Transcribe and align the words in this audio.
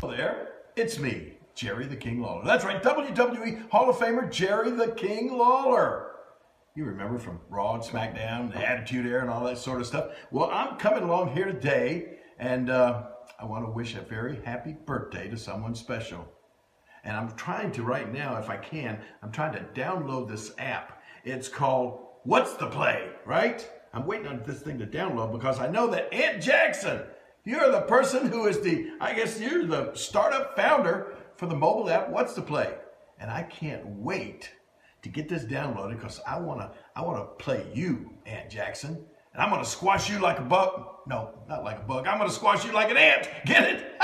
Hello 0.00 0.16
there, 0.16 0.50
it's 0.76 1.00
me, 1.00 1.32
Jerry 1.56 1.84
the 1.84 1.96
King 1.96 2.22
Lawler. 2.22 2.44
That's 2.44 2.64
right, 2.64 2.80
WWE 2.80 3.68
Hall 3.68 3.90
of 3.90 3.96
Famer 3.96 4.30
Jerry 4.30 4.70
the 4.70 4.92
King 4.92 5.36
Lawler. 5.36 6.12
You 6.76 6.84
remember 6.84 7.18
from 7.18 7.40
Raw 7.50 7.74
and 7.74 7.82
SmackDown, 7.82 8.52
the 8.52 8.64
Attitude 8.64 9.06
Era, 9.06 9.22
and 9.22 9.28
all 9.30 9.42
that 9.42 9.58
sort 9.58 9.80
of 9.80 9.88
stuff. 9.88 10.12
Well, 10.30 10.50
I'm 10.52 10.76
coming 10.76 11.02
along 11.02 11.34
here 11.34 11.46
today, 11.46 12.18
and 12.38 12.70
uh, 12.70 13.06
I 13.40 13.44
want 13.44 13.64
to 13.64 13.72
wish 13.72 13.96
a 13.96 14.00
very 14.00 14.40
happy 14.44 14.76
birthday 14.86 15.28
to 15.30 15.36
someone 15.36 15.74
special. 15.74 16.28
And 17.02 17.16
I'm 17.16 17.32
trying 17.32 17.72
to 17.72 17.82
right 17.82 18.12
now, 18.12 18.36
if 18.36 18.48
I 18.48 18.56
can, 18.56 19.00
I'm 19.20 19.32
trying 19.32 19.54
to 19.54 19.66
download 19.74 20.28
this 20.28 20.52
app. 20.58 21.02
It's 21.24 21.48
called 21.48 22.06
What's 22.22 22.54
the 22.54 22.68
Play, 22.68 23.08
right? 23.26 23.68
I'm 23.92 24.06
waiting 24.06 24.28
on 24.28 24.44
this 24.46 24.60
thing 24.60 24.78
to 24.78 24.86
download 24.86 25.32
because 25.32 25.58
I 25.58 25.66
know 25.68 25.88
that 25.88 26.14
Ant 26.14 26.40
Jackson, 26.40 27.00
you're 27.44 27.70
the 27.70 27.82
person 27.82 28.26
who 28.26 28.46
is 28.46 28.60
the, 28.60 28.90
I 29.00 29.14
guess 29.14 29.40
you're 29.40 29.66
the 29.66 29.94
startup 29.94 30.56
founder 30.56 31.16
for 31.36 31.46
the 31.46 31.56
mobile 31.56 31.88
app 31.88 32.10
What's 32.10 32.34
the 32.34 32.42
Play. 32.42 32.74
And 33.20 33.30
I 33.30 33.42
can't 33.42 33.84
wait 33.86 34.50
to 35.02 35.08
get 35.08 35.28
this 35.28 35.44
downloaded 35.44 35.96
because 35.96 36.20
I 36.26 36.38
wanna 36.38 36.72
I 36.94 37.02
wanna 37.02 37.24
play 37.24 37.66
you, 37.72 38.10
Ant 38.26 38.50
Jackson. 38.50 39.04
And 39.32 39.42
I'm 39.42 39.50
gonna 39.50 39.64
squash 39.64 40.10
you 40.10 40.18
like 40.18 40.38
a 40.38 40.42
bug. 40.42 40.86
No, 41.06 41.30
not 41.48 41.64
like 41.64 41.78
a 41.78 41.82
bug. 41.82 42.06
I'm 42.06 42.18
gonna 42.18 42.30
squash 42.30 42.64
you 42.64 42.72
like 42.72 42.90
an 42.90 42.96
ant. 42.96 43.28
Get 43.46 43.64
it? 43.64 43.92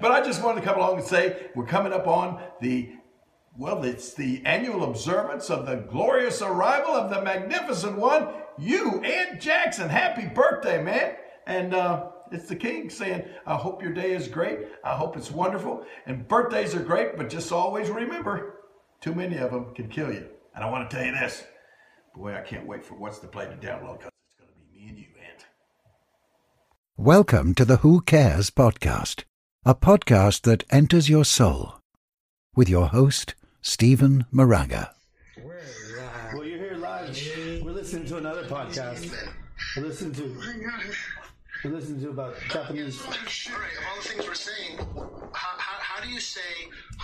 but 0.00 0.10
I 0.10 0.22
just 0.24 0.42
wanted 0.42 0.60
to 0.60 0.66
come 0.66 0.76
along 0.76 0.98
and 0.98 1.06
say 1.06 1.48
we're 1.54 1.66
coming 1.66 1.92
up 1.92 2.06
on 2.06 2.42
the 2.60 2.92
well, 3.56 3.84
it's 3.84 4.14
the 4.14 4.42
annual 4.46 4.84
observance 4.84 5.50
of 5.50 5.66
the 5.66 5.76
glorious 5.76 6.40
arrival 6.40 6.94
of 6.94 7.10
the 7.10 7.20
magnificent 7.20 7.98
one, 7.98 8.28
you, 8.58 9.02
Ant 9.02 9.42
Jackson. 9.42 9.90
Happy 9.90 10.26
birthday, 10.26 10.82
man. 10.82 11.16
And 11.46 11.74
uh, 11.74 12.11
it's 12.32 12.48
the 12.48 12.56
king 12.56 12.90
saying, 12.90 13.24
I 13.46 13.56
hope 13.56 13.82
your 13.82 13.92
day 13.92 14.12
is 14.12 14.28
great. 14.28 14.60
I 14.84 14.96
hope 14.96 15.16
it's 15.16 15.30
wonderful. 15.30 15.84
And 16.06 16.26
birthdays 16.26 16.74
are 16.74 16.82
great, 16.82 17.16
but 17.16 17.28
just 17.28 17.52
always 17.52 17.90
remember, 17.90 18.60
too 19.00 19.14
many 19.14 19.36
of 19.36 19.50
them 19.50 19.74
can 19.74 19.88
kill 19.88 20.12
you. 20.12 20.28
And 20.54 20.64
I 20.64 20.70
want 20.70 20.88
to 20.88 20.96
tell 20.96 21.04
you 21.04 21.12
this. 21.12 21.44
Boy, 22.14 22.34
I 22.34 22.40
can't 22.40 22.66
wait 22.66 22.84
for 22.84 22.94
What's 22.94 23.18
the 23.18 23.28
Play 23.28 23.46
to 23.46 23.52
download 23.52 23.98
because 23.98 24.10
it's 24.26 24.38
going 24.38 24.50
to 24.50 24.54
be 24.58 24.78
me 24.78 24.88
and 24.88 24.98
you, 24.98 25.06
Ant. 25.30 25.46
Welcome 26.96 27.54
to 27.54 27.64
the 27.64 27.76
Who 27.78 28.00
Cares 28.00 28.50
podcast, 28.50 29.24
a 29.64 29.74
podcast 29.74 30.42
that 30.42 30.64
enters 30.70 31.08
your 31.08 31.24
soul. 31.24 31.80
With 32.54 32.68
your 32.68 32.88
host, 32.88 33.34
Stephen 33.62 34.26
Moraga. 34.30 34.94
Well, 35.42 36.44
you're 36.44 36.58
here 36.58 36.76
live. 36.76 37.16
We're 37.62 37.72
listening 37.72 38.06
to 38.08 38.18
another 38.18 38.44
podcast. 38.44 39.10
We're 39.76 39.84
listening 39.84 40.12
to 40.14 40.36
oh 40.38 41.21
we're 41.64 41.70
listening 41.70 42.00
to 42.02 42.10
about 42.10 42.34
Japanese. 42.48 43.00
All 43.02 43.10
right, 43.10 43.18
of 43.18 43.84
all 43.88 44.02
the 44.02 44.08
things 44.08 44.26
we're 44.26 44.34
saying, 44.34 44.78
how, 44.78 45.58
how, 45.58 45.78
how 45.80 46.02
do 46.02 46.08
you 46.08 46.20
say, 46.20 46.40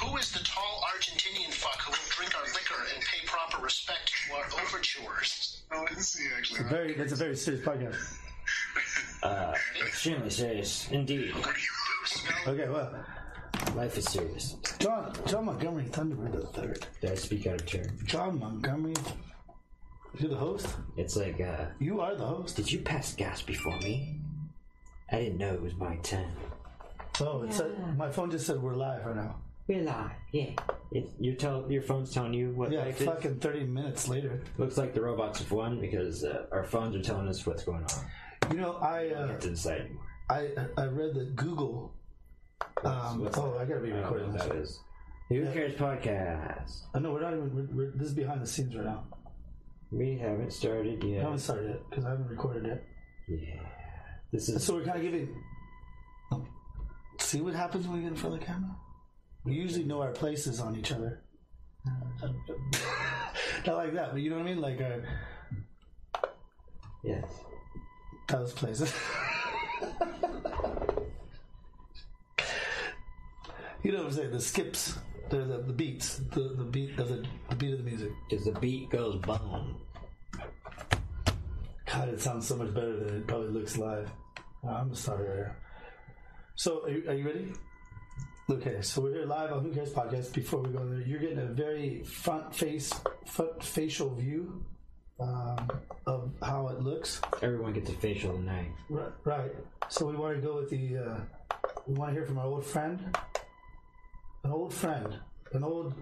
who 0.01 0.17
is 0.17 0.33
the 0.33 0.41
tall 0.41 0.83
Argentinian 0.95 1.53
fuck 1.53 1.81
who 1.83 1.91
will 1.93 2.09
drink 2.11 2.37
our 2.37 2.45
liquor 2.47 2.83
and 2.95 3.03
pay 3.05 3.25
proper 3.27 3.63
respect 3.63 4.13
to 4.29 4.35
our 4.35 4.45
overtures? 4.65 5.63
No, 5.71 5.83
I 5.83 5.87
didn't 5.87 6.03
see 6.03 6.25
it 6.25 6.33
actually. 6.37 6.65
Very, 6.69 6.95
that's 6.95 7.13
a 7.13 7.17
very 7.17 7.37
serious 7.37 7.65
podcast. 7.65 7.97
Uh, 9.23 9.53
extremely 9.85 10.31
serious, 10.31 10.89
indeed. 10.93 11.35
Okay, 12.47 12.69
well, 12.69 13.05
Life 13.75 13.99
is 13.99 14.05
serious. 14.07 14.55
John 14.79 15.13
John 15.27 15.45
Montgomery 15.47 15.85
Thunderbird 15.91 16.33
the 16.33 16.47
third. 16.47 16.87
Did 17.01 17.11
I 17.11 17.15
speak 17.17 17.47
out 17.49 17.61
of 17.61 17.67
turn? 17.67 17.99
John 18.05 18.39
Montgomery, 18.39 18.95
you're 20.19 20.31
the 20.31 20.37
host. 20.37 20.69
It's 20.97 21.17
like, 21.17 21.41
uh, 21.41 21.67
You 21.81 22.01
are 22.01 22.15
the 22.15 22.25
host. 22.25 22.57
did 22.57 22.71
you 22.71 22.79
pass 22.79 23.13
gas 23.15 23.43
before 23.43 23.77
me? 23.81 24.21
I 25.11 25.17
didn't 25.19 25.39
know 25.39 25.55
it 25.55 25.63
was 25.63 25.75
my 25.75 25.97
turn. 25.97 26.31
Oh, 27.21 27.43
it 27.43 27.53
said 27.53 27.97
my 27.97 28.11
phone 28.11 28.31
just 28.31 28.47
said 28.47 28.61
we're 28.63 28.75
live 28.75 29.05
right 29.05 29.17
now. 29.17 29.37
We're 29.67 29.83
live, 29.83 30.11
yeah. 30.33 30.51
It, 30.93 31.11
your, 31.21 31.35
tell, 31.35 31.71
your 31.71 31.83
phone's 31.83 32.13
telling 32.13 32.33
you 32.33 32.51
what 32.53 32.71
Yeah, 32.73 32.81
life 32.85 33.01
is? 33.01 33.07
fucking 33.07 33.41
thirty 33.41 33.65
minutes 33.65 34.09
later. 34.09 34.41
Looks 34.57 34.79
like 34.79 34.95
the 34.95 35.03
robots 35.03 35.41
have 35.41 35.51
won 35.51 35.81
because 35.81 36.25
uh, 36.25 36.47
our 36.53 36.65
phones 36.65 36.95
are 36.97 37.03
telling 37.03 37.29
us 37.29 37.45
what's 37.47 37.65
going 37.65 37.85
on. 37.85 38.51
You 38.55 38.61
know, 38.61 38.77
I 38.77 39.09
uh, 39.09 39.27
It's 39.33 39.47
inside 39.47 39.81
anymore. 39.83 40.05
I 40.31 40.49
I 40.77 40.85
read 40.87 41.15
that 41.15 41.37
Google. 41.37 41.93
Um, 42.85 43.25
What's 43.25 43.37
oh, 43.39 43.53
that? 43.53 43.61
I 43.61 43.65
gotta 43.65 43.81
be 43.81 43.89
I 43.93 43.97
don't 43.97 44.01
know 44.01 44.03
recording 44.03 44.33
what 44.33 44.39
this. 44.39 44.49
that 44.49 44.57
is. 44.57 44.81
Who 45.29 45.53
Cares 45.53 45.75
Podcast. 45.75 46.83
I 46.95 46.99
know 47.01 47.13
we're 47.13 47.21
not 47.21 47.33
even. 47.35 47.55
We're, 47.55 47.77
we're, 47.77 47.91
this 47.95 48.09
is 48.09 48.15
behind 48.15 48.41
the 48.43 48.47
scenes 48.47 48.75
right 48.75 48.85
now. 48.85 49.05
We 49.91 50.17
haven't 50.19 50.53
started 50.53 51.03
I 51.03 51.07
yet. 51.07 51.23
haven't 51.23 51.39
started 51.41 51.69
yet 51.71 51.91
because 51.91 52.05
I 52.05 52.11
haven't 52.11 52.29
recorded 52.29 52.67
it. 52.67 52.85
Yeah. 53.29 53.61
This 54.33 54.49
is 54.49 54.65
So 54.65 54.75
we're 54.75 54.85
kind 54.85 54.97
of 54.97 55.03
giving. 55.03 55.43
See 57.21 57.41
what 57.41 57.55
happens 57.55 57.87
when 57.87 57.97
we 57.97 58.03
get 58.03 58.13
in 58.13 58.17
front 58.17 58.35
of 58.35 58.41
the 58.41 58.47
camera. 58.47 58.77
We 59.45 59.55
usually 59.55 59.85
know 59.85 60.03
our 60.03 60.13
places 60.13 60.61
on 60.61 60.77
each 60.77 60.93
other. 60.93 61.21
Not 63.67 63.77
like 63.77 63.95
that, 63.95 64.13
but 64.13 64.21
you 64.21 64.31
know 64.31 64.37
what 64.37 64.47
I 64.47 64.51
mean. 64.51 64.61
Like 64.61 64.81
our 64.81 65.03
yes. 67.03 67.25
those 68.29 68.53
places. 68.53 68.95
you 73.83 73.93
know 73.93 73.99
what 73.99 74.07
I'm 74.07 74.13
saying? 74.13 74.31
The 74.31 74.41
skips, 74.41 74.99
the 75.31 75.39
the, 75.39 75.59
the 75.59 75.73
beats, 75.73 76.19
the 76.19 76.55
the 76.57 76.65
beat 76.65 76.99
of 76.99 77.09
the, 77.09 77.25
the 77.49 77.57
beat 77.57 77.73
of 77.73 77.79
the 77.79 77.85
music. 77.85 78.13
Because 78.29 78.45
the 78.45 78.53
beat 78.53 78.91
goes 78.91 79.17
boom. 79.17 79.81
God, 81.99 82.11
it 82.11 82.21
sounds 82.21 82.47
so 82.47 82.55
much 82.55 82.73
better 82.73 82.97
than 82.97 83.17
it 83.17 83.27
probably 83.27 83.49
looks 83.49 83.77
live. 83.77 84.09
Oh, 84.63 84.69
I'm 84.69 84.95
sorry. 84.95 85.27
right 85.27 85.35
here. 85.35 85.57
So, 86.55 86.85
are 86.85 86.91
you, 86.91 87.05
are 87.09 87.15
you 87.15 87.27
ready? 87.27 87.53
Okay, 88.49 88.83
so 88.83 89.03
we're 89.03 89.15
here 89.15 89.27
live 89.27 89.51
on 89.51 89.65
Who 89.65 89.73
Cares 89.73 89.93
podcast. 89.93 90.33
Before 90.33 90.61
we 90.61 90.71
go 90.71 90.87
there, 90.87 91.01
you're 91.01 91.19
getting 91.19 91.41
a 91.41 91.47
very 91.47 92.05
front 92.05 92.55
face, 92.55 92.93
front 93.27 93.65
facial 93.65 94.15
view 94.15 94.65
um, 95.19 95.69
of 96.07 96.31
how 96.41 96.69
it 96.69 96.81
looks. 96.81 97.21
Everyone 97.43 97.73
gets 97.73 97.91
a 97.91 97.95
facial 97.95 98.33
tonight. 98.33 98.71
Right, 98.89 99.11
right. 99.25 99.51
So 99.89 100.07
we 100.07 100.15
want 100.15 100.37
to 100.37 100.41
go 100.41 100.55
with 100.55 100.71
the. 100.71 100.99
Uh, 100.99 101.21
we 101.89 101.95
want 101.95 102.11
to 102.11 102.15
hear 102.15 102.27
from 102.27 102.39
our 102.39 102.47
old 102.47 102.65
friend, 102.65 103.19
an 104.45 104.53
old 104.53 104.73
friend, 104.73 105.19
an 105.53 105.65
old, 105.65 105.95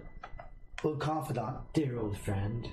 old 0.85 1.01
confidant. 1.01 1.57
Dear 1.73 2.01
old 2.01 2.19
friend. 2.19 2.69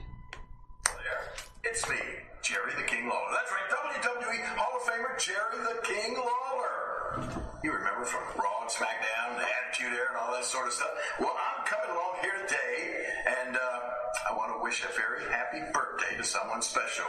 It's 1.64 1.90
me, 1.90 1.96
Jerry 2.44 2.76
the 2.76 2.84
King 2.84 3.08
Lawler. 3.08 3.32
That's 3.32 3.52
right, 3.56 3.64
WWE 3.72 4.44
Hall 4.60 4.76
of 4.76 4.84
Famer 4.84 5.16
Jerry 5.16 5.64
the 5.64 5.80
King 5.80 6.20
Lawler. 6.20 7.24
You 7.64 7.72
remember 7.72 8.04
from 8.04 8.20
Raw 8.36 8.68
and 8.68 8.70
SmackDown, 8.70 9.40
the 9.40 9.48
Attitude 9.48 9.96
Era, 9.96 10.12
and 10.12 10.18
all 10.20 10.36
that 10.36 10.44
sort 10.44 10.68
of 10.68 10.74
stuff. 10.74 10.92
Well, 11.24 11.32
I'm 11.32 11.64
coming 11.64 11.96
along 11.96 12.20
here 12.20 12.36
today, 12.44 13.08
and 13.48 13.56
uh, 13.56 13.80
I 14.28 14.36
want 14.36 14.52
to 14.52 14.60
wish 14.62 14.84
a 14.84 14.92
very 14.92 15.24
happy 15.32 15.64
birthday 15.72 16.20
to 16.20 16.24
someone 16.28 16.62
special. 16.62 17.08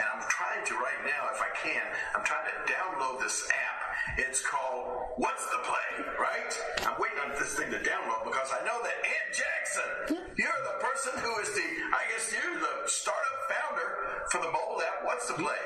And 0.00 0.04
I'm 0.16 0.24
trying 0.32 0.64
to 0.64 0.74
right 0.80 1.04
now, 1.04 1.28
if 1.28 1.44
I 1.44 1.52
can, 1.52 1.84
I'm 2.16 2.24
trying 2.24 2.48
to 2.48 2.56
download 2.72 3.20
this 3.20 3.44
app. 3.52 4.16
It's 4.16 4.40
called 4.40 5.07
What's 5.18 5.50
the 5.50 5.58
Play, 5.66 6.06
right? 6.14 6.52
I'm 6.86 6.94
waiting 6.94 7.18
on 7.18 7.34
this 7.34 7.58
thing 7.58 7.74
to 7.74 7.82
download 7.82 8.22
because 8.22 8.54
I 8.54 8.62
know 8.62 8.78
that 8.86 8.96
Ant 9.02 9.28
Jackson, 9.34 10.14
you're 10.38 10.62
the 10.62 10.78
person 10.78 11.10
who 11.18 11.34
is 11.42 11.50
the, 11.58 11.66
I 11.90 12.06
guess 12.06 12.30
you're 12.30 12.54
the 12.54 12.86
startup 12.86 13.38
founder 13.50 13.88
for 14.30 14.38
the 14.38 14.46
mobile 14.54 14.78
app 14.78 15.02
What's 15.02 15.26
the 15.26 15.34
Play. 15.34 15.58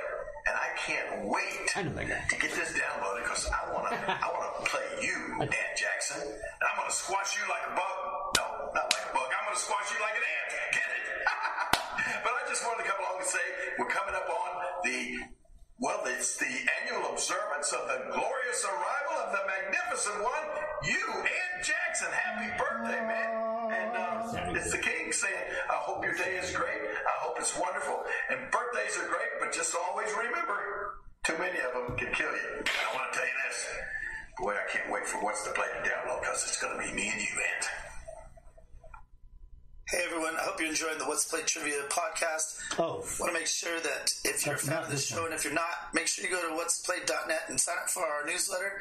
And 0.48 0.56
I 0.56 0.72
can't 0.80 1.28
wait 1.28 1.68
I 1.76 1.84
to 1.84 2.36
get 2.40 2.48
this 2.56 2.72
downloaded 2.72 3.28
because 3.28 3.44
I 3.52 3.60
wanna 3.76 3.92
I 4.08 4.24
wanna 4.32 4.64
play 4.64 4.88
you, 5.04 5.36
Ant 5.36 5.74
Jackson. 5.76 6.24
And 6.24 6.64
I'm 6.72 6.76
gonna 6.80 6.88
squash 6.88 7.36
you 7.36 7.44
like 7.44 7.68
a 7.68 7.76
bug. 7.76 7.96
No, 8.40 8.72
not 8.72 8.88
like 8.88 9.04
a 9.04 9.12
bug. 9.12 9.28
I'm 9.36 9.52
gonna 9.52 9.60
squash 9.60 9.92
you 9.92 10.00
like 10.00 10.16
an 10.16 10.24
ant. 10.24 10.48
Get 10.80 10.88
it? 10.96 11.04
but 12.24 12.32
I 12.40 12.42
just 12.48 12.64
wanted 12.64 12.82
to 12.82 12.88
come 12.88 13.04
along 13.04 13.20
and 13.20 13.28
say 13.28 13.44
we're 13.76 13.92
coming 13.92 14.16
up 14.16 14.32
on 14.32 14.50
the 14.88 15.41
well, 15.82 15.98
it's 16.06 16.36
the 16.36 16.46
annual 16.46 17.10
observance 17.10 17.72
of 17.74 17.82
the 17.90 17.98
glorious 18.14 18.62
arrival 18.62 19.14
of 19.26 19.34
the 19.34 19.42
magnificent 19.50 20.22
one, 20.22 20.46
you, 20.86 21.02
Ant 21.10 21.58
Jackson. 21.58 22.06
Happy 22.14 22.46
birthday, 22.54 23.02
man. 23.02 23.34
And 23.74 23.90
uh, 23.90 24.54
it's 24.54 24.70
the 24.70 24.78
king 24.78 25.10
saying, 25.10 25.34
I 25.68 25.74
hope 25.82 26.04
your 26.04 26.14
day 26.14 26.38
is 26.38 26.54
great. 26.54 26.86
I 26.86 27.14
hope 27.26 27.34
it's 27.40 27.58
wonderful. 27.58 27.98
And 28.30 28.38
birthdays 28.52 28.96
are 28.96 29.08
great, 29.10 29.34
but 29.40 29.50
just 29.52 29.74
always 29.74 30.08
remember, 30.14 31.02
too 31.24 31.34
many 31.38 31.58
of 31.58 31.74
them 31.74 31.98
can 31.98 32.14
kill 32.14 32.30
you. 32.30 32.62
And 32.62 32.70
I 32.70 32.94
want 32.94 33.12
to 33.12 33.18
tell 33.18 33.26
you 33.26 33.38
this. 33.50 33.66
Boy, 34.38 34.54
I 34.54 34.70
can't 34.70 34.88
wait 34.88 35.04
for 35.04 35.18
What's 35.18 35.42
the 35.42 35.50
Play 35.50 35.66
to 35.66 35.82
download 35.82 36.20
because 36.20 36.46
it's 36.46 36.62
going 36.62 36.78
to 36.78 36.80
be 36.86 36.94
me 36.94 37.10
and 37.10 37.20
you, 37.20 37.34
Ant. 37.42 37.91
Hey 39.88 40.04
everyone, 40.06 40.34
I 40.36 40.44
hope 40.44 40.58
you're 40.58 40.70
enjoying 40.70 40.98
the 40.98 41.04
What's 41.04 41.26
Played 41.26 41.46
Trivia 41.46 41.82
podcast. 41.90 42.60
Oh, 42.78 43.04
want 43.20 43.32
to 43.32 43.38
make 43.38 43.46
sure 43.46 43.78
that 43.80 44.10
if 44.24 44.46
you're 44.46 44.54
a 44.54 44.58
fan 44.58 44.78
of 44.78 44.86
the 44.86 44.92
this 44.92 45.06
show, 45.06 45.26
and 45.26 45.34
if 45.34 45.44
you're 45.44 45.52
not, 45.52 45.92
make 45.92 46.06
sure 46.06 46.24
you 46.24 46.30
go 46.30 46.40
to 46.48 46.54
what'splayed.net 46.54 47.42
and 47.48 47.60
sign 47.60 47.76
up 47.82 47.90
for 47.90 48.06
our 48.06 48.24
newsletter. 48.24 48.80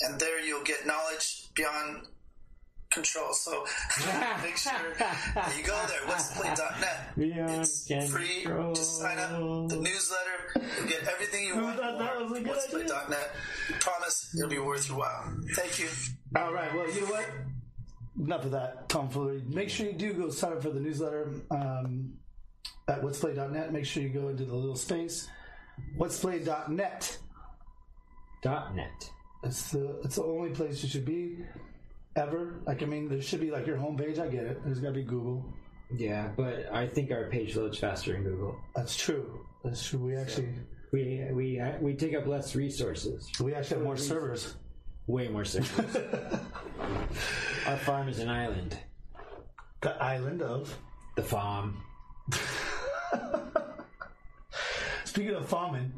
And 0.00 0.18
there 0.18 0.40
you'll 0.40 0.64
get 0.64 0.86
knowledge 0.86 1.48
beyond 1.54 2.06
control. 2.90 3.34
So 3.34 3.66
make 4.42 4.56
sure 4.56 4.72
that 4.98 5.54
you 5.58 5.64
go 5.64 5.78
there, 5.88 6.00
what'splay.net. 6.06 7.16
Beyond 7.18 7.50
It's 7.60 8.10
free. 8.10 8.44
Just 8.74 9.00
sign 9.00 9.18
up. 9.18 9.32
The 9.68 9.76
newsletter. 9.76 10.70
You'll 10.78 10.88
get 10.88 11.06
everything 11.08 11.44
you 11.44 11.54
oh, 11.56 11.64
want. 11.64 11.78
thought 11.78 11.98
that 11.98 12.20
was 12.22 12.32
a 12.32 12.40
good 12.40 12.46
What'splay.net. 12.46 13.30
Promise 13.80 14.34
it'll 14.38 14.48
be 14.48 14.58
worth 14.58 14.88
your 14.88 14.98
while. 14.98 15.34
Thank 15.54 15.80
you. 15.80 15.88
All 16.34 16.52
right. 16.52 16.72
Well, 16.74 16.88
you 16.90 17.02
know 17.02 17.08
what? 17.08 17.26
Enough 18.18 18.44
of 18.46 18.50
that 18.52 18.88
tomfoolery. 18.88 19.42
Make 19.46 19.68
sure 19.68 19.86
you 19.86 19.92
do 19.92 20.12
go 20.14 20.30
sign 20.30 20.52
up 20.52 20.62
for 20.62 20.70
the 20.70 20.80
newsletter 20.80 21.32
um, 21.50 22.14
at 22.88 23.02
what'splay.net. 23.02 23.72
Make 23.72 23.84
sure 23.84 24.02
you 24.02 24.08
go 24.08 24.28
into 24.28 24.44
the 24.44 24.54
little 24.54 24.76
space. 24.76 25.28
What'splay.net. 25.98 27.18
Dot 28.42 28.74
net. 28.74 29.10
It's 29.42 29.70
the 29.70 30.00
it's 30.04 30.16
the 30.16 30.24
only 30.24 30.50
place 30.50 30.82
you 30.82 30.88
should 30.88 31.04
be 31.04 31.38
ever. 32.16 32.60
Like 32.66 32.82
I 32.82 32.86
mean, 32.86 33.08
there 33.08 33.20
should 33.20 33.40
be 33.40 33.50
like 33.50 33.66
your 33.66 33.76
homepage. 33.76 34.18
I 34.18 34.28
get 34.28 34.44
it. 34.44 34.64
There's 34.64 34.80
got 34.80 34.88
to 34.88 34.94
be 34.94 35.02
Google. 35.02 35.44
Yeah, 35.94 36.28
but 36.36 36.66
I 36.72 36.86
think 36.88 37.10
our 37.10 37.28
page 37.30 37.54
loads 37.56 37.78
faster 37.78 38.16
in 38.16 38.22
Google. 38.24 38.56
That's 38.74 38.96
true. 38.96 39.40
That's 39.64 39.86
true. 39.86 39.98
We 40.00 40.16
actually 40.16 40.48
We 40.92 41.26
we 41.32 41.60
we 41.80 41.94
take 41.94 42.14
up 42.14 42.26
less 42.26 42.54
resources. 42.54 43.30
we 43.40 43.54
actually 43.54 43.76
have 43.78 43.84
more 43.84 43.96
servers. 43.96 44.56
Way 45.06 45.28
more 45.28 45.44
servers. 45.44 45.96
our 47.66 47.76
farm 47.78 48.08
is 48.08 48.18
an 48.18 48.28
island. 48.28 48.76
The 49.80 50.02
island 50.02 50.42
of. 50.42 50.76
The 51.14 51.22
farm. 51.22 51.80
Speaking 55.04 55.34
of 55.34 55.48
farming, 55.48 55.92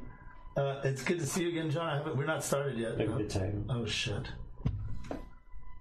uh, 0.57 0.81
it's 0.85 1.03
good 1.03 1.19
to 1.19 1.27
see 1.27 1.43
you 1.43 1.49
again, 1.49 1.71
John. 1.71 1.87
I 1.87 1.97
haven't, 1.97 2.17
we're 2.17 2.27
not 2.27 2.45
started 2.45 2.79
yet. 2.79 2.99
Look 2.99 3.11
at 3.11 3.19
the 3.19 3.25
title. 3.25 3.65
Oh 3.69 3.87
shit! 3.87 4.29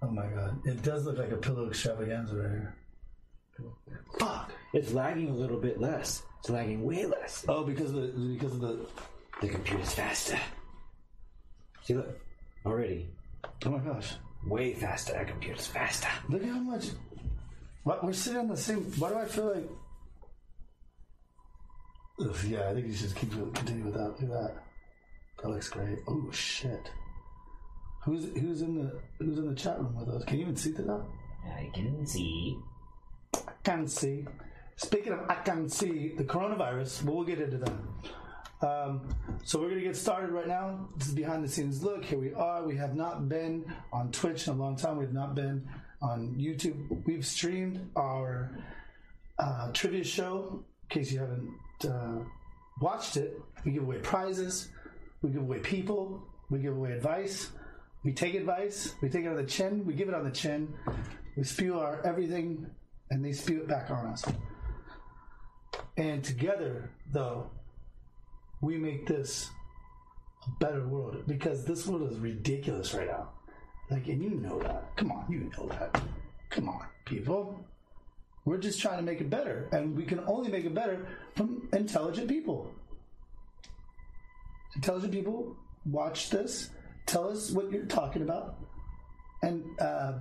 Oh 0.02 0.10
my 0.10 0.26
god! 0.26 0.58
It 0.64 0.82
does 0.82 1.04
look 1.04 1.18
like 1.18 1.30
a 1.30 1.36
pillow 1.36 1.68
extravaganza 1.68 2.34
right 2.36 2.50
here. 2.50 2.74
Fuck! 4.18 4.50
It's 4.72 4.92
lagging 4.92 5.30
a 5.30 5.34
little 5.34 5.58
bit 5.58 5.80
less. 5.80 6.22
It's 6.40 6.50
lagging 6.50 6.82
way 6.82 7.06
less. 7.06 7.44
Oh, 7.48 7.62
because 7.62 7.90
of 7.90 7.96
the 7.96 8.08
because 8.34 8.54
of 8.54 8.60
the. 8.60 8.86
The 9.40 9.48
computer's 9.48 9.94
faster. 9.94 10.38
See, 11.82 11.94
look. 11.94 12.18
Already. 12.66 13.08
Oh 13.66 13.70
my 13.70 13.78
gosh! 13.78 14.14
Way 14.46 14.74
faster. 14.74 15.16
Our 15.16 15.24
computer's 15.24 15.66
faster. 15.66 16.08
Look 16.28 16.42
at 16.42 16.48
how 16.48 16.60
much. 16.60 16.86
What 17.84 18.04
we're 18.04 18.12
sitting 18.12 18.40
on 18.40 18.48
the 18.48 18.56
same. 18.56 18.84
Why 18.98 19.08
do 19.10 19.18
I 19.18 19.24
feel 19.24 19.54
like? 19.54 19.68
Ugh, 22.20 22.36
yeah, 22.48 22.68
I 22.68 22.74
think 22.74 22.86
you 22.86 22.92
should 22.94 23.14
keep 23.14 23.30
continue 23.30 23.84
with 23.84 23.94
that. 23.94 24.08
Look 24.08 24.22
at 24.22 24.28
that. 24.28 24.54
That 25.42 25.48
looks 25.50 25.68
great. 25.68 25.98
Oh 26.08 26.30
shit! 26.32 26.90
Who's 28.04 28.24
who's 28.34 28.62
in 28.62 28.74
the 28.74 29.00
who's 29.18 29.38
in 29.38 29.48
the 29.48 29.54
chat 29.54 29.78
room 29.78 29.94
with 29.94 30.08
us? 30.08 30.24
Can 30.24 30.38
you 30.38 30.42
even 30.42 30.56
see 30.56 30.72
that? 30.72 31.04
I 31.46 31.70
can 31.72 32.06
see. 32.06 32.58
I 33.34 33.52
can 33.62 33.86
see. 33.86 34.26
Speaking 34.76 35.12
of, 35.12 35.20
I 35.28 35.36
can 35.36 35.68
see 35.68 36.14
the 36.16 36.24
coronavirus. 36.24 37.04
But 37.04 37.14
we'll 37.14 37.24
get 37.24 37.40
into 37.40 37.58
that. 37.58 37.72
Um, 38.60 39.08
so 39.44 39.60
we're 39.60 39.68
gonna 39.68 39.82
get 39.82 39.96
started 39.96 40.30
right 40.30 40.48
now. 40.48 40.88
This 40.96 41.08
is 41.08 41.14
behind 41.14 41.44
the 41.44 41.48
scenes 41.48 41.82
look. 41.82 42.04
Here 42.04 42.18
we 42.18 42.34
are. 42.34 42.64
We 42.66 42.76
have 42.76 42.94
not 42.94 43.28
been 43.28 43.72
on 43.92 44.10
Twitch 44.10 44.48
in 44.48 44.54
a 44.54 44.56
long 44.56 44.76
time. 44.76 44.96
We've 44.96 45.12
not 45.12 45.34
been 45.34 45.68
on 46.02 46.34
YouTube. 46.34 47.06
We've 47.06 47.24
streamed 47.24 47.88
our 47.94 48.50
uh, 49.38 49.70
trivia 49.72 50.02
show. 50.02 50.64
In 50.82 50.88
case 50.88 51.12
you 51.12 51.20
haven't 51.20 51.54
uh, 51.88 52.24
watched 52.80 53.16
it, 53.16 53.40
we 53.64 53.72
give 53.72 53.84
away 53.84 53.98
prizes. 53.98 54.70
We 55.22 55.30
give 55.30 55.42
away 55.42 55.60
people. 55.60 56.22
We 56.50 56.58
give 56.58 56.76
away 56.76 56.92
advice. 56.92 57.50
We 58.04 58.12
take 58.12 58.34
advice. 58.34 58.94
We 59.02 59.08
take 59.08 59.24
it 59.24 59.28
on 59.28 59.36
the 59.36 59.44
chin. 59.44 59.84
We 59.84 59.94
give 59.94 60.08
it 60.08 60.14
on 60.14 60.24
the 60.24 60.30
chin. 60.30 60.72
We 61.36 61.44
spew 61.44 61.78
our 61.78 62.00
everything, 62.04 62.66
and 63.10 63.24
they 63.24 63.32
spew 63.32 63.60
it 63.60 63.68
back 63.68 63.90
on 63.90 64.06
us. 64.06 64.24
And 65.96 66.24
together, 66.24 66.90
though, 67.12 67.50
we 68.60 68.76
make 68.76 69.06
this 69.06 69.50
a 70.46 70.50
better 70.58 70.86
world 70.86 71.22
because 71.26 71.64
this 71.64 71.86
world 71.86 72.10
is 72.10 72.18
ridiculous 72.18 72.94
right 72.94 73.06
now. 73.06 73.28
Like, 73.90 74.06
and 74.08 74.22
you 74.22 74.30
know 74.30 74.58
that. 74.60 74.96
Come 74.96 75.12
on, 75.12 75.24
you 75.28 75.50
know 75.56 75.68
that. 75.68 76.02
Come 76.50 76.68
on, 76.68 76.84
people. 77.04 77.58
We're 78.44 78.58
just 78.58 78.80
trying 78.80 78.96
to 78.96 79.02
make 79.02 79.20
it 79.20 79.30
better, 79.30 79.68
and 79.72 79.96
we 79.96 80.04
can 80.04 80.20
only 80.26 80.50
make 80.50 80.64
it 80.64 80.74
better 80.74 81.06
from 81.34 81.68
intelligent 81.72 82.28
people. 82.28 82.70
Intelligent 84.74 85.12
people 85.12 85.56
watch 85.86 86.30
this, 86.30 86.70
tell 87.06 87.28
us 87.28 87.50
what 87.50 87.70
you're 87.70 87.86
talking 87.86 88.22
about, 88.22 88.56
and 89.42 89.64
uh, 89.80 90.14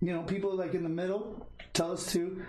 you 0.00 0.12
know, 0.12 0.22
people 0.22 0.54
like 0.54 0.74
in 0.74 0.82
the 0.82 0.88
middle 0.88 1.46
tell 1.72 1.92
us 1.92 2.12
too. 2.12 2.42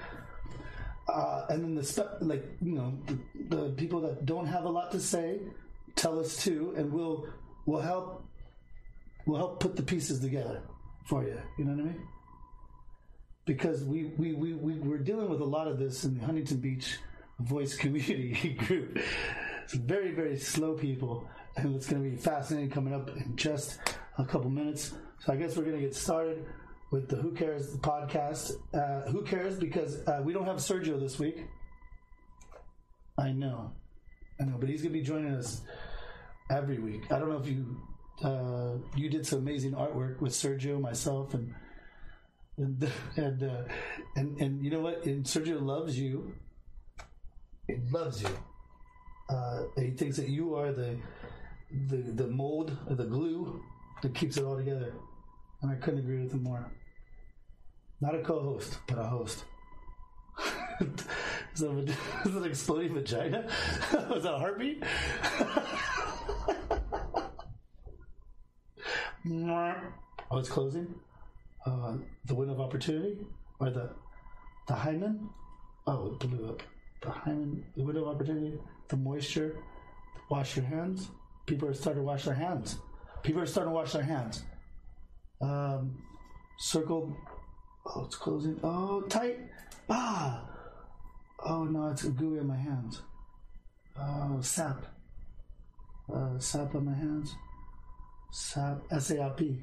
Uh, 1.08 1.46
and 1.50 1.64
then 1.64 1.76
the 1.76 1.84
spe- 1.84 2.22
like 2.22 2.46
you 2.62 2.74
know 2.74 2.94
the, 3.06 3.56
the 3.56 3.70
people 3.72 4.02
that 4.02 4.26
don't 4.26 4.46
have 4.46 4.66
a 4.66 4.70
lot 4.70 4.92
to 4.92 5.00
say 5.00 5.40
tell 5.96 6.20
us 6.20 6.44
too, 6.44 6.74
and 6.78 6.92
we'll 6.92 7.28
we'll 7.66 7.82
help 7.82 8.26
we'll 9.26 9.38
help 9.38 9.60
put 9.60 9.76
the 9.76 9.84
pieces 9.84 10.20
together 10.20 10.62
for 11.06 11.24
you. 11.24 11.40
You 11.58 11.66
know 11.66 11.72
what 11.72 11.82
I 11.82 11.84
mean? 11.86 12.08
Because 13.46 13.84
we 13.84 14.06
we 14.18 14.34
we, 14.34 14.54
we 14.54 14.74
we're 14.74 14.98
dealing 14.98 15.30
with 15.30 15.42
a 15.42 15.46
lot 15.46 15.68
of 15.68 15.80
this 15.80 16.04
in 16.04 16.18
the 16.18 16.26
Huntington 16.26 16.58
Beach 16.58 16.98
voice 17.40 17.76
community 17.76 18.54
group. 18.68 19.00
It's 19.64 19.74
very 19.74 20.12
very 20.12 20.38
slow 20.38 20.74
people, 20.74 21.28
and 21.56 21.76
it's 21.76 21.90
going 21.90 22.04
to 22.04 22.10
be 22.10 22.18
fascinating 22.18 22.70
coming 22.70 22.94
up 22.94 23.10
in 23.16 23.36
just 23.36 23.80
a 24.18 24.26
couple 24.26 24.50
minutes. 24.50 24.94
So 25.20 25.34
I 25.34 25.38
guess 25.38 25.56
we're 25.56 25.64
going 25.64 25.78
to 25.78 25.82
get 25.82 25.96
started 25.96 26.46
with 26.92 27.10
the 27.10 27.18
Who 27.18 27.32
Cares 27.32 27.76
podcast. 27.78 28.52
Uh, 28.74 29.10
who 29.10 29.24
cares? 29.24 29.58
Because 29.58 30.06
uh, 30.08 30.22
we 30.24 30.34
don't 30.34 30.46
have 30.46 30.58
Sergio 30.58 31.00
this 31.00 31.20
week. 31.20 31.46
I 33.18 33.32
know, 33.32 33.72
I 34.40 34.46
know, 34.46 34.58
but 34.60 34.70
he's 34.70 34.82
going 34.82 34.94
to 34.94 35.00
be 35.00 35.04
joining 35.04 35.34
us 35.34 35.62
every 36.52 36.78
week. 36.78 37.12
I 37.12 37.20
don't 37.20 37.30
know 37.30 37.38
if 37.38 37.48
you 37.48 37.78
uh, 38.24 38.78
you 38.96 39.10
did 39.10 39.26
some 39.26 39.40
amazing 39.40 39.74
artwork 39.74 40.22
with 40.22 40.34
Sergio, 40.34 40.80
myself, 40.80 41.34
and 41.34 41.54
and 42.58 42.92
and 43.16 43.44
uh, 43.44 43.64
and, 44.16 44.40
and 44.40 44.64
you 44.64 44.72
know 44.72 44.82
what? 44.82 45.06
And 45.06 45.26
Sergio 45.26 45.62
loves 45.62 45.98
you. 45.98 46.34
He 47.68 47.76
loves 47.92 48.22
you. 48.22 48.30
Uh, 49.30 49.64
he 49.76 49.92
thinks 49.92 50.16
that 50.18 50.30
you 50.30 50.56
are 50.56 50.72
the 50.72 50.98
the 51.90 51.98
the 51.98 52.28
mold, 52.28 52.78
the 52.90 53.04
glue 53.04 53.62
that 54.02 54.14
keeps 54.14 54.38
it 54.38 54.44
all 54.44 54.58
together. 54.58 54.94
And 55.62 55.72
I 55.72 55.76
couldn't 55.76 56.00
agree 56.00 56.22
with 56.22 56.32
him 56.32 56.44
more. 56.44 56.72
Not 58.00 58.16
a 58.16 58.22
co-host, 58.22 58.78
but 58.88 59.00
a 59.00 59.04
host. 59.04 59.44
is, 60.82 61.60
that, 61.60 61.96
is 62.26 62.34
that 62.34 62.44
an 62.44 62.46
exploding 62.46 62.94
vagina? 62.94 63.48
Was 64.10 64.24
that 64.24 64.36
a 64.36 64.38
heartbeat? 64.38 64.84
oh, 70.32 70.38
it's 70.38 70.50
closing. 70.50 70.94
Uh, 71.66 71.98
the 72.26 72.36
window 72.36 72.54
of 72.54 72.62
opportunity, 72.62 73.18
or 73.60 73.70
the 73.72 73.90
the 74.68 74.74
hymen. 74.74 75.30
Oh, 75.86 76.08
it 76.08 76.20
blew 76.20 76.50
up. 76.50 76.64
The 77.02 77.10
hymen, 77.10 77.66
the 77.76 77.84
window 77.84 78.04
of 78.04 78.16
opportunity, 78.16 78.60
the 78.88 78.98
moisture. 78.98 79.58
Wash 80.30 80.56
your 80.56 80.66
hands. 80.66 81.10
People 81.46 81.70
are 81.70 81.74
starting 81.74 82.04
to 82.04 82.06
wash 82.06 82.26
their 82.26 82.34
hands. 82.34 82.78
People 83.24 83.42
are 83.42 83.46
starting 83.46 83.72
to 83.72 83.76
wash 83.76 83.94
their 83.94 84.04
hands. 84.04 84.44
Um, 85.42 86.04
circle. 86.58 87.16
Oh, 87.86 88.06
it's 88.06 88.16
closing. 88.16 88.60
Oh, 88.64 89.02
tight. 89.02 89.40
Ah. 89.90 90.44
Oh 91.46 91.64
no, 91.64 91.88
it's 91.90 92.04
gooey 92.04 92.40
on 92.40 92.48
my 92.48 92.58
hands. 92.58 93.02
Oh, 94.00 94.40
sap. 94.42 94.86
Uh, 96.12 96.38
sap 96.40 96.74
on 96.76 96.86
my 96.86 96.94
hands. 96.94 97.36
Sap. 98.32 98.82
S 98.92 99.12
A 99.12 99.22
R 99.22 99.30
P. 99.32 99.60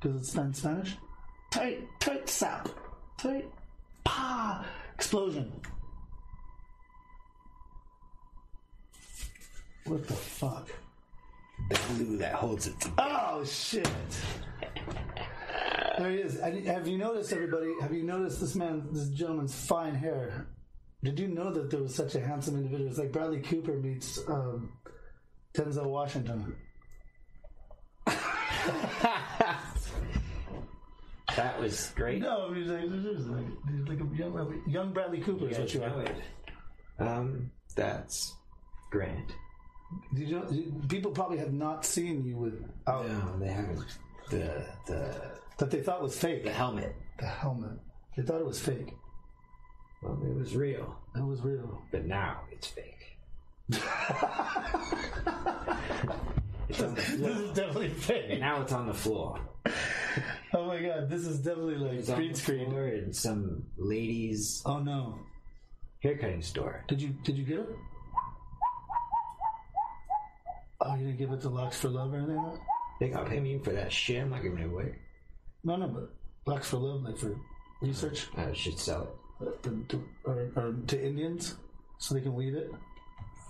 Because 0.00 0.20
it's 0.20 0.34
in 0.34 0.54
Spanish. 0.54 0.96
Tight, 1.50 1.86
tight 2.00 2.28
sap. 2.28 2.68
Tight. 3.18 3.50
Pa. 4.04 4.64
Explosion. 4.94 5.52
What 9.84 10.06
the 10.06 10.14
fuck? 10.14 10.68
The 11.70 11.78
glue 11.94 12.16
that 12.18 12.34
holds 12.34 12.66
it. 12.66 12.74
Oh 12.98 13.42
shit! 13.44 13.88
There 15.98 16.10
he 16.10 16.18
is. 16.18 16.40
I- 16.40 16.60
Have 16.62 16.86
you 16.88 16.98
noticed, 16.98 17.32
everybody? 17.32 17.72
Have 17.80 17.94
you 17.94 18.02
noticed 18.02 18.40
this 18.40 18.54
man, 18.54 18.88
this 18.92 19.08
gentleman's 19.08 19.54
fine 19.54 19.94
hair? 19.94 20.48
Did 21.02 21.18
you 21.18 21.28
know 21.28 21.50
that 21.52 21.70
there 21.70 21.80
was 21.80 21.94
such 21.94 22.14
a 22.16 22.20
handsome 22.20 22.56
individual? 22.56 22.90
It's 22.90 22.98
like 22.98 23.12
Bradley 23.12 23.40
Cooper 23.40 23.72
meets 23.78 24.18
um, 24.28 24.72
Denzel 25.54 25.86
Washington. 25.86 26.54
That 31.36 31.60
was 31.60 31.92
great. 31.94 32.20
No, 32.20 32.52
he's 32.52 32.66
like, 32.66 32.82
he's 32.82 33.26
like, 33.26 33.46
he's 33.70 33.88
like 33.88 34.00
a 34.00 34.16
young, 34.16 34.62
young 34.66 34.92
Bradley 34.92 35.20
Cooper. 35.20 35.48
is 35.48 35.58
what 35.58 35.72
you 35.72 35.82
are. 35.84 36.04
Um, 36.98 37.52
that's 37.76 38.34
grand. 38.90 39.32
Did 40.14 40.28
you 40.28 40.36
know, 40.38 40.46
people 40.88 41.10
probably 41.10 41.38
have 41.38 41.52
not 41.52 41.84
seen 41.84 42.24
you 42.24 42.36
with. 42.36 42.64
Oh, 42.86 43.02
No, 43.02 43.38
they 43.38 43.52
haven't. 43.52 43.84
The 44.30 44.64
the 44.86 45.14
that 45.58 45.70
they 45.70 45.80
thought 45.82 46.00
was 46.02 46.16
fake. 46.16 46.44
The 46.44 46.52
helmet. 46.52 46.94
The 47.18 47.26
helmet. 47.26 47.78
They 48.16 48.22
thought 48.22 48.40
it 48.40 48.46
was 48.46 48.60
fake. 48.60 48.94
Well, 50.02 50.18
it 50.24 50.34
was 50.34 50.54
real, 50.56 50.96
It 51.14 51.24
was 51.24 51.40
real. 51.42 51.82
but 51.90 52.06
now 52.06 52.40
it's 52.50 52.66
fake. 52.68 53.18
it's 56.68 56.80
on 56.82 56.94
the 56.94 57.00
This 57.00 57.08
floor. 57.16 57.30
is 57.30 57.50
definitely 57.52 57.88
fake. 57.90 58.40
Now 58.40 58.62
it's 58.62 58.72
on 58.72 58.86
the 58.86 58.94
floor. 58.94 59.38
Oh 60.54 60.66
my 60.66 60.80
god, 60.80 61.08
this 61.10 61.26
is 61.26 61.38
definitely 61.40 61.76
like 61.76 61.98
It's 61.98 62.08
on 62.08 62.16
green 62.16 62.32
the 62.32 62.38
screen. 62.38 62.70
floor 62.70 62.88
in 62.88 63.12
some 63.12 63.64
lady's 63.76 64.62
Oh 64.64 64.78
no. 64.78 65.18
haircutting 66.02 66.42
store. 66.42 66.84
Did 66.88 67.02
you 67.02 67.08
did 67.24 67.36
you 67.36 67.44
get 67.44 67.58
it? 67.60 67.68
Oh, 70.82 70.94
you 70.94 71.06
didn't 71.06 71.18
give 71.18 71.30
it 71.32 71.40
to 71.42 71.48
Locks 71.48 71.78
for 71.78 71.88
Love 71.88 72.12
or 72.12 72.16
anything 72.18 72.36
like 72.36 72.52
that? 72.54 72.60
They 73.00 73.08
got 73.08 73.26
pay 73.26 73.40
me 73.40 73.58
for 73.58 73.70
that 73.72 73.92
shit. 73.92 74.22
I'm 74.22 74.30
not 74.30 74.42
giving 74.42 74.58
it 74.58 74.66
away. 74.66 74.94
No, 75.64 75.76
no, 75.76 75.88
but 75.88 76.10
Locks 76.50 76.68
for 76.68 76.78
Love, 76.78 77.02
like 77.02 77.18
for 77.18 77.36
research, 77.82 78.28
I 78.36 78.52
should 78.52 78.78
sell 78.78 79.08
it 79.40 79.46
uh, 79.48 79.50
to, 79.62 79.84
to, 79.88 80.04
or, 80.24 80.50
or 80.56 80.74
to 80.86 81.02
Indians, 81.06 81.56
so 81.98 82.14
they 82.14 82.20
can 82.20 82.34
weave 82.34 82.54
it. 82.54 82.70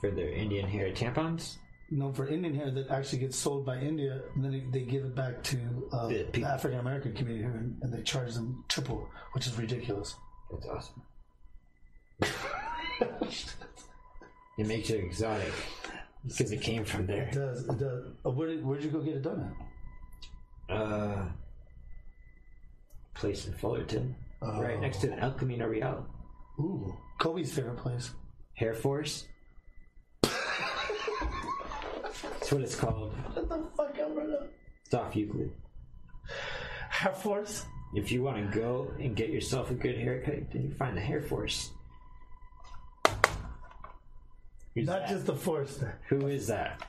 for 0.00 0.10
their 0.10 0.30
Indian 0.30 0.68
hair 0.68 0.92
tampons. 0.92 1.56
No, 1.92 2.12
for 2.12 2.28
Indian 2.28 2.54
hair 2.54 2.70
that 2.70 2.88
actually 2.90 3.18
gets 3.18 3.37
sold 3.37 3.66
by 3.66 3.78
India, 3.78 4.22
and 4.34 4.44
then 4.44 4.70
they, 4.70 4.82
give 4.82 5.04
it 5.04 5.14
back 5.16 5.42
to 5.44 5.58
uh, 5.92 6.06
The 6.08 6.18
the 6.18 6.25
people. 6.25 6.49
African 6.50 6.78
American 6.80 7.12
community 7.14 7.44
here, 7.44 7.56
and, 7.56 7.76
and 7.82 7.92
they 7.92 8.02
charge 8.02 8.34
them 8.34 8.64
triple, 8.68 9.08
which 9.32 9.46
is 9.49 9.56
ridiculous. 9.58 10.14
That's 10.52 10.66
awesome. 10.66 11.02
It 14.58 14.66
makes 14.66 14.90
it 14.90 15.02
exotic 15.02 15.52
because 16.26 16.52
it 16.52 16.60
came 16.62 16.84
from 16.84 17.06
there. 17.06 17.24
It 17.24 17.34
does. 17.34 17.68
It 17.68 17.78
does. 17.78 18.06
Uh, 18.24 18.30
where 18.30 18.48
did, 18.48 18.64
where'd 18.64 18.82
you 18.82 18.90
go 18.90 19.00
get 19.00 19.16
it 19.16 19.22
done 19.22 19.54
at? 20.68 20.76
Uh, 20.76 21.24
place 23.14 23.46
in 23.46 23.52
Fullerton, 23.54 24.14
right 24.40 24.80
next 24.80 24.98
to 24.98 25.08
the 25.08 25.18
El 25.18 25.32
Camino 25.32 25.66
Real. 25.66 26.06
Ooh, 26.58 26.96
Kobe's 27.18 27.52
favorite 27.52 27.78
place. 27.78 28.10
Hair 28.54 28.74
Force. 28.74 29.26
That's 30.22 30.36
what 32.52 32.60
it's 32.62 32.76
called. 32.76 33.12
What 33.32 33.48
the 33.48 33.62
fuck 33.76 33.98
ever? 33.98 34.48
It's 34.84 34.94
off 34.94 35.16
Euclid. 35.16 35.52
Air 37.04 37.12
Force. 37.12 37.64
If 37.94 38.12
you 38.12 38.22
want 38.22 38.36
to 38.36 38.58
go 38.58 38.92
and 39.00 39.16
get 39.16 39.30
yourself 39.30 39.70
a 39.70 39.74
good 39.74 39.98
haircut, 39.98 40.52
then 40.52 40.62
you 40.62 40.70
find 40.74 40.96
the 40.96 41.00
Hair 41.00 41.22
Force. 41.22 41.72
Who's 44.80 44.88
Not 44.88 45.00
that? 45.00 45.08
just 45.10 45.26
the 45.26 45.37
force. 45.37 45.84
Who 46.08 46.26
is 46.28 46.46
that? 46.46 46.80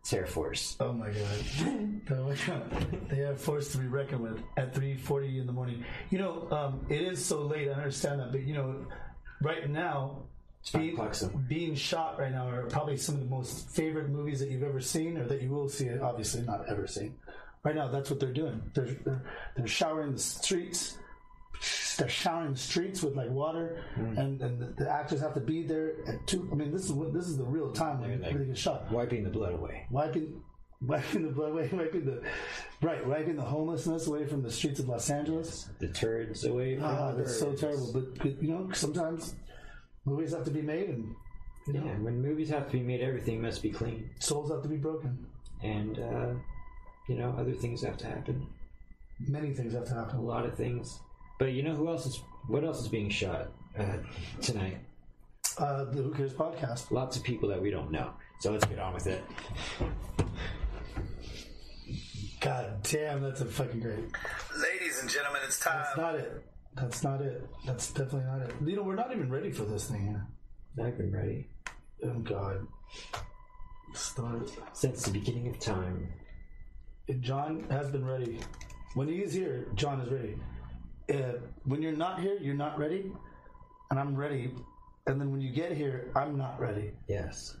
It's 0.00 0.12
Air 0.12 0.26
Force. 0.26 0.76
Oh 0.80 0.92
my 0.92 1.10
god. 1.10 2.10
Oh 2.10 2.24
my 2.24 2.34
God. 2.44 2.86
They 3.08 3.20
are 3.20 3.36
forced 3.36 3.70
to 3.72 3.78
be 3.78 3.86
reckoned 3.86 4.22
with 4.22 4.42
at 4.56 4.74
3.40 4.74 5.40
in 5.40 5.46
the 5.46 5.52
morning. 5.52 5.84
You 6.10 6.18
know, 6.18 6.48
um, 6.50 6.86
it 6.88 7.02
is 7.02 7.24
so 7.24 7.42
late, 7.42 7.68
I 7.68 7.72
understand 7.72 8.18
that, 8.18 8.32
but 8.32 8.42
you 8.42 8.54
know, 8.54 8.84
right 9.40 9.70
now, 9.70 10.22
being, 10.72 10.98
being 11.46 11.74
shot 11.76 12.18
right 12.18 12.32
now 12.32 12.48
are 12.48 12.66
probably 12.66 12.96
some 12.96 13.14
of 13.14 13.20
the 13.20 13.28
most 13.28 13.70
favorite 13.70 14.08
movies 14.08 14.40
that 14.40 14.50
you've 14.50 14.64
ever 14.64 14.80
seen 14.80 15.18
or 15.18 15.26
that 15.28 15.42
you 15.42 15.50
will 15.50 15.68
see, 15.68 15.88
obviously 16.00 16.42
not 16.42 16.68
ever 16.68 16.88
seen. 16.88 17.14
Right 17.62 17.76
now, 17.76 17.86
that's 17.86 18.10
what 18.10 18.18
they're 18.18 18.32
doing. 18.32 18.60
They're, 18.74 18.96
they're, 19.04 19.22
they're 19.56 19.66
showering 19.68 20.12
the 20.12 20.18
streets. 20.18 20.98
They're 21.98 22.08
showering 22.08 22.52
the 22.52 22.58
streets 22.58 23.02
with 23.02 23.14
like 23.16 23.30
water, 23.30 23.82
Mm. 23.98 24.18
and, 24.18 24.40
and 24.42 24.58
the, 24.58 24.84
the 24.84 24.90
actors 24.90 25.20
have 25.20 25.34
to 25.34 25.40
be 25.40 25.62
there 25.62 25.92
at 26.08 26.26
two. 26.26 26.48
I 26.50 26.54
mean, 26.54 26.72
this 26.72 26.88
is 26.88 26.96
this 27.12 27.26
is 27.28 27.36
the 27.36 27.44
real 27.44 27.70
time 27.72 28.00
when 28.00 28.10
like- 28.22 28.28
everything 28.30 28.48
gets 28.48 28.60
shot 28.60 28.90
Wiping 28.90 29.22
the 29.24 29.30
blood 29.30 29.52
away. 29.54 29.86
wiping 29.90 30.42
wiping 30.80 31.22
the 31.26 31.32
blood 31.32 31.50
away, 31.52 31.68
wiping 31.72 32.06
the 32.06 32.22
right, 32.80 33.06
wiping 33.06 33.36
the 33.36 33.42
homelessness 33.42 34.06
away 34.06 34.24
from 34.26 34.42
the 34.42 34.50
streets 34.50 34.80
of 34.80 34.88
Los 34.88 35.10
Angeles. 35.10 35.68
The 35.78 35.88
turds 35.88 36.44
away 36.44 36.76
from 36.76 36.84
Ah, 36.86 37.12
that's 37.12 37.38
so 37.38 37.52
terrible. 37.52 37.90
But, 37.92 38.16
but 38.18 38.42
you 38.42 38.48
know, 38.48 38.70
sometimes 38.72 39.34
movies 40.06 40.32
have 40.32 40.44
to 40.44 40.50
be 40.50 40.62
made, 40.62 40.88
and 40.88 41.14
you 41.66 41.74
know, 41.74 41.84
Yeah, 41.84 41.98
when 41.98 42.22
movies 42.22 42.48
have 42.48 42.66
to 42.70 42.72
be 42.78 42.82
made, 42.82 43.02
everything 43.02 43.42
must 43.42 43.62
be 43.62 43.68
clean. 43.70 44.08
souls 44.20 44.50
have 44.50 44.62
to 44.62 44.68
be 44.68 44.78
broken. 44.78 45.26
And, 45.62 45.98
uh, 45.98 46.32
you 47.06 47.16
know, 47.16 47.34
other 47.38 47.52
things 47.52 47.82
have 47.82 47.98
to 47.98 48.06
happen. 48.06 48.46
Many 49.28 49.52
things 49.52 49.74
have 49.74 49.84
to 49.88 49.94
happen. 49.94 50.16
A 50.16 50.22
lot 50.22 50.46
of 50.46 50.54
things. 50.56 50.98
But 51.40 51.52
you 51.52 51.62
know 51.62 51.74
who 51.74 51.88
else 51.88 52.04
is, 52.04 52.22
what 52.48 52.64
else 52.64 52.82
is 52.82 52.88
being 52.88 53.08
shot 53.08 53.48
uh, 53.78 53.96
tonight? 54.42 54.76
Uh, 55.56 55.84
the 55.84 56.02
Who 56.02 56.12
Cares 56.12 56.34
podcast. 56.34 56.90
Lots 56.90 57.16
of 57.16 57.22
people 57.22 57.48
that 57.48 57.60
we 57.62 57.70
don't 57.70 57.90
know. 57.90 58.10
So 58.40 58.52
let's 58.52 58.66
get 58.66 58.78
on 58.78 58.92
with 58.92 59.06
it. 59.06 59.24
God 62.40 62.82
damn, 62.82 63.22
that's 63.22 63.40
a 63.40 63.46
fucking 63.46 63.80
great. 63.80 64.04
Ladies 64.58 65.00
and 65.00 65.08
gentlemen, 65.08 65.40
it's 65.46 65.58
time. 65.58 65.82
That's 65.82 65.96
not 65.96 66.14
it. 66.14 66.44
That's 66.74 67.02
not 67.02 67.22
it. 67.22 67.48
That's 67.64 67.90
definitely 67.90 68.30
not 68.30 68.42
it. 68.42 68.54
You 68.62 68.76
know, 68.76 68.82
we're 68.82 68.94
not 68.94 69.10
even 69.10 69.30
ready 69.30 69.50
for 69.50 69.64
this 69.64 69.86
thing 69.86 70.08
here. 70.08 70.26
I've 70.86 70.98
been 70.98 71.10
ready 71.10 71.48
Oh 72.04 72.18
God. 72.18 72.66
Start. 73.94 74.50
since 74.74 75.04
the 75.04 75.10
beginning 75.10 75.48
of 75.48 75.58
time. 75.58 76.06
John 77.20 77.64
has 77.70 77.90
been 77.90 78.04
ready. 78.04 78.40
When 78.92 79.08
he 79.08 79.22
is 79.22 79.32
here, 79.32 79.68
John 79.74 80.02
is 80.02 80.10
ready. 80.12 80.36
Uh, 81.10 81.38
when 81.64 81.82
you're 81.82 81.92
not 81.96 82.20
here, 82.20 82.36
you're 82.40 82.54
not 82.54 82.78
ready, 82.78 83.10
and 83.90 83.98
I'm 83.98 84.14
ready. 84.14 84.52
And 85.06 85.20
then 85.20 85.30
when 85.32 85.40
you 85.40 85.50
get 85.50 85.72
here, 85.72 86.10
I'm 86.14 86.36
not 86.38 86.60
ready. 86.60 86.92
Yes. 87.08 87.56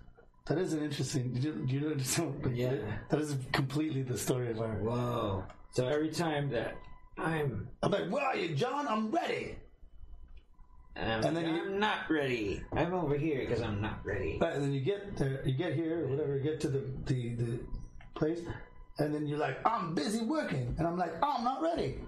That 0.46 0.58
is 0.58 0.72
an 0.72 0.82
interesting. 0.82 1.36
You, 1.36 1.64
you 1.66 1.80
know? 1.80 2.34
Yeah. 2.52 2.76
That 3.08 3.20
is 3.20 3.36
completely 3.52 4.02
the 4.02 4.16
story 4.18 4.50
of 4.50 4.60
our. 4.60 4.74
Whoa. 4.76 5.44
So 5.72 5.86
every 5.88 6.10
time 6.10 6.50
that 6.50 6.76
I'm, 7.18 7.68
I'm 7.82 7.90
like, 7.90 8.08
where 8.10 8.24
are 8.24 8.36
you, 8.36 8.54
John? 8.54 8.86
I'm 8.88 9.10
ready. 9.10 9.56
And 10.96 11.24
then 11.36 11.54
you- 11.54 11.62
I'm 11.62 11.78
not 11.78 12.10
ready. 12.10 12.62
I'm 12.72 12.92
over 12.94 13.16
here 13.16 13.40
because 13.40 13.62
I'm 13.62 13.80
not 13.80 14.04
ready. 14.04 14.38
Right, 14.40 14.54
and 14.54 14.62
then 14.64 14.72
you 14.72 14.80
get 14.80 15.16
there, 15.16 15.40
you 15.46 15.54
get 15.54 15.74
here, 15.74 16.04
or 16.04 16.08
whatever, 16.08 16.36
you 16.36 16.42
get 16.42 16.60
to 16.60 16.68
the, 16.68 16.82
the 17.06 17.34
the 17.36 17.60
place, 18.14 18.40
and 18.98 19.14
then 19.14 19.26
you're 19.26 19.38
like, 19.38 19.64
I'm 19.66 19.94
busy 19.94 20.24
working, 20.24 20.74
and 20.78 20.86
I'm 20.86 20.98
like, 20.98 21.12
I'm 21.22 21.44
not 21.44 21.62
ready. 21.62 22.00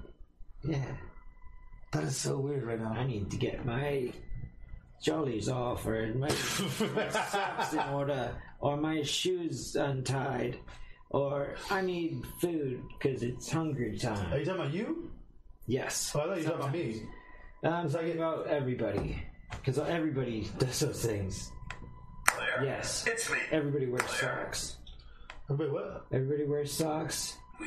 Yeah. 0.65 0.85
That 1.93 2.05
is 2.05 2.17
so 2.17 2.39
weird 2.39 2.65
right 2.65 2.81
now. 2.81 2.93
I 2.93 3.05
need 3.07 3.31
to 3.31 3.37
get 3.37 3.65
my 3.67 4.13
jollies 5.03 5.49
off 5.49 5.87
or 5.87 6.07
my, 6.15 6.29
my 6.95 7.09
socks 7.11 7.73
in 7.75 7.79
order 7.93 8.35
or 8.61 8.77
my 8.77 9.03
shoes 9.03 9.77
untied 9.77 10.57
or 11.11 11.55
I 11.71 11.83
need 11.83 12.25
food 12.41 12.83
because 12.99 13.23
it's 13.23 13.51
hungry 13.51 13.99
time. 13.99 14.33
Are 14.33 14.39
you 14.39 14.45
talking 14.47 14.61
about 14.63 14.73
you? 14.73 15.11
Yes. 15.67 16.13
Oh, 16.15 16.21
I 16.21 16.23
thought 16.25 16.39
you 16.39 16.45
were 16.45 16.51
talking 16.51 16.61
about 16.61 16.73
me. 16.73 17.03
I'm 17.65 17.73
um, 17.73 17.91
talking 17.91 18.17
about 18.17 18.47
everybody 18.47 19.23
because 19.51 19.79
everybody 19.79 20.49
does 20.59 20.81
those 20.81 21.05
things. 21.05 21.53
Claire, 22.27 22.65
Yes. 22.65 23.07
it's 23.07 23.31
me. 23.31 23.37
Everybody 23.51 23.87
wears 23.87 24.11
socks. 24.11 24.77
Wait, 25.49 25.71
what? 25.71 26.07
Everybody 26.11 26.45
wears 26.47 26.73
socks. 26.73 27.37
Who 27.59 27.67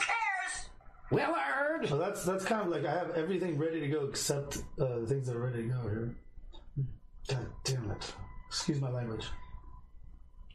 cares? 0.00 0.68
Willard! 1.10 1.51
So 1.88 1.98
that's 1.98 2.24
that's 2.24 2.44
kind 2.44 2.62
of 2.62 2.68
like 2.68 2.84
I 2.84 2.92
have 2.92 3.10
everything 3.10 3.58
ready 3.58 3.80
to 3.80 3.88
go 3.88 4.04
except 4.06 4.58
uh, 4.80 5.00
the 5.00 5.06
things 5.06 5.26
that 5.26 5.34
are 5.34 5.40
ready 5.40 5.62
to 5.64 5.68
go 5.68 5.80
here. 5.82 6.16
God 7.28 7.46
damn 7.64 7.90
it! 7.90 8.14
Excuse 8.48 8.80
my 8.80 8.90
language. 8.90 9.26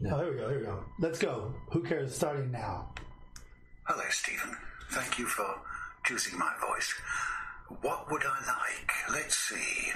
Oh, 0.10 0.22
here 0.22 0.32
we 0.32 0.38
go. 0.38 0.50
Here 0.50 0.60
we 0.60 0.66
go. 0.66 0.84
Let's 1.00 1.20
go. 1.20 1.54
Who 1.72 1.84
cares? 1.84 2.16
Starting 2.16 2.52
now. 2.52 2.94
Hello, 3.86 4.04
Stephen. 4.10 4.56
Thank 4.92 5.20
you 5.20 5.26
for 5.26 5.46
choosing 6.06 6.38
my 6.40 6.54
voice. 6.66 6.94
What 7.82 8.10
would 8.10 8.24
I 8.24 8.40
like? 8.48 8.92
Let's 9.12 9.36
see. 9.36 9.92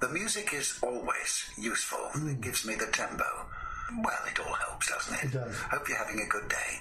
The 0.00 0.08
music 0.08 0.54
is 0.54 0.78
always 0.82 1.50
useful. 1.58 2.08
It 2.14 2.40
gives 2.40 2.64
me 2.64 2.76
the 2.76 2.86
tempo. 2.92 3.24
Well, 4.02 4.22
it 4.30 4.38
all 4.40 4.54
helps, 4.54 4.88
doesn't 4.88 5.18
it? 5.18 5.24
It 5.24 5.32
does. 5.32 5.56
Hope 5.70 5.88
you're 5.88 5.98
having 5.98 6.20
a 6.20 6.28
good 6.28 6.48
day. 6.48 6.80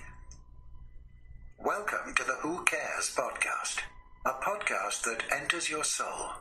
Welcome 1.59 2.13
to 2.15 2.23
the 2.23 2.35
Who 2.41 2.63
Cares 2.65 3.15
podcast, 3.15 3.79
a 4.25 4.31
podcast 4.31 5.03
that 5.03 5.23
enters 5.31 5.69
your 5.69 5.83
soul 5.83 6.33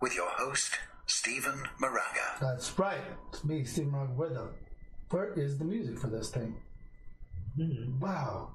with 0.00 0.14
your 0.14 0.30
host, 0.30 0.72
Stephen 1.06 1.62
Moraga. 1.78 2.36
That's 2.40 2.78
right. 2.78 3.00
It's 3.32 3.44
me, 3.44 3.64
Stephen 3.64 3.92
Rock. 3.92 4.08
Where 4.16 4.28
the 4.30 4.48
where 5.10 5.32
is 5.34 5.58
the 5.58 5.64
music 5.64 5.98
for 5.98 6.08
this 6.08 6.30
thing? 6.30 6.56
Wow. 8.00 8.50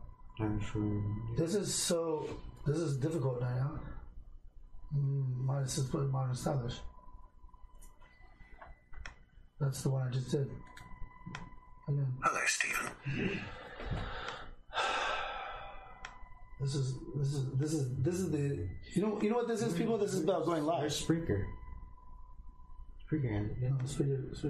This 1.37 1.55
is 1.55 1.73
so. 1.73 2.27
This 2.65 2.77
is 2.77 2.97
difficult 2.97 3.41
right 3.41 3.55
now. 3.55 3.79
Mm, 4.97 5.45
modern, 5.45 5.63
this 5.63 5.77
is 5.77 5.93
what 5.93 6.09
modern 6.09 6.35
stylish. 6.35 6.75
That's 9.59 9.83
the 9.83 9.89
one 9.89 10.07
I 10.07 10.11
just 10.11 10.31
did. 10.31 10.49
Again. 11.87 12.13
Hello, 12.23 12.41
Stephen. 12.45 13.39
This 16.61 16.75
is 16.75 16.93
this 17.15 17.33
is 17.33 17.45
this 17.57 17.73
is 17.73 17.95
this 18.01 18.15
is 18.15 18.31
the 18.31 18.67
you 18.93 19.01
know 19.01 19.19
you 19.21 19.29
know 19.29 19.35
what 19.37 19.47
this 19.47 19.61
is 19.61 19.73
people 19.73 19.97
this 19.97 20.13
is 20.13 20.23
about 20.23 20.45
going 20.45 20.63
live. 20.63 20.79
Where's 20.79 21.05
Spreaker? 21.05 21.43
Spreaker 23.11 23.45
it. 23.51 23.61
No, 23.61 23.77
it's 23.83 23.93
pretty- 23.93 24.13
it's 24.31 24.43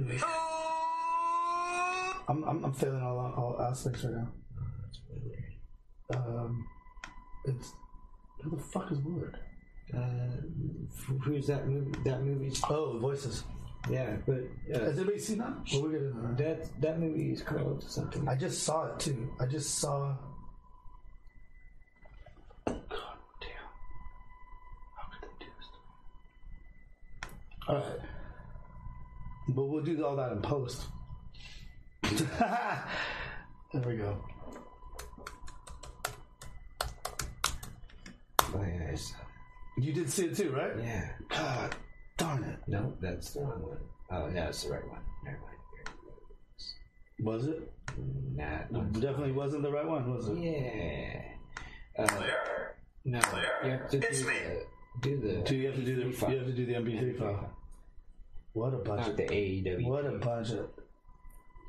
I'm, 2.27 2.43
I'm 2.43 2.63
I'm 2.65 2.73
failing 2.73 3.01
all 3.01 3.17
all 3.19 3.61
aspects 3.61 4.03
right 4.03 4.13
now. 4.13 4.27
That's 4.85 4.99
really 5.09 5.21
weird. 5.29 6.25
Um, 6.27 6.65
it's 7.45 7.73
who 8.41 8.49
the 8.55 8.61
fuck 8.63 8.91
is 8.91 8.99
Willard? 8.99 9.37
Uh, 9.93 9.99
who's 11.23 11.47
that 11.47 11.67
movie? 11.67 11.91
That 12.05 12.23
movie's 12.23 12.61
Oh, 12.69 12.97
voices. 12.99 13.43
yeah, 13.89 14.17
but 14.27 14.41
uh, 14.73 14.79
Has 14.79 14.97
anybody 14.97 15.19
seen 15.19 15.37
that? 15.39 15.53
Well, 15.71 15.81
we'll 15.83 15.91
get 15.91 16.01
into 16.01 16.21
that. 16.21 16.37
that 16.37 16.81
that 16.81 16.99
movie 16.99 17.31
is 17.33 17.41
called 17.43 17.83
something. 17.83 18.27
I 18.27 18.35
just 18.35 18.63
saw 18.63 18.85
it 18.93 18.99
too. 18.99 19.31
I 19.39 19.45
just 19.45 19.75
saw. 19.79 20.15
God 22.65 22.75
damn! 23.41 23.69
How 24.95 25.05
could 25.11 25.29
they 25.29 25.45
do 25.45 25.51
this? 25.59 25.67
to 25.69 25.77
me? 27.29 27.33
All 27.67 27.75
right, 27.75 27.99
but 29.49 29.65
we'll 29.65 29.83
do 29.83 30.05
all 30.05 30.15
that 30.17 30.31
in 30.33 30.41
post. 30.41 30.83
there 32.03 32.83
we 33.85 33.95
go. 33.97 34.17
Oh, 38.53 38.61
yeah, 38.63 38.95
You 39.77 39.93
did 39.93 40.09
see 40.09 40.25
it 40.25 40.35
too, 40.37 40.51
right? 40.51 40.71
yeah. 40.77 41.11
God 41.29 41.75
darn 42.17 42.43
it! 42.43 42.59
No, 42.67 42.93
that's 43.01 43.31
the 43.33 43.41
wrong 43.41 43.61
one. 43.63 43.77
Oh, 44.11 44.29
yeah, 44.33 44.47
it's 44.49 44.63
the 44.63 44.71
right 44.73 44.87
one. 44.87 45.01
Never 45.23 45.37
mind. 45.39 45.51
Was 47.21 47.47
it? 47.47 47.71
Nah, 48.35 48.59
no, 48.69 48.81
Definitely 48.83 49.31
wasn't 49.31 49.63
the 49.63 49.71
right 49.71 49.87
one, 49.87 50.13
was 50.13 50.27
it? 50.29 50.37
yeah. 50.37 51.21
Uh, 51.97 52.07
Clear. 52.07 52.75
no, 53.05 53.19
Clear. 53.21 53.45
you 53.63 53.71
have 53.71 53.89
to 53.89 53.97
It's 53.97 54.21
do 54.21 54.27
me. 54.27 54.33
the, 54.35 54.99
do 55.01 55.17
the. 55.21 55.41
Do 55.43 55.55
you 55.55 55.67
have 55.67 55.75
to 55.75 55.83
do 55.83 56.03
the? 56.03 56.11
file. 56.15 56.31
You 56.31 56.37
have 56.37 56.47
to 56.47 56.53
do 56.53 56.65
the 56.65 56.73
MP3 56.73 57.17
file. 57.17 57.54
What 58.55 58.69
a 58.73 58.77
Not 58.77 58.85
budget! 58.85 59.17
the 59.17 59.23
AEW. 59.23 59.85
What 59.85 60.05
a 60.05 60.11
budget! 60.11 60.69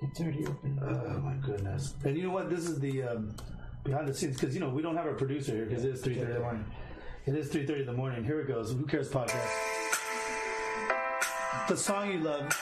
It's 0.03 0.21
already 0.21 0.47
open. 0.47 0.79
Oh 0.81 1.19
my 1.19 1.35
goodness! 1.45 1.95
And 2.05 2.17
you 2.17 2.23
know 2.23 2.31
what? 2.31 2.49
This 2.49 2.61
is 2.61 2.79
the 2.79 3.03
um, 3.03 3.35
behind 3.83 4.07
the 4.07 4.15
scenes 4.15 4.39
because 4.39 4.55
you 4.55 4.61
know 4.61 4.69
we 4.69 4.83
don't 4.83 4.97
have 4.97 5.07
a 5.07 5.15
producer 5.15 5.51
here 5.51 5.67
because 5.67 5.85
it 5.85 5.91
is 5.95 6.01
three 6.01 6.15
thirty 6.15 6.31
in 6.31 6.35
the 6.35 6.41
morning. 6.41 6.65
It 7.27 7.35
is 7.35 7.49
three 7.49 7.67
thirty 7.67 7.81
in 7.81 7.87
the 7.87 7.93
morning. 7.93 8.23
Here 8.23 8.41
it 8.41 8.47
goes. 8.47 8.71
Who 8.71 8.87
cares 8.87 9.11
podcast? 9.11 9.51
The 11.69 11.77
song 11.77 12.13
you 12.13 12.21
love. 12.21 12.53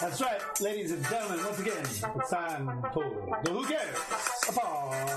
That's 0.00 0.20
right, 0.20 0.40
ladies 0.60 0.92
and 0.92 1.04
gentlemen. 1.06 1.44
Once 1.44 1.58
again, 1.58 1.78
it's 1.80 2.30
time 2.30 2.84
for 2.92 3.02
the 3.42 3.50
Who 3.50 3.64
Cares 3.64 3.96
podcast. 4.44 5.08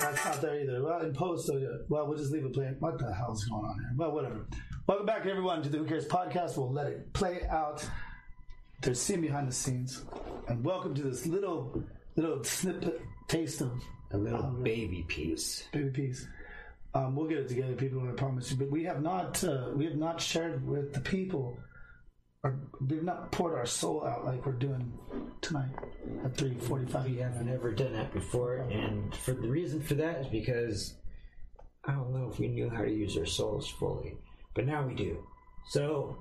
That's 0.00 0.24
not 0.24 0.40
there 0.40 0.60
either. 0.60 0.82
Well, 0.82 1.00
in 1.02 1.14
post, 1.14 1.46
so 1.46 1.56
yeah. 1.56 1.68
Well, 1.88 2.08
we'll 2.08 2.18
just 2.18 2.32
leave 2.32 2.44
it 2.44 2.52
playing. 2.52 2.74
What 2.80 2.98
the 2.98 3.14
hell's 3.14 3.44
going 3.44 3.64
on 3.64 3.78
here? 3.78 3.92
Well, 3.96 4.10
whatever. 4.10 4.44
Welcome 4.88 5.06
back, 5.06 5.24
everyone, 5.26 5.62
to 5.62 5.68
the 5.68 5.78
Who 5.78 5.84
Cares 5.84 6.08
podcast. 6.08 6.56
We'll 6.56 6.72
let 6.72 6.88
it 6.88 7.12
play 7.12 7.44
out. 7.48 7.88
There's 8.80 9.00
scene 9.00 9.20
behind 9.20 9.46
the 9.46 9.52
scenes, 9.52 10.02
and 10.48 10.64
welcome 10.64 10.94
to 10.96 11.02
this 11.02 11.26
little, 11.26 11.84
little 12.16 12.42
snippet 12.42 13.00
taste 13.32 13.60
of 13.62 13.72
A 14.12 14.18
little 14.18 14.42
baby 14.62 15.04
piece. 15.08 15.64
baby 15.72 15.90
peas. 15.90 16.28
Um, 16.94 17.16
we'll 17.16 17.26
get 17.28 17.38
it 17.38 17.48
together, 17.48 17.74
people. 17.74 18.06
I 18.06 18.12
promise 18.12 18.50
you. 18.50 18.58
But 18.58 18.70
we 18.70 18.84
have 18.84 19.00
not, 19.02 19.42
uh, 19.42 19.70
we 19.74 19.86
have 19.86 19.96
not 19.96 20.20
shared 20.20 20.66
with 20.66 20.92
the 20.92 21.00
people, 21.00 21.56
or 22.44 22.60
we've 22.86 23.02
not 23.02 23.32
poured 23.32 23.54
our 23.54 23.64
soul 23.64 24.04
out 24.04 24.26
like 24.26 24.44
we're 24.44 24.52
doing 24.52 24.92
tonight 25.40 25.70
at 26.24 26.36
three 26.36 26.54
forty-five. 26.58 27.06
We 27.06 27.16
have 27.18 27.42
never 27.44 27.72
done 27.72 27.94
that 27.94 28.12
before, 28.12 28.56
and 28.56 29.14
for 29.16 29.32
the 29.32 29.48
reason 29.48 29.80
for 29.80 29.94
that 29.94 30.20
is 30.20 30.26
because 30.26 30.94
I 31.86 31.92
don't 31.92 32.12
know 32.12 32.28
if 32.30 32.38
we 32.38 32.48
knew 32.48 32.68
how 32.68 32.82
to 32.82 32.90
use 32.90 33.16
our 33.16 33.24
souls 33.26 33.66
fully, 33.68 34.18
but 34.54 34.66
now 34.66 34.86
we 34.86 34.94
do. 34.94 35.26
So 35.70 36.18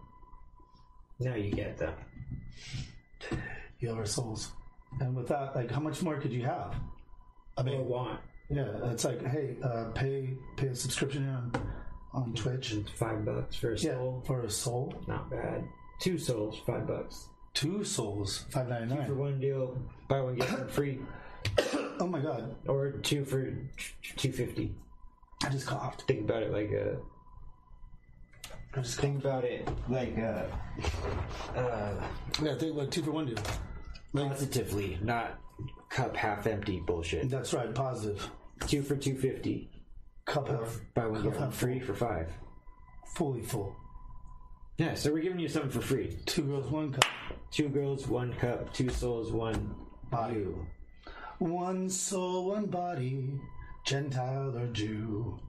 now 1.20 1.36
you 1.36 1.52
get 1.52 1.78
them. 1.78 1.94
You 3.80 3.90
have 3.90 3.98
our 3.98 4.06
souls, 4.06 4.52
and 5.02 5.14
with 5.16 5.28
that, 5.28 5.54
like, 5.56 5.70
how 5.70 5.82
much 5.82 6.02
more 6.02 6.18
could 6.22 6.32
you 6.32 6.46
have? 6.46 6.76
I 7.68 7.70
Or 7.70 7.78
mean, 7.78 7.86
want 7.88 8.20
yeah, 8.50 8.92
it's 8.92 9.06
like, 9.06 9.26
hey, 9.26 9.56
uh, 9.64 9.86
pay 9.96 10.36
pay 10.58 10.68
a 10.68 10.76
subscription 10.76 11.28
on 11.30 11.52
on 12.14 12.34
Twitch. 12.34 12.76
five 12.96 13.24
bucks 13.24 13.56
for 13.56 13.72
a 13.74 13.78
Yeah, 13.78 13.94
soul. 13.94 14.24
for 14.28 14.42
a 14.42 14.50
soul, 14.50 14.94
Not 15.08 15.30
bad. 15.30 15.64
Two 16.00 16.18
souls, 16.18 16.60
five 16.66 16.86
bucks. 16.88 17.30
two 17.54 17.84
souls, 17.84 18.46
five 18.50 18.68
ninety 18.68 18.94
nine 18.96 19.06
For 19.06 19.14
one 19.16 19.40
deal, 19.40 19.78
buy 20.10 20.20
one 20.22 20.36
get 20.36 20.52
one 20.52 20.68
free, 20.68 21.00
Oh 22.00 22.08
my 22.08 22.20
god, 22.20 22.56
or 22.68 22.92
two 22.92 23.24
for 23.26 23.56
two 24.18 24.32
fifty. 24.32 24.74
I 25.46 25.50
just 25.50 25.68
coughed. 25.68 26.02
Think 26.08 26.22
about 26.22 26.44
it 26.44 26.52
like 26.52 26.72
a. 26.72 26.98
I 28.74 28.82
just 28.82 29.00
Think 29.00 29.20
about 29.24 29.44
it 29.44 29.68
like 29.90 30.18
a. 30.18 30.50
Uh, 31.56 32.08
Yeah, 32.44 32.56
think 32.56 32.74
about 32.76 32.92
two 32.92 33.04
for 33.04 33.12
one 33.12 33.26
deal. 33.28 33.36
Like, 34.14 34.30
positively, 34.30 34.98
not 35.02 35.40
cup 35.90 36.16
half 36.16 36.48
empty 36.48 36.80
bullshit. 36.80 37.30
that's 37.30 37.54
right, 37.54 37.74
positive. 37.74 38.30
Two 38.68 38.82
for 38.82 38.96
two 38.96 39.16
fifty. 39.18 39.70
Cup 40.26 40.48
half, 40.48 40.80
Buy 40.94 41.06
one 41.08 41.16
cup 41.16 41.24
get 41.24 41.34
one 41.34 41.44
half 41.50 41.56
free 41.56 41.80
for 41.80 41.94
five. 41.94 42.32
fully 43.16 43.42
full. 43.42 43.76
Yeah, 44.78 44.96
so 44.96 45.12
we're 45.12 45.22
giving 45.22 45.40
you 45.40 45.48
something 45.48 45.72
for 45.72 45.82
free. 45.82 46.18
Two 46.26 46.44
girls, 46.44 46.72
one 46.72 46.92
cup. 46.94 47.06
Two 47.52 47.70
girls, 47.70 48.08
one 48.08 48.34
cup. 48.34 48.74
Two 48.74 48.90
souls, 48.90 49.32
one 49.32 49.76
Body. 50.10 50.36
you. 50.36 50.66
One 51.40 51.90
soul, 51.90 52.48
one 52.50 52.66
body, 52.68 53.30
Gentile 53.86 54.56
or 54.58 54.68
Jew. 54.68 55.40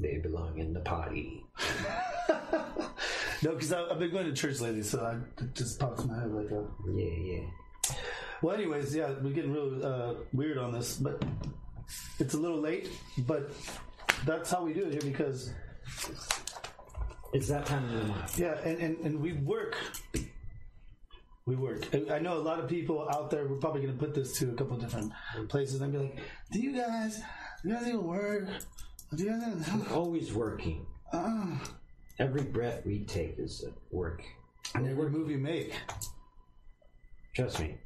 They 0.00 0.18
belong 0.18 0.58
in 0.58 0.72
the 0.72 0.80
potty. 0.80 1.44
No, 3.44 3.54
because 3.54 3.72
I've 3.72 3.98
been 3.98 4.12
going 4.12 4.26
to 4.26 4.32
church 4.32 4.60
lately, 4.60 4.84
so 4.84 5.00
I, 5.04 5.42
it 5.42 5.52
just 5.52 5.80
pops 5.80 6.04
in 6.04 6.10
my 6.10 6.20
head 6.20 6.30
like 6.30 6.48
a. 6.52 6.64
Yeah, 6.94 7.10
yeah. 7.34 7.94
Well, 8.42 8.54
anyways, 8.56 8.94
yeah, 8.94 9.10
we're 9.22 9.32
getting 9.32 9.52
real 9.52 9.84
uh, 9.86 10.14
weird 10.32 10.58
on 10.58 10.72
this, 10.72 10.96
but 10.96 11.24
it's 12.18 12.34
a 12.34 12.38
little 12.38 12.58
late. 12.60 12.90
But 13.18 13.52
that's 14.26 14.50
how 14.50 14.64
we 14.64 14.72
do 14.72 14.86
it 14.86 14.92
here 14.92 15.00
because 15.12 15.52
It's 17.32 17.48
that 17.48 17.64
time 17.66 17.84
of 17.84 17.92
the 17.92 18.04
month. 18.06 18.38
Yeah, 18.38 18.58
and, 18.64 18.78
and, 18.78 18.98
and 18.98 19.20
we 19.20 19.32
work. 19.34 19.76
We 21.46 21.56
work. 21.56 21.88
I- 22.10 22.18
know 22.18 22.36
a 22.36 22.42
lot 22.42 22.58
of 22.60 22.68
people 22.68 23.08
out 23.08 23.30
there. 23.30 23.46
We're 23.46 23.56
probably 23.58 23.82
going 23.82 23.94
to 23.96 23.98
put 23.98 24.14
this 24.14 24.36
to 24.38 24.50
a 24.50 24.54
couple 24.54 24.76
different 24.76 25.12
places 25.48 25.80
and 25.80 25.92
be 25.92 25.98
like, 25.98 26.18
"Do 26.52 26.60
you 26.60 26.72
guys, 26.76 27.20
do 27.62 27.68
you 27.70 27.74
guys 27.74 27.86
even 27.88 28.04
work? 28.04 28.48
Do 29.14 29.24
you 29.24 29.30
guys?" 29.30 29.70
Always 29.92 30.32
working. 30.32 30.86
Uh, 31.12 31.58
Every 32.18 32.42
breath 32.42 32.84
we 32.86 33.04
take 33.04 33.38
is 33.38 33.64
at 33.64 33.72
work. 33.90 34.22
and 34.74 34.86
every 34.86 35.10
move 35.10 35.30
you 35.30 35.38
make, 35.38 35.72
Trust 37.34 37.58
me. 37.60 37.76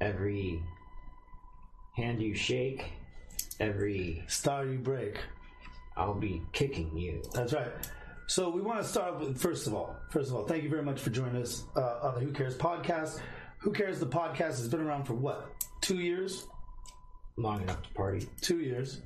Every 0.00 0.62
hand 1.96 2.20
you 2.20 2.34
shake, 2.34 2.92
every 3.60 4.24
star 4.26 4.66
you 4.66 4.78
break. 4.78 5.18
I'll 5.96 6.14
be 6.14 6.42
kicking 6.52 6.96
you. 6.96 7.22
That's 7.32 7.52
right. 7.52 7.70
So 8.26 8.48
we 8.50 8.60
want 8.60 8.82
to 8.82 8.84
start 8.88 9.20
with 9.20 9.38
first 9.38 9.66
of 9.66 9.74
all, 9.74 9.96
first 10.10 10.30
of 10.30 10.36
all, 10.36 10.44
thank 10.44 10.64
you 10.64 10.70
very 10.70 10.82
much 10.82 11.00
for 11.00 11.10
joining 11.10 11.40
us 11.40 11.64
uh, 11.76 11.98
on 12.02 12.14
the 12.14 12.20
Who 12.20 12.32
Cares 12.32 12.56
podcast. 12.56 13.20
Who 13.58 13.70
Cares 13.70 14.00
the 14.00 14.06
podcast 14.06 14.58
has 14.58 14.68
been 14.68 14.80
around 14.80 15.04
for 15.04 15.14
what 15.14 15.52
two 15.80 16.00
years? 16.00 16.46
Long 17.36 17.62
enough 17.62 17.82
to 17.82 17.88
party. 17.94 18.26
two 18.40 18.60
years. 18.60 19.00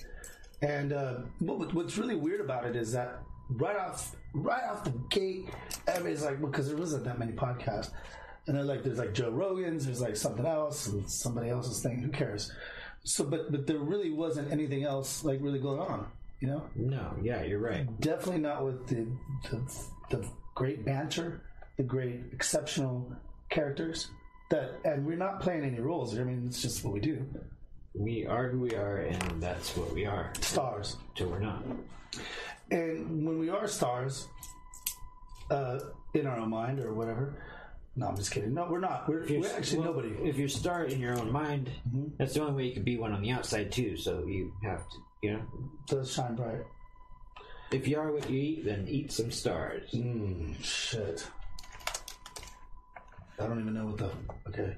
And 0.62 0.92
uh, 0.92 1.14
what, 1.40 1.72
what's 1.74 1.98
really 1.98 2.16
weird 2.16 2.40
about 2.40 2.64
it 2.64 2.76
is 2.76 2.92
that 2.92 3.20
right 3.50 3.76
off 3.76 4.14
right 4.34 4.64
off 4.64 4.84
the 4.84 4.92
gate, 5.10 5.48
everybody's 5.86 6.22
like, 6.22 6.40
because 6.40 6.68
there 6.68 6.76
wasn't 6.76 7.04
that 7.04 7.18
many 7.18 7.32
podcasts, 7.32 7.90
and 8.48 8.56
they're 8.56 8.64
like, 8.64 8.82
there's 8.82 8.98
like 8.98 9.14
Joe 9.14 9.30
Rogan's, 9.30 9.84
there's 9.86 10.00
like 10.00 10.16
something 10.16 10.44
else, 10.46 10.88
and 10.88 11.08
somebody 11.08 11.50
else's 11.50 11.80
thing. 11.82 12.00
Who 12.00 12.08
cares? 12.10 12.50
So, 13.04 13.22
but 13.24 13.52
but 13.52 13.66
there 13.66 13.78
really 13.78 14.10
wasn't 14.10 14.50
anything 14.50 14.82
else 14.84 15.22
like 15.24 15.38
really 15.40 15.60
going 15.60 15.78
on. 15.80 16.08
You 16.40 16.48
know, 16.48 16.62
No, 16.76 17.14
yeah, 17.22 17.42
you're 17.42 17.58
right. 17.58 17.84
definitely 18.00 18.40
not 18.40 18.64
with 18.64 18.86
the 18.88 19.06
the, 19.50 19.60
the 20.10 20.28
great 20.54 20.84
banter, 20.84 21.42
the 21.76 21.82
great 21.84 22.20
exceptional 22.32 23.12
characters. 23.50 24.10
That 24.50 24.80
and 24.84 25.04
we're 25.06 25.16
not 25.16 25.40
playing 25.40 25.62
any 25.64 25.78
roles. 25.80 26.18
I 26.18 26.24
mean, 26.24 26.44
it's 26.46 26.62
just 26.62 26.82
what 26.84 26.94
we 26.94 27.00
do. 27.00 27.24
We 27.94 28.26
are 28.26 28.48
who 28.48 28.60
we 28.60 28.74
are, 28.74 28.98
and 28.98 29.42
that's 29.42 29.76
what 29.76 29.92
we 29.92 30.06
are. 30.06 30.32
Stars. 30.40 30.96
Till 31.14 31.28
we're 31.28 31.40
not. 31.40 31.62
And 32.70 33.26
when 33.26 33.38
we 33.38 33.48
are 33.50 33.66
stars, 33.66 34.28
uh, 35.50 35.78
in 36.14 36.26
our 36.26 36.38
own 36.38 36.50
mind 36.50 36.80
or 36.80 36.94
whatever. 36.94 37.42
No, 37.98 38.06
I'm 38.06 38.16
just 38.16 38.30
kidding. 38.30 38.54
No, 38.54 38.68
we're 38.70 38.78
not. 38.78 39.08
We're, 39.08 39.26
we're 39.28 39.56
actually 39.56 39.80
well, 39.80 39.88
nobody. 39.88 40.10
If 40.22 40.38
you're 40.38 40.48
star 40.48 40.84
in 40.84 41.00
your 41.00 41.18
own 41.18 41.32
mind, 41.32 41.68
that's 42.16 42.32
the 42.32 42.42
only 42.42 42.52
way 42.52 42.68
you 42.68 42.72
could 42.72 42.84
be 42.84 42.96
one 42.96 43.12
on 43.12 43.20
the 43.22 43.32
outside 43.32 43.72
too. 43.72 43.96
So 43.96 44.24
you 44.24 44.52
have 44.62 44.88
to, 44.88 44.96
you 45.22 45.32
know. 45.32 45.42
Does 45.88 46.12
shine 46.12 46.36
bright. 46.36 46.62
If 47.72 47.88
you 47.88 47.98
are 47.98 48.12
what 48.12 48.30
you 48.30 48.38
eat, 48.38 48.64
then 48.64 48.86
eat 48.88 49.10
some 49.10 49.32
stars. 49.32 49.90
Mm, 49.90 50.62
shit. 50.62 51.26
I 53.40 53.48
don't 53.48 53.60
even 53.60 53.74
know 53.74 53.86
what 53.86 53.98
the. 53.98 54.10
Okay. 54.48 54.76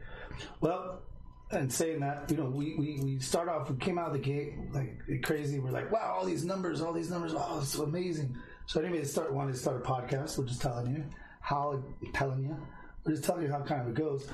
Well, 0.63 1.03
and 1.51 1.71
saying 1.71 2.01
that, 2.01 2.31
you 2.31 2.39
know, 2.39 2.45
we, 2.45 2.75
we, 2.77 3.01
we 3.03 3.19
start 3.19 3.51
off, 3.51 3.69
we 3.69 3.77
came 3.77 3.99
out 3.99 4.07
of 4.07 4.13
the 4.15 4.19
gate 4.19 4.55
like 4.73 4.99
crazy. 5.23 5.59
We're 5.59 5.73
like, 5.73 5.93
wow, 5.93 6.17
all 6.19 6.25
these 6.25 6.45
numbers, 6.45 6.81
all 6.81 6.95
these 6.95 7.11
numbers. 7.11 7.35
Oh, 7.37 7.59
it's 7.61 7.75
so 7.75 7.83
amazing. 7.83 8.35
So, 8.65 8.81
anyway, 8.81 9.01
to 9.01 9.07
start 9.07 9.31
wanted 9.31 9.53
to 9.53 9.59
start 9.59 9.77
a 9.77 9.87
podcast. 9.87 10.39
We're 10.39 10.47
just 10.47 10.63
telling 10.63 10.95
you 10.95 11.05
how, 11.41 11.83
telling 12.15 12.45
you, 12.45 12.57
we're 13.05 13.13
just 13.13 13.25
telling 13.25 13.43
you 13.43 13.51
how 13.51 13.61
kind 13.61 13.83
of 13.83 13.89
it 13.89 13.95
goes. 13.95 14.29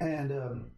And, 0.00 0.32
um, 0.32 0.70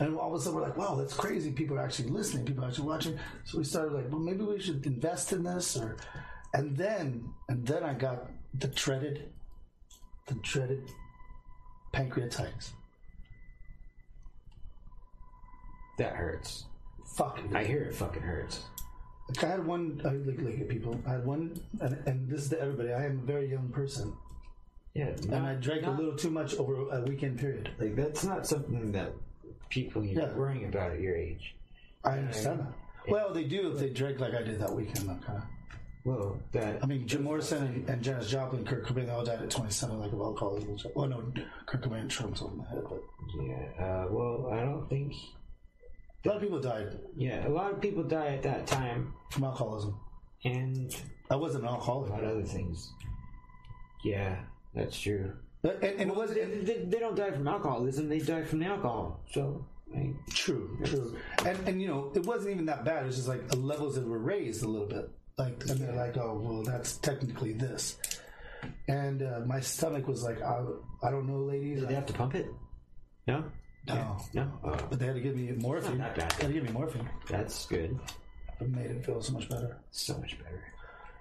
and 0.00 0.16
all 0.18 0.34
of 0.34 0.40
a 0.40 0.42
sudden, 0.42 0.58
we're 0.58 0.66
like, 0.66 0.76
wow, 0.76 0.94
that's 0.94 1.14
crazy. 1.14 1.50
People 1.50 1.76
are 1.78 1.82
actually 1.82 2.10
listening. 2.10 2.44
People 2.44 2.64
are 2.64 2.68
actually 2.68 2.88
watching. 2.88 3.18
So 3.44 3.58
we 3.58 3.64
started 3.64 3.92
like, 3.92 4.10
well, 4.10 4.20
maybe 4.20 4.42
we 4.42 4.60
should 4.60 4.84
invest 4.84 5.32
in 5.32 5.44
this, 5.44 5.76
or, 5.76 5.96
and 6.54 6.76
then, 6.76 7.32
and 7.48 7.66
then 7.66 7.82
I 7.82 7.94
got 7.94 8.30
the 8.54 8.68
dreaded, 8.68 9.30
the 10.26 10.34
dreaded 10.34 10.90
pancreatitis. 11.94 12.72
That 15.98 16.14
hurts. 16.14 16.64
Fuck. 17.16 17.40
I 17.54 17.64
hear 17.64 17.82
it 17.84 17.94
fucking 17.94 18.22
hurts. 18.22 18.64
Like, 19.28 19.44
I 19.44 19.48
had 19.48 19.66
one, 19.66 20.00
I 20.04 20.10
like, 20.10 20.40
like 20.40 20.68
people. 20.68 21.00
I 21.06 21.12
had 21.12 21.24
one, 21.24 21.58
and, 21.80 21.96
and 22.06 22.28
this 22.28 22.42
is 22.42 22.48
to 22.50 22.60
everybody. 22.60 22.92
I 22.92 23.06
am 23.06 23.20
a 23.20 23.26
very 23.26 23.50
young 23.50 23.70
person, 23.70 24.12
Yeah, 24.96 25.08
and 25.36 25.46
I 25.46 25.54
drank 25.54 25.86
a 25.86 25.90
little 25.90 26.16
too 26.16 26.30
much 26.30 26.54
over 26.56 26.88
a 26.90 27.02
weekend 27.02 27.38
period. 27.38 27.70
Like 27.78 27.94
that's 27.96 28.24
not 28.24 28.46
something 28.46 28.92
that 28.92 29.12
people 29.68 30.02
you're 30.04 30.22
Yeah. 30.22 30.32
worrying 30.34 30.64
about 30.64 30.92
at 30.92 31.00
your 31.00 31.14
age. 31.16 31.54
I 32.04 32.18
understand 32.18 32.60
that. 32.60 32.72
Well, 33.08 33.32
they 33.34 33.44
do 33.44 33.70
if 33.72 33.78
they 33.78 33.90
drink 33.90 34.20
like 34.20 34.34
I 34.34 34.42
did 34.42 34.58
that 34.60 34.72
weekend. 34.74 35.08
That 35.08 35.22
kind 35.22 35.38
of. 35.38 35.44
Well, 36.04 36.40
that 36.52 36.82
I 36.82 36.86
mean, 36.86 37.06
Jim 37.06 37.24
Morrison 37.24 37.62
and, 37.66 37.90
and 37.90 38.02
Janis 38.02 38.30
Joplin, 38.30 38.64
Kurt 38.64 38.86
Cobain, 38.86 39.06
they 39.06 39.12
all 39.12 39.24
died 39.24 39.42
at 39.42 39.50
27, 39.50 39.98
like 40.00 40.12
of 40.12 40.20
alcoholism. 40.20 40.78
Well, 40.94 41.08
no, 41.08 41.32
Kurt 41.66 41.82
Cobain 41.82 42.08
shrunk 42.10 42.36
something 42.36 42.58
in 42.60 42.64
the 42.64 42.70
head, 42.70 42.84
but 42.88 43.02
yeah. 43.44 43.84
Uh, 43.84 44.06
well, 44.10 44.48
I 44.52 44.60
don't 44.60 44.88
think. 44.88 45.12
a 46.24 46.28
lot 46.28 46.36
of 46.36 46.42
people 46.42 46.60
died 46.60 46.96
Yeah, 47.16 47.46
a 47.46 47.50
lot 47.50 47.72
of 47.72 47.80
people 47.80 48.02
die 48.04 48.28
at 48.28 48.42
that 48.44 48.66
time, 48.68 49.12
from 49.32 49.44
alcoholism. 49.44 49.98
and 50.44 50.94
I 51.28 51.34
wasn't 51.36 51.64
an 51.64 51.70
alcoholic, 51.70 52.10
a 52.10 52.12
lot 52.14 52.24
of 52.24 52.30
other 52.30 52.44
things. 52.44 52.92
Yeah, 54.04 54.36
that's 54.76 55.00
true. 55.00 55.32
But- 55.62 55.82
and, 55.82 56.00
and 56.00 56.10
it 56.10 56.16
wasn't 56.16 56.38
They, 56.38 56.74
they, 56.74 56.84
they 56.84 56.98
don't 57.00 57.16
die 57.16 57.32
from 57.32 57.48
alcoholism; 57.48 58.08
they 58.08 58.20
die 58.20 58.44
from 58.44 58.60
the 58.60 58.66
alcohol. 58.66 59.20
So, 59.32 59.66
I 59.92 59.98
mean, 59.98 60.18
True, 60.30 60.78
true. 60.84 61.16
And 61.44 61.58
and 61.68 61.82
you 61.82 61.88
know, 61.88 62.12
it 62.14 62.24
wasn't 62.24 62.50
even 62.54 62.66
that 62.66 62.84
bad. 62.84 63.02
It 63.02 63.06
was 63.06 63.16
just 63.16 63.28
like 63.28 63.48
the 63.48 63.56
levels 63.56 63.94
that 63.96 64.06
were 64.06 64.18
raised 64.18 64.62
a 64.62 64.68
little 64.68 64.86
bit. 64.86 65.10
Like 65.38 65.64
and 65.68 65.80
they're 65.80 65.94
like, 65.94 66.16
oh 66.16 66.38
well, 66.42 66.62
that's 66.62 66.96
technically 66.98 67.52
this. 67.52 67.96
And 68.88 69.22
uh, 69.22 69.40
my 69.46 69.60
stomach 69.60 70.06
was 70.08 70.22
like, 70.22 70.40
I, 70.42 70.60
I 71.02 71.10
don't 71.10 71.26
know, 71.26 71.40
ladies. 71.40 71.80
did 71.80 71.88
they 71.88 71.94
have 71.94 72.06
to 72.06 72.12
pump 72.12 72.34
it? 72.34 72.46
No, 73.26 73.44
no, 73.88 74.16
no. 74.34 74.50
Oh, 74.64 74.76
but 74.90 74.98
they 74.98 75.06
had 75.06 75.14
to 75.16 75.20
give 75.20 75.36
me 75.36 75.50
morphine. 75.52 75.98
not 75.98 76.14
bad. 76.16 76.30
They 76.32 76.44
had 76.46 76.54
to 76.54 76.60
give 76.60 76.64
me 76.64 76.70
morphine. 76.72 77.08
that's 77.28 77.66
good. 77.66 77.98
It 78.60 78.68
made 78.70 78.90
it 78.90 79.04
feel 79.04 79.20
so 79.20 79.32
much 79.34 79.48
better. 79.48 79.78
So 79.90 80.16
much 80.18 80.38
better. 80.38 80.62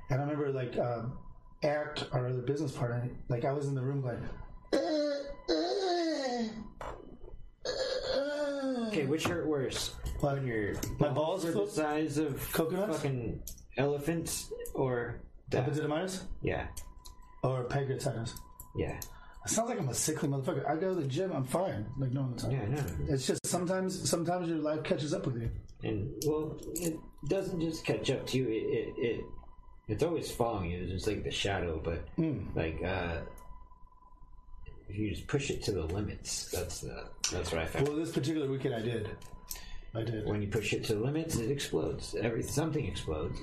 And 0.09 0.21
I 0.21 0.23
remember 0.23 0.51
like 0.51 0.77
um, 0.77 1.17
Eric, 1.65 1.99
our 2.11 2.27
other 2.27 2.41
business 2.41 2.71
partner, 2.71 3.09
like 3.27 3.43
I 3.43 3.51
was 3.51 3.67
in 3.67 3.73
the 3.75 3.81
room 3.81 4.01
going. 4.01 4.21
Okay, 8.89 9.05
which 9.07 9.25
hurt 9.27 9.47
worse? 9.47 9.93
What? 10.19 10.35
When 10.35 10.47
your 10.47 10.75
My 10.99 11.09
balls 11.09 11.43
are 11.43 11.51
the 11.51 11.67
size 11.67 12.17
of 12.17 12.39
Coconuts? 12.53 12.97
fucking 12.97 13.41
elephants, 13.77 14.51
or 14.73 15.21
that? 15.49 15.65
Yeah, 16.41 16.67
or 17.43 17.65
pancreatitis. 17.65 18.31
yeah, 18.77 18.97
It 19.45 19.49
sounds 19.49 19.69
like 19.69 19.79
I'm 19.79 19.89
a 19.89 19.93
sickly 19.93 20.29
motherfucker. 20.29 20.69
I 20.69 20.75
go 20.75 20.93
to 20.95 21.01
the 21.01 21.07
gym, 21.07 21.31
I'm 21.31 21.43
fine. 21.43 21.85
Like 21.97 22.11
no 22.11 22.21
one's 22.21 22.45
yeah. 22.49 22.65
No, 22.67 22.83
It's 23.09 23.25
just 23.27 23.45
sometimes 23.45 24.07
sometimes 24.09 24.47
your 24.47 24.59
life 24.59 24.83
catches 24.83 25.13
up 25.13 25.25
with 25.25 25.41
you. 25.41 25.49
and 25.83 26.11
well, 26.25 26.57
it 26.75 26.95
doesn't 27.27 27.59
just 27.59 27.83
catch 27.85 28.09
up 28.11 28.25
to 28.27 28.37
you. 28.37 28.47
It 28.49 28.53
it, 28.53 28.93
it 28.97 29.25
it's 29.87 30.03
always 30.03 30.31
following 30.31 30.71
you. 30.71 30.83
It's 30.83 30.91
just 30.91 31.07
like 31.07 31.23
the 31.23 31.31
shadow, 31.31 31.81
but 31.83 32.07
like 32.55 32.81
uh 32.83 33.17
if 34.87 34.97
you 34.97 35.09
just 35.09 35.27
push 35.27 35.49
it 35.49 35.63
to 35.63 35.71
the 35.71 35.83
limits, 35.83 36.51
that's 36.51 36.81
the 36.81 37.05
that's 37.31 37.51
what 37.51 37.61
I 37.61 37.65
found. 37.65 37.87
Well, 37.87 37.97
this 37.97 38.11
particular 38.11 38.47
weekend 38.47 38.75
I 38.75 38.81
did. 38.81 39.09
I 39.93 40.03
did. 40.03 40.25
when 40.25 40.41
you 40.41 40.49
push 40.49 40.73
it 40.73 40.83
to 40.85 40.95
the 40.95 40.99
limits, 40.99 41.37
it 41.37 41.49
explodes. 41.49 42.15
Every 42.15 42.43
something 42.43 42.85
explodes. 42.85 43.39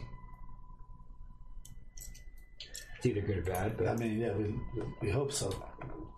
It's 2.98 3.07
either 3.07 3.22
good 3.22 3.38
or 3.38 3.42
bad, 3.42 3.76
but 3.76 3.88
I 3.88 3.96
mean, 3.96 4.20
yeah, 4.20 4.33
we, 4.33 4.55
we 5.00 5.11
hope 5.11 5.33
so. 5.33 5.52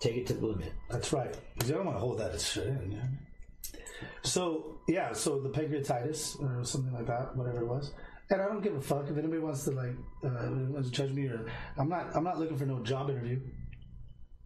take 0.01 0.17
it 0.17 0.27
to 0.27 0.35
the 0.35 0.45
limit. 0.45 0.73
That's 0.91 1.13
right. 1.15 1.35
Because 1.55 1.71
you 1.71 1.77
don't 1.77 1.87
want 1.87 1.97
to 1.97 2.01
hold 2.01 2.19
that 2.19 2.39
shit 2.39 2.67
in. 2.67 2.93
Yeah? 2.93 3.79
So 4.23 4.77
yeah, 4.89 5.13
so 5.13 5.41
the 5.41 5.49
pancreatitis 5.49 6.43
or 6.43 6.65
something 6.65 6.93
like 6.93 7.07
that, 7.07 7.35
whatever 7.37 7.61
it 7.61 7.67
was. 7.67 7.93
And 8.31 8.41
I 8.41 8.47
don't 8.49 8.63
give 8.63 8.75
a 8.75 8.81
fuck 8.81 9.09
if 9.11 9.17
anybody 9.19 9.39
wants 9.41 9.65
to 9.65 9.71
like 9.73 9.95
uh, 10.25 10.29
wants 10.71 10.89
to 10.91 10.95
judge 10.95 11.11
me 11.13 11.27
or 11.27 11.47
I'm 11.77 11.89
not. 11.89 12.15
I'm 12.17 12.25
not 12.25 12.39
looking 12.39 12.57
for 12.57 12.65
no 12.67 12.79
job 12.81 13.11
interview. 13.11 13.39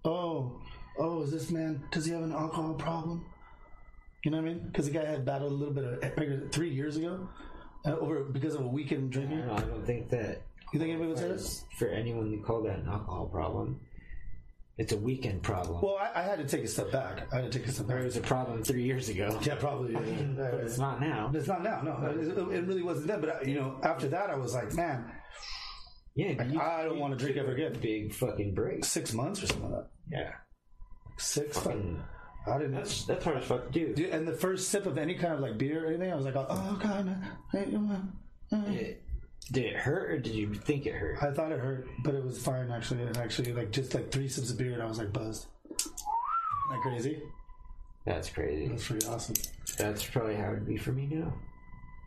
Oh, 0.04 0.60
oh, 0.98 1.22
is 1.22 1.30
this 1.30 1.50
man? 1.50 1.82
Does 1.92 2.04
he 2.06 2.12
have 2.12 2.22
an 2.22 2.32
alcohol 2.32 2.74
problem? 2.74 3.24
You 4.24 4.32
know 4.32 4.38
what 4.38 4.46
I 4.50 4.54
mean? 4.54 4.66
Because 4.66 4.86
the 4.86 4.92
guy 4.92 5.04
had 5.04 5.24
battled 5.24 5.52
a 5.52 5.54
little 5.54 5.74
bit 5.74 5.84
of 5.84 6.50
three 6.52 6.70
years 6.70 6.96
ago 6.96 7.28
uh, 7.86 7.96
over 7.96 8.24
because 8.24 8.54
of 8.54 8.62
a 8.62 8.66
weekend 8.68 9.12
drinking. 9.12 9.42
I 9.42 9.60
don't 9.60 9.86
think 9.86 10.10
that 10.10 10.42
You 10.72 10.80
think 10.80 10.90
anybody 10.90 11.08
would 11.10 11.18
say 11.18 11.28
this? 11.28 11.64
for 11.78 11.86
anyone 11.88 12.30
to 12.32 12.38
call 12.38 12.62
that 12.62 12.78
an 12.80 12.88
alcohol 12.88 13.26
problem. 13.26 13.80
It's 14.78 14.92
a 14.92 14.96
weekend 14.96 15.42
problem. 15.42 15.80
Well, 15.82 15.98
I, 16.00 16.20
I 16.20 16.22
had 16.22 16.38
to 16.38 16.44
take 16.46 16.64
a 16.64 16.68
step 16.68 16.92
back. 16.92 17.26
I 17.32 17.40
had 17.40 17.50
to 17.52 17.58
take 17.58 17.66
a 17.68 17.72
step 17.72 17.88
back. 17.88 18.00
it 18.00 18.04
was 18.04 18.16
a 18.16 18.20
problem 18.20 18.62
three 18.62 18.84
years 18.84 19.08
ago. 19.08 19.36
Yeah, 19.42 19.56
probably. 19.56 19.92
yeah. 19.92 20.00
But 20.36 20.54
it's 20.60 20.78
not 20.78 21.00
now. 21.00 21.30
It's 21.34 21.48
not 21.48 21.64
now. 21.64 21.80
No, 21.82 22.06
it, 22.10 22.28
it 22.56 22.64
really 22.66 22.82
wasn't 22.84 23.08
then. 23.08 23.20
But 23.20 23.30
uh, 23.30 23.38
you 23.44 23.56
know, 23.56 23.80
after 23.82 24.08
that, 24.08 24.30
I 24.30 24.36
was 24.36 24.54
like, 24.54 24.72
man, 24.74 25.10
Yeah, 26.14 26.34
but 26.38 26.50
you 26.50 26.60
I 26.60 26.84
don't 26.84 27.00
want 27.00 27.18
to 27.18 27.22
drink 27.22 27.36
ever 27.36 27.52
again. 27.52 27.76
big 27.82 28.14
fucking 28.14 28.54
break. 28.54 28.84
Six 28.84 29.12
months 29.12 29.42
or 29.42 29.48
something 29.48 29.70
like 29.70 29.82
that. 29.82 29.90
Yeah, 30.10 30.30
Six. 31.18 31.58
Fucking- 31.58 32.00
I 32.46 32.56
didn't. 32.56 32.76
that's 32.76 33.04
that's 33.04 33.24
hard 33.24 33.38
as 33.38 33.44
fuck 33.44 33.66
to 33.66 33.70
do. 33.72 33.94
Dude, 33.94 34.08
and 34.10 34.26
the 34.26 34.32
first 34.32 34.68
sip 34.68 34.86
of 34.86 34.96
any 34.96 35.14
kind 35.16 35.34
of 35.34 35.40
like 35.40 35.58
beer 35.58 35.84
or 35.84 35.88
anything, 35.88 36.10
I 36.10 36.14
was 36.14 36.24
like, 36.24 36.36
oh 36.36 36.78
god, 36.82 37.04
man. 37.04 37.28
Hey, 37.52 38.98
did 39.50 39.64
it 39.64 39.76
hurt 39.76 40.10
or 40.10 40.18
did 40.18 40.34
you 40.34 40.52
think 40.54 40.86
it 40.86 40.94
hurt? 40.94 41.22
I 41.22 41.30
thought 41.30 41.52
it 41.52 41.58
hurt, 41.60 41.88
but 42.04 42.14
it 42.14 42.24
was 42.24 42.38
fine 42.38 42.70
actually. 42.70 43.02
And 43.02 43.16
actually, 43.16 43.52
like 43.52 43.70
just 43.70 43.94
like 43.94 44.10
three 44.10 44.28
sips 44.28 44.50
of 44.50 44.58
beer, 44.58 44.72
and 44.74 44.82
I 44.82 44.86
was 44.86 44.98
like 44.98 45.12
buzzed. 45.12 45.46
Isn't 45.70 45.92
that 46.70 46.80
crazy? 46.82 47.22
That's 48.04 48.28
crazy. 48.30 48.68
That's 48.68 48.86
pretty 48.86 49.06
awesome. 49.06 49.34
That's 49.76 50.04
probably 50.04 50.34
how 50.36 50.52
it'd 50.52 50.66
be 50.66 50.76
for 50.76 50.92
me 50.92 51.06
now. 51.10 51.32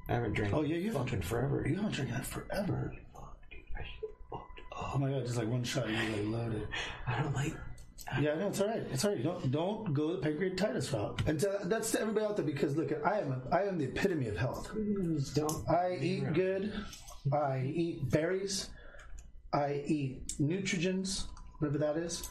I 0.10 0.14
haven't 0.14 0.34
drank. 0.34 0.54
Oh, 0.54 0.62
yeah, 0.64 0.76
you 0.76 0.88
haven't- 0.92 1.06
fucking 1.06 1.22
forever. 1.22 1.66
You 1.68 1.76
haven't 1.76 1.92
drank 1.94 2.12
that 2.12 2.26
forever. 2.26 2.94
Oh 4.74 4.98
my 4.98 5.10
god, 5.12 5.26
just 5.26 5.38
like 5.38 5.48
one 5.48 5.64
shot, 5.64 5.88
and 5.88 5.94
you're 5.96 6.24
like 6.24 6.42
loaded. 6.44 6.68
I 7.08 7.22
don't 7.22 7.34
like. 7.36 7.54
Yeah, 8.20 8.34
no, 8.36 8.48
it's 8.48 8.60
all 8.60 8.68
right. 8.68 8.84
It's 8.92 9.06
all 9.06 9.12
right. 9.14 9.24
Don't 9.24 9.52
don't 9.52 9.94
go 9.94 10.16
the 10.16 10.28
pancreatitis 10.28 10.92
route. 10.92 11.22
And 11.28 11.40
to, 11.40 11.60
that's 11.66 11.92
to 11.92 12.02
everybody 12.02 12.26
out 12.26 12.36
there 12.36 12.46
because 12.46 12.76
look, 12.76 12.92
I 13.06 13.20
am 13.20 13.32
a, 13.32 13.56
I 13.56 13.64
am 13.68 13.78
the 13.78 13.86
epitome 13.86 14.28
of 14.28 14.38
health. 14.38 14.72
Don't. 15.36 15.70
I 15.70 15.98
eat 16.02 16.34
good. 16.34 16.74
I 17.32 17.72
eat 17.74 18.10
berries. 18.10 18.70
I 19.54 19.84
eat 19.86 20.34
nutrigens, 20.40 21.28
whatever 21.60 21.78
that 21.80 21.98
is. 21.98 22.28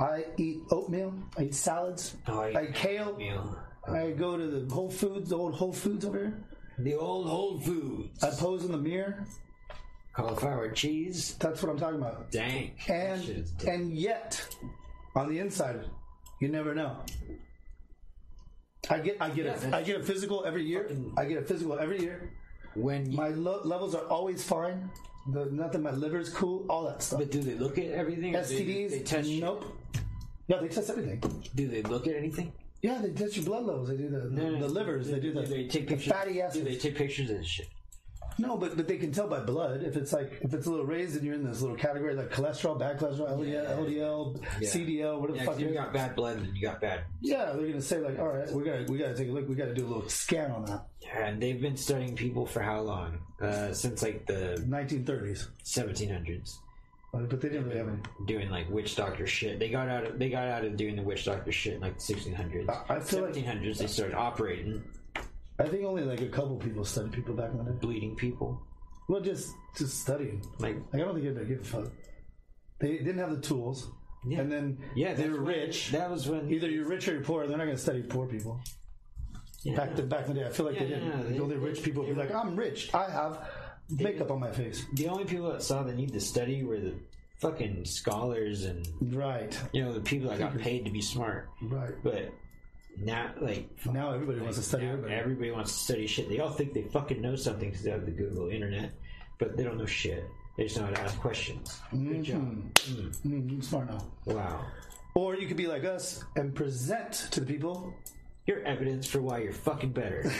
I 0.00 0.24
eat 0.38 0.60
oatmeal. 0.70 1.14
I 1.38 1.44
eat 1.44 1.54
salads. 1.54 2.16
Oh, 2.26 2.40
I 2.40 2.48
I 2.52 2.62
eat 2.64 2.74
kale. 2.74 3.16
Meal. 3.16 3.56
I 3.86 4.10
go 4.10 4.36
to 4.36 4.46
the 4.46 4.74
Whole 4.74 4.90
Foods, 4.90 5.30
the 5.30 5.36
old 5.36 5.54
Whole 5.54 5.72
Foods 5.72 6.04
over 6.04 6.18
here. 6.18 6.44
The 6.78 6.94
old 6.94 7.28
Whole 7.28 7.60
Foods. 7.60 8.24
I 8.24 8.30
pose 8.30 8.64
in 8.64 8.72
the 8.72 8.78
mirror. 8.78 9.24
Cauliflower 10.14 10.70
cheese. 10.70 11.34
That's 11.38 11.62
what 11.62 11.70
I'm 11.70 11.78
talking 11.78 12.00
about. 12.00 12.30
Dang. 12.30 12.72
That 12.88 13.20
shit 13.20 13.36
is 13.38 13.52
And 13.60 13.68
and 13.68 13.96
yet, 13.96 14.46
on 15.14 15.28
the 15.28 15.38
inside, 15.38 15.84
you 16.40 16.48
never 16.48 16.74
know. 16.74 16.96
I 18.90 18.98
get 18.98 19.16
I 19.20 19.30
get 19.30 19.46
a, 19.46 19.76
I 19.76 19.82
get 19.82 20.00
a 20.00 20.04
physical 20.04 20.44
every 20.44 20.64
year. 20.64 20.90
I 21.16 21.24
get 21.24 21.38
a 21.38 21.42
physical 21.42 21.78
every 21.78 22.00
year. 22.00 22.32
When 22.74 23.10
you, 23.10 23.16
My 23.16 23.28
lo- 23.28 23.60
levels 23.64 23.94
are 23.94 24.04
always 24.06 24.42
fine. 24.44 24.90
The, 25.32 25.46
nothing. 25.46 25.82
My 25.82 25.92
liver's 25.92 26.28
cool. 26.28 26.66
All 26.68 26.84
that 26.84 27.02
stuff. 27.02 27.20
but 27.20 27.30
do 27.30 27.40
they 27.42 27.54
look 27.54 27.78
at 27.78 27.86
everything? 27.86 28.36
or 28.36 28.42
they- 28.42 28.60
STDs. 28.64 28.90
They, 28.90 28.98
test. 29.00 29.28
nope. 29.30 29.64
Yeah, 30.48 30.58
they 30.60 30.68
test 30.68 30.90
everything. 30.90 31.22
Do 31.54 31.68
they 31.68 31.82
look 31.82 32.06
at 32.06 32.14
anything? 32.16 32.52
Yeah, 32.82 32.98
they 33.00 33.12
test 33.12 33.36
your 33.36 33.46
blood 33.46 33.64
levels. 33.64 33.88
They 33.88 33.96
do 33.96 34.10
the, 34.10 34.18
the, 34.20 34.30
No, 34.30 34.50
no, 34.50 34.58
the 34.60 34.68
livers. 34.68 35.08
They 35.08 35.18
do 35.18 35.32
the, 35.32 35.40
they 35.42 35.66
take 35.66 35.86
pictures. 35.88 36.12
fatty 36.12 36.42
Do 36.52 36.62
they 36.62 36.76
take 36.76 36.94
pictures 36.96 37.30
of 37.30 37.38
this 37.38 37.46
shit? 37.46 37.68
No, 38.38 38.56
but 38.56 38.76
but 38.76 38.88
they 38.88 38.96
can 38.96 39.12
tell 39.12 39.28
by 39.28 39.40
blood 39.40 39.82
if 39.82 39.96
it's 39.96 40.12
like 40.12 40.38
if 40.40 40.52
it's 40.54 40.66
a 40.66 40.70
little 40.70 40.86
raised 40.86 41.14
and 41.16 41.24
you're 41.24 41.34
in 41.34 41.44
this 41.44 41.60
little 41.60 41.76
category 41.76 42.14
like 42.14 42.30
cholesterol, 42.30 42.78
bad 42.78 42.98
cholesterol, 42.98 43.30
LDL, 43.38 43.78
LDL 43.86 44.42
Yeah. 44.60 44.68
CDL, 44.68 45.20
whatever 45.20 45.36
Yeah, 45.38 45.44
the 45.44 45.50
fuck. 45.52 45.60
you 45.60 45.68
got 45.72 45.92
bad 45.92 46.16
blood, 46.16 46.38
then 46.38 46.52
you 46.54 46.62
got 46.62 46.80
bad. 46.80 47.04
Yeah, 47.20 47.52
they're 47.52 47.66
gonna 47.68 47.80
say 47.80 47.98
like, 48.00 48.18
all 48.18 48.28
right, 48.28 48.50
we 48.50 48.64
gotta 48.64 48.84
we 48.88 48.98
gotta 48.98 49.14
take 49.16 49.28
a 49.28 49.32
look. 49.32 49.48
We 49.48 49.54
gotta 49.54 49.74
do 49.74 49.84
a 49.84 49.88
little 49.88 50.08
scan 50.08 50.50
on 50.50 50.64
that. 50.66 50.86
Yeah, 51.00 51.26
And 51.26 51.40
they've 51.42 51.60
been 51.60 51.76
studying 51.76 52.16
people 52.16 52.46
for 52.46 52.60
how 52.60 52.80
long? 52.80 53.18
Uh, 53.40 53.72
since 53.72 54.02
like 54.02 54.26
the 54.26 54.64
1930s, 54.66 55.48
1700s. 55.64 56.56
Uh, 57.12 57.18
but 57.28 57.40
they 57.40 57.48
didn't 57.48 57.66
really 57.66 57.78
have 57.78 57.88
any. 57.88 57.98
doing 58.26 58.50
like 58.50 58.68
witch 58.70 58.96
doctor 58.96 59.26
shit. 59.26 59.58
They 59.60 59.68
got 59.68 59.88
out 59.88 60.04
of 60.04 60.18
they 60.18 60.28
got 60.30 60.48
out 60.48 60.64
of 60.64 60.76
doing 60.76 60.96
the 60.96 61.02
witch 61.02 61.24
doctor 61.26 61.52
shit 61.52 61.74
in 61.74 61.80
like 61.80 61.96
the 61.98 62.02
1600s. 62.14 62.68
I- 62.68 62.96
I 62.96 63.00
feel 63.00 63.22
like- 63.22 63.34
1700s 63.34 63.78
they 63.78 63.86
started 63.86 64.16
operating, 64.16 64.82
I 65.58 65.64
think 65.68 65.84
only 65.84 66.02
like 66.02 66.20
a 66.20 66.28
couple 66.28 66.56
people 66.56 66.84
studied 66.84 67.12
people 67.12 67.34
back 67.34 67.50
in 67.52 67.58
the 67.58 67.64
day. 67.64 67.78
bleeding 67.80 68.16
people. 68.16 68.60
Well, 69.08 69.20
just 69.20 69.54
just 69.76 70.00
studying. 70.00 70.42
Like 70.58 70.76
Like 70.92 71.02
I 71.02 71.04
don't 71.04 71.14
think 71.14 71.26
anybody 71.26 71.46
gave 71.46 71.60
a 71.60 71.64
fuck. 71.64 71.92
They 72.80 72.98
didn't 72.98 73.18
have 73.18 73.30
the 73.30 73.40
tools, 73.40 73.88
Yeah. 74.26 74.40
and 74.40 74.50
then 74.50 74.78
yeah, 74.96 75.14
they 75.14 75.24
that's 75.24 75.36
were 75.38 75.44
when- 75.44 75.54
rich. 75.54 75.90
That 75.92 76.10
was 76.10 76.28
when 76.28 76.50
Either 76.50 76.68
you're 76.68 76.88
rich 76.88 77.06
or 77.08 77.12
you're 77.14 77.22
poor. 77.22 77.46
They're 77.46 77.56
not 77.56 77.64
going 77.64 77.76
to 77.76 77.82
study 77.82 78.02
poor 78.02 78.26
people. 78.26 78.60
yeah. 79.62 79.76
Back 79.76 79.94
to 79.96 80.02
back 80.02 80.26
in 80.28 80.34
the 80.34 80.40
day, 80.40 80.46
I 80.46 80.50
feel 80.50 80.66
like 80.66 80.78
they 80.78 80.86
Yeah, 80.86 80.98
didn't. 80.98 81.22
they- 81.28 81.36
the 81.36 81.42
only 81.42 81.56
rich 81.56 81.82
people 81.82 82.02
would 82.04 82.14
be 82.14 82.20
like, 82.20 82.34
"I'm 82.34 82.56
rich. 82.56 82.92
I 82.94 83.08
have 83.10 83.48
makeup 83.90 84.30
on 84.30 84.40
my 84.40 84.50
face." 84.50 84.84
the 84.94 85.08
only 85.08 85.24
people 85.24 85.50
that 85.52 85.62
saw 85.62 85.82
the 85.82 85.94
need 85.94 86.12
to 86.14 86.20
study 86.20 86.64
were 86.64 86.80
the 86.80 86.94
fucking 87.38 87.84
scholars 87.84 88.64
and 88.64 88.86
Right, 89.14 89.56
you 89.72 89.82
know 89.84 89.92
the 89.92 90.00
people 90.00 90.30
that 90.30 90.38
got 90.38 90.56
paid 90.58 90.84
to 90.86 90.90
be 90.90 91.00
smart. 91.02 91.48
right. 91.62 91.94
But 92.02 92.32
now, 92.98 93.30
like 93.40 93.68
Now 93.86 94.12
everybody 94.12 94.40
wants 94.40 94.56
to 94.58 94.62
study 94.62 94.86
everybody. 94.86 95.14
everybody 95.14 95.50
wants 95.50 95.72
to 95.72 95.78
study 95.78 96.06
shit. 96.06 96.28
They 96.28 96.40
all 96.40 96.50
think 96.50 96.72
they 96.72 96.82
fucking 96.82 97.20
know 97.20 97.36
something 97.36 97.68
because 97.70 97.84
they 97.84 97.90
have 97.90 98.04
the 98.06 98.12
Google 98.12 98.48
internet, 98.48 98.92
but 99.38 99.56
they 99.56 99.64
don't 99.64 99.78
know 99.78 99.86
shit. 99.86 100.24
They 100.56 100.64
just 100.64 100.78
know 100.78 100.84
how 100.86 100.92
to 100.92 101.00
ask 101.00 101.18
questions. 101.18 101.80
Good 101.90 102.22
job. 102.22 102.74
Mm, 102.74 103.62
smart 103.64 103.90
now. 103.90 104.06
Wow. 104.26 104.64
Or 105.14 105.34
you 105.36 105.46
could 105.48 105.56
be 105.56 105.66
like 105.66 105.84
us 105.84 106.22
and 106.36 106.54
present 106.54 107.28
to 107.32 107.40
the 107.40 107.46
people 107.46 107.92
Your 108.46 108.60
evidence 108.62 109.06
for 109.08 109.20
why 109.22 109.38
you're 109.38 109.52
fucking 109.52 109.92
better. 109.92 110.30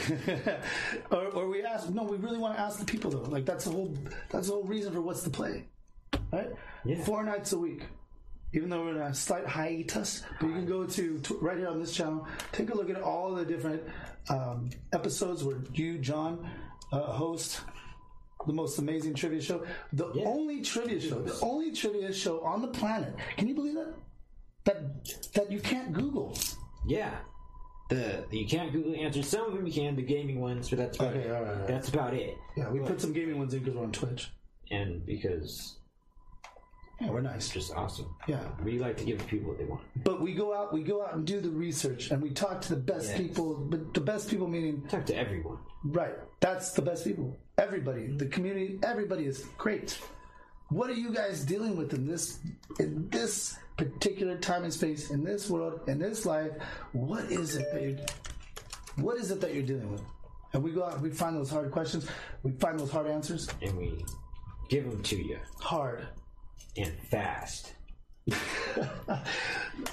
or, 1.10 1.26
or 1.28 1.48
we 1.48 1.64
ask 1.64 1.88
no 1.90 2.02
we 2.04 2.16
really 2.18 2.38
want 2.38 2.54
to 2.54 2.60
ask 2.60 2.78
the 2.78 2.84
people 2.84 3.10
though 3.10 3.22
like 3.30 3.44
that's 3.46 3.64
the 3.64 3.70
whole 3.70 3.94
that's 4.30 4.48
the 4.48 4.52
whole 4.52 4.64
reason 4.64 4.92
for 4.92 5.00
what's 5.00 5.22
the 5.22 5.30
play 5.30 5.64
right 6.32 6.50
Yeah. 6.84 7.02
four 7.04 7.24
nights 7.24 7.52
a 7.52 7.58
week 7.58 7.84
even 8.54 8.68
though 8.70 8.82
we're 8.84 8.96
in 8.96 9.02
a 9.02 9.14
slight 9.14 9.46
hiatus 9.46 10.22
but 10.40 10.46
you 10.48 10.52
can 10.54 10.66
go 10.66 10.86
to, 10.86 11.18
to 11.20 11.34
right 11.38 11.58
here 11.58 11.68
on 11.68 11.78
this 11.80 11.92
channel 11.94 12.26
take 12.52 12.70
a 12.70 12.74
look 12.74 12.88
at 12.90 13.00
all 13.00 13.34
the 13.34 13.44
different 13.44 13.82
um, 14.30 14.70
episodes 14.92 15.44
where 15.44 15.58
you 15.72 15.98
john 15.98 16.48
uh, 16.92 17.00
host 17.12 17.60
the 18.46 18.52
most 18.52 18.78
amazing 18.78 19.14
trivia 19.14 19.40
show 19.40 19.64
the 19.92 20.10
Yeah. 20.14 20.24
only 20.26 20.60
trivia 20.62 21.00
show 21.00 21.20
the 21.22 21.38
only 21.40 21.72
trivia 21.72 22.12
show 22.12 22.40
on 22.44 22.60
the 22.62 22.68
planet 22.68 23.14
can 23.36 23.48
you 23.48 23.54
believe 23.54 23.74
that 23.74 23.94
that 24.64 25.32
that 25.34 25.52
you 25.52 25.60
can't 25.60 25.92
google 25.92 26.36
Yeah. 26.86 27.14
The 27.90 28.24
you 28.30 28.46
can't 28.46 28.72
Google 28.72 28.94
answers. 28.96 29.28
Some 29.28 29.44
of 29.46 29.52
them 29.54 29.66
you 29.66 29.72
can, 29.72 29.94
the 29.94 30.00
gaming 30.02 30.40
ones, 30.40 30.70
but 30.70 30.78
that's 30.78 30.96
about 30.98 31.10
Okay, 31.14 31.26
it. 31.28 31.30
all 31.30 31.42
right, 31.42 31.50
all 31.52 31.58
right. 31.58 31.66
That's 31.68 31.88
about 31.90 32.14
it. 32.14 32.34
yeah 32.56 32.70
we 32.70 32.78
put 32.80 32.98
some 32.98 33.12
gaming 33.12 33.36
ones 33.38 33.52
in 33.52 33.60
because 33.60 33.74
we're 33.76 33.84
on 33.84 33.92
twitch 33.92 34.30
And 34.70 35.04
because 35.04 35.76
yeah 37.04 37.10
we're 37.10 37.20
nice 37.20 37.44
it's 37.46 37.50
just 37.54 37.74
awesome. 37.74 38.06
yeah 38.26 38.40
We 38.62 38.78
like 38.78 38.96
to 38.98 39.04
give 39.04 39.26
people 39.26 39.48
what 39.50 39.58
they 39.58 39.64
want. 39.64 39.82
But 40.02 40.20
we 40.20 40.32
go 40.34 40.54
out, 40.54 40.72
we 40.72 40.82
go 40.82 41.04
out 41.04 41.14
and 41.14 41.26
do 41.26 41.40
the 41.40 41.50
research, 41.50 42.10
and 42.10 42.22
we 42.22 42.30
talk 42.30 42.60
to 42.62 42.70
the 42.74 42.80
best 42.80 43.08
Yes. 43.08 43.18
people. 43.18 43.54
But 43.56 43.92
the 43.94 44.00
best 44.00 44.28
people 44.30 44.46
meaning, 44.48 44.82
Talk 44.88 45.06
to 45.06 45.16
everyone. 45.16 45.58
right? 45.84 46.14
That's 46.40 46.72
the 46.72 46.82
best 46.82 47.04
people. 47.04 47.36
Everybody, 47.58 48.02
mm-hmm. 48.02 48.18
the 48.18 48.26
community, 48.26 48.78
everybody 48.82 49.24
is 49.26 49.44
great. 49.58 49.98
What 50.70 50.88
are 50.90 50.94
you 51.04 51.12
guys 51.12 51.44
dealing 51.44 51.76
with 51.76 51.92
in 51.94 52.06
this 52.06 52.40
in 52.80 53.08
this 53.10 53.56
particular 53.76 54.36
time 54.38 54.64
and 54.64 54.72
space 54.72 55.10
in 55.10 55.22
this 55.24 55.48
world 55.50 55.80
in 55.88 55.98
this 55.98 56.24
life? 56.26 56.52
What 56.92 57.24
is 57.30 57.56
it 57.56 57.66
that 57.72 57.82
you're 57.82 57.98
what 59.04 59.16
is 59.18 59.30
it 59.30 59.40
that 59.40 59.52
you're 59.54 59.62
dealing 59.74 59.90
with? 59.92 60.02
And 60.52 60.62
we 60.62 60.70
go 60.70 60.84
out, 60.84 61.00
we 61.00 61.10
find 61.10 61.36
those 61.36 61.50
hard 61.50 61.70
questions, 61.72 62.06
we 62.44 62.52
find 62.52 62.78
those 62.78 62.90
hard 62.90 63.08
answers. 63.08 63.48
And 63.60 63.76
we 63.76 64.04
give 64.68 64.88
them 64.88 65.02
to 65.02 65.16
you. 65.16 65.38
Hard. 65.60 66.06
And 66.76 66.92
fast. 67.10 67.72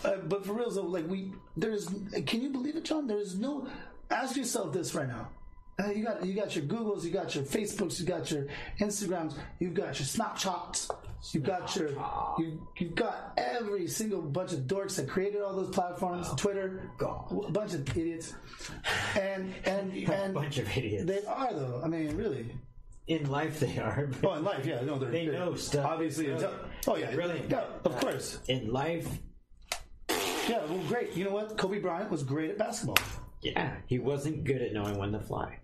Uh, 0.06 0.18
but 0.28 0.46
for 0.46 0.54
real, 0.54 0.70
though, 0.72 0.84
like 0.84 1.08
we, 1.08 1.32
there's, 1.58 1.88
can 2.26 2.42
you 2.42 2.50
believe 2.50 2.76
it, 2.76 2.84
John? 2.86 3.08
There's 3.08 3.38
no. 3.38 3.68
Ask 4.10 4.36
yourself 4.36 4.74
this 4.74 4.94
right 4.96 5.08
now. 5.08 5.30
Uh, 5.82 5.90
you 5.92 6.04
got 6.04 6.24
you 6.26 6.34
got 6.36 6.56
your 6.56 6.66
Googles, 6.66 7.04
you 7.04 7.10
got 7.12 7.34
your 7.34 7.44
Facebooks, 7.44 8.00
you 8.00 8.06
got 8.06 8.30
your 8.30 8.46
Instagrams, 8.80 9.34
you've 9.60 9.74
got 9.74 9.98
your 10.00 10.06
Snapchats, 10.06 10.90
you've 11.34 11.44
got 11.44 11.76
your 11.76 11.90
you 12.38 12.68
you've 12.78 12.94
got 12.96 13.34
every 13.38 13.88
single 13.88 14.22
bunch 14.22 14.54
of 14.54 14.60
dorks 14.62 14.96
that 14.98 15.08
created 15.08 15.42
all 15.42 15.56
those 15.56 15.70
platforms, 15.70 16.30
Twitter, 16.38 16.90
a 17.00 17.52
bunch 17.52 17.74
of 17.74 17.90
idiots, 17.98 18.34
and 19.20 19.54
and 19.66 19.94
and 20.10 20.32
A 20.32 20.34
bunch 20.40 20.58
of 20.60 20.78
idiots. 20.78 21.06
they 21.06 21.24
are 21.26 21.54
though. 21.54 21.82
I 21.84 21.88
mean, 21.88 22.16
really. 22.16 22.56
In 23.08 23.30
life 23.30 23.60
they 23.60 23.78
are. 23.80 24.10
Oh, 24.24 24.34
in 24.34 24.44
life, 24.44 24.66
yeah, 24.66 24.82
no, 24.82 25.00
they're, 25.00 25.10
They 25.10 25.26
they're 25.28 25.58
stuff. 25.58 25.86
Obviously, 25.86 26.28
it's- 26.28 26.54
oh 26.88 26.96
yeah, 26.96 27.12
brilliant. 27.14 27.50
yeah, 27.50 27.64
of 27.84 27.96
uh, 27.96 28.00
course. 28.00 28.40
In 28.48 28.72
life, 28.72 29.08
Yeah, 30.48 30.66
well, 30.66 30.84
great. 30.88 31.16
You 31.16 31.26
know 31.26 31.32
what? 31.32 31.58
Kobe 31.58 31.80
Bryant 31.80 32.10
was 32.10 32.24
great 32.24 32.52
at 32.52 32.58
basketball. 32.58 32.98
yeah, 33.42 33.76
he 33.88 34.00
wasn't 34.00 34.44
good 34.44 34.62
at 34.62 34.74
knowing 34.74 34.98
when 34.98 35.12
to 35.12 35.20
fly. 35.20 35.60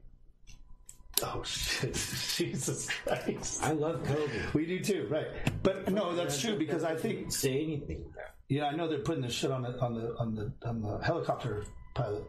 Oh 1.24 1.42
shit! 1.44 1.94
Jesus 2.36 2.88
Christ! 3.04 3.64
I 3.64 3.72
love 3.72 4.04
Kobe. 4.06 4.32
We 4.54 4.66
do 4.66 4.80
too, 4.80 5.08
right? 5.10 5.28
But 5.64 5.92
no, 5.92 6.16
that's 6.16 6.40
true 6.40 6.58
because 6.58 6.84
I 6.84 6.96
think 6.96 7.32
Say 7.32 7.64
anything 7.64 8.06
yeah, 8.50 8.66
I 8.66 8.76
know 8.76 8.88
they're 8.88 9.00
putting 9.00 9.24
this 9.24 9.34
shit 9.34 9.52
on 9.52 9.64
the 9.64 9.78
on 9.80 9.94
the 9.94 10.16
on 10.18 10.36
the 10.36 10.54
on 10.68 10.82
the 10.82 11.00
helicopter 11.04 11.66
pilot. 11.94 12.24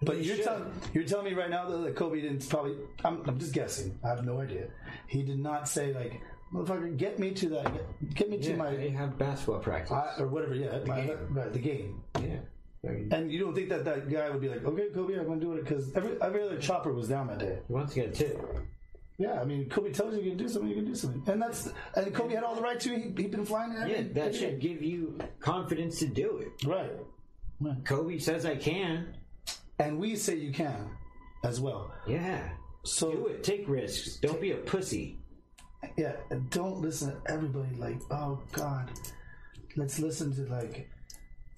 But 0.00 0.18
They 0.18 0.24
you're 0.24 0.38
telling 0.38 0.72
you're 0.94 1.04
telling 1.04 1.26
me 1.26 1.34
right 1.34 1.50
now 1.50 1.68
though 1.68 1.82
that 1.82 1.94
Kobe 1.94 2.20
didn't 2.20 2.48
probably. 2.48 2.76
I'm, 3.04 3.22
I'm 3.26 3.38
just 3.38 3.52
guessing. 3.52 3.98
I 4.04 4.08
have 4.08 4.24
no 4.24 4.40
idea. 4.40 4.68
He 5.06 5.22
did 5.22 5.38
not 5.38 5.68
say 5.68 5.92
like, 5.92 6.20
"Motherfucker, 6.52 6.96
get 6.96 7.18
me 7.18 7.30
to 7.32 7.48
that. 7.50 7.72
Get, 7.72 8.14
get 8.14 8.30
me 8.30 8.38
to 8.38 8.50
Yeah, 8.50 8.56
my 8.56 8.74
they 8.76 8.90
have 8.90 9.18
basketball 9.18 9.58
practice. 9.60 9.92
I, 9.92 10.20
or 10.20 10.26
whatever." 10.28 10.54
Yeah, 10.54 10.78
my, 10.86 11.00
game. 11.02 11.18
right, 11.30 11.52
the 11.52 11.58
game. 11.58 12.02
yeah. 12.20 12.38
And 12.84 13.30
you 13.30 13.38
don't 13.38 13.54
think 13.54 13.68
that 13.68 13.84
that 13.84 14.10
guy 14.10 14.28
would 14.28 14.40
be 14.40 14.48
like, 14.48 14.64
"Okay, 14.64 14.88
Kobe, 14.92 15.14
I'm 15.14 15.26
gonna 15.26 15.40
do 15.40 15.52
it," 15.52 15.62
because 15.64 15.94
every 15.94 16.20
every 16.20 16.42
other 16.42 16.58
chopper 16.58 16.92
was 16.92 17.08
down 17.08 17.28
that 17.28 17.38
day. 17.38 17.58
He 17.66 17.72
wants 17.72 17.94
to 17.94 18.00
get 18.00 18.08
a 18.08 18.12
tip. 18.12 18.40
Yeah, 19.18 19.40
I 19.40 19.44
mean, 19.44 19.68
Kobe 19.68 19.92
tells 19.92 20.14
you 20.16 20.20
you 20.22 20.30
can 20.30 20.38
do 20.38 20.48
something, 20.48 20.68
you 20.68 20.74
can 20.76 20.86
do 20.86 20.94
something, 20.96 21.22
and 21.32 21.40
that's 21.40 21.70
and 21.94 22.12
Kobe 22.12 22.34
had 22.34 22.42
all 22.42 22.56
the 22.56 22.62
right 22.62 22.80
to. 22.80 22.88
He, 22.90 23.02
he'd 23.22 23.30
been 23.30 23.44
flying. 23.44 23.72
Every, 23.76 23.92
Yeah, 23.92 24.02
that 24.14 24.34
should 24.34 24.58
day. 24.58 24.68
give 24.68 24.82
you 24.82 25.16
confidence 25.38 26.00
to 26.00 26.06
do 26.08 26.38
it. 26.38 26.66
right. 26.66 26.90
right. 27.60 27.84
Kobe 27.84 28.18
says 28.18 28.44
I 28.44 28.56
can. 28.56 29.14
And 29.78 29.98
we 29.98 30.16
say 30.16 30.36
you 30.36 30.52
can, 30.52 30.88
as 31.44 31.60
well. 31.60 31.92
Yeah. 32.06 32.48
So 32.84 33.12
Do 33.12 33.26
it. 33.28 33.42
Take 33.44 33.68
risks. 33.68 34.16
Don't 34.16 34.40
be 34.40 34.52
a 34.52 34.56
pussy. 34.56 35.18
Yeah, 35.96 36.12
don't 36.50 36.80
listen 36.80 37.10
to 37.10 37.32
everybody 37.32 37.74
like, 37.76 37.98
oh 38.10 38.40
God, 38.52 38.90
let's 39.76 39.98
listen 39.98 40.34
to 40.36 40.52
like 40.52 40.88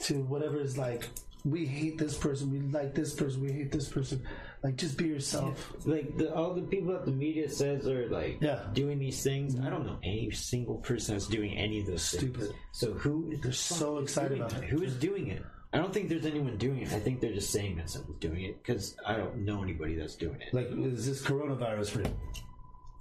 to 0.01 0.15
whatever 0.23 0.61
is 0.61 0.77
like. 0.79 1.09
We 1.47 1.67
hate 1.67 1.99
this 1.99 2.17
person. 2.17 2.51
We 2.51 2.61
like 2.73 2.95
this 2.95 3.13
person. 3.13 3.43
We 3.43 3.53
hate 3.53 3.71
this 3.71 3.91
person. 3.91 4.25
Like, 4.63 4.77
just 4.77 4.97
be 4.97 5.09
yourself. 5.09 5.75
Like 5.85 6.17
the, 6.17 6.35
all 6.35 6.55
the 6.55 6.63
people 6.63 6.95
that 6.95 7.05
the 7.05 7.13
media 7.13 7.51
says 7.51 7.87
are 7.87 8.09
like 8.09 8.39
Yeah. 8.41 8.61
doing 8.73 8.99
these 8.99 9.23
things. 9.23 9.61
I 9.61 9.69
don't 9.69 9.85
know 9.85 9.99
any 10.03 10.31
single 10.31 10.77
person 10.77 11.15
that's 11.15 11.27
doing 11.27 11.55
any 11.55 11.81
of 11.81 11.87
those 11.87 12.11
things. 12.11 12.23
Stupid. 12.35 12.55
So 12.73 12.95
who? 12.95 13.37
They're 13.43 13.53
so 13.53 13.99
excited 13.99 14.39
doing 14.39 14.41
about 14.41 14.63
it. 14.63 14.71
Who 14.71 14.83
is 14.85 14.95
doing 14.95 15.27
it? 15.27 15.43
I 15.75 15.77
don't 15.77 15.93
think 15.93 16.09
there's 16.09 16.25
anyone 16.25 16.57
doing 16.57 16.81
it. 16.81 16.93
I 16.95 16.99
think 16.99 17.21
they're 17.21 17.35
just 17.35 17.51
saying 17.51 17.77
that 17.77 17.91
someone's 17.91 18.21
doing 18.21 18.45
it 18.45 18.63
because 18.63 18.97
I 19.05 19.17
don't 19.19 19.45
know 19.45 19.63
anybody 19.63 19.97
that's 19.97 20.15
doing 20.15 20.41
it. 20.41 20.55
Like, 20.55 20.69
is 20.71 21.05
this 21.05 21.21
coronavirus 21.21 21.97
real? 21.97 22.17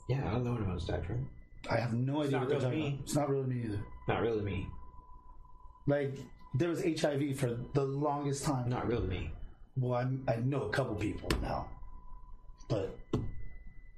Yeah, 0.09 0.27
I 0.27 0.31
don't 0.33 0.43
know 0.43 0.55
anyone's 0.57 0.85
died 0.85 1.05
from. 1.05 1.29
I 1.69 1.77
have 1.77 1.93
no 1.93 2.21
idea 2.21 2.31
not 2.31 2.41
what 2.41 2.49
they're 2.49 2.57
really 2.59 2.63
talking 2.65 2.79
me. 2.79 2.87
about. 2.89 2.99
It's 3.03 3.15
not 3.15 3.29
really 3.29 3.45
me 3.47 3.61
either. 3.65 3.79
Not 4.07 4.21
really 4.21 4.41
me. 4.41 4.67
Like, 5.87 6.15
there 6.55 6.69
was 6.69 6.81
HIV 6.83 7.37
for 7.39 7.57
the 7.73 7.83
longest 7.83 8.43
time. 8.43 8.69
Not 8.69 8.87
really 8.87 9.07
me. 9.07 9.31
Well, 9.77 9.99
I'm, 9.99 10.23
I 10.27 10.35
know 10.37 10.63
a 10.63 10.69
couple 10.69 10.95
people 10.95 11.29
now, 11.41 11.67
but 12.69 12.97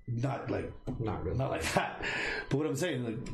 not 0.07 0.49
like 0.49 0.71
Not 0.99 1.23
really. 1.25 1.37
not 1.37 1.49
like 1.51 1.63
that. 1.73 2.03
But 2.49 2.57
what 2.57 2.67
I'm 2.67 2.75
saying, 2.75 3.03
like, 3.03 3.29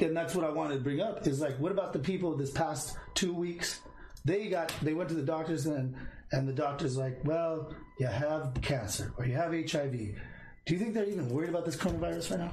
and 0.00 0.16
that's 0.16 0.34
what 0.34 0.44
I 0.44 0.50
wanted 0.50 0.74
to 0.74 0.80
bring 0.80 1.00
up 1.00 1.26
is 1.26 1.40
like, 1.40 1.58
what 1.58 1.72
about 1.72 1.92
the 1.92 1.98
people 1.98 2.36
this 2.36 2.50
past 2.50 2.96
two 3.14 3.32
weeks? 3.32 3.80
They 4.24 4.48
got 4.48 4.72
they 4.82 4.92
went 4.94 5.08
to 5.10 5.14
the 5.14 5.22
doctors 5.22 5.66
and 5.66 5.94
and 6.32 6.46
the 6.48 6.52
doctor's 6.52 6.96
like, 6.96 7.20
well, 7.24 7.72
you 7.98 8.06
have 8.06 8.54
cancer 8.60 9.12
or 9.16 9.24
you 9.24 9.34
have 9.34 9.52
HIV. 9.52 9.94
Do 10.66 10.74
you 10.74 10.80
think 10.80 10.94
they're 10.94 11.04
even 11.04 11.28
worried 11.28 11.50
about 11.50 11.64
this 11.64 11.76
coronavirus 11.76 12.30
right 12.32 12.40
now? 12.40 12.52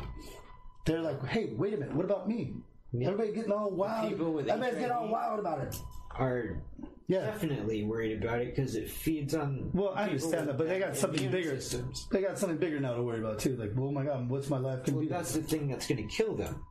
They're 0.86 1.02
like, 1.02 1.26
hey, 1.28 1.54
wait 1.56 1.74
a 1.74 1.78
minute, 1.78 1.96
what 1.96 2.06
about 2.06 2.28
me? 2.28 2.56
Everybody 2.94 3.32
getting 3.32 3.52
all 3.54 3.70
wild. 3.72 4.10
people 4.10 4.34
with 4.34 4.48
Everybody's 4.50 4.80
getting 4.80 4.92
all 4.92 5.04
HIV. 5.04 5.12
wild 5.12 5.40
about 5.40 5.60
it. 5.62 5.76
Are 6.18 6.62
Yeah. 7.08 7.22
definitely 7.26 7.84
worried 7.86 8.22
about 8.22 8.42
it 8.42 8.54
because 8.54 8.76
it 8.76 8.90
feeds 8.90 9.34
on. 9.34 9.70
Well, 9.74 9.94
I 9.96 10.10
people 10.10 10.26
understand 10.28 10.48
that, 10.50 10.58
with 10.58 10.58
but 10.58 10.68
they 10.68 10.80
got 10.80 10.88
bad 10.90 10.98
something 10.98 11.20
immune 11.24 11.32
bigger. 11.32 11.56
systems. 11.62 12.08
They 12.12 12.22
got 12.22 12.38
something 12.38 12.58
bigger 12.58 12.82
now 12.82 12.96
to 12.96 13.02
worry 13.04 13.20
about 13.20 13.40
too. 13.40 13.56
Like, 13.56 13.72
oh 13.78 13.92
my 13.92 14.04
god, 14.04 14.30
what's 14.30 14.50
my 14.50 14.58
life 14.58 14.84
gonna 14.84 14.98
Well, 14.98 15.06
be? 15.06 15.10
that's 15.10 15.32
the 15.34 15.42
thing 15.42 15.70
that's 15.70 15.88
going 15.88 16.06
to 16.06 16.14
kill 16.14 16.36
them 16.36 16.66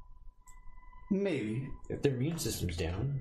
Maybe. 1.10 1.68
if 1.88 2.02
their 2.02 2.12
immune 2.14 2.38
system's 2.38 2.76
down. 2.76 3.20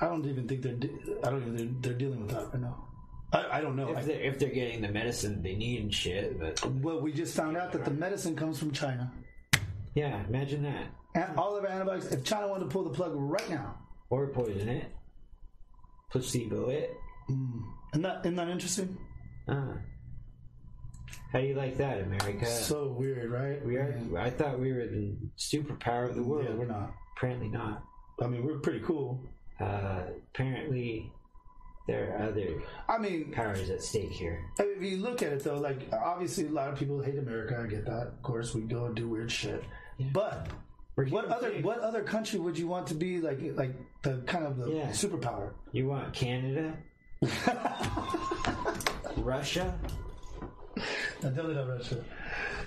I 0.00 0.06
don't 0.06 0.26
even 0.26 0.48
think 0.48 0.62
they're. 0.62 0.74
De- 0.74 0.90
I 1.24 1.30
don't 1.30 1.42
even 1.42 1.56
they're, 1.56 1.90
they're 1.92 1.98
dealing 1.98 2.22
with 2.22 2.30
that 2.30 2.46
right 2.52 2.60
now. 2.60 2.87
I, 3.32 3.58
I 3.58 3.60
don't 3.60 3.76
know. 3.76 3.90
If 3.96 4.06
they're, 4.06 4.20
if 4.20 4.38
they're 4.38 4.48
getting 4.48 4.80
the 4.80 4.88
medicine 4.88 5.42
they 5.42 5.54
need 5.54 5.82
and 5.82 5.92
shit, 5.94 6.38
but 6.38 6.64
well, 6.82 7.00
we 7.00 7.12
just 7.12 7.36
found 7.36 7.56
out 7.56 7.72
that 7.72 7.84
the 7.84 7.90
medicine 7.90 8.34
comes 8.36 8.58
from 8.58 8.72
China. 8.72 9.12
yeah, 9.94 10.24
imagine 10.26 10.62
that. 10.62 10.86
And 11.14 11.36
all 11.38 11.56
of 11.56 11.64
our 11.64 11.70
antibiotics. 11.70 12.06
If 12.12 12.24
China 12.24 12.48
wanted 12.48 12.64
to 12.64 12.70
pull 12.70 12.84
the 12.84 12.90
plug 12.90 13.12
right 13.14 13.48
now, 13.50 13.76
Or 14.10 14.28
poison 14.28 14.68
it, 14.68 14.86
placebo 16.10 16.70
it. 16.70 16.96
isn't 17.28 18.02
that, 18.02 18.20
isn't 18.24 18.36
that 18.36 18.48
interesting? 18.48 18.96
Uh, 19.46 19.74
how 21.32 21.40
do 21.40 21.46
you 21.46 21.54
like 21.54 21.76
that, 21.76 22.00
America? 22.00 22.46
So 22.46 22.88
weird, 22.88 23.30
right? 23.30 23.62
we 23.64 23.76
are. 23.76 23.98
I 24.18 24.30
thought 24.30 24.58
we 24.58 24.72
were 24.72 24.86
the 24.86 25.14
superpower 25.36 26.08
of 26.08 26.14
the 26.14 26.22
world. 26.22 26.46
Yeah, 26.48 26.54
we're 26.54 26.64
not. 26.66 26.94
Apparently 27.16 27.48
not. 27.48 27.82
I 28.22 28.26
mean, 28.26 28.44
we're 28.44 28.58
pretty 28.58 28.80
cool. 28.80 29.20
Uh, 29.60 30.02
apparently, 30.34 31.12
there 31.88 32.14
are 32.16 32.28
other 32.28 32.62
I 32.88 32.98
mean, 32.98 33.32
powers 33.32 33.68
at 33.70 33.82
stake 33.82 34.12
here. 34.12 34.44
I 34.60 34.62
mean, 34.64 34.74
if 34.76 34.82
you 34.92 34.96
look 34.98 35.22
at 35.22 35.32
it 35.32 35.42
though, 35.42 35.58
like 35.58 35.80
obviously 35.92 36.44
a 36.46 36.50
lot 36.50 36.68
of 36.72 36.78
people 36.78 37.02
hate 37.02 37.18
America. 37.18 37.60
I 37.60 37.66
get 37.66 37.84
that. 37.86 38.06
Of 38.08 38.22
course, 38.22 38.54
we 38.54 38.60
go 38.60 38.84
and 38.84 38.94
do 38.94 39.08
weird 39.08 39.32
shit. 39.32 39.64
But 40.12 40.48
what 40.94 41.24
other 41.26 41.50
what 41.62 41.78
other 41.80 42.02
country 42.04 42.38
would 42.38 42.56
you 42.58 42.68
want 42.68 42.86
to 42.88 42.94
be 42.94 43.20
like 43.20 43.40
like 43.56 43.74
the 44.02 44.18
kind 44.26 44.44
of 44.46 44.56
the 44.58 44.70
Yeah. 44.70 44.90
superpower? 44.90 45.52
You 45.72 45.88
want 45.88 46.12
Canada? 46.12 46.76
Russia? 49.16 49.78
No, 50.76 50.82
Definitely 51.30 51.54
not 51.56 51.68
Russia. 51.68 52.04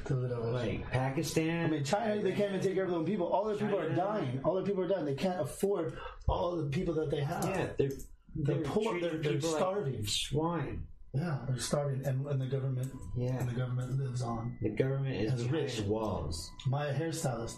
Definitely 0.04 0.30
not 0.30 0.40
Russia. 0.44 0.52
Like 0.68 0.92
Pakistan? 0.92 1.66
I 1.66 1.70
mean, 1.70 1.84
China, 1.86 2.22
they 2.22 2.32
can't 2.34 2.50
even 2.50 2.60
take 2.62 2.74
care 2.74 2.84
of 2.84 2.90
their 2.90 3.00
own 3.00 3.06
people. 3.06 3.28
All 3.28 3.46
their 3.46 3.56
people 3.56 3.80
are 3.80 3.90
dying. 3.96 4.42
All 4.44 4.56
their 4.56 4.64
people 4.66 4.84
are 4.84 4.88
dying. 4.88 5.06
They 5.06 5.16
can't 5.16 5.40
afford 5.40 5.98
all 6.28 6.58
the 6.58 6.66
people 6.66 6.94
that 6.96 7.10
they 7.10 7.22
have. 7.22 7.46
yeah, 7.46 7.68
they're 7.78 7.92
They're 8.36 8.58
poor. 8.62 9.00
They're- 9.00 9.17
they're 9.17 9.34
people 9.34 9.50
like 9.52 9.60
starving. 9.60 10.06
swine. 10.06 10.88
Yeah, 11.13 11.39
they're 11.48 11.58
starving, 11.58 12.06
and, 12.06 12.26
and 12.26 12.39
the 12.39 12.46
government, 12.46 12.89
Yeah. 13.17 13.38
and 13.38 13.50
the 13.50 13.54
government 13.54 14.00
lives 14.00 14.22
on. 14.22 14.58
The 14.62 14.70
government 14.70 15.15
is 15.15 15.46
rich. 15.50 15.82
walls. 15.82 16.50
My 16.67 16.86
hairstylist, 16.86 17.58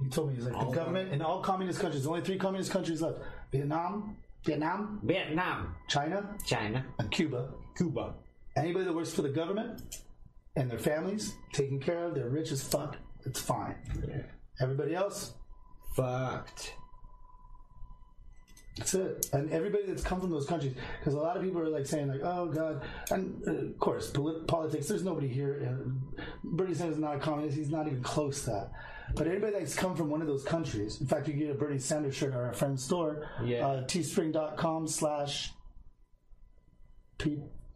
he 0.00 0.08
told 0.10 0.28
me 0.30 0.36
he's 0.36 0.44
like 0.44 0.54
All 0.54 0.70
the 0.70 0.76
government 0.76 1.12
in 1.12 1.20
all 1.20 1.40
communist 1.42 1.80
countries. 1.80 2.02
There's 2.02 2.08
only 2.08 2.20
three 2.22 2.38
communist 2.38 2.70
countries 2.70 3.02
left: 3.02 3.18
Vietnam, 3.50 4.16
Vietnam, 4.44 5.00
Vietnam, 5.02 5.74
China, 5.88 6.36
China, 6.46 6.86
and 7.00 7.10
Cuba. 7.10 7.48
Cuba. 7.76 8.14
Anybody 8.56 8.84
that 8.84 8.94
works 8.94 9.12
for 9.12 9.22
the 9.22 9.28
government 9.30 9.82
and 10.54 10.70
their 10.70 10.78
families 10.78 11.34
taken 11.52 11.80
care 11.80 12.04
of, 12.04 12.14
they're 12.14 12.28
rich 12.28 12.52
as 12.52 12.62
fuck. 12.62 12.96
It's 13.26 13.40
fine. 13.40 13.74
Everybody 14.60 14.94
else, 14.94 15.34
Fucked. 15.96 16.74
That's 18.76 18.94
it. 18.94 19.28
And 19.32 19.50
everybody 19.52 19.84
that's 19.86 20.02
come 20.02 20.20
from 20.20 20.30
those 20.30 20.46
countries, 20.46 20.74
because 20.98 21.14
a 21.14 21.18
lot 21.18 21.36
of 21.36 21.42
people 21.44 21.60
are 21.60 21.68
like 21.68 21.86
saying 21.86 22.08
like, 22.08 22.22
"Oh 22.24 22.46
God," 22.46 22.82
and 23.12 23.40
uh, 23.46 23.52
of 23.52 23.78
course, 23.78 24.10
polit- 24.10 24.48
politics. 24.48 24.88
There's 24.88 25.04
nobody 25.04 25.28
here. 25.28 25.62
Uh, 25.70 26.22
Bernie 26.42 26.74
Sanders 26.74 26.96
is 26.96 27.00
not 27.00 27.14
a 27.16 27.18
communist. 27.20 27.56
He's 27.56 27.70
not 27.70 27.86
even 27.86 28.02
close 28.02 28.40
to 28.44 28.50
that. 28.50 28.70
But 29.14 29.28
anybody 29.28 29.52
that's 29.60 29.76
come 29.76 29.94
from 29.94 30.10
one 30.10 30.22
of 30.22 30.26
those 30.26 30.42
countries, 30.42 31.00
in 31.00 31.06
fact, 31.06 31.28
you 31.28 31.34
can 31.34 31.42
get 31.42 31.50
a 31.50 31.54
Bernie 31.54 31.78
Sanders 31.78 32.16
shirt 32.16 32.32
at 32.32 32.40
our 32.40 32.52
friend's 32.52 32.82
store, 32.82 33.28
Yeah. 33.44 33.66
uh, 33.66 33.84
teespring.com 33.84 34.88
slash 34.88 35.52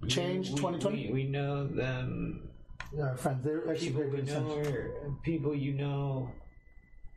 change 0.08 0.50
2020. 0.54 1.06
We, 1.08 1.12
we 1.12 1.24
know 1.24 1.66
them. 1.66 2.48
Our 3.00 3.16
friends, 3.16 3.44
they're 3.44 3.70
actually 3.70 3.88
People 3.90 4.02
very 4.10 4.22
we 4.22 4.22
know 4.22 5.18
people 5.22 5.54
you 5.54 5.74
know. 5.74 6.30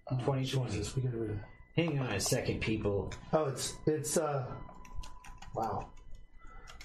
2020. 0.10 0.72
Jesus, 0.72 0.96
we 0.96 1.02
gotta 1.04 1.18
read 1.18 1.32
it. 1.32 1.38
Hang 1.76 2.00
on 2.00 2.08
a 2.12 2.20
second, 2.20 2.60
people. 2.62 3.12
Oh, 3.34 3.46
it's 3.46 3.76
it's 3.86 4.18
uh, 4.18 4.46
wow. 5.56 5.88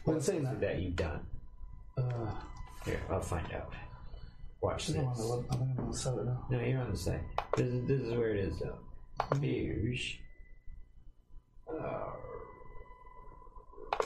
When 0.04 0.20
saying 0.20 0.44
that, 0.44 0.60
That 0.60 0.78
you've 0.80 0.94
done. 0.96 1.20
uh, 1.98 2.30
Here, 2.84 3.00
I'll 3.10 3.20
find 3.20 3.52
out. 3.52 3.72
Watch 4.60 4.90
I 4.90 4.92
this. 4.92 4.96
don't 5.02 5.06
wanna 5.06 5.24
look- 5.26 5.46
I 5.50 5.56
think 5.56 5.70
I'm 5.70 5.76
gonna 5.76 5.92
sell 5.96 6.18
it 6.20 6.26
now. 6.26 6.46
No, 6.50 6.60
you're 6.60 6.80
on 6.80 6.90
the 6.92 6.96
side. 6.96 7.20
This 7.56 7.66
is, 7.66 7.86
this 7.88 8.00
is 8.00 8.12
where 8.14 8.30
it 8.34 8.38
is, 8.44 8.58
though. 8.60 8.78
Beers. 9.40 10.16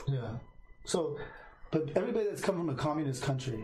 Yeah. 0.07 0.37
So, 0.85 1.17
but 1.71 1.89
everybody 1.95 2.25
that's 2.25 2.41
come 2.41 2.55
from 2.57 2.69
a 2.69 2.75
communist 2.75 3.21
country, 3.23 3.63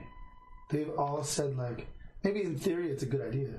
they've 0.69 0.91
all 0.97 1.23
said 1.23 1.57
like, 1.57 1.87
maybe 2.23 2.43
in 2.43 2.57
theory 2.57 2.89
it's 2.91 3.03
a 3.03 3.05
good 3.07 3.21
idea, 3.21 3.49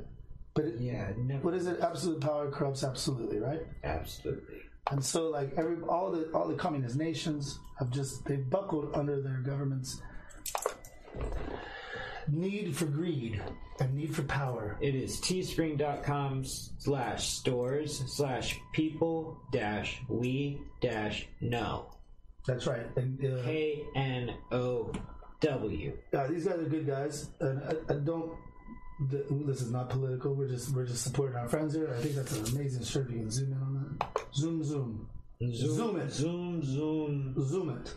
but 0.59 0.66
it, 0.66 0.81
Yeah, 0.81 1.12
never. 1.16 1.42
what 1.44 1.55
is 1.55 1.66
it? 1.66 1.79
Absolute 1.81 2.21
power 2.21 2.51
corrupts 2.51 2.83
absolutely, 2.83 3.38
right? 3.38 3.61
Absolutely. 3.85 4.57
And 4.90 5.05
so, 5.05 5.29
like 5.31 5.53
every 5.57 5.77
all 5.83 6.11
the 6.11 6.25
all 6.33 6.49
the 6.49 6.55
communist 6.55 6.97
nations 6.97 7.59
have 7.79 7.90
just 7.90 8.25
they've 8.25 8.49
buckled 8.51 8.90
under 8.94 9.21
their 9.23 9.38
government's 9.38 10.01
need 12.27 12.75
for 12.77 12.87
greed 12.87 13.40
and 13.81 13.94
need 13.94 14.14
for 14.14 14.23
power. 14.23 14.77
It 14.81 14.94
is 14.94 15.21
teespring.com 15.21 16.44
slash 16.44 17.29
stores 17.29 18.03
slash 18.07 18.59
people 18.73 19.38
dash 19.53 20.01
we 20.09 20.61
dash 20.81 21.27
no. 21.40 21.87
That's 22.47 22.66
right. 22.66 22.87
And 22.97 23.23
uh, 23.25 23.42
K 23.44 23.85
N 23.94 24.35
O 24.51 24.90
W. 25.40 25.92
uh, 26.14 26.27
these 26.29 26.47
guys 26.47 26.59
are 26.59 26.62
good 26.64 26.87
guys, 26.87 27.29
and 27.40 27.62
I, 27.62 27.92
I 27.92 27.97
don't. 27.99 28.33
Th- 29.11 29.25
This 29.47 29.63
is 29.63 29.71
not 29.71 29.89
political. 29.91 30.35
We're 30.35 30.49
just 30.49 30.75
we're 30.75 30.87
just 30.87 31.05
supporting 31.05 31.37
our 31.37 31.49
friends 31.49 31.75
here. 31.75 31.95
I 31.97 32.01
think 32.03 32.15
that's 32.15 32.37
an 32.37 32.57
amazing 32.57 32.85
shirt. 32.85 33.11
You 33.11 33.19
can 33.19 33.31
zoom 33.31 33.53
in 33.53 33.63
on 33.63 33.97
that. 34.01 34.09
Zoom, 34.35 34.63
zoom, 34.65 35.09
Zoom 35.53 36.01
it. 36.01 36.11
Zoom, 36.13 36.63
zoom, 36.63 37.35
zoom 37.45 37.71
it. 37.71 37.95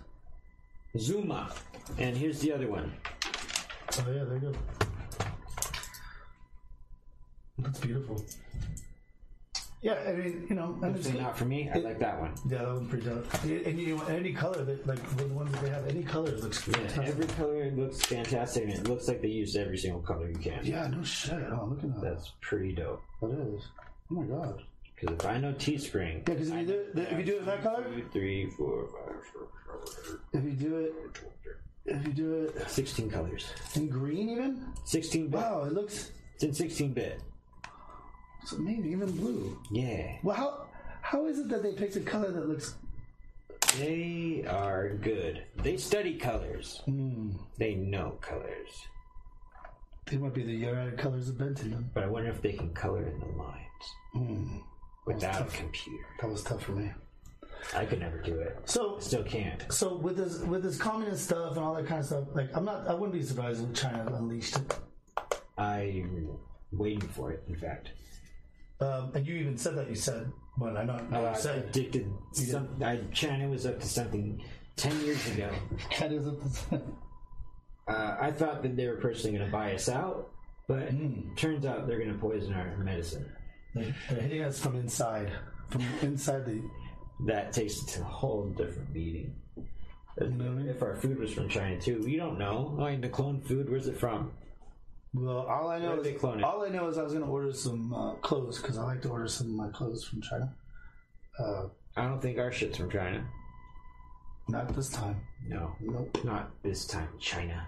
zoom 1.00 1.32
up. 1.32 1.58
And 1.98 2.16
here's 2.16 2.40
the 2.40 2.54
other 2.54 2.68
one. 2.68 2.94
Oh 4.00 4.06
yeah, 4.08 4.24
there 4.24 4.36
you 4.36 4.40
go. 4.40 4.54
That's 7.60 7.80
beautiful. 7.80 8.24
Yeah, 9.84 9.98
I 10.08 10.12
mean, 10.12 10.46
you 10.48 10.56
know, 10.56 10.78
and 10.84 10.96
it's, 10.96 11.10
not 11.10 11.36
for 11.36 11.46
me. 11.46 11.68
I 11.74 11.80
like 11.80 11.98
that 12.00 12.20
one. 12.20 12.36
yeah, 12.48 12.60
that 12.60 12.68
one's 12.68 12.90
pretty 12.90 13.06
dope. 13.08 13.44
And 13.44 13.80
you 13.80 13.96
know, 13.98 14.04
any 14.06 14.32
color 14.32 14.64
that 14.64 14.86
like 14.86 15.18
the 15.18 15.26
ones 15.30 15.52
that 15.54 15.62
they 15.64 15.70
have, 15.70 15.88
any 15.88 16.04
color 16.04 16.30
looks 16.38 16.68
Yeah, 16.68 16.74
fantastic. 16.78 17.08
every 17.08 17.26
color 17.28 17.72
looks 17.72 18.02
fantastic, 18.04 18.64
and 18.66 18.74
it 18.74 18.88
looks 18.88 19.08
like 19.08 19.22
they 19.24 19.28
used 19.30 19.56
every 19.58 19.80
single 19.80 20.02
color 20.02 20.30
you 20.30 20.36
can. 20.38 20.64
Yeah, 20.64 20.86
no 20.88 21.02
shit. 21.04 21.34
Oh, 21.52 21.66
look 21.66 21.84
at 21.84 21.96
that. 21.96 22.02
That's 22.02 22.32
pretty 22.42 22.74
dope. 22.74 23.02
That 23.22 23.32
is. 23.32 23.64
Oh 24.12 24.16
my 24.22 24.24
god. 24.26 24.62
Because 25.00 25.16
if 25.16 25.26
I 25.26 25.40
know 25.40 25.52
Teespring, 25.54 26.18
Yeah, 26.28 26.36
because 26.36 26.50
if 26.52 26.58
you 26.60 26.66
do 26.68 26.74
it, 26.74 26.92
if 27.12 27.18
you 27.18 27.26
do 27.26 27.36
it 27.38 27.40
in 27.40 27.46
that 27.48 27.64
color, 27.64 27.84
two, 27.84 28.06
three, 28.14 28.50
four, 28.52 28.88
five, 28.88 29.16
six, 29.88 30.16
if 30.34 30.44
you 30.44 30.52
do 30.52 30.76
it, 30.78 30.94
if 31.88 32.06
you 32.06 32.14
do 32.14 32.34
it 32.56 32.70
sixteen 32.70 33.10
colors. 33.10 33.48
in 33.74 33.88
green, 33.90 34.30
even 34.30 34.64
16 34.86 35.30
bit. 35.30 35.40
wow, 35.40 35.64
it 35.64 35.74
looks 35.74 36.12
It's 36.36 36.44
in 36.44 36.54
16 36.54 36.94
bit. 36.94 37.20
It's 38.42 38.52
amazing. 38.54 38.92
Even 38.92 39.12
blue. 39.12 39.58
Yeah. 39.72 40.16
Well, 40.24 40.36
how 40.36 40.68
how 41.02 41.26
is 41.26 41.40
it 41.40 41.50
that 41.50 41.64
they 41.64 41.74
picked 41.74 41.96
a 41.96 42.02
color 42.02 42.32
that 42.32 42.48
looks? 42.48 42.76
They 43.78 44.44
are 44.50 44.90
good. 44.90 45.44
They 45.58 45.78
study 45.78 46.16
colors. 46.18 46.82
Hmm. 46.86 47.32
They 47.58 47.76
know 47.76 48.18
colors. 48.22 48.86
They 50.08 50.18
might 50.18 50.34
be 50.34 50.44
the 50.44 50.52
United 50.52 50.98
Colors 50.98 51.30
of 51.30 51.36
Benetton. 51.36 51.86
But 51.94 52.04
I 52.04 52.08
wonder 52.08 52.30
if 52.30 52.42
they 52.42 52.52
can 52.52 52.74
color 52.74 53.04
in 53.04 53.20
the 53.20 53.28
lines 53.28 53.96
Hmm. 54.12 54.58
without 55.06 55.42
a 55.42 55.52
computer. 55.52 56.04
That 56.20 56.30
was 56.30 56.44
tough 56.44 56.64
for 56.64 56.74
me. 56.74 56.92
I 57.76 57.86
could 57.86 58.00
never 58.00 58.18
do 58.18 58.40
it. 58.40 58.58
So 58.66 58.98
Still 59.00 59.24
can't. 59.24 59.72
So 59.72 59.96
with 59.96 60.18
this 60.18 60.40
with 60.40 60.64
this 60.64 60.78
communist 60.78 61.26
stuff 61.26 61.52
and 61.56 61.60
all 61.64 61.76
that 61.76 61.86
kind 61.86 62.00
of 62.00 62.06
stuff, 62.08 62.24
like 62.34 62.50
I'm 62.58 62.66
not, 62.66 62.88
I 62.88 62.94
wouldn't 62.94 63.14
be 63.14 63.24
surprised 63.24 63.64
if 63.64 63.74
China 63.74 64.12
unleashed 64.16 64.58
it. 64.58 64.80
I'm 65.58 66.28
waiting 66.72 67.08
for 67.08 67.32
it, 67.32 67.44
in 67.48 67.56
fact. 67.56 67.92
Um, 68.82 69.12
and 69.14 69.26
you 69.28 69.36
even 69.36 69.58
said 69.58 69.76
that 69.76 69.90
you 69.90 69.96
said, 69.96 70.32
well, 70.58 70.78
I 70.78 70.84
know, 70.84 70.98
know 71.10 71.26
Uh, 71.26 71.32
you 71.32 71.38
said 71.40 71.66
addicted. 71.66 72.12
Some, 72.34 72.68
I, 72.84 72.98
China 73.14 73.48
was 73.48 73.66
up 73.66 73.80
to 73.80 73.86
something 73.88 74.44
10 74.76 75.02
years 75.02 75.26
ago. 75.32 75.50
China's 75.92 76.28
up 76.28 76.40
to- 76.70 76.82
Uh, 77.88 78.18
I 78.20 78.32
thought 78.32 78.62
that 78.64 78.76
they 78.76 78.88
were 78.88 78.98
personally 78.98 79.38
going 79.38 79.50
to 79.50 79.52
buy 79.52 79.74
us 79.74 79.90
out, 79.90 80.30
but 80.68 80.90
Hmm. 80.90 81.34
turns 81.36 81.66
out 81.66 81.88
they're 81.88 81.98
going 82.00 82.14
to 82.14 82.18
poison 82.20 82.54
our 82.54 82.78
medicine. 82.78 83.26
They're 83.76 83.94
hitting 84.10 84.44
us 84.44 84.60
from 84.60 84.76
inside, 84.76 85.32
from 85.70 85.82
inside 86.02 86.46
the. 86.46 86.62
That 87.28 87.54
takes 87.54 87.84
to 87.94 88.02
a 88.02 88.04
whole 88.04 88.48
different 88.50 88.94
meeting. 88.94 89.36
know 89.58 89.66
what 90.18 90.32
I 90.32 90.50
mean? 90.50 90.68
If 90.70 90.82
our 90.82 90.96
food 90.96 91.20
was 91.20 91.32
from 91.34 91.48
China 91.50 91.80
too, 91.80 92.02
we 92.04 92.18
don't 92.18 92.38
know. 92.40 92.78
I 92.80 92.92
mean, 92.92 93.02
the 93.02 93.10
cloned 93.10 93.46
food, 93.46 93.70
where's 93.70 93.88
it 93.88 93.98
from? 93.98 94.32
Well, 95.14 95.40
all 95.40 95.70
I 95.70 95.80
know 95.80 95.98
is 95.98 96.04
they 96.04 96.14
clone 96.14 96.40
it? 96.40 96.44
all 96.44 96.64
I 96.64 96.70
know 96.70 96.88
is 96.88 96.98
I 96.98 97.04
was 97.04 97.12
going 97.14 97.26
to 97.26 97.30
order 97.32 97.52
some 97.54 97.94
uh, 97.94 98.14
clothes 98.16 98.62
because 98.62 98.78
I 98.78 98.84
like 98.84 99.02
to 99.04 99.10
order 99.10 99.28
some 99.28 99.48
of 99.48 99.54
my 99.54 99.70
clothes 99.70 100.04
from 100.06 100.22
China. 100.22 100.54
Uh, 101.38 101.64
I 101.98 102.04
don't 102.06 102.22
think 102.22 102.38
our 102.40 102.52
shit's 102.52 102.78
from 102.78 102.90
China. 102.90 103.26
Not 104.48 104.74
this 104.76 104.90
time. 104.90 105.20
No, 105.48 105.76
Nope. 105.82 106.18
not 106.24 106.52
this 106.64 106.86
time, 106.86 107.10
China. 107.20 107.66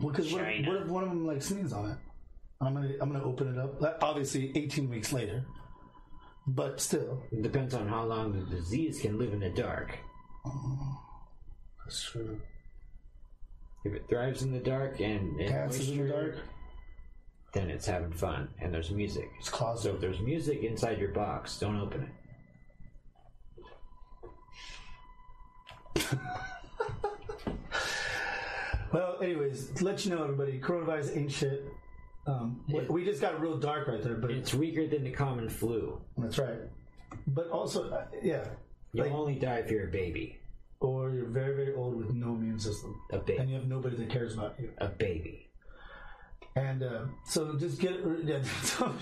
Because 0.00 0.32
what, 0.32 0.42
if- 0.42 0.46
China. 0.48 0.68
what 0.68 0.82
if 0.82 0.88
one 0.88 1.02
of 1.04 1.08
them 1.10 1.26
like 1.26 1.42
sneezes 1.42 1.72
on 1.72 1.90
it? 1.90 1.98
I'm 2.60 2.72
gonna 2.74 2.92
I'm 3.02 3.12
gonna 3.12 3.24
open 3.24 3.48
it 3.54 3.58
up. 3.58 3.80
Like, 3.80 3.96
Obviously, 4.00 4.50
18 4.56 4.88
weeks 4.88 5.12
later, 5.12 5.44
but 6.46 6.80
still. 6.80 7.22
It 7.30 7.42
depends 7.42 7.74
on 7.74 7.86
how 7.86 8.04
long 8.04 8.32
the 8.32 8.46
disease 8.56 8.98
can 9.00 9.18
live 9.18 9.34
in 9.34 9.40
the 9.40 9.50
dark. 9.50 9.98
That's 11.84 12.02
true. 12.02 12.40
If 13.86 13.94
it 13.94 14.08
thrives 14.08 14.42
in 14.42 14.52
the 14.52 14.58
dark 14.58 15.00
and, 15.00 15.38
and 15.40 15.48
Dances 15.48 15.90
in 15.90 15.98
the 16.06 16.12
dark. 16.12 16.36
then 17.52 17.70
it's 17.70 17.86
having 17.86 18.12
fun 18.12 18.48
and 18.60 18.74
there's 18.74 18.90
music. 18.90 19.30
It's 19.38 19.48
closet. 19.48 19.82
So 19.84 19.94
if 19.94 20.00
there's 20.00 20.20
music 20.20 20.62
inside 20.64 20.98
your 20.98 21.10
box, 21.12 21.58
don't 21.58 21.78
open 21.80 22.10
it. 25.96 26.04
Well, 28.92 29.16
anyways, 29.20 29.70
to 29.72 29.84
let 29.84 30.04
you 30.04 30.14
know, 30.14 30.22
everybody, 30.22 30.58
coronavirus 30.60 31.16
ain't 31.16 31.32
shit. 31.32 31.64
Um, 32.26 32.62
we- 32.68 32.86
we 32.88 33.04
just 33.04 33.20
got 33.20 33.40
real 33.40 33.58
dark 33.58 33.88
right 33.88 34.02
there, 34.02 34.14
but 34.14 34.30
It's 34.30 34.54
weaker 34.54 34.86
than 34.86 35.04
the 35.04 35.10
common 35.10 35.48
flu. 35.48 36.00
that's 36.16 36.38
right. 36.38 36.60
But 37.26 37.50
also, 37.50 37.90
uh, 37.90 38.06
yeah, 38.22 38.46
You'll 38.92 39.06
Like- 39.06 39.14
only 39.14 39.34
die 39.34 39.56
if 39.58 39.70
you're 39.70 39.88
a 39.88 39.90
baby. 39.90 40.38
Or 40.80 41.10
you're 41.10 41.26
very 41.28 41.54
very 41.56 41.74
old 41.74 41.96
with 41.96 42.12
no 42.14 42.28
immune 42.34 42.58
system, 42.58 43.00
A 43.12 43.18
baby. 43.18 43.38
and 43.38 43.48
you 43.50 43.56
have 43.56 43.66
nobody 43.66 43.96
that 43.96 44.10
cares 44.10 44.34
about 44.34 44.54
you. 44.60 44.70
A 44.78 44.88
baby. 44.88 45.48
And 46.54 46.82
uh, 46.82 47.04
so 47.26 47.54
just 47.58 47.78
get 47.80 47.92
yeah, 48.24 48.38
don't, 48.78 48.98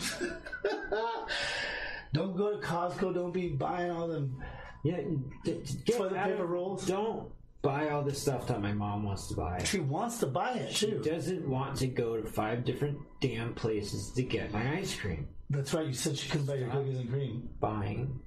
don't 2.13 2.37
go 2.37 2.59
to 2.59 2.67
Costco. 2.67 3.15
Don't 3.15 3.33
be 3.33 3.49
buying 3.49 3.91
all 3.91 4.09
them. 4.09 4.43
Yeah, 4.83 4.97
d- 5.45 5.61
d- 5.65 5.79
get 5.85 5.97
Toilet 5.99 6.15
out 6.17 6.27
paper 6.29 6.45
of- 6.45 6.51
rolls? 6.51 6.87
Don't 6.87 7.31
buy 7.63 7.89
all 7.89 8.03
the 8.03 8.15
stuff 8.15 8.47
that 8.49 8.61
my 8.61 8.73
mom 8.73 9.05
wants 9.05 9.29
to 9.29 9.35
buy. 9.35 9.63
She 9.65 9.81
wants 9.81 10.19
to 10.19 10.27
buy 10.27 10.53
it 10.55 10.73
She 10.75 10.91
too. 10.91 10.99
doesn't 11.03 11.49
want 11.49 11.77
to 11.79 11.87
go 11.87 12.21
to 12.21 12.29
five 12.29 12.65
different 12.65 12.99
damn 13.21 13.55
places 13.55 14.11
to 14.13 14.23
get 14.23 14.53
my 14.53 14.77
ice 14.79 14.95
cream. 14.99 15.29
That's 15.49 15.73
right. 15.73 15.87
You 15.87 15.93
said 15.95 16.19
she 16.19 16.29
couldn't 16.29 16.47
buy 16.47 16.57
your 16.57 16.69
cookies 16.71 16.99
and 16.99 17.09
cream. 17.11 17.49
Buying 17.61 18.21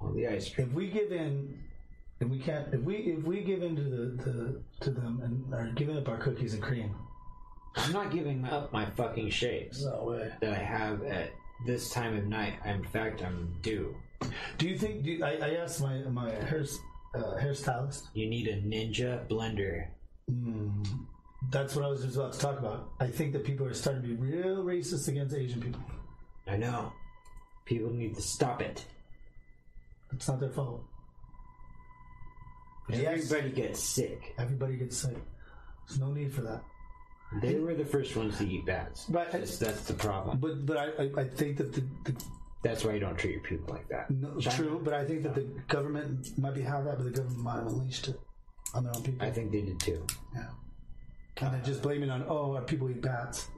all 0.00 0.12
the 0.12 0.26
ice 0.26 0.52
cream. 0.52 0.68
If 0.68 0.74
we 0.74 0.88
give 0.90 1.12
in, 1.12 1.58
and 2.22 2.30
we 2.30 2.38
can't. 2.38 2.72
If 2.72 2.80
we 2.82 2.96
if 2.96 3.24
we 3.24 3.40
give 3.42 3.62
in 3.62 3.74
to 3.74 3.82
the, 3.82 4.22
the 4.22 4.62
to 4.82 4.90
them 4.90 5.20
and 5.24 5.52
are 5.52 5.72
giving 5.74 5.98
up 5.98 6.08
our 6.08 6.18
cookies 6.18 6.54
and 6.54 6.62
cream. 6.62 6.94
I'm 7.74 7.92
not 7.92 8.12
giving 8.12 8.44
up 8.44 8.72
my 8.72 8.88
fucking 8.90 9.30
shakes 9.30 9.82
No 9.82 10.04
way. 10.04 10.30
that 10.40 10.52
I 10.52 10.62
have 10.62 11.02
at 11.04 11.30
this 11.66 11.90
time 11.90 12.16
of 12.16 12.24
night. 12.26 12.54
In 12.66 12.84
fact, 12.84 13.22
I'm 13.24 13.54
due. 13.62 13.96
Do 14.58 14.68
you 14.68 14.78
think? 14.78 15.02
Do 15.02 15.10
you, 15.10 15.24
I, 15.24 15.32
I 15.42 15.50
asked 15.56 15.80
my 15.80 15.98
my 16.04 16.30
hair 16.30 16.64
uh, 17.14 17.36
hairstylist. 17.42 18.04
You 18.14 18.28
need 18.28 18.46
a 18.46 18.56
ninja 18.62 19.26
blender. 19.26 19.86
That's 21.50 21.74
what 21.74 21.84
I 21.84 21.88
was 21.88 22.02
just 22.04 22.16
about 22.16 22.34
to 22.34 22.38
talk 22.38 22.58
about. 22.60 22.90
I 23.00 23.08
think 23.08 23.32
that 23.32 23.44
people 23.44 23.66
are 23.66 23.74
starting 23.74 24.02
to 24.02 24.08
be 24.08 24.14
real 24.14 24.62
racist 24.62 25.08
against 25.08 25.34
Asian 25.34 25.60
people. 25.60 25.82
I 26.46 26.56
know. 26.56 26.92
People 27.64 27.90
need 27.90 28.14
to 28.14 28.22
stop 28.22 28.62
it. 28.62 28.84
It's 30.12 30.28
not 30.28 30.38
their 30.38 30.50
fault. 30.50 30.84
Yes. 32.88 33.30
Everybody 33.32 33.50
gets 33.54 33.80
sick. 33.80 34.34
Everybody 34.38 34.76
gets 34.76 34.96
sick. 34.98 35.16
There's 35.88 36.00
no 36.00 36.12
need 36.12 36.32
for 36.32 36.42
that. 36.42 36.62
They 37.40 37.54
were 37.54 37.74
the 37.74 37.84
first 37.86 38.14
ones 38.16 38.36
to 38.38 38.46
eat 38.46 38.66
bats. 38.66 39.06
Right. 39.08 39.30
That's, 39.30 39.56
that's 39.58 39.84
the 39.84 39.94
problem. 39.94 40.38
But 40.38 40.66
but 40.66 40.76
I, 40.76 40.86
I, 41.04 41.10
I 41.22 41.24
think 41.28 41.56
that 41.58 41.72
the, 41.72 41.80
the 42.04 42.24
That's 42.62 42.84
why 42.84 42.92
you 42.92 43.00
don't 43.00 43.16
treat 43.16 43.32
your 43.32 43.40
people 43.42 43.72
like 43.74 43.88
that. 43.88 44.10
no, 44.10 44.38
China- 44.38 44.56
true, 44.56 44.80
but 44.84 44.92
I 44.94 45.04
think 45.04 45.22
that 45.22 45.34
the 45.34 45.42
government 45.68 46.36
might 46.38 46.54
be 46.54 46.60
have 46.62 46.84
that, 46.84 46.98
but 46.98 47.04
the 47.04 47.10
government 47.10 47.40
might 47.42 47.54
have 47.54 47.66
unleashed 47.68 48.08
it 48.08 48.20
on 48.74 48.84
their 48.84 48.92
own 48.94 49.02
people. 49.02 49.26
I 49.26 49.30
think 49.30 49.50
they 49.52 49.62
did 49.62 49.80
too. 49.80 50.04
yeah. 50.34 50.48
And 51.40 51.54
they're 51.54 51.62
just 51.62 51.80
blaming 51.82 52.10
on 52.10 52.24
oh, 52.28 52.54
our 52.54 52.62
people 52.62 52.90
eat 52.90 53.00
bats. 53.00 53.48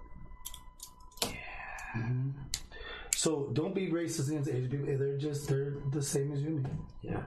Mhm. 1.97 2.33
So 3.14 3.51
don't 3.53 3.75
be 3.75 3.89
racist 3.89 4.29
against 4.29 4.49
Asian 4.51 4.70
people. 4.70 4.87
They're 4.87 5.18
just 5.18 5.49
they're 5.49 5.75
the 5.91 6.03
same 6.03 6.33
as 6.33 6.43
you. 6.43 6.64
Yeah. 7.03 7.22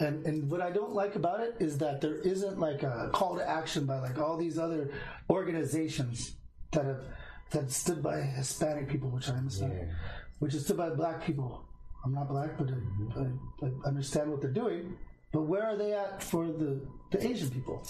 And 0.00 0.24
and 0.26 0.48
what 0.50 0.60
I 0.60 0.70
don't 0.70 0.92
like 0.92 1.16
about 1.16 1.40
it 1.40 1.56
is 1.58 1.78
that 1.78 2.00
there 2.00 2.16
isn't 2.16 2.58
like 2.58 2.82
a 2.84 3.10
call 3.12 3.36
to 3.36 3.48
action 3.48 3.84
by 3.84 3.98
like 3.98 4.18
all 4.18 4.36
these 4.36 4.58
other 4.58 4.92
organizations 5.28 6.34
that 6.72 6.84
have 6.84 7.04
that 7.50 7.70
stood 7.72 8.02
by 8.02 8.20
Hispanic 8.20 8.88
people, 8.88 9.10
which 9.10 9.28
I 9.28 9.32
understand, 9.32 9.72
Yeah. 9.72 9.94
which 10.38 10.54
is 10.54 10.64
stood 10.64 10.76
by 10.76 10.90
black 10.90 11.24
people. 11.24 11.64
I'm 12.04 12.12
not 12.14 12.28
black, 12.28 12.56
but 12.56 12.68
I, 12.68 12.72
mm-hmm. 12.72 13.64
I, 13.64 13.66
I 13.66 13.88
understand 13.88 14.30
what 14.30 14.40
they're 14.40 14.50
doing. 14.52 14.96
But 15.32 15.42
where 15.42 15.64
are 15.64 15.76
they 15.76 15.92
at 15.94 16.22
for 16.22 16.46
the 16.46 16.80
the 17.10 17.26
Asian 17.26 17.50
people? 17.50 17.82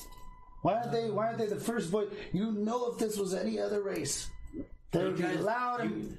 Why 0.62 0.74
aren't 0.74 0.92
they? 0.92 1.10
Why 1.10 1.26
aren't 1.26 1.38
they 1.38 1.46
the 1.46 1.60
first 1.60 1.90
voice? 1.90 2.08
You 2.32 2.52
know, 2.52 2.90
if 2.90 2.98
this 2.98 3.16
was 3.18 3.34
any 3.34 3.60
other 3.60 3.82
race, 3.82 4.30
they 4.92 5.04
would 5.04 5.16
be 5.16 5.24
loud 5.38 5.82
and 5.82 6.16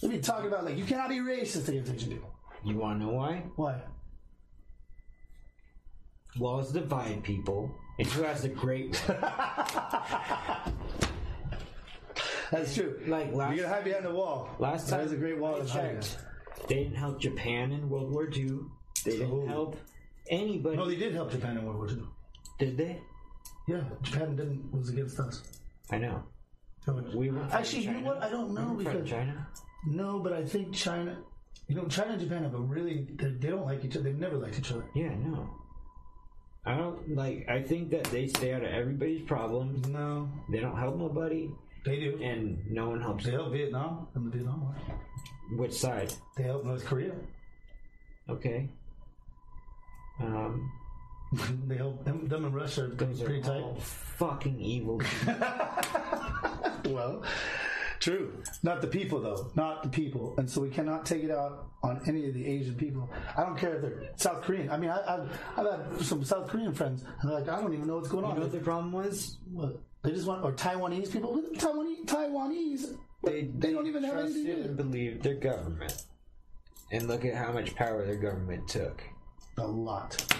they'd 0.00 0.10
be 0.10 0.18
talking 0.18 0.48
about 0.48 0.64
like 0.64 0.76
you 0.76 0.84
cannot 0.84 1.08
be 1.08 1.18
racist 1.18 1.68
against 1.68 1.92
Asian 1.92 2.10
people. 2.10 2.30
You 2.64 2.76
want 2.76 3.00
to 3.00 3.06
know 3.06 3.12
why? 3.12 3.42
Why? 3.56 3.80
Laws 6.38 6.72
divide 6.72 7.22
people. 7.22 7.74
And 7.98 8.06
who 8.08 8.22
has 8.22 8.42
the 8.42 8.48
great 8.48 8.96
one? 8.96 9.18
That's 12.50 12.74
true. 12.74 13.00
Like 13.06 13.32
last 13.32 13.54
You're 13.56 13.64
gonna 13.64 13.74
hide 13.76 13.84
behind 13.84 14.04
the 14.04 14.12
wall. 14.14 14.50
Last 14.58 14.88
time 14.88 15.00
is 15.00 15.12
a 15.12 15.16
great 15.16 15.38
wall 15.38 15.56
I 15.56 15.58
hide 15.60 15.68
checked, 16.02 16.18
they 16.68 16.74
didn't 16.76 16.96
help 16.96 17.18
Japan 17.20 17.72
in 17.72 17.88
World 17.88 18.12
War 18.12 18.28
II. 18.30 18.58
They 19.04 19.12
didn't 19.12 19.30
Oh. 19.32 19.46
help 19.46 19.76
anybody. 20.28 20.76
No, 20.76 20.86
they 20.86 20.96
did 20.96 21.14
help 21.14 21.30
Japan 21.30 21.56
in 21.56 21.64
World 21.64 21.78
War 21.78 21.88
II. 21.88 22.02
did 22.58 22.76
they? 22.76 23.00
Yeah, 23.68 23.82
Japan 24.02 24.36
didn't 24.36 24.70
was 24.72 24.90
against 24.90 25.18
us. 25.20 25.42
I 25.90 25.98
know. 25.98 26.22
We 27.14 27.30
were 27.30 27.40
Actually, 27.52 27.84
you 27.84 27.92
know 27.92 28.00
what? 28.08 28.22
I 28.22 28.28
don't 28.28 28.52
know 28.54 28.66
from 28.66 28.76
because 28.78 29.08
China. 29.08 29.46
no, 29.86 30.18
but 30.18 30.32
I 30.32 30.44
think 30.44 30.74
China. 30.74 31.16
You 31.68 31.76
know, 31.76 31.86
China 31.86 32.12
and 32.12 32.20
Japan 32.20 32.42
have 32.42 32.54
a 32.54 32.58
really 32.58 33.06
they, 33.14 33.28
they 33.30 33.48
don't 33.48 33.64
like 33.64 33.84
each 33.84 33.94
other. 33.96 34.04
They've 34.04 34.18
never 34.18 34.36
liked 34.36 34.58
each 34.58 34.72
other. 34.72 34.84
Yeah, 34.94 35.14
no. 35.14 35.48
I 36.64 36.76
don't 36.76 37.16
like. 37.16 37.46
I 37.48 37.60
think 37.62 37.90
that 37.90 38.04
they 38.04 38.28
stay 38.28 38.52
out 38.54 38.62
of 38.62 38.70
everybody's 38.70 39.22
problems. 39.22 39.88
No, 39.88 40.28
They 40.48 40.60
don't 40.60 40.76
help 40.78 40.96
nobody, 40.96 41.50
they 41.84 41.96
do. 41.98 42.20
and 42.22 42.58
no 42.70 42.90
one 42.90 43.00
helps. 43.00 43.24
They 43.24 43.32
help 43.32 43.50
Vietnam 43.52 44.06
in 44.14 44.24
the 44.24 44.30
Vietnam 44.30 44.60
War. 44.62 44.76
Which 45.56 45.72
side? 45.72 46.14
They 46.36 46.44
help 46.44 46.64
North 46.64 46.84
Korea. 46.84 47.12
Okay. 48.28 48.68
Um, 50.20 50.70
they 51.66 51.76
help 51.76 52.04
them, 52.04 52.28
them 52.28 52.44
and 52.44 52.54
Russia 52.54 52.82
are 52.82 52.92
are 52.92 52.94
pretty 53.24 53.42
tight. 53.42 53.60
all 53.62 53.74
fucking 53.80 54.60
evil. 54.60 55.00
Well, 56.86 57.22
true. 58.02 58.42
Not 58.62 58.80
the 58.82 58.88
people, 58.88 59.20
though. 59.20 59.50
Not 59.54 59.82
the 59.82 59.88
people. 59.88 60.34
And 60.36 60.50
so 60.50 60.60
we 60.60 60.68
cannot 60.68 61.06
take 61.06 61.22
it 61.22 61.30
out 61.30 61.68
on 61.82 62.02
any 62.06 62.28
of 62.28 62.34
the 62.34 62.46
Asian 62.46 62.74
people. 62.74 63.08
I 63.36 63.44
don't 63.44 63.56
care 63.56 63.76
if 63.76 63.82
they're 63.82 64.10
South 64.16 64.42
Korean. 64.42 64.68
I 64.70 64.76
mean, 64.76 64.90
I, 64.90 65.00
I've, 65.14 65.40
I've 65.56 65.66
had 65.66 66.00
some 66.02 66.24
South 66.24 66.48
Korean 66.48 66.74
friends, 66.74 67.04
and 67.20 67.30
they're 67.30 67.40
like, 67.40 67.48
I 67.48 67.60
don't 67.60 67.72
even 67.72 67.86
know 67.86 67.96
what's 67.96 68.08
going 68.08 68.24
you 68.24 68.30
on. 68.30 68.36
know 68.36 68.42
what 68.42 68.52
the 68.52 68.58
problem 68.58 68.92
was? 68.92 69.38
What? 69.50 69.80
They 70.02 70.10
just 70.10 70.26
want, 70.26 70.44
or 70.44 70.52
Taiwanese 70.52 71.12
people. 71.12 71.40
Taiwanese, 71.54 72.04
Taiwanese. 72.06 72.96
They, 73.24 73.48
they 73.56 73.72
don't 73.72 73.86
even 73.86 74.02
have 74.02 74.18
anything 74.18 74.46
to 74.46 74.56
do. 74.56 74.62
and 74.62 74.76
believed 74.76 75.22
their 75.22 75.36
government. 75.36 76.04
And 76.90 77.06
look 77.06 77.24
at 77.24 77.34
how 77.34 77.52
much 77.52 77.74
power 77.76 78.04
their 78.04 78.16
government 78.16 78.66
took. 78.68 79.00
A 79.58 79.66
lot. 79.66 80.34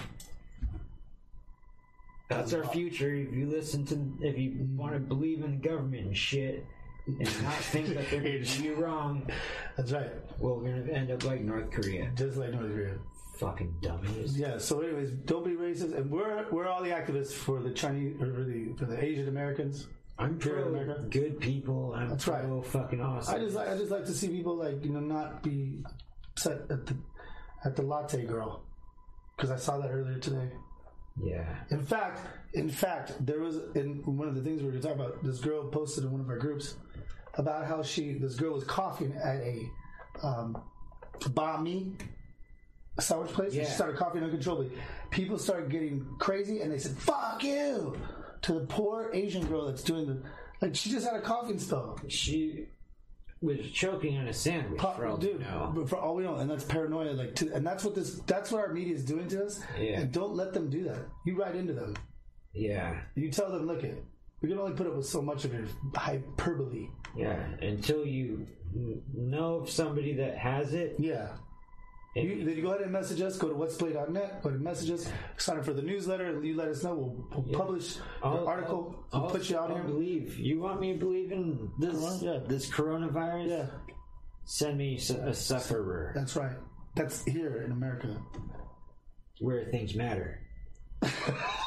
That's 2.29 2.53
our 2.53 2.65
future. 2.65 3.13
If 3.13 3.33
you 3.33 3.47
listen 3.47 3.85
to, 3.85 4.27
if 4.27 4.37
you 4.37 4.67
want 4.75 4.93
to 4.93 4.99
believe 4.99 5.43
in 5.43 5.51
the 5.51 5.67
government 5.69 6.07
and 6.07 6.17
shit, 6.17 6.65
and 7.05 7.19
not 7.43 7.53
think 7.55 7.87
that 7.89 8.09
they're 8.09 8.21
going 8.21 8.43
to 8.43 8.43
do 8.43 8.63
you 8.63 8.75
wrong, 8.75 9.27
That's 9.77 9.91
right. 9.91 10.11
well, 10.39 10.55
we're 10.57 10.69
going 10.71 10.85
to 10.87 10.93
end 10.93 11.11
up 11.11 11.23
like 11.25 11.41
North 11.41 11.69
Korea. 11.71 12.11
Just 12.15 12.37
like 12.37 12.51
North 12.51 12.71
Korea. 12.71 12.95
Fucking 13.37 13.75
dummies. 13.81 14.37
Yeah. 14.37 14.57
So, 14.57 14.81
anyways, 14.81 15.11
don't 15.11 15.43
be 15.43 15.51
racist, 15.51 15.97
and 15.97 16.09
we're 16.09 16.45
we're 16.51 16.67
all 16.67 16.83
the 16.83 16.91
activists 16.91 17.33
for 17.33 17.59
the 17.61 17.71
Chinese 17.71 18.15
or 18.21 18.31
for 18.33 18.43
the 18.43 18.73
for 18.77 18.85
the 18.85 19.03
Asian 19.03 19.27
Americans. 19.27 19.87
I'm 20.19 20.37
pro 20.37 20.63
America? 20.65 21.03
good 21.09 21.39
people. 21.39 21.93
I'm 21.95 22.09
That's 22.09 22.23
pro 22.25 22.35
right. 22.35 22.65
fucking 22.67 23.01
awesome. 23.01 23.35
I 23.35 23.39
just 23.39 23.55
like 23.55 23.67
I 23.69 23.75
just 23.77 23.89
like 23.91 24.05
to 24.05 24.13
see 24.13 24.27
people 24.29 24.55
like 24.55 24.83
you 24.85 24.91
know 24.91 24.99
not 24.99 25.41
be 25.41 25.83
upset 26.31 26.61
at 26.69 26.85
the 26.85 26.95
at 27.65 27.75
the 27.75 27.81
latte 27.81 28.23
girl 28.23 28.61
because 29.35 29.49
I 29.49 29.57
saw 29.57 29.79
that 29.79 29.89
earlier 29.89 30.19
today. 30.19 30.51
yeah. 31.23 31.55
In 31.71 31.81
fact, 31.83 32.19
in 32.53 32.69
fact, 32.69 33.13
there 33.25 33.39
was 33.39 33.57
in 33.73 34.03
one 34.05 34.27
of 34.27 34.35
the 34.35 34.41
things 34.41 34.61
we 34.61 34.69
were 34.69 34.77
talking 34.77 34.99
about. 35.01 35.23
This 35.23 35.39
girl 35.39 35.67
posted 35.69 36.03
in 36.03 36.11
one 36.11 36.21
of 36.21 36.29
our 36.29 36.37
groups 36.37 36.75
about 37.35 37.65
how 37.65 37.81
she 37.81 38.13
this 38.13 38.35
girl 38.35 38.53
was 38.53 38.63
coughing 38.63 39.13
at 39.23 39.37
a 39.37 39.69
um, 40.21 40.61
banh 41.19 41.63
mi 41.63 41.91
sandwich 42.99 43.31
place. 43.31 43.53
and 43.53 43.61
Yeah. 43.61 43.65
She 43.65 43.71
started 43.71 43.97
coughing 43.97 44.23
uncontrollably. 44.23 44.71
People 45.09 45.37
started 45.37 45.69
getting 45.69 46.05
crazy, 46.19 46.61
and 46.61 46.71
they 46.71 46.79
said 46.79 46.97
"fuck 46.97 47.43
you" 47.43 47.97
to 48.43 48.53
the 48.53 48.65
poor 48.65 49.09
Asian 49.13 49.45
girl 49.47 49.65
that's 49.65 49.83
doing 49.83 50.05
the 50.07 50.21
like. 50.61 50.75
She 50.75 50.89
just 50.91 51.05
had 51.05 51.15
a 51.15 51.21
coughing 51.21 51.59
spell. 51.59 51.99
She, 52.07 52.67
was 53.43 53.59
choking 53.71 54.17
on 54.17 54.27
a 54.27 54.33
sandwich. 54.33 54.79
Pop- 54.79 54.95
for 54.95 55.05
all 55.05 55.17
dude, 55.17 55.33
you 55.33 55.39
know. 55.39 55.71
but 55.75 55.89
for 55.89 55.97
all 55.97 56.15
we 56.15 56.23
know, 56.23 56.37
and 56.37 56.49
that's 56.49 56.63
paranoia. 56.63 57.11
Like, 57.11 57.35
to, 57.35 57.53
and 57.53 57.67
that's 57.67 57.83
what 57.83 57.93
this, 57.93 58.15
that's 58.25 58.51
what 58.51 58.61
our 58.61 58.73
media 58.73 58.95
is 58.95 59.03
doing 59.03 59.27
to 59.27 59.45
us. 59.45 59.59
Yeah. 59.77 59.99
And 59.99 60.11
don't 60.11 60.33
let 60.33 60.53
them 60.53 60.69
do 60.69 60.85
that. 60.85 60.99
You 61.25 61.35
write 61.35 61.55
into 61.55 61.73
them. 61.73 61.95
Yeah, 62.53 63.01
You 63.15 63.31
tell 63.31 63.51
them, 63.51 63.65
look 63.65 63.83
it, 63.83 64.03
we 64.43 64.49
can 64.49 64.59
only 64.59 64.73
put 64.73 64.85
up 64.85 64.95
with 64.95 65.07
so 65.07 65.21
much 65.23 65.45
of 65.45 65.53
your 65.53 65.65
hyperbole. 65.95 66.89
yeah. 67.15 67.39
Until 67.61 68.05
you 68.05 68.45
know 69.15 69.55
of 69.61 69.69
somebody 69.69 70.13
that 70.15 70.37
has 70.37 70.73
it, 70.73 70.95
Yeah. 70.99 71.29
and 72.15 72.27
You, 72.27 72.43
then 72.45 72.55
you 72.57 72.61
go 72.61 72.69
ahead 72.69 72.81
and 72.81 72.91
message 72.91 73.21
us. 73.21 73.37
Go 73.37 73.47
to 73.49 73.55
what'splay.net. 73.55 74.43
Go 74.43 74.49
to 74.51 74.57
message 74.57 74.91
us. 74.91 75.09
Sign 75.37 75.57
up 75.59 75.65
for 75.65 75.73
the 75.73 75.81
newsletter. 75.81 76.43
You 76.43 76.55
let 76.55 76.67
us 76.67 76.83
know. 76.83 76.93
We'll, 76.95 77.43
we'll 77.43 77.59
publish 77.59 77.95
the 77.95 78.01
I'll- 78.23 78.47
article. 78.47 79.05
I'll- 79.13 79.21
we'll 79.21 79.29
put 79.31 79.49
you 79.49 79.57
out 79.57 79.69
I'll 79.71 79.75
here. 79.77 79.85
Believe 79.85 80.37
you 80.37 80.59
want 80.59 80.79
me 80.81 80.93
to 80.93 80.99
believe 80.99 81.31
in 81.31 81.71
this? 81.79 81.95
Uh-huh. 81.95 82.17
Yeah. 82.21 82.39
This 82.47 82.69
coronavirus. 82.69 83.47
Yeah, 83.49 83.65
Send 84.45 84.77
me 84.77 84.97
a 84.97 85.33
sufferer 85.33 86.11
that's 86.13 86.35
right. 86.35 86.57
That's 86.95 87.23
here 87.23 87.61
in 87.61 87.71
America. 87.71 88.17
where 89.39 89.65
things 89.71 89.95
matter. 89.95 90.41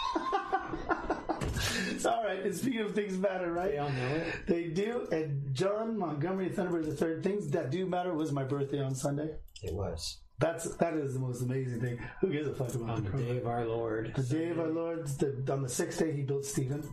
It's 1.96 2.06
all 2.06 2.22
right. 2.22 2.42
And 2.44 2.54
speaking 2.54 2.80
of 2.80 2.94
things 2.94 3.16
matter, 3.18 3.50
right? 3.52 3.72
They 3.72 3.78
all 3.78 3.90
know 3.90 4.08
it. 4.16 4.34
They 4.46 4.64
do. 4.68 5.08
And 5.10 5.52
John 5.54 5.98
Montgomery 5.98 6.50
Thunderbird 6.50 6.84
the 6.84 6.94
third. 6.94 7.22
Things 7.24 7.48
that 7.50 7.70
do 7.70 7.86
matter 7.86 8.12
was 8.14 8.32
my 8.32 8.44
birthday 8.44 8.82
on 8.82 8.94
Sunday. 8.94 9.30
It 9.62 9.72
was 9.74 10.18
That's 10.38 10.76
that 10.76 10.94
is 10.94 11.14
the 11.14 11.20
most 11.20 11.40
amazing 11.42 11.80
thing. 11.80 11.98
Who 12.20 12.30
gives 12.30 12.46
a 12.48 12.54
fuck 12.54 12.74
about 12.74 12.90
on 12.90 13.04
the 13.04 13.10
day 13.10 13.38
of 13.38 13.46
our 13.46 13.64
Lord. 13.64 14.12
The 14.14 14.22
day 14.22 14.50
of 14.50 14.60
our 14.60 14.68
Lord, 14.68 15.06
the, 15.06 15.52
on 15.52 15.62
the 15.62 15.68
sixth 15.68 15.98
day, 15.98 16.12
he 16.12 16.22
built 16.22 16.44
Stephen. 16.44 16.86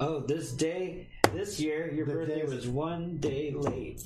Oh, 0.00 0.20
this 0.20 0.52
day, 0.52 1.08
this 1.34 1.60
year, 1.60 1.92
your 1.92 2.06
The 2.06 2.12
birthday 2.14 2.46
day- 2.46 2.54
was 2.54 2.66
one 2.66 3.18
day 3.18 3.52
late. 3.54 4.02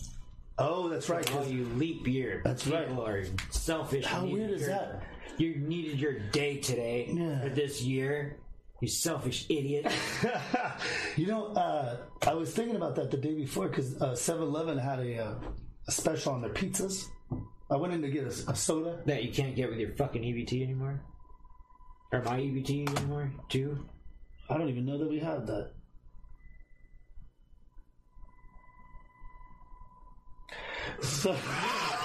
Oh, 0.58 0.88
that's 0.88 1.08
right. 1.08 1.32
All 1.34 1.44
you 1.46 1.64
leap 1.76 2.06
year 2.06 2.40
That's 2.44 2.66
right. 2.66 2.88
are 2.88 3.24
selfish. 3.50 4.04
How 4.04 4.24
weird 4.24 4.50
is 4.50 4.60
your- 4.62 4.70
that? 4.70 5.02
You 5.36 5.56
needed 5.56 5.98
your 6.00 6.18
day 6.30 6.58
today 6.58 7.08
Yeah. 7.12 7.44
or 7.44 7.48
this 7.48 7.82
year. 7.82 8.36
You 8.84 8.88
selfish 8.88 9.46
idiot. 9.48 9.90
you 11.16 11.26
know, 11.26 11.46
uh, 11.54 11.96
I 12.26 12.34
was 12.34 12.52
thinking 12.52 12.76
about 12.76 12.94
that 12.96 13.10
the 13.10 13.16
day 13.16 13.32
before 13.32 13.66
because 13.66 13.96
uh, 13.96 14.10
7-Eleven 14.10 14.76
had 14.76 14.98
a, 14.98 15.24
uh, 15.24 15.34
a 15.88 15.90
special 15.90 16.34
on 16.34 16.42
their 16.42 16.50
pizzas. 16.50 17.06
I 17.70 17.76
went 17.78 17.94
in 17.94 18.02
to 18.02 18.10
get 18.10 18.24
a, 18.24 18.50
a 18.50 18.54
soda. 18.54 19.00
that 19.06 19.24
you 19.24 19.32
can't 19.32 19.56
get 19.56 19.70
with 19.70 19.78
your 19.78 19.94
fucking 19.94 20.20
EBT 20.20 20.62
anymore, 20.62 21.02
or 22.12 22.20
my 22.24 22.38
EBT 22.38 22.94
anymore 22.94 23.32
too. 23.48 23.88
I 24.50 24.58
don't 24.58 24.68
even 24.68 24.84
know 24.84 24.98
that 24.98 25.08
we 25.08 25.20
have 25.20 25.46
that. 25.46 25.70
So, 31.00 31.34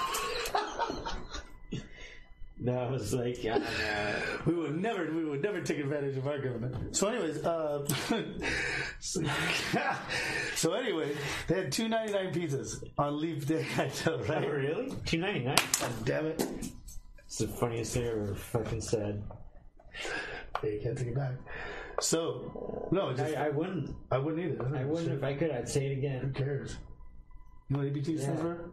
That 2.62 2.90
was 2.90 3.14
like, 3.14 3.38
I 3.46 3.58
don't 3.58 4.46
we 4.46 4.54
would 4.54 4.76
never, 4.78 5.10
we 5.10 5.24
would 5.24 5.42
never 5.42 5.62
take 5.62 5.78
advantage 5.78 6.18
of 6.18 6.26
our 6.26 6.38
government. 6.38 6.94
So, 6.94 7.08
anyways, 7.08 7.42
uh, 7.42 7.86
so, 10.54 10.72
anyway, 10.74 11.16
they 11.48 11.54
had 11.54 11.72
two 11.72 11.88
ninety 11.88 12.12
nine 12.12 12.32
pizzas 12.34 12.84
on 12.98 13.18
Leap 13.18 13.46
Day. 13.46 13.66
I 13.78 13.90
know, 14.04 14.18
right? 14.24 14.44
Oh, 14.44 14.48
really? 14.48 14.92
Two 15.06 15.18
ninety 15.18 15.40
nine. 15.44 15.56
Damn 16.04 16.26
it! 16.26 16.46
It's 17.26 17.38
the 17.38 17.48
funniest 17.48 17.94
thing 17.94 18.04
I 18.04 18.08
ever 18.10 18.34
fucking 18.34 18.80
said. 18.82 19.22
You 20.62 20.80
can't 20.82 20.98
take 20.98 21.08
it 21.08 21.14
back. 21.14 21.34
So, 22.00 22.88
no, 22.92 23.14
just, 23.14 23.36
I, 23.36 23.46
I 23.46 23.48
wouldn't. 23.48 23.94
I 24.10 24.18
wouldn't 24.18 24.44
either. 24.52 24.76
I 24.76 24.84
wouldn't 24.84 25.12
if 25.12 25.24
I 25.24 25.32
could. 25.34 25.50
I'd 25.50 25.68
say 25.68 25.86
it 25.86 25.98
again. 25.98 26.20
Who 26.20 26.30
cares? 26.32 26.76
You 27.68 27.76
know 27.76 27.82
what 27.84 27.88
ABT 27.88 28.18
stands 28.18 28.26
Yeah. 28.26 28.36
for? 28.36 28.70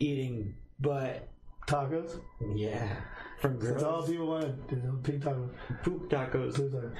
Eating 0.00 0.54
butt. 0.80 1.28
Tacos. 1.66 2.20
Yeah. 2.54 2.96
From 3.40 3.58
That's 3.58 3.82
all 3.82 3.98
girls. 4.00 4.10
people 4.10 4.26
wanted. 4.26 4.58
You 4.70 4.76
know, 4.78 4.98
pink 5.02 5.22
tacos. 5.22 5.50
Poop 5.82 6.10
tacos. 6.10 6.54
Blue 6.56 6.70
tacos. 6.70 6.94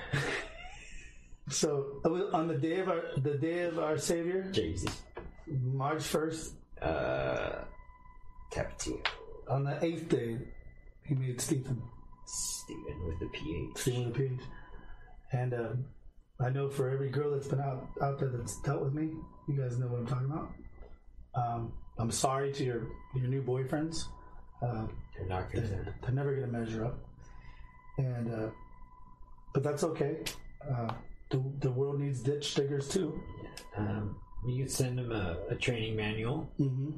so 1.49 2.01
it 2.05 2.09
was 2.09 2.33
on 2.33 2.49
the 2.49 2.55
day 2.57 2.81
of 2.81 2.89
our 2.89 3.03
the 3.19 3.35
day 3.35 3.63
of 3.63 3.79
our 3.79 3.99
Savior, 3.99 4.51
Jesus. 4.53 5.03
March 5.47 6.03
first, 6.03 6.55
Uh, 6.81 7.65
Tapatio. 8.53 8.99
on 9.49 9.65
the 9.65 9.83
eighth 9.85 10.09
day, 10.09 10.39
he 11.05 11.15
made 11.15 11.41
Stephen. 11.41 11.83
Stephen 12.27 13.07
with 13.07 13.19
the 13.21 13.27
PH. 13.29 13.77
Stephen 13.77 14.13
PH. 14.13 14.41
And 15.33 15.53
um, 15.55 15.85
I 16.41 16.49
know 16.51 16.69
for 16.71 16.89
every 16.89 17.11
girl 17.11 17.31
that's 17.33 17.49
been 17.49 17.61
out 17.61 17.89
out 18.03 18.19
there 18.19 18.31
that's 18.31 18.61
dealt 18.63 18.83
with 18.83 18.95
me, 18.95 19.11
you 19.49 19.57
guys 19.61 19.79
know 19.79 19.87
what 19.89 20.01
I'm 20.01 20.07
talking 20.07 20.27
about. 20.31 20.49
Um, 21.35 21.73
I'm 21.99 22.11
sorry 22.11 22.53
to 22.53 22.65
your 22.65 22.87
your 23.15 23.29
new 23.29 23.43
boyfriends. 23.43 24.05
Uh, 24.65 24.87
They're 25.17 25.27
not 25.29 25.53
gonna. 25.53 25.67
they're, 25.67 25.95
they're 26.03 26.13
never 26.13 26.35
going 26.37 26.51
to 26.53 26.59
measure 26.59 26.85
up, 26.87 26.99
and 27.99 28.33
uh, 28.33 28.49
but 29.53 29.63
that's 29.63 29.85
okay. 29.85 30.17
Uh, 30.69 30.93
the 31.31 31.43
the 31.61 31.71
world 31.71 32.01
needs 32.01 32.21
ditch 32.21 32.55
diggers 32.55 32.89
too. 32.89 33.21
Um, 33.77 34.17
you 34.47 34.63
could 34.65 34.73
send 34.73 34.99
them 34.99 35.13
a, 35.13 35.37
a 35.51 35.55
training 35.55 35.97
manual, 35.97 36.51
Mm-hmm. 36.61 36.91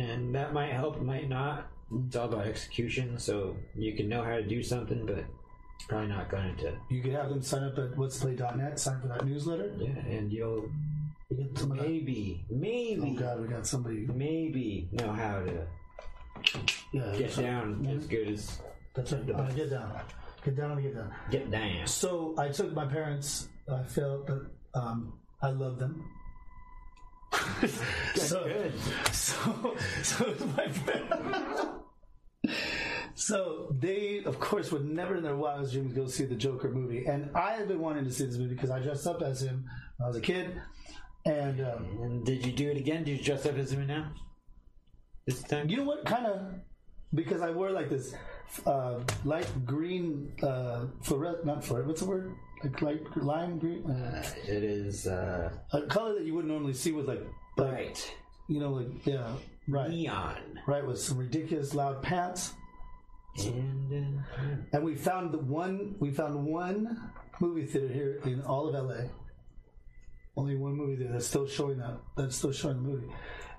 and 0.00 0.34
that 0.34 0.52
might 0.52 0.72
help, 0.72 1.00
might 1.00 1.28
not. 1.28 1.66
It's 2.06 2.16
all 2.16 2.26
about 2.32 2.46
execution, 2.46 3.18
so 3.18 3.56
you 3.74 3.94
can 3.94 4.08
know 4.08 4.22
how 4.22 4.36
to 4.36 4.42
do 4.42 4.62
something, 4.62 5.06
but 5.06 5.18
it's 5.18 5.86
probably 5.88 6.08
not 6.08 6.30
going 6.30 6.54
to. 6.58 6.74
You 6.90 7.00
could 7.02 7.12
have 7.14 7.30
them 7.30 7.40
sign 7.42 7.62
up 7.64 7.78
at 7.78 7.92
what'splay.net, 7.96 8.78
sign 8.78 9.00
for 9.00 9.08
that 9.08 9.24
newsletter. 9.24 9.72
Yeah, 9.78 9.88
and 10.16 10.30
you'll 10.32 10.68
get 11.34 11.56
some 11.58 11.70
of 11.72 11.78
that. 11.78 11.88
maybe, 11.88 12.44
maybe, 12.50 13.14
Oh 13.16 13.20
God, 13.20 13.40
we 13.40 13.48
got 13.48 13.66
somebody. 13.66 14.06
maybe 14.12 14.88
know 14.92 15.12
how 15.12 15.40
to 15.40 15.66
Yeah, 16.92 17.14
get 17.16 17.36
down 17.36 17.86
as 17.86 18.06
good 18.06 18.28
as 18.28 18.58
That's. 18.94 19.12
Uh, 19.12 19.16
get 19.54 19.70
down. 19.70 20.00
Get 20.44 20.56
down 20.56 20.70
and 20.72 20.82
get 20.82 20.94
down. 20.94 21.14
get 21.30 21.50
down. 21.50 21.86
So 21.86 22.34
I 22.38 22.48
took 22.48 22.72
my 22.72 22.86
parents. 22.86 23.48
I 23.70 23.82
felt 23.82 24.26
that 24.28 24.46
um, 24.74 25.12
I 25.42 25.50
love 25.50 25.78
them. 25.78 26.04
so, 28.14 28.44
Good. 28.44 28.72
so, 29.12 29.76
so 30.02 30.24
it's 30.26 30.44
my 30.56 30.66
parents. 30.68 31.62
So 33.18 33.74
they, 33.76 34.22
of 34.24 34.38
course, 34.38 34.70
would 34.70 34.88
never 34.88 35.16
in 35.16 35.24
their 35.24 35.34
wildest 35.34 35.72
dreams 35.72 35.92
go 35.92 36.06
see 36.06 36.24
the 36.24 36.36
Joker 36.36 36.70
movie, 36.70 37.04
and 37.06 37.30
I 37.34 37.50
had 37.50 37.66
been 37.66 37.80
wanting 37.80 38.04
to 38.04 38.12
see 38.12 38.24
this 38.24 38.38
movie 38.38 38.54
because 38.54 38.70
I 38.70 38.78
dressed 38.78 39.08
up 39.08 39.22
as 39.22 39.42
him 39.42 39.68
when 39.96 40.04
I 40.04 40.08
was 40.08 40.16
a 40.16 40.20
kid, 40.20 40.62
and 41.26 41.60
um, 41.60 41.84
And 42.00 42.24
did 42.24 42.46
you 42.46 42.52
do 42.52 42.70
it 42.70 42.76
again? 42.76 43.02
Did 43.02 43.18
you 43.18 43.24
dress 43.24 43.44
up 43.44 43.56
as 43.56 43.72
him 43.72 43.88
now? 43.88 44.12
This 45.28 45.42
time? 45.42 45.68
You 45.68 45.76
know 45.76 45.84
what? 45.84 46.06
Kind 46.06 46.24
of 46.24 46.40
because 47.12 47.42
I 47.42 47.50
wore 47.50 47.70
like 47.70 47.90
this 47.90 48.14
uh, 48.64 49.00
light 49.26 49.46
green 49.66 50.32
uh, 50.42 50.86
fluorescent, 51.02 51.44
not 51.44 51.62
fluorescent. 51.62 51.88
What's 51.88 52.00
the 52.00 52.06
word? 52.06 52.34
Like 52.64 52.80
light 52.80 53.16
lime 53.16 53.58
green, 53.58 53.84
uh, 53.90 54.24
It 54.46 54.64
is 54.64 55.06
uh, 55.06 55.50
a 55.72 55.82
color 55.82 56.14
that 56.14 56.24
you 56.24 56.32
wouldn't 56.32 56.50
normally 56.50 56.72
see 56.72 56.92
with 56.92 57.06
like, 57.06 57.20
like 57.58 57.70
bright 57.70 58.14
you 58.48 58.58
know, 58.58 58.70
like 58.72 59.06
yeah, 59.06 59.34
right, 59.68 59.90
neon. 59.90 60.60
right, 60.66 60.84
with 60.86 60.98
some 60.98 61.18
ridiculous 61.18 61.74
loud 61.74 62.02
pants. 62.02 62.54
And 63.36 63.92
uh, 63.92 64.56
And 64.72 64.82
we 64.82 64.96
found 64.96 65.32
the 65.32 65.38
one. 65.38 65.94
We 66.00 66.10
found 66.10 66.42
one 66.46 67.12
movie 67.38 67.66
theater 67.66 67.92
here 67.92 68.20
in 68.24 68.40
all 68.42 68.68
of 68.68 68.74
LA. 68.74 69.08
Only 70.36 70.56
one 70.56 70.72
movie 70.72 70.96
theater 70.96 71.12
that's 71.12 71.26
still 71.26 71.46
showing 71.46 71.78
that. 71.78 71.98
That's 72.16 72.36
still 72.36 72.52
showing 72.52 72.82
the 72.82 72.88
movie, 72.88 73.08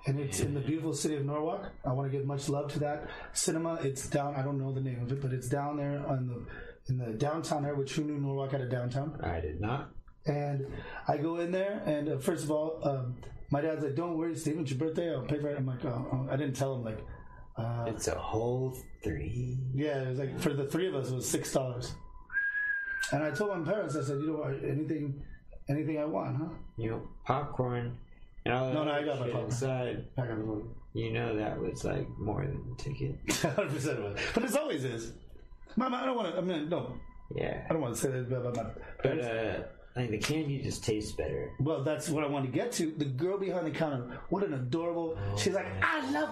and 0.05 0.19
it's 0.19 0.39
in 0.39 0.53
the 0.53 0.59
beautiful 0.61 0.93
city 0.93 1.15
of 1.15 1.25
Norwalk. 1.25 1.69
I 1.85 1.91
want 1.93 2.11
to 2.11 2.17
give 2.17 2.25
much 2.25 2.49
love 2.49 2.71
to 2.73 2.79
that 2.79 3.07
cinema. 3.33 3.75
It's 3.83 4.07
down. 4.07 4.35
I 4.35 4.41
don't 4.41 4.57
know 4.59 4.71
the 4.73 4.81
name 4.81 5.01
of 5.01 5.11
it, 5.11 5.21
but 5.21 5.33
it's 5.33 5.47
down 5.49 5.77
there 5.77 6.03
on 6.07 6.27
the 6.27 6.91
in 6.91 6.97
the 6.97 7.13
downtown 7.17 7.65
area. 7.65 7.77
Which 7.77 7.93
who 7.93 8.03
knew 8.03 8.17
Norwalk 8.19 8.51
had 8.51 8.61
a 8.61 8.69
downtown? 8.69 9.19
I 9.23 9.39
did 9.41 9.59
not. 9.61 9.91
And 10.25 10.67
I 11.07 11.17
go 11.17 11.37
in 11.39 11.51
there, 11.51 11.81
and 11.85 12.09
uh, 12.09 12.17
first 12.19 12.43
of 12.43 12.51
all, 12.51 12.79
um, 12.83 13.15
my 13.51 13.61
dad's 13.61 13.83
like, 13.83 13.95
"Don't 13.95 14.17
worry, 14.17 14.35
Steven, 14.35 14.61
it's 14.61 14.71
your 14.71 14.79
birthday. 14.79 15.13
I'll 15.13 15.21
pay 15.23 15.39
for 15.39 15.49
it." 15.49 15.57
I'm 15.57 15.65
like, 15.65 15.83
oh, 15.85 16.07
oh. 16.13 16.27
I 16.31 16.35
didn't 16.37 16.55
tell 16.55 16.75
him 16.75 16.83
like. 16.83 16.99
Uh, 17.57 17.85
It's 17.87 18.07
a 18.07 18.15
whole 18.15 18.77
three. 19.03 19.57
yeah, 19.75 20.03
it 20.03 20.09
was 20.09 20.19
like 20.19 20.39
for 20.39 20.53
the 20.53 20.65
three 20.65 20.87
of 20.87 20.95
us, 20.95 21.09
it 21.11 21.15
was 21.15 21.27
six 21.27 21.51
dollars. 21.51 21.93
And 23.11 23.23
I 23.23 23.31
told 23.31 23.57
my 23.57 23.69
parents, 23.71 23.95
I 23.95 24.01
said, 24.03 24.19
you 24.21 24.27
know 24.27 24.39
what, 24.39 24.63
anything, 24.63 25.21
anything 25.67 25.97
I 25.99 26.05
want, 26.05 26.37
huh? 26.37 26.49
You 26.77 26.91
know, 26.91 27.01
popcorn. 27.25 27.97
No, 28.49 28.83
no, 28.83 28.91
I 28.91 29.03
got 29.03 29.19
my 29.19 29.25
popcorn. 29.25 29.45
inside. 29.45 30.05
I 30.17 30.21
got 30.25 30.37
one. 30.39 30.69
You 30.93 31.11
know 31.11 31.35
that 31.35 31.59
was 31.59 31.83
like 31.85 32.07
more 32.17 32.41
than 32.45 32.63
a 32.73 32.81
ticket. 32.81 33.15
Hundred 33.55 33.71
percent 33.73 33.99
it, 33.99 34.17
but 34.33 34.43
it 34.43 34.57
always 34.57 34.83
is. 34.83 35.13
Mama, 35.75 35.97
I 36.01 36.05
don't 36.05 36.15
want 36.15 36.31
to. 36.33 36.37
I 36.37 36.41
mean, 36.41 36.67
no, 36.69 36.93
Yeah. 37.35 37.65
I 37.69 37.73
don't 37.73 37.81
want 37.81 37.95
to 37.95 38.01
say 38.01 38.09
that 38.09 38.35
about 38.35 38.55
my. 38.55 38.65
But 39.03 39.19
uh, 39.19 39.59
Like 39.99 40.11
the 40.11 40.17
candy 40.17 40.59
just 40.61 40.81
tastes 40.85 41.11
better. 41.11 41.51
Well, 41.59 41.83
that's 41.83 42.07
what 42.07 42.23
I 42.23 42.27
want 42.27 42.45
to 42.45 42.51
get 42.51 42.71
to. 42.73 42.89
The 42.97 43.03
girl 43.03 43.37
behind 43.37 43.67
the 43.67 43.71
counter, 43.71 44.17
what 44.29 44.45
an 44.45 44.53
adorable. 44.53 45.17
she's 45.35 45.53
like, 45.53 45.65
oh 45.65 45.85
I 45.85 46.09
love, 46.11 46.29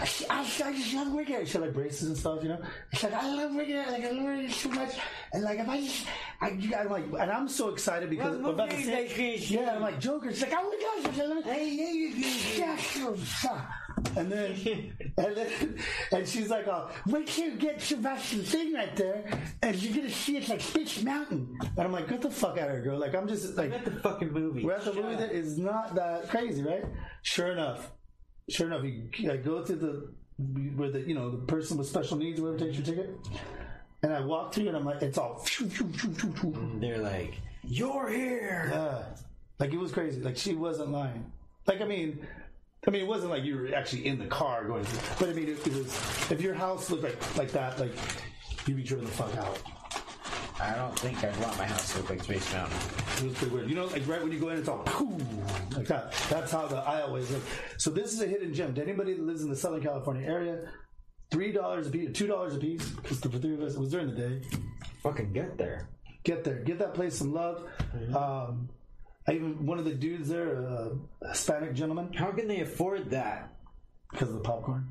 I, 0.00 0.08
I, 0.30 0.40
I 0.40 0.72
just 0.72 0.94
love 0.94 1.12
working 1.12 1.34
at. 1.36 1.46
She 1.46 1.52
had 1.52 1.60
like 1.62 1.74
braces 1.74 2.08
and 2.08 2.16
stuff, 2.16 2.42
you 2.42 2.48
know. 2.48 2.62
She's 2.94 3.02
like, 3.04 3.12
I 3.12 3.34
love 3.34 3.54
working 3.54 3.74
at. 3.76 3.90
Like, 3.90 4.04
I 4.04 4.10
love 4.12 4.24
working 4.24 4.48
so 4.48 4.70
much. 4.70 4.94
And 5.34 5.42
like, 5.42 5.58
if 5.58 5.68
I 5.68 5.80
just, 5.82 6.06
I, 6.40 6.48
you- 6.52 6.74
I'm 6.74 6.88
like, 6.88 7.04
and 7.04 7.30
I'm 7.30 7.48
so 7.48 7.68
excited 7.68 8.08
because 8.08 8.38
Well, 8.38 8.52
about 8.52 8.70
to 8.70 8.82
say, 8.82 9.36
yeah, 9.36 9.74
I'm 9.74 9.82
like, 9.82 10.00
Joker. 10.00 10.30
She's 10.32 10.40
like, 10.40 10.54
oh 10.56 10.70
my 10.70 11.02
gosh, 11.12 11.18
I 11.18 11.24
love 11.26 11.44
it. 11.44 11.46
Yeah, 13.96 14.02
sure, 14.04 14.14
sure. 14.14 14.22
And 14.22 14.32
then, 14.32 14.92
and 15.16 15.36
then, 15.36 15.78
and 16.12 16.28
she's 16.28 16.48
like, 16.50 16.66
uh, 16.68 16.86
oh, 16.88 16.90
wait 17.06 17.26
till 17.26 17.44
you 17.50 17.56
get 17.56 17.80
to 17.80 17.96
that 17.96 18.20
thing 18.20 18.72
right 18.74 18.94
there, 18.96 19.24
and 19.62 19.76
you're 19.76 19.94
gonna 19.94 20.10
see 20.10 20.36
it's 20.36 20.48
like 20.48 20.60
Fish 20.60 21.02
Mountain. 21.02 21.58
And 21.60 21.78
I'm 21.78 21.92
like, 21.92 22.08
get 22.08 22.22
the 22.22 22.30
fuck 22.30 22.58
out 22.58 22.68
of 22.68 22.72
here, 22.72 22.82
girl. 22.82 22.98
Like, 22.98 23.14
I'm 23.14 23.28
just 23.28 23.56
like, 23.56 23.68
I'm 23.68 23.74
at 23.74 23.84
the 23.84 23.90
fucking 23.92 24.32
movie. 24.32 24.64
we're 24.64 24.72
at 24.74 24.84
the 24.84 24.92
Shut 24.92 25.02
movie 25.02 25.14
up. 25.14 25.20
that 25.20 25.32
is 25.32 25.58
not 25.58 25.94
that 25.94 26.28
crazy, 26.28 26.62
right? 26.62 26.84
Sure 27.22 27.52
enough, 27.52 27.90
sure 28.48 28.66
enough, 28.66 28.84
you 28.84 29.30
I 29.30 29.36
go 29.36 29.64
through 29.64 29.76
the 29.76 30.14
where 30.76 30.90
the 30.90 31.00
you 31.00 31.14
know 31.14 31.30
the 31.30 31.46
person 31.46 31.76
with 31.78 31.86
special 31.86 32.16
needs, 32.16 32.38
whoever 32.38 32.58
takes 32.58 32.76
your 32.76 32.84
ticket, 32.84 33.10
and 34.02 34.12
I 34.12 34.20
walk 34.20 34.52
through 34.54 34.68
and 34.68 34.76
I'm 34.76 34.84
like, 34.84 35.02
it's 35.02 35.18
all 35.18 35.38
phew, 35.38 35.68
phew, 35.68 35.88
phew, 35.92 36.12
phew, 36.12 36.32
phew. 36.32 36.76
They're 36.80 36.98
like, 36.98 37.34
"You're 37.62 38.08
here." 38.10 38.68
yeah, 38.72 39.02
like 39.58 39.72
it 39.72 39.78
was 39.78 39.92
crazy. 39.92 40.20
Like 40.20 40.36
she 40.36 40.54
wasn't 40.54 40.90
lying. 40.90 41.30
Like 41.66 41.80
I 41.80 41.84
mean. 41.84 42.26
I 42.86 42.90
mean, 42.90 43.02
it 43.02 43.06
wasn't 43.06 43.30
like 43.30 43.44
you 43.44 43.56
were 43.56 43.72
actually 43.74 44.06
in 44.06 44.18
the 44.18 44.26
car 44.26 44.64
going 44.64 44.82
through, 44.82 45.26
but 45.26 45.28
I 45.28 45.38
mean, 45.38 45.48
it, 45.48 45.64
it 45.64 45.72
was. 45.72 46.30
If 46.32 46.40
your 46.40 46.54
house 46.54 46.90
looked 46.90 47.04
like 47.04 47.36
like 47.36 47.52
that, 47.52 47.78
like 47.78 47.92
you'd 48.66 48.76
be 48.76 48.82
driven 48.82 49.04
the 49.04 49.12
fuck 49.12 49.36
out. 49.36 49.60
I 50.60 50.74
don't 50.74 50.96
think 50.98 51.22
I'd 51.22 51.36
want 51.38 51.56
my 51.58 51.64
house 51.64 51.92
to 51.92 51.98
look 51.98 52.10
like 52.10 52.24
Space 52.24 52.52
Mountain. 52.52 52.76
It 53.18 53.24
was 53.24 53.34
pretty 53.34 53.54
weird. 53.54 53.68
You 53.68 53.76
know, 53.76 53.86
like 53.86 54.06
right 54.08 54.20
when 54.20 54.32
you 54.32 54.40
go 54.40 54.48
in, 54.48 54.58
it's 54.58 54.68
all 54.68 54.82
pooh, 54.84 55.16
like 55.76 55.86
that. 55.86 56.12
That's 56.28 56.50
how 56.50 56.66
the 56.66 56.76
aisle 56.78 57.14
is. 57.16 57.32
So 57.78 57.90
this 57.90 58.12
is 58.12 58.20
a 58.20 58.26
hidden 58.26 58.52
gem. 58.52 58.74
To 58.74 58.82
anybody 58.82 59.14
that 59.14 59.22
lives 59.22 59.42
in 59.42 59.50
the 59.50 59.56
Southern 59.56 59.82
California 59.82 60.26
area, 60.26 60.68
three 61.30 61.52
dollars 61.52 61.86
a 61.86 61.90
piece, 61.90 62.10
two 62.12 62.26
dollars 62.26 62.56
a 62.56 62.58
piece, 62.58 62.88
because 62.90 63.20
the 63.20 63.28
for 63.28 63.38
three 63.38 63.54
of 63.54 63.62
us, 63.62 63.74
it 63.74 63.80
was 63.80 63.90
during 63.90 64.08
the 64.12 64.16
day. 64.16 64.42
Fucking 65.04 65.32
get 65.32 65.56
there. 65.56 65.88
Get 66.24 66.42
there, 66.42 66.60
give 66.60 66.78
that 66.78 66.94
place 66.94 67.16
some 67.16 67.32
love. 67.32 67.64
Um, 68.14 68.68
I 69.28 69.32
even 69.34 69.64
one 69.66 69.78
of 69.78 69.84
the 69.84 69.94
dudes 69.94 70.28
there, 70.28 70.56
uh, 70.66 70.88
a 71.22 71.28
Hispanic 71.28 71.74
gentleman, 71.74 72.12
How 72.12 72.32
can 72.32 72.48
they 72.48 72.60
afford 72.60 73.10
that? 73.10 73.48
because 74.10 74.28
of 74.28 74.34
the 74.34 74.40
popcorn. 74.40 74.88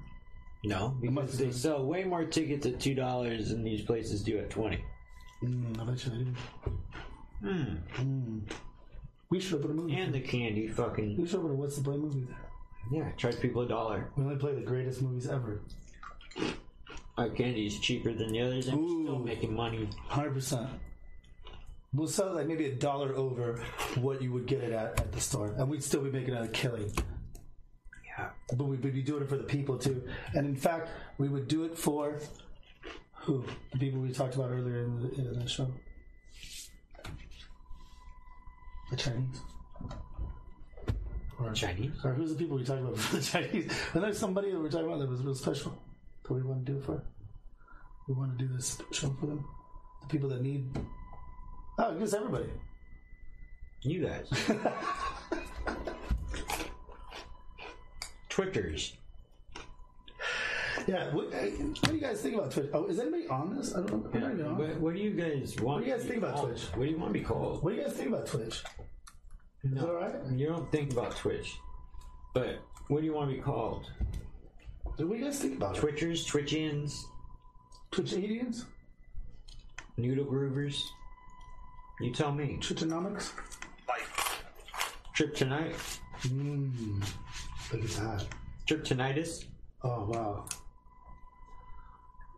No, 0.64 0.96
because 1.02 1.38
they 1.38 1.52
sell 1.52 1.84
way 1.86 2.04
more 2.04 2.24
tickets 2.26 2.66
at 2.66 2.80
two 2.80 2.94
dollars 2.96 3.50
than 3.50 3.64
these 3.64 3.82
places 3.82 4.24
do 4.24 4.38
at 4.40 4.50
twenty. 4.50 4.84
Mm, 5.44 5.80
I 5.80 5.84
bet 5.86 6.06
you 6.06 6.12
they 6.12 6.24
do. 6.24 6.34
Mm. 7.44 8.42
We 9.30 9.40
should 9.40 9.56
open 9.60 9.72
a 9.72 9.74
movie. 9.74 9.96
And 9.96 10.14
the 10.14 10.20
candy, 10.20 10.68
fucking 10.68 11.18
we 11.18 11.28
should 11.28 11.40
open 11.40 11.52
a 11.52 11.54
What's 11.56 11.78
the 11.78 11.84
Play 11.84 11.98
movie 11.98 12.22
there. 12.28 12.50
yeah, 12.92 13.12
charge 13.14 13.40
people 13.40 13.64
a 13.64 13.68
dollar. 13.68 14.12
We 14.16 14.24
only 14.24 14.36
play 14.36 14.54
the 14.54 14.62
greatest 14.62 15.02
movies 15.02 15.28
ever. 15.28 15.62
Our 17.18 17.30
candy 17.30 17.66
is 17.66 17.80
cheaper 17.80 18.14
than 18.14 18.32
the 18.32 18.42
others, 18.42 18.68
and 18.68 18.80
we're 18.80 18.88
still 19.04 19.16
Ooh. 19.22 19.24
making 19.26 19.54
money. 19.56 19.90
Hundred 20.08 20.34
percent. 20.34 20.70
We'll 21.94 22.08
sell 22.08 22.30
it 22.30 22.36
like 22.36 22.48
maybe 22.48 22.68
a 22.68 22.76
dollar 22.76 23.14
over 23.16 23.62
what 23.96 24.22
you 24.22 24.32
would 24.32 24.46
get 24.46 24.62
it 24.64 24.72
at 24.72 25.00
at 25.00 25.12
the 25.12 25.20
store, 25.20 25.54
and 25.58 25.68
we'd 25.68 25.84
still 25.84 26.02
be 26.02 26.10
making 26.10 26.34
a 26.34 26.48
killing. 26.48 26.90
Yeah, 28.18 28.30
But 28.56 28.66
we'd 28.66 28.82
be 28.82 29.02
doing 29.02 29.24
it 29.24 29.30
for 29.30 29.38
the 29.38 29.44
people 29.44 29.78
too. 29.78 30.08
And 30.34 30.46
in 30.46 30.56
fact, 30.56 30.90
we 31.18 31.28
would 31.28 31.50
do 31.50 31.66
it 31.66 31.78
for 31.78 32.20
who? 33.14 33.46
The 33.74 33.80
people 33.80 34.00
we 34.00 34.12
talked 34.12 34.36
about 34.36 34.52
earlier 34.52 34.84
in 34.84 35.02
the, 35.02 35.14
in 35.16 35.40
the 35.40 35.48
show. 35.50 35.68
The 38.90 38.96
Chinese. 38.98 39.42
Or, 41.40 41.52
Chinese. 41.54 41.92
or 42.04 42.14
who's 42.14 42.32
the 42.32 42.38
people 42.38 42.58
we 42.58 42.64
talked 42.64 42.82
about 42.82 42.98
for 42.98 43.16
the 43.18 43.24
Chinese? 43.24 43.72
And 43.94 44.04
there's 44.04 44.18
somebody 44.18 44.52
that 44.52 44.60
we're 44.60 44.70
talking 44.70 44.88
about 44.88 45.00
that 45.00 45.10
was 45.10 45.22
real 45.22 45.36
special 45.36 45.78
that 46.24 46.34
we 46.34 46.42
want 46.42 46.66
to 46.66 46.72
do 46.72 46.78
it 46.78 46.86
for. 46.86 47.04
We 48.08 48.14
want 48.14 48.38
to 48.38 48.46
do 48.46 48.54
this 48.54 48.82
show 48.92 49.10
for 49.20 49.26
them. 49.26 49.46
The 50.02 50.08
people 50.08 50.30
that 50.30 50.42
need. 50.42 50.70
Oh, 51.84 51.96
guess 51.96 52.14
everybody. 52.14 52.46
You 53.82 54.06
guys. 54.06 54.30
Twitters. 58.30 58.96
Yeah. 60.88 61.12
What, 61.12 61.34
what 61.34 61.82
do 61.84 61.96
you 61.96 62.00
guys 62.00 62.22
think 62.22 62.36
about 62.36 62.52
Twitch? 62.52 62.70
Oh, 62.72 62.86
is 62.86 63.00
anybody 63.00 63.28
on 63.30 63.56
this? 63.56 63.74
I 63.76 63.82
don't 63.82 64.14
know. 64.14 64.30
Even 64.32 64.46
on. 64.46 64.58
What, 64.60 64.80
what 64.80 64.94
do 64.94 65.02
you 65.02 65.10
guys 65.10 65.56
want? 65.60 65.78
What 65.78 65.80
do 65.80 65.86
you 65.88 65.98
guys 65.98 66.06
think 66.06 66.18
about 66.18 66.36
called? 66.36 66.50
Twitch? 66.50 66.64
What 66.76 66.86
do 66.86 66.92
you 66.92 66.98
want 67.00 67.14
to 67.14 67.20
be 67.20 67.26
called? 67.26 67.64
What 67.64 67.72
do 67.72 67.78
you 67.78 67.84
guys 67.84 67.94
think 67.94 68.10
about 68.10 68.28
Twitch? 68.28 68.64
Is 69.64 69.74
it 69.74 69.80
all 69.80 69.94
right? 69.96 70.14
You 70.36 70.50
don't 70.50 70.72
think 70.72 70.92
about 70.92 71.16
Twitch, 71.16 71.58
but 72.36 72.60
what 72.90 73.00
do 73.00 73.06
you 73.08 73.14
want 73.14 73.32
to 73.32 73.36
be 73.36 73.42
called? 73.42 73.90
What 74.84 74.98
do 74.98 75.16
you 75.16 75.26
guys 75.26 75.40
think 75.40 75.58
about 75.58 75.78
it? 75.78 75.82
Twitchers, 75.82 76.26
Twitchians, 76.30 77.06
Twitch 77.90 78.14
Indians? 78.14 78.66
Noodle 79.98 80.26
Groovers. 80.26 80.80
You 82.02 82.12
tell 82.12 82.32
me. 82.32 82.58
Twitchonomics? 82.60 83.32
Trip 85.14 85.36
tonight. 85.36 85.76
Mmm. 86.24 87.04
Look 87.72 87.84
at 87.84 87.90
that. 87.92 88.26
Trip 88.66 88.84
tinnitus. 88.84 89.46
Oh, 89.84 90.06
wow. 90.10 90.46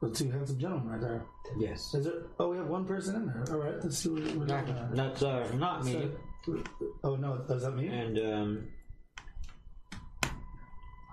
Those 0.02 0.18
two 0.18 0.30
handsome 0.32 0.60
gentlemen 0.60 0.90
right 0.90 1.02
there. 1.02 1.26
Yes. 1.58 1.94
Is 1.94 2.06
it? 2.08 2.14
Oh, 2.40 2.50
we 2.50 2.58
have 2.58 2.68
one 2.68 2.86
person 2.86 3.16
in 3.16 3.26
there. 3.28 3.46
All 3.52 3.58
right, 3.64 3.76
let's 3.82 4.00
see 4.00 4.10
what 4.10 4.24
we're 4.36 4.46
Not, 4.46 4.66
talking 4.68 4.72
about. 4.74 4.96
that's 4.96 5.24
uh, 5.24 5.48
not 5.56 5.86
me. 5.86 6.10
Oh, 7.04 7.16
no, 7.16 7.36
is 7.50 7.62
that 7.64 7.72
me? 7.72 7.88
And 7.88 8.18
um, 8.20 8.68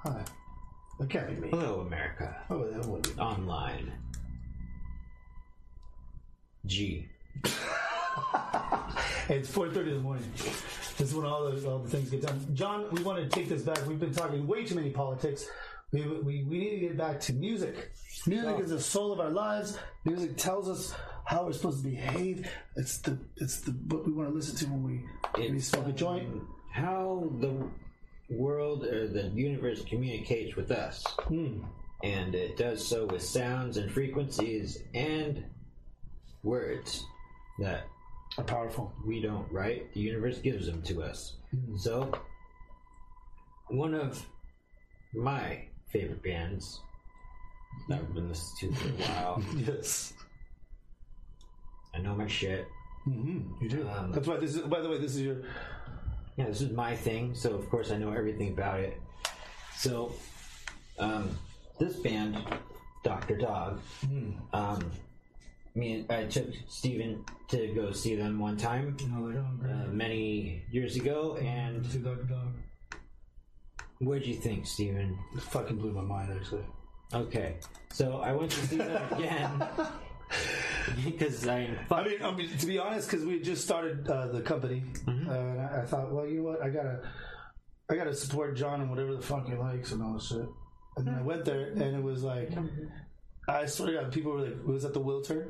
Hi. 0.04 0.24
That 0.98 1.08
can't 1.08 1.28
be 1.28 1.34
me. 1.36 1.48
hello, 1.50 1.80
America. 1.80 2.36
Oh, 2.50 2.64
that 2.68 2.84
wouldn't 2.86 3.14
be. 3.16 3.20
Online. 3.22 3.92
G. 6.66 7.08
It's 9.28 9.48
4.30 9.48 9.76
in 9.76 9.94
the 9.94 10.00
morning. 10.00 10.24
This 10.36 11.00
is 11.00 11.14
when 11.14 11.24
all 11.24 11.48
the, 11.48 11.68
all 11.70 11.78
the 11.78 11.88
things 11.88 12.10
get 12.10 12.22
done. 12.22 12.44
John, 12.52 12.86
we 12.90 13.02
want 13.04 13.22
to 13.22 13.28
take 13.28 13.48
this 13.48 13.62
back. 13.62 13.78
We've 13.86 14.00
been 14.00 14.12
talking 14.12 14.44
way 14.46 14.64
too 14.64 14.74
many 14.74 14.90
politics. 14.90 15.46
We, 15.92 16.02
we, 16.02 16.42
we 16.44 16.58
need 16.58 16.70
to 16.70 16.80
get 16.80 16.96
back 16.96 17.20
to 17.20 17.32
music. 17.32 17.92
Music 18.26 18.58
is 18.58 18.70
the 18.70 18.80
soul 18.80 19.12
of 19.12 19.20
our 19.20 19.30
lives. 19.30 19.78
Music 20.04 20.36
tells 20.36 20.68
us 20.68 20.94
how 21.26 21.44
we're 21.44 21.52
supposed 21.52 21.84
to 21.84 21.88
behave. 21.90 22.48
It's 22.76 22.98
the 22.98 23.18
it's 23.36 23.60
the 23.60 23.70
what 23.88 24.04
we 24.04 24.12
want 24.12 24.28
to 24.30 24.34
listen 24.34 24.56
to 24.56 24.64
when 24.66 24.82
we, 24.82 25.40
when 25.40 25.54
we 25.54 25.60
smoke 25.60 25.86
a 25.86 25.92
joint. 25.92 26.26
um, 26.26 26.48
How 26.72 27.30
the 27.40 27.54
world 28.30 28.84
or 28.84 29.06
the 29.08 29.28
universe 29.28 29.84
communicates 29.84 30.56
with 30.56 30.72
us. 30.72 31.04
Hmm. 31.28 31.62
And 32.02 32.34
it 32.34 32.56
does 32.56 32.84
so 32.86 33.06
with 33.06 33.22
sounds 33.22 33.76
and 33.76 33.90
frequencies 33.92 34.82
and 34.94 35.44
words 36.42 37.04
that 37.60 37.84
Are 38.38 38.44
powerful. 38.44 38.92
we 39.04 39.20
don't 39.20 39.50
right? 39.52 39.92
The 39.92 40.00
universe 40.00 40.38
gives 40.38 40.66
them 40.66 40.82
to 40.82 41.02
us. 41.02 41.34
Hmm. 41.50 41.76
So, 41.76 42.12
one 43.68 43.94
of 43.94 44.24
my 45.12 45.64
favorite 45.92 46.22
bands 46.22 46.80
that 47.88 47.98
I've 47.98 48.14
been 48.14 48.28
listening 48.28 48.72
to 48.74 48.78
for 48.78 48.88
a 48.88 48.92
while. 48.92 49.42
Yes. 49.56 50.12
I 51.92 51.98
know 51.98 52.14
my 52.14 52.28
shit. 52.28 52.66
You 53.06 53.68
do. 53.68 53.88
Um, 53.88 54.12
That's 54.12 54.28
why 54.28 54.36
this 54.36 54.54
is. 54.54 54.62
By 54.62 54.80
the 54.80 54.88
way, 54.88 54.98
this 54.98 55.14
is 55.16 55.22
your. 55.22 55.36
Yeah, 56.36 56.46
this 56.46 56.60
is 56.60 56.70
my 56.70 56.94
thing, 56.94 57.34
so 57.34 57.54
of 57.54 57.68
course 57.68 57.90
I 57.90 57.96
know 57.96 58.12
everything 58.12 58.52
about 58.52 58.78
it. 58.80 59.00
So, 59.76 60.12
um, 60.98 61.36
this 61.78 61.96
band, 61.96 62.38
Doctor 63.02 63.36
Dog, 63.36 63.80
um, 64.52 64.90
me 65.74 65.92
and 66.00 66.10
I 66.12 66.24
took 66.24 66.48
Steven 66.68 67.24
to 67.48 67.68
go 67.74 67.92
see 67.92 68.14
them 68.16 68.38
one 68.38 68.56
time 68.56 68.96
No, 69.08 69.28
they 69.28 69.34
don't. 69.34 69.60
uh, 69.64 69.86
many 69.92 70.64
years 70.70 70.96
ago, 70.96 71.36
and 71.36 71.84
See 71.86 71.98
Dog 71.98 72.28
Dog. 72.28 72.52
what'd 73.98 74.26
you 74.26 74.34
think, 74.34 74.66
Steven? 74.66 75.18
It 75.34 75.42
fucking 75.42 75.76
blew 75.78 75.92
my 75.92 76.02
mind, 76.02 76.32
actually. 76.34 76.64
Okay, 77.12 77.56
so 77.92 78.16
I 78.18 78.32
went 78.32 78.50
to 78.52 78.66
see 78.66 78.76
them 78.76 79.02
again 79.18 79.62
because 81.04 81.46
I 81.48 81.68
I 81.90 82.04
mean, 82.04 82.22
I 82.22 82.30
mean, 82.34 82.56
to 82.56 82.66
be 82.66 82.78
honest, 82.78 83.10
because 83.10 83.26
we 83.26 83.40
just 83.40 83.64
started 83.64 84.08
uh, 84.08 84.28
the 84.28 84.40
company, 84.40 84.82
Mm-hmm. 85.06 85.28
uh, 85.28 85.32
and 85.34 85.60
I, 85.60 85.82
I 85.82 85.86
thought, 85.86 86.12
well, 86.12 86.26
you 86.26 86.38
know 86.38 86.50
what, 86.50 86.62
I 86.62 86.70
gotta, 86.70 87.00
I 87.90 87.94
gotta 87.96 88.14
support 88.14 88.56
John 88.56 88.80
and 88.80 88.90
whatever 88.90 89.14
the 89.14 89.22
fuck 89.22 89.46
he 89.48 89.54
likes 89.54 89.92
and 89.92 90.02
all 90.02 90.14
this 90.14 90.28
shit. 90.28 90.46
And 90.96 91.06
then 91.06 91.14
I 91.14 91.22
went 91.22 91.44
there, 91.44 91.68
and 91.70 91.82
it 91.96 92.02
was 92.02 92.22
like, 92.22 92.50
I 93.50 93.66
swear 93.66 93.92
to 93.92 94.02
God, 94.02 94.12
people 94.12 94.32
were 94.32 94.40
like, 94.40 94.64
was 94.64 94.82
that 94.84 94.94
the 94.94 95.00
Wiltern, 95.00 95.48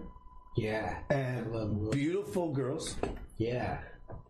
yeah, 0.56 0.98
and 1.10 1.90
beautiful 1.90 2.52
girls, 2.52 2.96
yeah, 3.38 3.78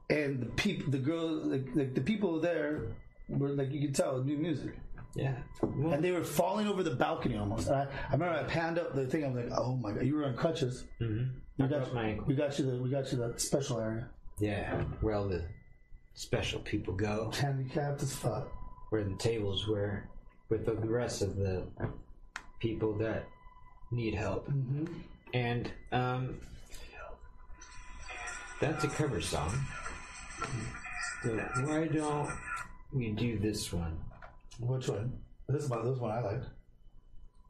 and 0.09 0.41
the 0.43 0.47
people, 0.47 0.91
the 0.91 0.99
girls, 0.99 1.47
like, 1.47 1.67
like 1.75 1.95
the 1.95 2.01
people 2.01 2.41
there 2.41 2.83
were 3.29 3.51
like, 3.51 3.71
you 3.73 3.81
could 3.81 3.95
tell, 3.95 4.23
new 4.23 4.37
music. 4.37 4.75
yeah. 5.15 5.35
Well, 5.63 5.93
And 5.95 6.03
they 6.05 6.11
were 6.13 6.25
falling 6.25 6.67
over 6.69 6.83
the 6.83 6.95
balcony 6.95 7.37
almost. 7.37 7.67
And 7.69 7.77
I, 7.77 7.87
I 8.09 8.13
remember 8.13 8.35
I 8.39 8.43
panned 8.45 8.79
up 8.79 8.95
the 8.95 9.07
thing. 9.07 9.25
I 9.25 9.29
was 9.29 9.45
like, 9.45 9.59
"Oh 9.59 9.77
my 9.77 9.93
god!" 9.93 10.05
You 10.07 10.15
were 10.17 10.25
on 10.27 10.37
crutches. 10.37 10.85
mhm. 11.01 11.31
We 11.59 11.67
got, 11.69 11.81
broke 11.83 11.95
my 11.95 12.05
ankle. 12.11 12.25
we 12.27 12.35
got 12.35 12.59
you 12.59 12.65
the 12.71 12.77
we 12.83 12.91
got 12.91 13.11
you 13.13 13.19
the 13.19 13.35
special 13.39 13.81
area. 13.81 14.09
Yeah, 14.39 14.83
where 15.01 15.15
all 15.17 15.29
the 15.29 15.45
special 16.15 16.61
people 16.61 16.95
go, 16.95 17.31
Handicapped 17.35 18.03
as 18.03 18.15
fuck. 18.15 18.49
where 18.91 19.05
the 19.05 19.15
tables 19.17 19.67
were 19.67 20.09
with 20.49 20.65
the 20.67 20.75
rest 20.75 21.23
of 21.23 21.37
the 21.37 21.65
people 22.59 22.97
that 22.99 23.25
need 23.91 24.15
help. 24.15 24.49
Mm-hmm. 24.49 24.87
And 25.35 25.71
um, 25.93 26.41
that's 28.61 28.85
a 28.85 28.89
cover 28.89 29.21
song. 29.21 29.53
So 31.23 31.37
why 31.65 31.87
don't 31.87 32.29
we 32.93 33.11
do 33.11 33.39
this 33.39 33.73
one? 33.73 33.97
Which 34.59 34.89
one? 34.89 35.13
This 35.49 35.69
one. 35.69 35.85
this 35.85 35.99
one 35.99 36.11
I 36.11 36.21
like. 36.21 36.43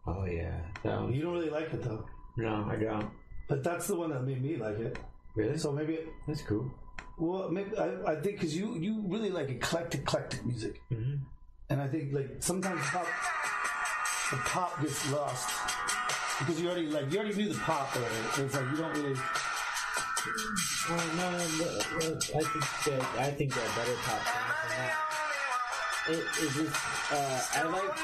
Oh 0.07 0.24
yeah, 0.24 0.61
that 0.82 1.01
one. 1.01 1.12
You 1.12 1.22
don't 1.22 1.32
really 1.34 1.51
like 1.51 1.72
it 1.72 1.82
though, 1.82 2.05
No, 2.36 2.66
I 2.70 2.76
don't. 2.76 3.11
but 3.49 3.62
that's 3.62 3.86
the 3.86 3.97
one 3.97 4.11
that 4.11 4.24
made 4.24 4.43
me 4.43 4.57
like 4.57 4.78
it. 4.78 4.99
Really? 5.36 5.59
So 5.59 5.70
maybe, 5.72 5.99
That's 6.26 6.43
cool. 6.43 6.70
well, 7.18 7.49
maybe 7.51 7.76
I, 7.76 8.12
I 8.12 8.14
think 8.16 8.36
because 8.41 8.57
you 8.57 8.76
you 8.76 9.03
really 9.07 9.30
like 9.30 9.49
eclectic 9.51 10.01
eclectic 10.03 10.45
music, 10.45 10.80
Mhm. 10.91 11.20
and 11.68 11.80
I 11.80 11.86
think 11.86 12.12
like 12.12 12.36
sometimes 12.41 12.80
pop 12.86 13.07
the 14.30 14.36
pop 14.38 14.80
gets 14.80 15.11
lost 15.12 15.49
because 16.41 16.61
you 16.61 16.68
already 16.68 16.86
like 16.88 17.12
you 17.12 17.18
already 17.18 17.34
knew 17.36 17.53
the 17.53 17.59
pop 17.61 17.95
already. 17.95 18.14
It's 18.43 18.55
like 18.55 18.70
you 18.70 18.76
don't 18.76 18.97
really. 18.97 19.14
No, 20.88 20.97
no, 20.97 21.38
I 21.38 21.38
think 21.38 22.64
that 22.84 23.03
I 23.18 23.30
think 23.30 23.57
are 23.57 23.61
better 23.76 23.97
pop 24.03 24.20
songs 24.26 24.57
than 24.68 24.72
that. 24.76 24.95
It 26.09 26.24
is 26.43 26.55
just 26.55 26.76
uh, 27.12 27.41
I 27.55 27.62
like 27.64 27.95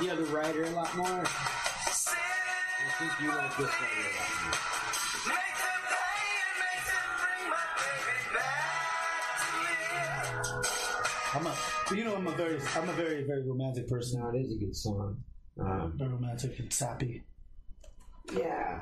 the 0.00 0.10
other 0.10 0.24
writer 0.24 0.62
a 0.64 0.70
lot 0.70 0.96
more. 0.96 1.22
I 1.24 1.24
think 2.98 3.12
you 3.20 3.28
like 3.28 3.56
this 3.56 3.66
writer 3.66 4.00
a 4.00 4.14
lot 4.16 4.30
more. 4.44 4.76
I'm 11.34 11.46
a, 11.46 11.54
you 11.94 12.04
know, 12.04 12.16
I'm 12.16 12.26
a 12.26 12.30
very, 12.30 12.58
I'm 12.74 12.88
a 12.88 12.92
very, 12.94 13.24
very 13.24 13.42
romantic 13.42 13.88
person. 13.88 14.20
No, 14.20 14.30
it 14.30 14.38
is 14.38 14.52
a 14.52 14.58
good 14.58 14.74
song. 14.74 15.22
Um, 15.60 15.92
Very 15.96 16.10
romantic 16.10 16.58
and 16.58 16.72
sappy. 16.72 17.22
Yeah, 18.34 18.80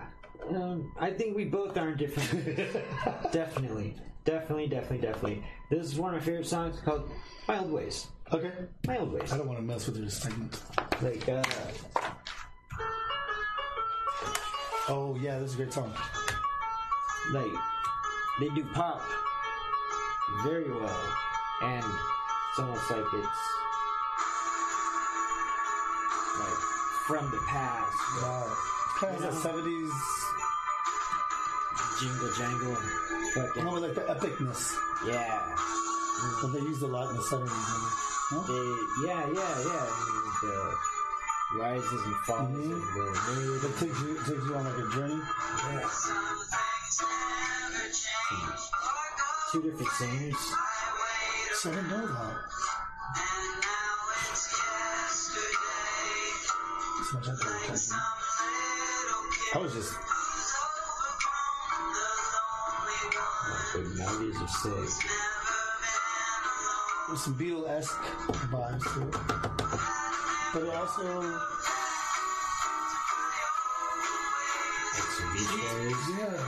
um, 0.50 0.92
I 0.98 1.10
think 1.10 1.36
we 1.36 1.44
both 1.44 1.76
are 1.76 1.94
different. 1.94 2.56
definitely, 3.32 3.94
definitely, 4.24 4.68
definitely, 4.68 4.98
definitely. 4.98 5.44
This 5.70 5.84
is 5.86 5.98
one 5.98 6.14
of 6.14 6.20
my 6.20 6.24
favorite 6.24 6.46
songs 6.46 6.80
called 6.80 7.10
"My 7.48 7.58
Old 7.58 7.72
Ways." 7.72 8.06
Okay, 8.32 8.52
My 8.86 8.98
Old 8.98 9.12
Ways. 9.12 9.32
I 9.32 9.36
don't 9.38 9.46
want 9.46 9.58
to 9.58 9.64
mess 9.64 9.86
with 9.86 9.96
your 9.98 10.08
segment. 10.08 10.60
Like, 11.02 11.28
uh, 11.28 11.42
Oh 14.88 15.16
yeah, 15.20 15.38
this 15.38 15.50
is 15.50 15.54
a 15.54 15.56
great 15.58 15.72
song. 15.72 15.92
like 17.32 17.52
they 18.40 18.48
do 18.50 18.64
pop 18.74 19.00
very 20.42 20.70
well, 20.70 21.14
and 21.62 21.84
it's 21.84 22.58
almost 22.58 22.90
like 22.90 23.04
it's 23.14 23.38
like 26.38 26.58
from 27.06 27.30
the 27.30 27.38
past. 27.48 27.96
Wow, 28.22 28.56
of 29.10 29.20
the 29.22 29.32
seventies. 29.32 29.92
Jingle 32.00 32.32
jangle, 32.36 32.74
fucking 33.34 33.64
know, 33.64 33.72
like 33.74 33.94
the 33.94 34.00
epicness 34.02 34.74
yeah. 35.06 35.54
that 36.42 36.50
they 36.52 36.58
used 36.60 36.82
a 36.82 36.86
lot 36.86 37.10
in 37.10 37.16
the 37.16 37.22
seventies. 37.22 37.52
Huh? 37.54 38.42
They, 38.48 39.06
yeah, 39.06 39.22
yeah, 39.30 39.54
yeah. 39.64 39.86
The 40.42 41.58
rises 41.60 42.02
and 42.04 42.16
falls 42.26 42.48
Mhm. 42.50 42.72
of 42.72 42.80
the. 42.94 43.66
It 43.68 43.78
takes 43.78 44.00
you, 44.00 44.14
takes 44.18 44.44
you 44.44 44.54
on 44.56 44.64
like 44.64 44.78
a 44.78 44.90
journey. 44.96 45.20
Yeah. 45.70 45.88
Two 49.52 49.62
different 49.62 49.90
singers. 49.92 50.42
So 51.54 51.70
I 51.70 51.74
didn't 51.74 51.90
know 51.90 52.06
that. 52.06 52.36
So 57.04 57.16
much 57.18 57.28
I 57.28 57.34
could 57.36 57.52
have 57.52 57.60
taken. 57.62 58.23
I 59.54 59.58
was 59.58 59.72
just 59.72 59.94
now 63.94 64.18
these 64.18 64.40
are 64.40 64.48
sick. 64.48 65.06
there's 67.06 67.20
some 67.20 67.34
Beatle 67.34 67.68
esque 67.68 68.00
vibes 68.50 68.82
to 68.94 69.02
it, 69.02 69.12
but 70.54 70.64
also 70.74 71.04
some 75.14 75.32
Beach 75.32 75.54
Boys. 75.54 76.02
yeah. 76.18 76.38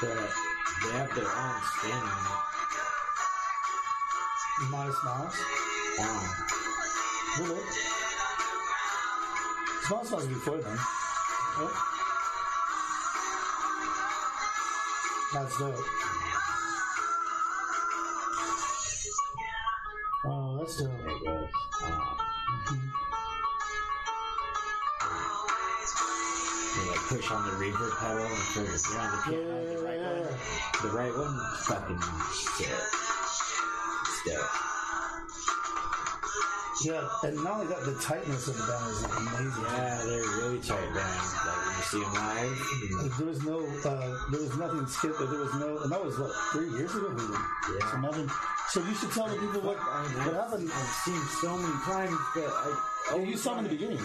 But 0.00 0.30
they 0.84 0.92
have 0.96 1.10
their 1.16 1.26
own 1.26 1.60
spin 1.74 1.90
on 1.90 2.22
it. 2.26 2.48
Modest 4.70 5.04
Mouse. 5.04 5.38
Wow. 5.98 6.22
Really? 7.40 7.62
Smells 9.86 10.10
was 10.12 10.26
before 10.26 10.58
then. 10.58 10.78
Yep. 11.58 11.70
That's 15.34 15.58
dope. 15.58 15.74
Oh, 20.24 20.58
that's 20.58 20.76
dope. 20.80 20.90
It 20.92 21.24
goes. 21.24 21.48
Wow. 21.82 22.16
They 26.78 26.90
like 26.90 27.00
push 27.08 27.30
on 27.32 27.44
the 27.44 27.64
reverb 27.64 27.98
pedal 27.98 28.24
and 28.24 28.68
the, 28.68 28.88
you're 28.92 29.00
on 29.00 29.10
the 29.10 29.32
Yeah, 29.32 29.74
the 29.74 29.82
right 29.82 29.98
yeah, 29.98 30.12
one. 30.12 30.82
The 30.82 30.88
right 30.96 31.14
one, 31.16 31.34
fucking 31.64 32.02
sick. 32.30 32.68
It's 32.68 34.22
dope. 34.24 34.67
Yeah, 36.84 37.08
and 37.24 37.34
not 37.42 37.60
only 37.60 37.66
that, 37.66 37.82
the 37.84 37.94
tightness 37.98 38.46
of 38.46 38.56
the 38.56 38.62
band 38.62 38.86
is 38.90 39.02
amazing. 39.02 39.64
Yeah, 39.66 40.02
they're 40.04 40.30
really 40.38 40.60
tight 40.60 40.94
band. 40.94 41.18
Like 41.42 41.58
when 41.66 41.74
you 41.74 41.84
see 41.90 42.00
them 42.00 42.14
live, 42.14 43.18
there 43.18 43.26
was 43.26 43.42
no, 43.42 43.56
uh, 43.90 44.30
there 44.30 44.40
was 44.40 44.56
nothing 44.56 44.86
skipped. 44.86 45.18
There 45.18 45.26
was 45.26 45.54
no, 45.54 45.78
and 45.82 45.90
that 45.90 46.04
was 46.04 46.18
what 46.18 46.30
three 46.52 46.70
years 46.70 46.94
ago. 46.94 47.10
Maybe. 47.10 47.34
Yeah. 47.74 47.90
So 47.90 47.96
imagine. 47.98 48.30
So 48.68 48.80
you 48.84 48.94
should 48.94 49.10
tell 49.10 49.26
the 49.26 49.36
people 49.36 49.60
what 49.62 49.78
I 49.80 50.06
mean, 50.06 50.26
what 50.26 50.34
happened. 50.34 50.70
I've 50.70 50.94
seen 51.02 51.20
so 51.42 51.56
many 51.56 51.74
times, 51.82 52.16
but 52.34 52.46
I 52.46 52.88
Oh, 53.10 53.20
you 53.20 53.38
saw 53.38 53.54
them 53.54 53.64
in 53.64 53.70
the 53.70 53.76
beginning. 53.76 54.04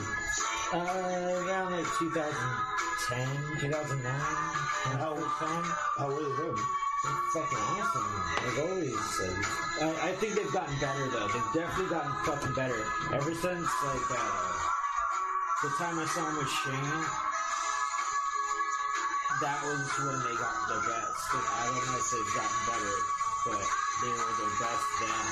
Uh, 0.73 0.77
around 0.79 1.73
like 1.73 1.85
2010, 1.99 3.27
2009. 3.59 3.99
When 3.99 4.97
How-. 4.97 5.15
How 5.97 6.07
were 6.07 6.23
they 6.23 6.43
then? 6.43 6.82
Fucking 7.03 7.59
awesome. 7.59 8.07
Like 8.47 8.59
always. 8.63 8.95
Like, 8.95 9.43
I, 9.83 10.07
I 10.07 10.11
think 10.23 10.39
they've 10.39 10.53
gotten 10.55 10.71
better 10.79 11.03
though. 11.11 11.27
They've 11.27 11.51
definitely 11.51 11.91
gotten 11.91 12.15
fucking 12.23 12.55
better 12.55 12.79
ever 13.11 13.35
since 13.35 13.67
like 13.83 14.07
uh, 14.07 14.53
the 15.67 15.71
time 15.75 15.99
I 15.99 16.07
saw 16.07 16.23
them 16.23 16.39
with 16.39 16.47
Shane. 16.47 17.03
That 19.43 19.59
was 19.67 19.83
when 19.99 20.15
they 20.23 20.35
got 20.39 20.55
the 20.71 20.79
best. 20.87 21.27
And 21.35 21.43
I 21.43 21.63
don't 21.75 21.83
know 21.91 21.99
if 21.99 22.07
they've 22.07 22.33
gotten 22.39 22.59
better, 22.71 22.95
but 23.51 23.63
they 23.99 24.13
were 24.15 24.35
their 24.39 24.55
best 24.63 24.87
then. 25.03 25.27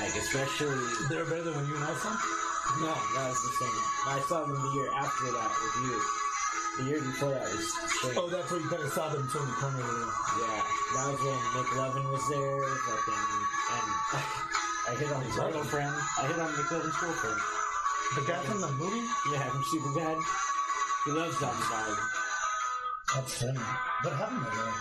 Like 0.00 0.14
especially 0.16 0.80
they're 1.12 1.28
better 1.28 1.44
than 1.44 1.60
when 1.60 1.68
you 1.68 1.76
and 1.76 1.84
I 1.84 1.92
saw. 2.00 2.08
them? 2.08 2.88
no, 2.88 2.94
that 3.20 3.28
was 3.28 3.42
the 3.44 3.52
same. 3.52 3.80
I 4.08 4.16
saw 4.24 4.48
them 4.48 4.56
the 4.56 4.70
year 4.80 4.88
after 4.96 5.28
that 5.28 5.50
with 5.60 5.92
you. 5.92 6.29
The 6.80 6.86
year 6.88 7.02
before 7.04 7.28
that 7.36 7.44
was 7.44 7.68
Shane. 8.00 8.16
Oh, 8.16 8.24
that's 8.32 8.48
where 8.48 8.56
you 8.56 8.68
kind 8.72 8.80
of 8.80 8.88
saw 8.96 9.12
them 9.12 9.20
turn 9.28 9.44
the 9.44 9.52
corner. 9.60 9.84
Yeah, 9.84 10.64
that 10.96 11.04
was 11.12 11.20
when 11.20 11.40
Nick 11.52 11.68
Levin 11.76 12.06
was 12.08 12.24
there, 12.32 12.56
fucking, 12.88 13.20
and 13.20 13.88
I 14.88 14.92
hit 14.96 15.12
on 15.12 15.20
his 15.28 15.36
Levin? 15.36 15.60
girlfriend. 15.60 15.92
I 15.92 16.22
hit 16.24 16.40
on 16.40 16.48
Nick 16.56 16.70
Levin's 16.72 16.96
girlfriend. 16.96 17.40
The 18.16 18.22
guy 18.24 18.40
from 18.48 18.60
the 18.64 18.72
movie. 18.80 19.04
Yeah, 19.28 19.44
from 19.52 19.60
Superbad. 19.68 20.18
He 21.04 21.10
loves 21.12 21.36
that 21.44 21.52
dog. 21.52 21.96
That's 23.12 23.34
funny. 23.44 23.60
What 23.60 24.14
happened 24.16 24.40
there? 24.48 24.72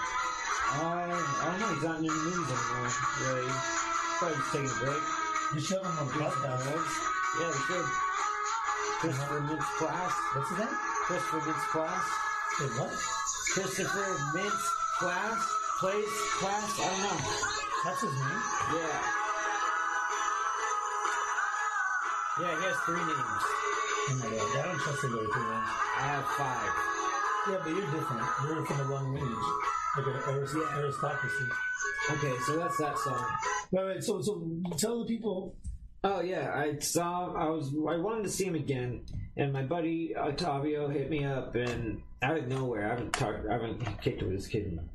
Uh, 0.80 1.04
I 1.04 1.45
don't 1.52 1.60
know, 1.60 1.72
he's 1.76 1.84
not 1.84 2.00
in 2.00 2.08
the 2.08 2.16
movies 2.16 2.47
anymore. 2.47 2.91
Yeah, 3.20 3.43
he's 3.43 3.60
probably 4.24 4.39
just 4.39 4.52
taking 4.56 4.72
a 4.72 4.78
break. 4.88 5.04
You 5.52 5.62
have 5.68 5.84
him 5.84 6.00
on 6.00 6.06
the 6.08 6.16
podcast. 6.16 6.64
Yeah, 6.64 7.52
we 7.52 7.60
should. 7.68 7.88
Christopher 9.04 9.41
Mintz 9.52 9.68
Class. 9.84 10.14
What's 10.32 10.47
his 10.47 10.60
name? 10.64 10.78
Christopher 11.10 11.39
Mintz-Plasse. 11.41 12.12
Wait, 12.62 12.70
what? 12.78 12.91
Christopher 13.53 14.14
Mintz 14.38 14.66
Class. 14.99 15.55
Place 15.80 16.22
Class. 16.38 16.80
I 16.80 16.86
don't 16.86 17.01
know. 17.01 17.18
That's 17.84 18.01
his 18.01 18.14
name. 18.14 18.41
Yeah. 18.78 18.99
Yeah, 22.39 22.53
he 22.53 22.62
has 22.62 22.78
three 22.86 23.01
names. 23.01 23.43
Oh 24.05 24.22
my 24.22 24.30
god, 24.30 24.53
I 24.53 24.68
don't 24.70 24.78
trust 24.78 25.03
anybody 25.03 25.26
for 25.34 25.39
that. 25.49 25.66
I 25.97 26.01
have 26.14 26.26
five. 26.38 26.74
Yeah, 27.49 27.57
but 27.64 27.72
you're 27.74 27.89
different. 27.89 28.24
You're 28.45 28.66
from 28.68 28.78
the 28.78 28.84
wrong 28.84 29.12
lineage, 29.12 29.49
like 29.97 30.05
an 30.05 30.36
arist- 30.38 30.55
aristocracy. 30.78 31.45
Okay, 32.12 32.34
so 32.45 32.57
that's 32.57 32.78
that 32.78 32.97
song. 32.99 33.26
Right, 33.72 33.84
right. 33.84 34.03
So, 34.03 34.22
so 34.22 34.45
tell 34.78 34.99
the 34.99 35.05
people. 35.05 35.55
Oh 36.04 36.22
yeah, 36.22 36.54
I 36.56 36.80
saw. 36.80 37.34
I 37.34 37.50
was. 37.50 37.74
I 37.74 37.97
wanted 37.97 38.24
to 38.24 38.30
see 38.30 38.45
him 38.45 38.56
again, 38.56 39.06
and 39.36 39.52
my 39.52 39.64
buddy 39.64 40.16
Octavio 40.16 40.88
hit 40.88 41.10
me 41.10 41.26
up, 41.26 41.56
and 41.56 42.02
out 42.22 42.38
of 42.38 42.47
nowhere, 42.47 42.88
I 42.88 42.89
haven't 42.91 43.14
talked. 43.14 43.47
I 43.50 43.54
haven't 43.54 44.02
kicked 44.02 44.22
with 44.22 44.32
this 44.32 44.47
kid 44.47 44.68
in 44.68 44.89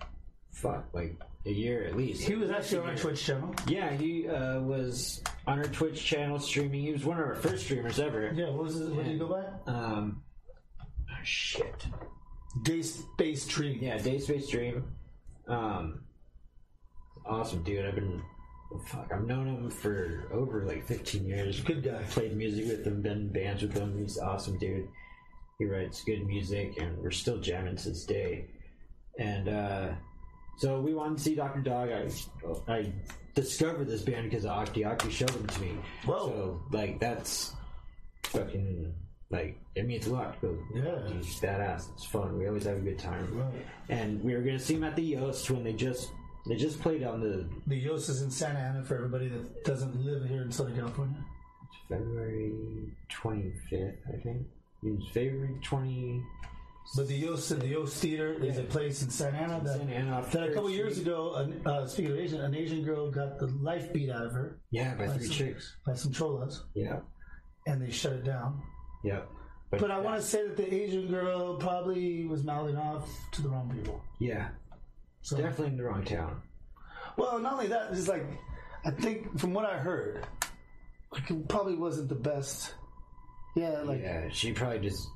fuck, 0.51 0.87
like 0.95 1.21
a 1.47 1.51
year 1.51 1.85
at 1.85 1.97
least. 1.97 2.23
He 2.23 2.35
was 2.35 2.51
actually 2.51 2.79
on 2.79 2.91
our 2.91 2.97
Twitch 2.97 3.23
channel. 3.23 3.55
Yeah, 3.67 3.93
he 3.93 4.29
uh, 4.29 4.61
was 4.61 5.23
on 5.47 5.59
our 5.59 5.67
Twitch 5.67 6.03
channel 6.03 6.39
streaming. 6.39 6.81
He 6.81 6.93
was 6.93 7.05
one 7.05 7.19
of 7.19 7.27
our 7.27 7.35
first 7.35 7.65
streamers 7.65 8.01
ever. 8.01 8.33
Yeah, 8.35 8.51
what 8.51 8.65
was 8.65 8.81
it? 8.81 8.89
What 8.91 9.05
did 9.05 9.13
he 9.13 9.19
go 9.19 9.29
by? 9.29 9.71
Um, 9.71 10.23
oh, 11.11 11.15
shit. 11.23 11.87
Day 12.63 12.83
Space 12.83 13.47
Dream. 13.47 13.79
Yeah, 13.83 13.99
Day 13.99 14.19
Space 14.21 14.49
Dream. 14.49 14.85
Um, 15.49 16.05
awesome 17.27 17.63
dude. 17.63 17.85
I've 17.85 17.95
been 17.95 18.23
fuck. 18.79 19.11
I've 19.13 19.27
known 19.27 19.47
him 19.47 19.71
for 19.71 20.29
over 20.33 20.65
like 20.67 20.87
15 20.87 21.27
years. 21.27 21.61
Good 21.61 21.83
guy. 21.83 22.03
Played 22.11 22.37
music 22.37 22.67
with 22.67 22.87
him, 22.87 23.03
been 23.03 23.13
in 23.13 23.29
bands 23.33 23.63
with 23.63 23.75
him. 23.75 23.99
He's 23.99 24.19
awesome 24.19 24.59
dude. 24.59 24.89
He 25.59 25.67
writes 25.67 26.03
good 26.05 26.27
music, 26.27 26.79
and 26.81 26.99
we're 26.99 27.11
still 27.13 27.39
jamming 27.39 27.77
to 27.77 27.89
this 27.91 28.05
day. 28.05 28.47
And 29.19 29.49
uh, 29.49 29.89
so 30.59 30.81
we 30.81 30.95
wanted 30.95 31.19
to 31.19 31.23
see 31.25 31.35
Doctor 31.37 31.61
Dog. 31.61 31.91
I 31.91 32.09
I 32.73 32.93
discovered 33.35 33.87
this 33.89 34.03
band 34.03 34.29
because 34.31 34.45
Octi 34.45 34.83
Octi 34.85 35.11
showed 35.11 35.29
them 35.31 35.47
to 35.47 35.61
me. 35.61 35.73
Whoa. 36.05 36.27
So 36.29 36.63
like 36.73 36.99
that's 36.99 37.53
fucking 38.25 38.93
like 39.31 39.59
it 39.75 39.87
means 39.87 40.07
a 40.07 40.13
lot. 40.13 40.41
Go, 40.41 40.57
Yeah. 40.75 41.09
he's 41.13 41.39
badass. 41.41 41.93
It's 41.95 42.05
fun. 42.05 42.37
We 42.39 42.47
always 42.49 42.65
have 42.65 42.77
a 42.77 42.81
good 42.81 42.99
time. 42.99 43.29
Right. 43.39 43.67
And 43.89 44.23
we 44.23 44.35
were 44.35 44.43
gonna 44.43 44.59
see 44.59 44.75
him 44.75 44.85
at 44.85 44.97
the 44.97 45.03
Yost 45.03 45.51
when 45.51 45.65
they 45.65 45.73
just 45.73 46.11
they 46.47 46.57
just 46.57 46.81
played 46.81 47.03
on 47.05 47.21
the 47.21 47.47
The 47.67 47.77
Yost 47.77 48.09
is 48.09 48.23
in 48.23 48.31
Santa 48.31 48.59
Ana 48.59 48.83
for 48.85 48.97
everybody 48.97 49.29
that 49.29 49.65
doesn't 49.65 50.05
live 50.05 50.29
here 50.29 50.43
in 50.43 50.51
Southern 50.53 50.77
California. 50.77 51.17
February 51.89 52.53
twenty 53.09 53.53
fifth, 53.71 53.97
I 54.09 54.17
think. 54.23 54.47
It 54.83 54.91
was 54.99 55.09
February 55.13 55.59
twenty. 55.63 56.23
But 56.97 57.09
the 57.09 57.15
Yost, 57.15 57.49
the 57.59 57.67
Yost 57.67 57.97
Theater 57.97 58.35
is 58.45 58.59
a 58.59 58.63
place 58.63 59.03
in 59.03 59.09
Santa 59.09 59.39
Ana 59.39 59.61
that, 59.65 59.79
Santa 59.79 59.93
Ana 59.95 60.13
off 60.19 60.31
that 60.33 60.43
a 60.43 60.47
Third 60.47 60.55
couple 60.55 60.71
years 60.71 60.95
Street. 60.97 61.07
ago, 61.07 61.35
an- 61.37 61.63
uh, 61.65 61.87
speaking 61.87 62.13
of 62.13 62.19
Asian, 62.19 62.41
an 62.43 62.55
Asian 62.55 62.83
girl 62.85 63.11
got 63.11 63.39
the 63.39 63.47
life 63.63 63.91
beat 63.93 64.11
out 64.11 64.27
of 64.27 64.33
her 64.33 64.59
Yeah, 64.71 64.95
by 64.95 65.07
by 65.07 65.15
three 65.17 65.27
some, 65.27 65.35
chicks. 65.35 65.77
by 65.87 65.95
some 65.95 66.13
cholas, 66.13 66.63
Yeah, 66.75 67.01
and 67.67 67.81
they 67.81 67.91
shut 67.91 68.13
it 68.13 68.25
down. 68.25 68.61
yeah. 69.03 69.23
But 69.71 69.91
I 69.91 69.99
want 69.99 70.21
to 70.21 70.23
say 70.27 70.47
that 70.47 70.57
the 70.59 70.73
Asian 70.73 71.09
girl 71.09 71.57
probably 71.57 72.27
was 72.27 72.45
mouthing 72.45 72.77
off 72.77 73.09
to 73.33 73.43
the 73.43 73.49
wrong 73.49 73.69
people. 73.75 74.01
Yeah, 74.21 74.51
So, 75.25 75.39
definitely 75.39 75.69
in 75.69 75.77
the 75.79 75.85
wrong 75.85 76.05
town. 76.05 76.43
well, 77.17 77.39
not 77.39 77.55
only 77.55 77.69
that, 77.69 77.89
it's 77.93 78.09
like 78.09 78.27
I 78.85 78.91
think 78.91 79.39
from 79.39 79.55
what 79.55 79.65
I 79.65 79.79
heard, 79.79 80.27
like 81.11 81.31
it 81.31 81.49
probably 81.49 81.77
wasn't 81.77 82.11
the 82.11 82.15
best. 82.15 82.75
Yeah, 83.57 83.81
like 83.85 84.03
yeah, 84.03 84.29
she 84.31 84.53
probably 84.53 84.81
just 84.81 85.09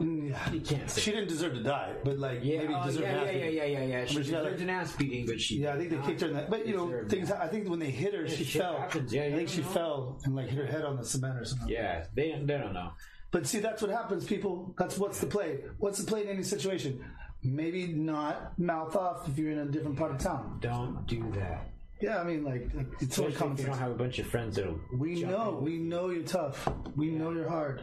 yeah. 0.00 0.50
you 0.50 0.60
can't 0.60 0.90
say. 0.90 1.00
she 1.00 1.10
didn't 1.12 1.28
deserve 1.28 1.54
to 1.54 1.62
die, 1.62 1.94
but 2.02 2.18
like 2.18 2.40
yeah, 2.42 2.58
maybe 2.58 2.74
oh, 2.74 2.86
deserved 2.86 3.04
yeah, 3.04 3.10
an 3.10 3.16
yeah, 3.16 3.22
ass 3.22 3.34
yeah, 3.34 3.48
yeah, 3.48 3.64
yeah, 3.64 3.84
yeah. 3.84 4.04
She 4.04 4.14
she 4.14 4.18
got, 4.18 4.24
deserved 4.24 4.50
like- 4.50 4.60
an 4.62 4.70
ass 4.70 4.96
beating, 4.96 5.26
but 5.26 5.40
she. 5.40 5.58
Yeah, 5.58 5.74
I 5.74 5.78
think 5.78 5.90
they 5.90 5.98
kicked 5.98 6.22
her 6.22 6.26
in 6.26 6.34
that. 6.34 6.50
But 6.50 6.66
you 6.66 6.76
know, 6.76 7.04
things. 7.08 7.28
that. 7.28 7.40
I 7.40 7.46
think 7.46 7.68
when 7.68 7.78
they 7.78 7.90
hit 7.90 8.14
her, 8.14 8.28
she 8.28 8.42
fell. 8.42 8.78
happens. 8.78 9.14
Yeah, 9.14 9.22
I 9.24 9.32
think 9.32 9.48
she 9.48 9.60
know. 9.60 9.68
fell 9.68 10.18
and 10.24 10.34
like 10.34 10.48
hit 10.48 10.58
her 10.58 10.66
head 10.66 10.84
on 10.84 10.96
the 10.96 11.04
cement 11.04 11.38
or 11.38 11.44
something. 11.44 11.68
Yeah, 11.68 12.04
they 12.14 12.32
they 12.32 12.58
don't 12.58 12.74
know. 12.74 12.90
But 13.30 13.46
see, 13.46 13.58
that's 13.58 13.82
what 13.82 13.90
happens, 13.90 14.24
people. 14.24 14.74
That's 14.78 14.98
what's 14.98 15.20
the 15.20 15.26
play. 15.26 15.60
What's 15.78 15.98
the 15.98 16.06
play 16.06 16.22
in 16.22 16.28
any 16.28 16.42
situation? 16.42 17.04
Maybe 17.46 17.86
not 17.88 18.58
mouth 18.58 18.94
off 18.96 19.28
if 19.28 19.38
you're 19.38 19.52
in 19.52 19.58
a 19.58 19.66
different 19.66 19.96
part 19.96 20.12
of 20.12 20.18
town. 20.18 20.58
Don't 20.60 21.06
do 21.06 21.22
that. 21.36 21.70
Yeah, 22.00 22.18
I 22.20 22.24
mean, 22.24 22.44
like, 22.44 22.70
like 22.74 22.86
it's 23.00 23.16
Especially 23.16 23.32
common 23.32 23.54
if 23.54 23.60
you 23.60 23.66
don't 23.66 23.74
sense. 23.76 23.82
have 23.82 23.90
a 23.92 23.94
bunch 23.94 24.18
of 24.18 24.26
friends 24.26 24.56
that'll. 24.56 24.78
We 24.98 25.20
jump 25.20 25.32
know, 25.32 25.58
in, 25.58 25.64
we 25.64 25.78
know 25.78 26.10
you're 26.10 26.24
tough. 26.24 26.68
We 26.94 27.10
know 27.10 27.30
you're 27.30 27.48
hard. 27.48 27.82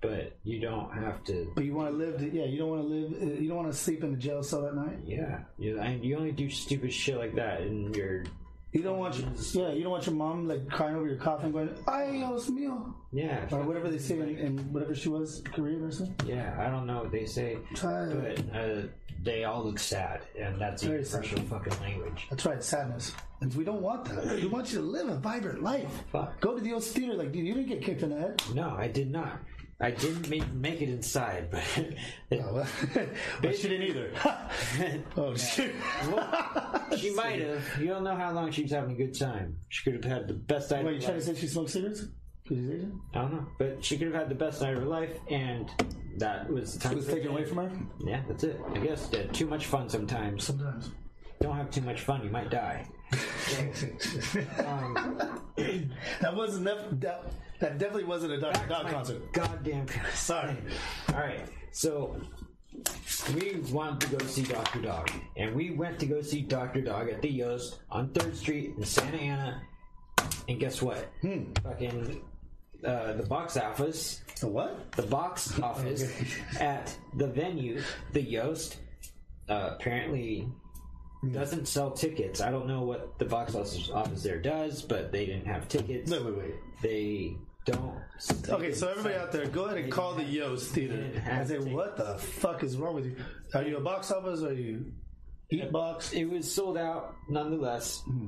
but 0.00 0.36
you 0.44 0.60
don't 0.60 0.92
have 0.92 1.24
to. 1.24 1.50
But 1.56 1.64
you 1.64 1.74
want 1.74 1.90
to 1.90 1.96
live. 1.96 2.18
To, 2.18 2.30
yeah, 2.30 2.44
you 2.44 2.56
don't 2.58 2.68
want 2.70 2.82
to 2.82 2.88
live. 2.88 3.12
uh, 3.20 3.40
You 3.40 3.48
don't 3.48 3.56
want 3.56 3.72
to 3.72 3.76
sleep 3.76 4.04
in 4.04 4.14
a 4.14 4.16
jail 4.16 4.44
cell 4.44 4.64
at 4.66 4.76
night. 4.76 4.98
Yeah, 5.04 5.40
you, 5.58 5.80
and 5.80 6.04
you 6.04 6.16
only 6.16 6.30
do 6.30 6.48
stupid 6.48 6.92
shit 6.92 7.16
like 7.16 7.34
that 7.34 7.62
in 7.62 7.92
your. 7.94 8.24
You 8.72 8.82
don't 8.82 8.98
want. 8.98 9.18
Your, 9.18 9.28
yeah, 9.68 9.72
you 9.72 9.82
don't 9.82 9.92
want 9.92 10.06
your 10.06 10.14
mom 10.14 10.46
like 10.46 10.68
crying 10.68 10.94
over 10.96 11.06
your 11.06 11.16
coffin, 11.16 11.52
going 11.52 11.70
"Ay, 11.86 12.10
Dios 12.12 12.50
mío," 12.50 12.92
Yeah, 13.12 13.46
or 13.50 13.62
whatever 13.62 13.88
they 13.88 13.98
say 13.98 14.18
in, 14.20 14.36
in 14.36 14.58
whatever 14.72 14.94
she 14.94 15.08
was 15.08 15.42
Korean 15.52 15.82
or 15.84 15.90
something. 15.90 16.28
Yeah, 16.28 16.54
I 16.58 16.68
don't 16.68 16.86
know 16.86 17.00
what 17.00 17.10
they 17.10 17.24
say, 17.24 17.56
but 17.72 18.38
uh, 18.54 18.82
they 19.22 19.44
all 19.44 19.64
look 19.64 19.78
sad, 19.78 20.20
and 20.38 20.60
that's 20.60 20.82
Very 20.82 20.98
universal 20.98 21.40
fucking 21.44 21.80
language. 21.80 22.26
That's 22.28 22.44
right, 22.44 22.62
sadness. 22.62 23.12
And 23.40 23.54
we 23.54 23.64
don't 23.64 23.80
want 23.80 24.04
that. 24.06 24.40
We 24.40 24.46
want 24.48 24.70
you 24.72 24.78
to 24.80 24.84
live 24.84 25.08
a 25.08 25.16
vibrant 25.16 25.62
life. 25.62 26.04
Fuck. 26.12 26.38
Go 26.40 26.54
to 26.54 26.60
the 26.60 26.72
old 26.72 26.84
theater. 26.84 27.14
Like, 27.14 27.32
dude, 27.32 27.46
you 27.46 27.54
didn't 27.54 27.68
get 27.68 27.82
kicked 27.82 28.02
in 28.02 28.10
the 28.10 28.18
head. 28.18 28.42
No, 28.54 28.74
I 28.76 28.88
did 28.88 29.10
not. 29.10 29.38
I 29.80 29.92
didn't 29.92 30.28
make, 30.28 30.52
make 30.52 30.82
it 30.82 30.88
inside, 30.88 31.50
but 31.52 31.62
oh, 32.32 32.66
but 33.42 33.56
she 33.56 33.68
didn't 33.68 33.88
either. 33.88 34.10
oh, 35.16 35.36
shit. 35.36 35.72
she 36.96 37.10
might 37.10 37.40
have. 37.40 37.62
You 37.78 37.86
don't 37.86 38.02
know 38.02 38.16
how 38.16 38.32
long 38.32 38.50
she 38.50 38.62
was 38.62 38.72
having 38.72 38.90
a 38.90 38.94
good 38.94 39.16
time. 39.16 39.56
She 39.68 39.84
could 39.84 40.02
have 40.02 40.12
had 40.12 40.28
the 40.28 40.34
best 40.34 40.72
night. 40.72 40.84
Wait, 40.84 40.96
you 40.96 41.00
trying 41.00 41.20
to 41.20 41.24
say 41.24 41.34
she 41.36 41.46
smokes 41.46 41.74
cigarettes? 41.74 42.06
Because 42.42 42.58
she's 42.58 42.70
Asian? 42.70 43.00
I 43.14 43.18
don't 43.20 43.32
know, 43.34 43.46
but 43.58 43.84
she 43.84 43.96
could 43.96 44.08
have 44.08 44.16
had 44.16 44.28
the 44.28 44.34
best 44.34 44.60
night 44.60 44.74
of 44.74 44.80
her 44.80 44.88
life, 44.88 45.16
and 45.30 45.70
that 46.16 46.50
was 46.50 46.74
the 46.74 46.80
time. 46.80 46.94
It 46.94 46.96
was 46.96 47.06
taken 47.06 47.28
away 47.28 47.44
from 47.44 47.58
her? 47.58 47.70
Yeah, 48.00 48.22
that's 48.26 48.42
it. 48.42 48.60
I 48.74 48.78
guess 48.78 49.08
yeah, 49.12 49.28
too 49.28 49.46
much 49.46 49.66
fun 49.66 49.88
sometimes. 49.88 50.42
Sometimes. 50.42 50.90
Don't 51.40 51.56
have 51.56 51.70
too 51.70 51.82
much 51.82 52.00
fun, 52.00 52.24
you 52.24 52.30
might 52.30 52.50
die. 52.50 52.84
Um, 54.66 55.40
that 56.20 56.34
wasn't 56.34 56.64
that, 56.64 57.00
that, 57.00 57.32
that 57.60 57.78
definitely 57.78 58.04
wasn't 58.04 58.32
a 58.32 58.40
Dr. 58.40 58.66
Dog 58.68 58.88
concert. 58.88 59.32
Goddamn. 59.32 59.86
Sorry. 60.14 60.56
All 61.08 61.20
right, 61.20 61.40
so 61.72 62.20
we 63.34 63.56
wanted 63.72 64.00
to 64.08 64.16
go 64.16 64.24
see 64.26 64.42
Doctor 64.42 64.80
Dog, 64.80 65.10
and 65.36 65.54
we 65.54 65.70
went 65.70 65.98
to 66.00 66.06
go 66.06 66.22
see 66.22 66.42
Doctor 66.42 66.80
Dog 66.80 67.08
at 67.08 67.22
the 67.22 67.28
Yost 67.30 67.80
on 67.90 68.10
Third 68.10 68.36
Street 68.36 68.74
in 68.76 68.84
Santa 68.84 69.16
Ana. 69.18 69.62
And 70.48 70.58
guess 70.58 70.80
what? 70.82 71.10
Hmm. 71.22 71.52
Fucking 71.62 72.22
uh, 72.84 73.12
the 73.14 73.22
box 73.24 73.56
office, 73.56 74.22
The 74.40 74.48
what? 74.48 74.92
the 74.92 75.02
box 75.02 75.58
office 75.60 76.04
at 76.60 76.94
the 77.16 77.26
venue, 77.26 77.82
the 78.12 78.22
Yost, 78.22 78.78
uh, 79.48 79.70
apparently 79.74 80.48
doesn't 81.32 81.66
sell 81.66 81.90
tickets. 81.90 82.40
I 82.40 82.50
don't 82.50 82.66
know 82.68 82.82
what 82.82 83.18
the 83.18 83.24
box 83.24 83.54
office 83.54 83.90
office 83.90 84.22
there 84.22 84.38
does, 84.40 84.82
but 84.82 85.10
they 85.10 85.26
didn't 85.26 85.46
have 85.46 85.68
tickets. 85.68 86.10
Wait, 86.10 86.24
wait, 86.24 86.36
wait. 86.38 86.54
They 86.82 87.36
don't. 87.72 87.98
Okay, 88.48 88.72
so 88.74 88.88
everybody 88.88 89.14
out 89.14 89.30
there, 89.32 89.46
go 89.46 89.66
ahead 89.66 89.78
and 89.78 89.92
call 89.92 90.14
the 90.14 90.24
Yost 90.24 90.72
Theater 90.72 91.10
and 91.24 91.46
say, 91.48 91.58
what 91.58 91.96
the 91.96 92.18
fuck 92.18 92.64
is 92.64 92.76
wrong 92.76 92.94
with 92.96 93.06
you? 93.06 93.16
Are 93.54 93.62
you 93.62 93.76
a 93.76 93.80
box 93.80 94.10
office? 94.10 94.42
Are 94.42 94.52
you 94.52 94.92
eat 95.50 95.70
box? 95.70 96.12
it 96.12 96.24
was 96.24 96.52
sold 96.52 96.76
out 96.76 97.14
nonetheless. 97.28 98.00
Hmm. 98.04 98.26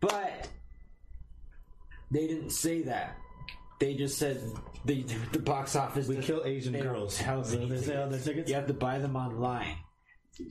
But 0.00 0.48
they 2.10 2.26
didn't 2.26 2.50
say 2.50 2.82
that. 2.82 3.16
They 3.78 3.94
just 3.94 4.16
said 4.18 4.40
the 4.84 5.02
the 5.32 5.38
box 5.40 5.76
office. 5.76 6.06
We 6.08 6.16
doesn't- 6.16 6.34
kill 6.34 6.44
Asian 6.46 6.72
they 6.72 6.80
don't 6.82 6.92
girls. 6.94 7.18
Tell 7.18 7.42
So 7.44 7.58
me 7.58 7.68
they 7.68 7.80
say 7.82 7.96
on 7.96 8.10
their 8.10 8.20
tickets? 8.20 8.48
You 8.48 8.54
have 8.56 8.68
to 8.68 8.74
buy 8.74 8.98
them 8.98 9.16
online. 9.16 9.76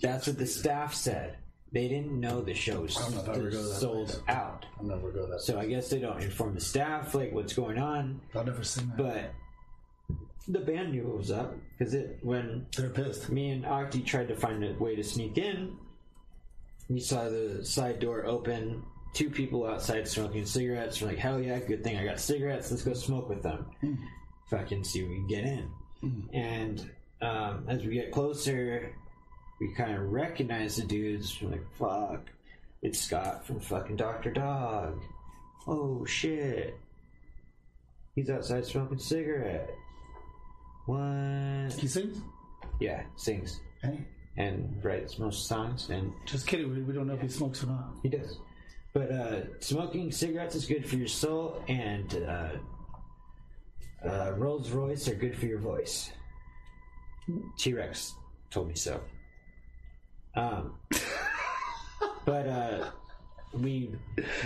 That's 0.02 0.28
what 0.28 0.38
the 0.38 0.46
staff 0.48 0.94
said. 0.94 1.38
They 1.72 1.88
didn't 1.88 2.18
know 2.20 2.42
the 2.42 2.54
show 2.54 2.82
was 2.82 2.96
don't 2.96 3.16
know 3.16 3.22
if 3.22 3.30
I 3.30 3.34
ever 3.34 3.50
go 3.50 3.64
that 3.64 3.76
sold 3.80 4.24
out. 4.28 4.66
I'll 4.80 4.86
never 4.86 5.12
go 5.12 5.26
that. 5.28 5.42
So 5.42 5.60
I 5.60 5.66
guess 5.66 5.90
they 5.90 6.00
don't 6.00 6.22
inform 6.22 6.54
the 6.56 6.62
staff 6.62 7.14
like 7.14 7.34
what's 7.34 7.54
going 7.54 7.78
on. 7.78 8.22
I'll 8.34 8.46
never 8.46 8.64
sing 8.64 8.88
that. 8.96 8.98
But 8.98 10.16
the 10.48 10.60
band 10.60 10.92
knew 10.92 11.02
it 11.08 11.18
was 11.18 11.32
up 11.32 11.56
because 11.78 11.94
it 11.94 12.20
when 12.22 12.68
They're 12.78 12.90
pissed. 12.90 13.30
me 13.30 13.50
and 13.50 13.66
Octi 13.66 14.06
tried 14.06 14.28
to 14.30 14.36
find 14.36 14.64
a 14.64 14.74
way 14.74 14.96
to 14.96 15.04
sneak 15.04 15.38
in. 15.38 15.76
We 16.88 17.00
saw 17.00 17.28
the 17.30 17.66
side 17.66 18.00
door 18.00 18.26
open, 18.26 18.84
two 19.14 19.30
people 19.32 19.66
outside 19.66 20.08
smoking 20.08 20.46
cigarettes. 20.46 21.02
We're 21.02 21.08
like, 21.08 21.18
hell 21.18 21.42
yeah, 21.42 21.60
good 21.60 21.84
thing 21.84 21.98
I 21.98 22.06
got 22.06 22.20
cigarettes. 22.20 22.70
Let's 22.70 22.84
go 22.84 22.94
smoke 22.94 23.28
with 23.28 23.42
them. 23.42 23.66
Fucking 24.52 24.84
see 24.84 25.00
if 25.02 25.10
we 25.10 25.16
can 25.16 25.28
get 25.28 25.44
in. 25.46 25.70
And 26.32 26.90
um, 27.22 27.66
as 27.68 27.84
we 27.84 27.96
get 27.96 28.12
closer, 28.12 28.94
we 29.60 29.74
kind 29.74 29.96
of 29.96 30.12
recognize 30.12 30.78
the 30.78 30.84
dudes. 30.84 31.42
We're 31.42 31.52
like, 31.52 31.76
fuck, 31.78 32.30
it's 32.82 33.00
Scott 33.00 33.46
from 33.46 33.60
fucking 33.60 33.96
Dr. 33.96 34.32
Dog. 34.32 35.02
Oh 35.68 36.06
shit. 36.06 36.78
He's 38.16 38.30
outside 38.30 38.66
smoking 38.66 39.00
cigarette. 39.00 39.74
What? 40.86 41.74
He 41.80 41.88
sings? 41.88 42.18
Yeah, 42.80 43.04
sings 43.16 43.60
Hey, 43.82 44.06
and 44.38 44.80
writes 44.84 45.18
most 45.18 45.48
songs, 45.48 45.90
and 45.90 46.14
just 46.26 46.48
kidding. 46.48 46.74
We, 46.74 46.82
we 46.82 46.94
don't 46.94 47.08
know 47.08 47.14
if 47.16 47.22
he 47.22 47.28
smokes 47.28 47.64
or 47.64 47.68
not. 47.68 47.90
he 48.04 48.10
does. 48.10 48.38
But 48.94 49.12
uh, 49.12 49.42
smoking 49.60 50.12
cigarettes 50.12 50.56
is 50.56 50.66
good 50.66 50.88
for 50.88 50.96
your 50.96 51.08
soul, 51.08 51.62
and 51.68 52.24
uh, 52.28 52.50
uh, 54.08 54.32
Rolls 54.38 54.70
Royce 54.72 55.08
are 55.10 55.16
good 55.16 55.36
for 55.38 55.46
your 55.46 55.60
voice. 55.60 56.12
T 57.58 57.74
Rex 57.74 58.14
told 58.52 58.68
me 58.70 58.76
so. 58.76 59.02
Um, 60.36 60.76
but 62.26 62.48
uh, 62.48 62.90
we 63.54 63.92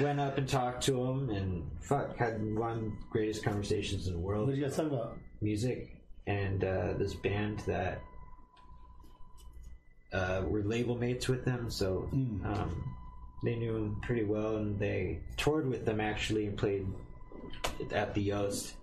went 0.02 0.20
up 0.20 0.38
and 0.38 0.48
talked 0.48 0.84
to 0.84 1.04
him, 1.04 1.30
and 1.30 1.70
fuck, 1.82 2.18
had 2.18 2.56
one 2.56 2.72
of 2.72 2.82
the 2.82 2.92
greatest 3.10 3.44
conversations 3.44 4.08
in 4.08 4.14
the 4.14 4.20
world. 4.20 4.48
What 4.48 4.52
did 4.56 4.60
you 4.60 4.66
guys 4.66 4.76
talk 4.76 4.88
about? 4.88 5.18
music 5.42 5.96
and 6.28 6.64
uh, 6.64 6.94
this 6.98 7.14
band 7.14 7.60
that 7.60 8.02
uh, 10.12 10.44
were 10.48 10.62
label 10.64 10.98
mates 10.98 11.28
with 11.28 11.46
them, 11.46 11.70
so 11.70 12.10
um, 12.12 12.84
they 13.44 13.56
knew 13.56 13.76
him 13.76 14.02
pretty 14.02 14.24
well, 14.24 14.58
and 14.58 14.80
they 14.80 15.20
toured 15.38 15.68
with 15.68 15.86
them 15.86 16.00
actually 16.00 16.48
and 16.48 16.58
played 16.58 16.86
at 17.92 18.14
the 18.14 18.22
Yost 18.22 18.74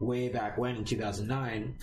way 0.00 0.28
back 0.28 0.58
when 0.58 0.76
in 0.76 0.84
2009. 0.84 1.76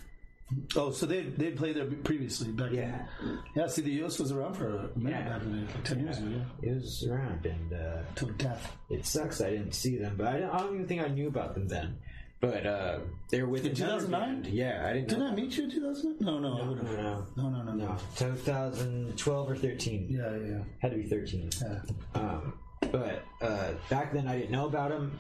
Oh, 0.76 0.91
so 0.91 1.06
they 1.06 1.22
they 1.22 1.52
played 1.52 1.76
there 1.78 1.86
previously 1.86 2.52
back 2.52 2.72
Yeah. 2.72 3.06
then. 3.22 3.39
Yeah, 3.56 3.68
see, 3.68 3.82
the 3.82 4.04
US 4.06 4.20
was 4.20 4.32
around 4.32 4.56
for 4.56 4.68
a 4.68 4.89
minute 4.97 5.24
Yeah. 5.26 5.38
back 5.39 5.41
like 5.76 5.84
10 5.84 5.99
years 6.02 6.18
ago, 6.20 6.30
yeah. 6.62 6.70
It 6.72 6.76
was 6.76 7.08
around, 7.08 7.45
and 7.45 7.74
uh, 7.74 8.02
Till 8.16 8.30
death. 8.30 8.76
it 8.89 9.06
sucks 9.06 9.41
I 9.41 9.52
didn't 9.52 9.74
see 9.74 9.97
them, 9.97 10.16
but 10.18 10.28
I 10.28 10.39
don't, 10.39 10.49
I 10.49 10.58
don't 10.60 10.74
even 10.76 10.88
think 10.88 11.02
I 11.02 11.08
knew 11.08 11.28
about 11.28 11.54
them 11.54 11.68
then. 11.68 11.97
But 12.41 12.66
uh, 12.66 12.99
they 13.30 13.41
were 13.43 13.49
with 13.49 13.66
In 13.68 13.76
2009? 13.76 14.47
Yeah, 14.52 14.84
I 14.89 14.93
didn't. 14.93 15.20
Know 15.20 15.28
I 15.28 15.36
meet 15.36 15.56
you 15.58 15.66
in 15.66 15.70
2000? 15.70 16.20
No, 16.22 16.39
no, 16.39 16.58
I 16.60 16.68
would 16.68 16.78
have. 16.80 16.88
no, 16.97 17.26
No, 17.38 17.49
no, 17.49 17.62
no, 17.62 17.74
no. 17.74 17.86
No, 17.86 17.97
2012 18.18 19.49
or 19.52 19.56
13. 19.56 20.08
Yeah, 20.10 20.32
yeah, 20.36 20.47
yeah. 20.58 20.64
Had 20.80 20.91
to 20.91 20.97
be 20.97 21.04
13. 21.04 21.49
yeah. 21.62 21.80
Um, 22.16 22.54
but 22.91 23.24
uh, 23.41 23.74
back 23.91 24.12
then 24.12 24.28
I 24.28 24.38
didn't 24.39 24.52
know 24.52 24.66
about 24.66 24.89
them. 24.89 25.20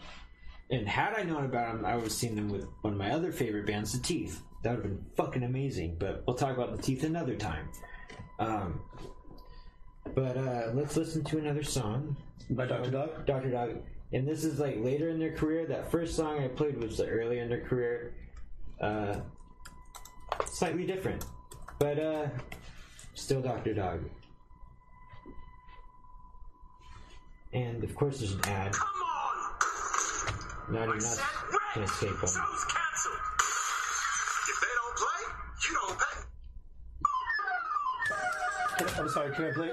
And 0.71 0.87
had 0.87 1.13
I 1.13 1.23
known 1.23 1.45
about 1.45 1.75
them, 1.75 1.85
I 1.85 1.93
would 1.95 2.05
have 2.05 2.11
seen 2.11 2.35
them 2.35 2.49
with 2.49 2.65
one 2.81 2.93
of 2.93 2.99
my 2.99 3.11
other 3.11 3.31
favorite 3.31 3.67
bands, 3.67 3.91
The 3.91 3.99
Teeth. 3.99 4.41
That 4.63 4.75
would 4.75 4.83
have 4.83 4.83
been 4.83 5.05
fucking 5.15 5.43
amazing. 5.43 5.97
But 5.99 6.23
we'll 6.25 6.35
talk 6.35 6.55
about 6.55 6.75
The 6.75 6.81
Teeth 6.81 7.03
another 7.03 7.35
time. 7.35 7.69
Um, 8.39 8.81
but 10.13 10.37
uh, 10.37 10.71
let's 10.73 10.97
listen 10.97 11.23
to 11.25 11.37
another 11.37 11.63
song. 11.63 12.15
By 12.49 12.65
Dr. 12.65 12.91
Dog? 12.91 13.25
Dr. 13.25 13.51
Dog. 13.51 13.81
And 14.13 14.27
this 14.27 14.43
is 14.43 14.59
like 14.59 14.77
later 14.79 15.09
in 15.09 15.19
their 15.19 15.31
career. 15.31 15.65
That 15.65 15.89
first 15.89 16.15
song 16.15 16.43
I 16.43 16.47
played 16.47 16.77
was 16.81 16.97
the 16.97 17.07
early 17.07 17.39
in 17.39 17.49
their 17.49 17.61
career. 17.61 18.13
Uh, 18.79 19.17
slightly 20.45 20.85
different. 20.85 21.23
But 21.79 21.99
uh, 21.99 22.27
still 23.13 23.41
Dr. 23.41 23.73
Dog. 23.73 24.09
And 27.53 27.83
of 27.83 27.95
course, 27.95 28.19
there's 28.19 28.33
an 28.33 28.45
ad. 28.45 28.73
Come 28.73 28.87
on! 28.87 30.73
Not 30.73 30.87
even 30.87 30.99
that's 30.99 31.21
gonna 31.73 31.85
escape 31.85 32.09
them. 32.09 32.19
Show's 32.19 32.65
canceled. 32.65 33.30
You 35.69 35.73
I'm 38.97 39.09
sorry, 39.09 39.33
can 39.35 39.45
I 39.45 39.51
play? 39.51 39.71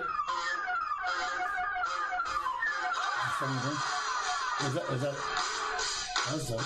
Is 4.66 4.74
that, 4.74 4.84
is 4.92 5.00
that, 5.02 5.14
that's 6.30 6.48
dope. 6.48 6.60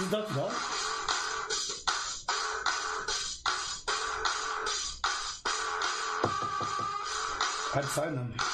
Is 0.00 0.10
Dr. 0.10 0.34
Dog? 0.34 0.52
I'd 7.76 7.84
them. 8.16 8.53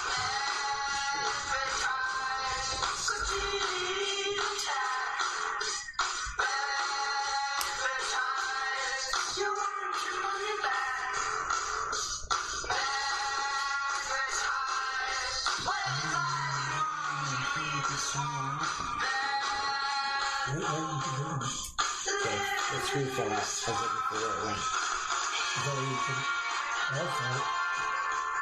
That's 26.91 27.07
right. 27.07 27.43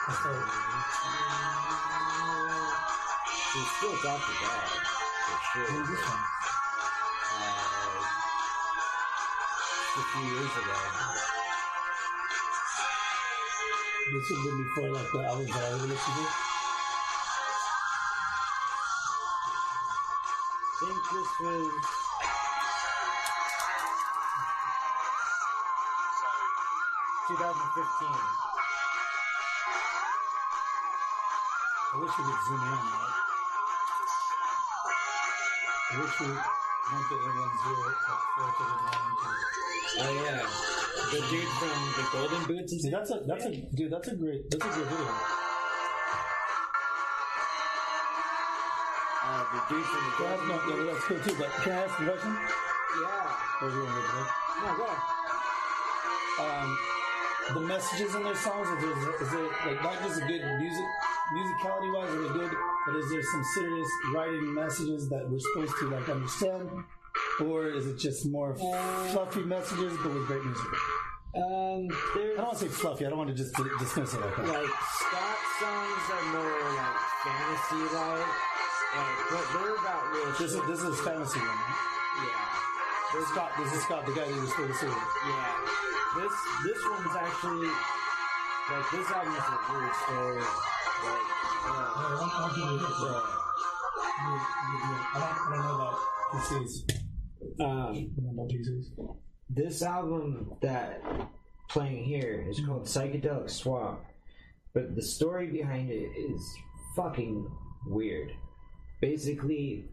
That's 0.08 0.24
right. 0.24 0.48
She's 3.52 3.70
still 3.76 3.92
Dr. 4.02 4.34
Dog. 4.40 4.68
For 5.28 5.38
sure. 5.52 5.68
Who's 5.68 5.88
this 5.90 6.00
one? 6.00 6.24
Uh, 7.36 7.68
a 9.96 10.00
few 10.00 10.24
years 10.32 10.52
ago. 10.56 10.76
This 14.14 14.26
have 14.30 14.42
been 14.44 14.58
before 14.64 14.90
like 14.92 15.10
the 15.12 15.18
albums 15.24 15.52
that 15.52 15.64
I 15.64 15.72
would 15.72 15.82
listen 15.82 16.14
to. 16.14 16.24
Think 20.80 20.98
this 21.12 21.30
was. 21.40 22.07
Two 27.38 27.44
thousand 27.44 27.70
fifteen. 27.70 28.18
I 31.88 31.96
wish 32.02 32.10
we 32.18 32.24
could 32.26 32.40
zoom 32.48 32.58
in 32.58 32.66
on 32.66 32.82
that. 32.82 33.14
I 35.86 36.02
wish 36.02 36.14
we 36.18 36.26
went 36.34 37.06
to 37.06 37.14
everyone's 37.14 37.58
zero 37.62 37.94
at 37.94 37.94
four 38.34 38.50
to 38.58 38.62
the 38.66 38.74
nine. 38.74 39.14
Oh 40.02 40.12
yeah, 40.18 40.42
the 41.14 41.20
dude 41.30 41.46
from 41.62 41.78
the 41.94 42.02
Golden 42.10 42.42
Boots. 42.50 42.74
See, 42.74 42.90
that's 42.90 43.10
a 43.12 43.22
that's 43.24 43.44
a 43.46 43.54
dude. 43.72 43.92
That's 43.92 44.08
a 44.08 44.16
great 44.16 44.50
that's 44.50 44.66
a 44.66 44.68
great 44.74 44.88
video. 44.88 45.14
uh, 49.22 49.46
the 49.54 49.60
dude 49.70 49.86
from 49.86 50.02
the 50.02 50.10
Can 50.18 50.26
I 50.26 50.34
ask, 50.34 50.42
Golden 50.42 50.48
no, 50.48 50.58
Boots. 50.58 50.74
yeah, 50.74 50.90
that's 50.90 51.04
cool 51.06 51.20
too. 51.22 51.36
But 51.38 51.50
can 51.62 51.70
I 51.70 51.74
ask 51.86 51.94
a 51.94 52.02
question? 52.02 52.34
Yeah. 52.34 53.30
You 53.62 53.78
want 53.78 53.78
go 53.78 53.86
ahead? 53.86 54.26
No, 54.58 54.70
go. 54.74 54.90
um, 56.42 56.97
the 57.54 57.60
messages 57.60 58.14
in 58.14 58.22
their 58.22 58.34
songs 58.36 58.68
is 58.68 58.82
there, 58.82 59.22
is 59.22 59.30
there 59.30 59.48
like 59.66 59.82
not 59.82 59.96
just 60.02 60.20
a 60.20 60.26
good 60.26 60.42
music 60.60 60.84
musicality 61.32 61.94
wise 61.94 62.10
are 62.10 62.22
they 62.22 62.32
good 62.40 62.52
but 62.86 62.96
is 62.96 63.10
there 63.10 63.22
some 63.22 63.44
serious 63.54 63.88
writing 64.14 64.54
messages 64.54 65.08
that 65.08 65.28
we're 65.30 65.38
supposed 65.38 65.74
to 65.80 65.88
like 65.90 66.08
understand? 66.08 66.68
Or 67.40 67.66
is 67.68 67.86
it 67.86 67.98
just 67.98 68.26
more 68.26 68.54
fluffy 68.56 69.42
messages 69.42 69.96
but 70.02 70.12
with 70.14 70.26
great 70.26 70.44
music? 70.44 70.66
Um, 71.36 71.88
i 72.16 72.32
don't 72.36 72.46
want 72.46 72.58
to 72.58 72.64
say 72.64 72.68
fluffy 72.68 73.06
i 73.06 73.08
don't 73.10 73.18
want 73.18 73.28
to 73.30 73.36
just 73.36 73.54
di- 73.54 73.68
dismiss 73.78 74.14
it 74.14 74.20
like 74.20 74.36
that. 74.36 74.48
Like 74.48 74.72
Scott 74.96 75.38
songs 75.60 76.04
are 76.16 76.26
more 76.32 76.60
like 76.72 76.98
fantasy 77.24 77.82
like, 77.94 78.28
and 78.96 79.08
but 79.30 79.44
they're 79.52 79.74
about 79.76 80.02
real 80.12 80.32
this 80.32 80.52
is 80.52 80.60
this 80.66 80.80
is 80.80 81.00
fantasy 81.00 81.38
one 81.40 81.48
right? 81.48 82.24
yeah. 82.24 83.12
This 83.12 83.22
is 83.24 83.28
Scott 83.28 83.50
this 83.58 83.72
is 83.74 83.82
Scott 83.84 84.06
the 84.06 84.12
guy 84.12 84.24
that 84.24 84.34
you're 84.34 84.46
supposed 84.46 84.72
to 84.72 84.78
see. 84.78 84.86
Yeah, 84.86 85.97
this 86.16 86.32
this 86.64 86.78
one's 86.90 87.16
actually 87.16 87.68
like 87.68 88.90
this 88.90 89.10
album 89.10 89.34
is 89.34 89.42
a 89.42 89.72
weird 89.72 89.94
story. 89.94 90.40
Like, 91.04 91.28
uh, 91.64 91.86
I 95.14 95.20
don't 95.20 95.60
know 95.60 95.74
about 95.74 95.96
PCs. 96.32 96.72
um, 97.60 97.66
I 97.66 98.08
don't 98.16 98.36
know 98.36 98.42
about 98.42 98.48
PCs. 98.50 98.84
this 99.50 99.82
album 99.82 100.52
that 100.62 101.02
playing 101.68 102.04
here 102.04 102.46
is 102.48 102.60
called 102.64 102.84
Psychedelic 102.84 103.50
Swamp, 103.50 104.00
but 104.74 104.94
the 104.96 105.02
story 105.02 105.46
behind 105.46 105.90
it 105.90 106.10
is 106.16 106.54
fucking 106.96 107.48
weird. 107.86 108.32
Basically, 109.00 109.84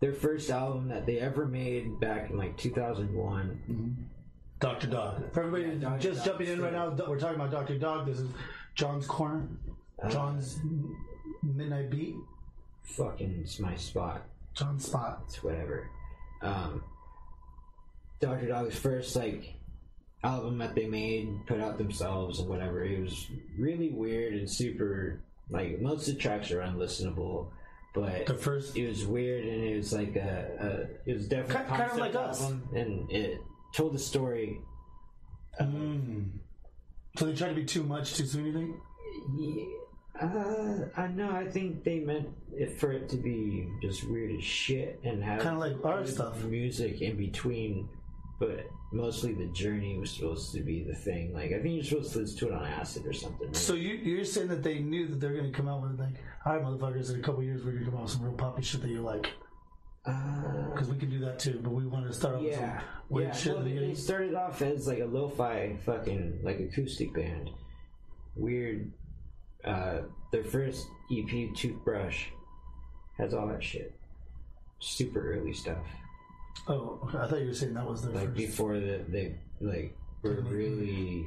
their 0.00 0.12
first 0.14 0.50
album 0.50 0.88
that 0.88 1.06
they 1.06 1.18
ever 1.18 1.46
made 1.46 2.00
back 2.00 2.30
in 2.30 2.36
like 2.36 2.56
2001. 2.56 4.08
Dr. 4.60 4.88
Dog. 4.88 5.32
For 5.32 5.44
everybody 5.44 5.76
Dr. 5.78 6.00
just 6.00 6.18
Dog 6.18 6.26
jumping 6.26 6.48
in 6.48 6.60
right 6.62 6.72
now, 6.72 6.90
we're 7.06 7.18
talking 7.18 7.36
about 7.36 7.50
Dr. 7.50 7.78
Dog. 7.78 8.06
This 8.06 8.18
is 8.18 8.28
John's 8.74 9.06
Corner. 9.06 9.46
John's 10.10 10.58
Midnight 11.42 11.90
Beat. 11.90 12.16
Fucking, 12.82 13.40
it's 13.42 13.58
my 13.60 13.76
spot. 13.76 14.22
John's 14.54 14.86
Spot. 14.86 15.20
It's 15.26 15.42
whatever. 15.42 15.88
Um, 16.42 16.82
Dr. 18.20 18.48
Dog's 18.48 18.76
first 18.76 19.14
like 19.14 19.54
album 20.24 20.58
that 20.58 20.74
they 20.74 20.86
made, 20.86 21.46
put 21.46 21.60
out 21.60 21.78
themselves 21.78 22.40
and 22.40 22.48
whatever. 22.48 22.84
It 22.84 23.00
was 23.00 23.26
really 23.56 23.90
weird 23.90 24.34
and 24.34 24.50
super. 24.50 25.20
Like 25.50 25.80
most 25.80 26.08
of 26.08 26.14
the 26.14 26.20
tracks 26.20 26.50
are 26.50 26.60
unlistenable, 26.60 27.46
but 27.94 28.26
The 28.26 28.34
first. 28.34 28.76
it 28.76 28.86
was 28.88 29.06
weird 29.06 29.44
and 29.44 29.64
it 29.64 29.76
was 29.76 29.92
like 29.92 30.14
a, 30.16 30.88
a 31.06 31.10
it 31.10 31.14
was 31.14 31.26
definitely 31.28 31.64
Ki- 31.64 31.76
kind 31.78 31.90
of 31.92 31.98
like 31.98 32.14
us. 32.16 32.42
album 32.42 32.68
and 32.74 33.10
it 33.10 33.40
told 33.74 33.94
the 33.94 33.98
story. 33.98 34.60
Mm. 35.60 36.30
So 37.16 37.26
they 37.26 37.34
tried 37.34 37.48
to 37.50 37.54
be 37.54 37.64
too 37.64 37.82
much 37.82 38.14
too 38.14 38.26
soon, 38.26 38.46
you 38.46 38.52
think? 38.52 38.76
Yeah, 39.36 40.26
uh, 40.26 40.88
I 40.96 41.08
know. 41.08 41.30
I 41.30 41.46
think 41.48 41.84
they 41.84 42.00
meant 42.00 42.28
it 42.52 42.78
for 42.78 42.92
it 42.92 43.08
to 43.10 43.16
be 43.16 43.68
just 43.82 44.08
weird 44.08 44.32
as 44.36 44.44
shit 44.44 45.00
and 45.04 45.22
have 45.22 45.42
Kinda 45.42 45.58
like 45.58 45.84
our 45.84 46.06
stuff. 46.06 46.42
music 46.44 47.00
in 47.00 47.16
between, 47.16 47.88
but 48.38 48.66
mostly 48.92 49.32
the 49.34 49.46
journey 49.46 49.98
was 49.98 50.10
supposed 50.10 50.52
to 50.54 50.60
be 50.60 50.84
the 50.84 50.94
thing. 50.94 51.32
Like 51.34 51.52
I 51.52 51.60
think 51.60 51.74
you're 51.74 51.84
supposed 51.84 52.12
to 52.12 52.18
listen 52.20 52.38
to 52.38 52.48
it 52.48 52.52
on 52.54 52.66
acid 52.66 53.06
or 53.06 53.12
something. 53.12 53.48
Right? 53.48 53.56
So 53.56 53.74
you, 53.74 53.94
you're 53.94 54.24
saying 54.24 54.48
that 54.48 54.62
they 54.62 54.78
knew 54.78 55.08
that 55.08 55.20
they're 55.20 55.34
going 55.34 55.50
to 55.50 55.56
come 55.56 55.68
out 55.68 55.82
with 55.82 55.98
like, 55.98 56.14
all 56.44 56.54
right, 56.56 56.64
motherfuckers, 56.64 57.12
in 57.12 57.20
a 57.20 57.22
couple 57.22 57.42
years 57.42 57.64
we're 57.64 57.72
going 57.72 57.84
to 57.84 57.90
come 57.90 57.98
out 57.98 58.04
with 58.04 58.12
some 58.12 58.22
real 58.22 58.34
poppy 58.34 58.62
shit 58.62 58.80
that 58.82 58.88
you 58.88 59.02
like. 59.02 59.28
Uh, 60.08 60.70
Because 60.72 60.88
we 60.88 60.96
can 60.98 61.10
do 61.10 61.18
that 61.20 61.38
too, 61.38 61.60
but 61.62 61.70
we 61.70 61.86
wanted 61.86 62.08
to 62.08 62.14
start 62.14 62.36
off 62.36 62.42
with 62.42 62.52
yeah, 62.52 62.78
some 62.80 62.86
weird 63.10 63.28
yeah. 63.28 63.34
shit. 63.34 63.52
Well, 63.52 63.62
in 63.62 63.64
the 63.64 63.68
they, 63.70 63.74
they 63.74 63.80
beginning. 63.80 63.96
started 63.96 64.34
off 64.34 64.62
as 64.62 64.86
like 64.86 65.00
a 65.00 65.04
lo-fi 65.04 65.76
fucking 65.84 66.40
like 66.42 66.60
acoustic 66.60 67.14
band, 67.14 67.50
weird. 68.36 68.90
Uh, 69.64 69.98
their 70.32 70.44
first 70.44 70.86
EP, 71.10 71.54
Toothbrush, 71.54 72.26
has 73.18 73.34
all 73.34 73.46
that 73.48 73.62
shit. 73.62 73.92
Super 74.80 75.32
early 75.34 75.52
stuff. 75.52 75.84
Oh, 76.68 77.00
okay. 77.04 77.18
I 77.18 77.26
thought 77.26 77.40
you 77.40 77.48
were 77.48 77.54
saying 77.54 77.74
that 77.74 77.88
was 77.88 78.02
their 78.02 78.12
Like 78.12 78.26
first 78.26 78.36
before 78.36 78.78
the, 78.78 79.04
they 79.08 79.34
like 79.60 79.96
were 80.22 80.40
really 80.42 81.26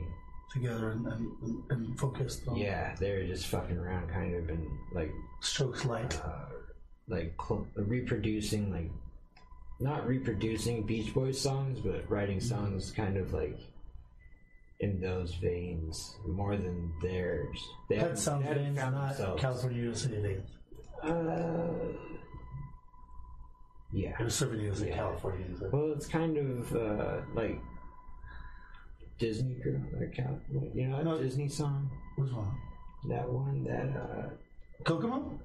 together 0.54 0.92
and, 0.92 1.08
and, 1.08 1.32
and 1.70 1.98
focused 2.00 2.46
on 2.48 2.58
yeah 2.58 2.94
they 3.00 3.12
were 3.14 3.24
just 3.24 3.48
fucking 3.48 3.78
around 3.78 4.10
kind 4.10 4.36
of 4.36 4.50
and 4.50 4.68
like 4.94 5.10
strokes 5.40 5.86
light. 5.86 6.20
uh, 6.26 6.46
like 7.12 7.34
cl- 7.48 7.68
reproducing 7.76 8.72
like 8.72 8.90
not 9.80 10.08
reproducing 10.08 10.84
Beach 10.84 11.14
Boys 11.14 11.40
songs, 11.40 11.80
but 11.80 12.10
writing 12.10 12.38
Mm-hmm. 12.38 12.48
songs 12.56 12.92
kind 12.92 13.18
of 13.18 13.34
like 13.34 13.60
in 14.80 15.00
those 15.00 15.36
veins 15.36 16.16
more 16.28 16.56
than 16.58 16.92
theirs. 17.04 17.58
They 17.90 17.98
That 17.98 18.18
sounds 18.18 18.46
they 18.48 18.54
veins, 18.56 18.78
not 18.78 18.94
themselves. 19.10 19.42
California 19.42 19.84
USA 19.84 20.10
veins. 20.10 20.50
Uh, 21.04 21.68
yeah. 23.92 24.14
It 24.20 24.24
was 24.24 24.36
serving 24.36 24.62
you 24.62 24.72
as 24.72 24.82
a 24.82 24.88
Yeah. 24.88 24.96
California 24.96 25.46
USA. 25.50 25.68
Well, 25.72 25.92
it's 25.94 26.08
kind 26.08 26.38
of 26.38 26.76
uh, 26.76 27.22
like 27.34 27.60
Disney 29.20 29.56
girl, 29.56 29.82
or 30.00 30.08
Cal- 30.08 30.40
you 30.74 30.88
know 30.88 30.98
that 30.98 31.06
No. 31.06 31.22
Disney 31.22 31.48
song, 31.50 31.90
Which 32.18 32.32
one? 32.32 32.52
that 33.10 33.28
one 33.30 33.64
that 33.66 33.90
uh, 34.00 34.30
Kokomo? 34.84 35.40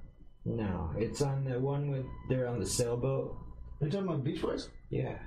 No, 0.47 0.91
it's 0.97 1.21
on 1.21 1.43
the 1.43 1.59
one 1.59 1.91
with 1.91 2.05
they're 2.29 2.47
on 2.47 2.59
the 2.59 2.65
sailboat. 2.65 3.35
Are 3.81 3.85
you 3.85 3.91
talking 3.91 4.07
about 4.07 4.23
Beach 4.23 4.41
Boys? 4.41 4.69
Yeah, 4.89 5.17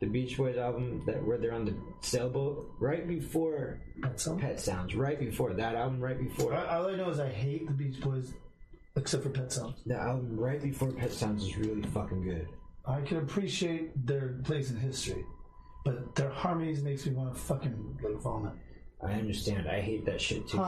the 0.00 0.06
Beach 0.06 0.36
Boys 0.36 0.56
album 0.56 1.02
that 1.06 1.24
where 1.26 1.38
they're 1.38 1.52
on 1.52 1.64
the 1.64 1.74
sailboat 2.00 2.70
right 2.78 3.06
before 3.06 3.80
That 4.00 4.20
song? 4.20 4.38
Pet 4.38 4.60
Sounds, 4.60 4.94
right 4.94 5.18
before 5.18 5.52
that 5.54 5.74
album, 5.74 6.00
right 6.00 6.18
before 6.18 6.54
All 6.54 6.66
all 6.66 6.88
I 6.88 6.96
know 6.96 7.10
is 7.10 7.18
I 7.20 7.28
hate 7.28 7.66
the 7.66 7.72
Beach 7.74 8.00
Boys, 8.00 8.32
except 8.96 9.24
for 9.24 9.30
Pet 9.30 9.52
Sounds. 9.52 9.82
the 9.84 9.96
album 9.96 10.38
right 10.38 10.62
before 10.62 10.92
Pet 10.92 11.12
Sounds 11.12 11.44
is 11.44 11.56
really 11.56 11.82
fucking 11.82 12.22
good. 12.22 12.46
I 12.86 13.00
can 13.02 13.18
appreciate 13.18 14.06
their 14.06 14.38
place 14.44 14.70
in 14.70 14.76
history, 14.76 15.24
but 15.84 16.14
their 16.14 16.30
harmonies 16.30 16.82
makes 16.82 17.04
me 17.06 17.12
want 17.12 17.34
to 17.34 17.40
fucking 17.40 17.98
like 18.02 18.20
vomit. 18.22 18.52
I 19.02 19.12
understand. 19.14 19.68
I 19.68 19.80
hate 19.80 20.04
that 20.06 20.20
shit 20.20 20.46
too. 20.48 20.58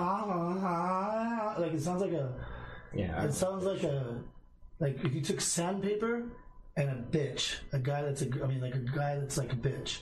Like 1.59 1.73
it 1.73 1.81
sounds 1.81 2.01
like 2.03 2.13
a. 2.13 2.33
Yeah, 2.95 3.25
It 3.25 3.33
sounds 3.35 3.65
like 3.65 3.83
a. 3.83 4.21
Like 4.81 5.05
if 5.05 5.15
you 5.15 5.21
took 5.21 5.41
sandpaper 5.41 6.25
and 6.77 6.89
a 6.91 6.95
bitch, 7.17 7.55
a 7.73 7.79
guy 7.79 8.03
that's 8.03 8.23
a. 8.23 8.27
I 8.43 8.47
mean, 8.47 8.61
like 8.61 8.75
a 8.75 8.79
guy 8.81 9.17
that's 9.19 9.39
like 9.39 9.53
a 9.53 9.57
bitch, 9.57 9.99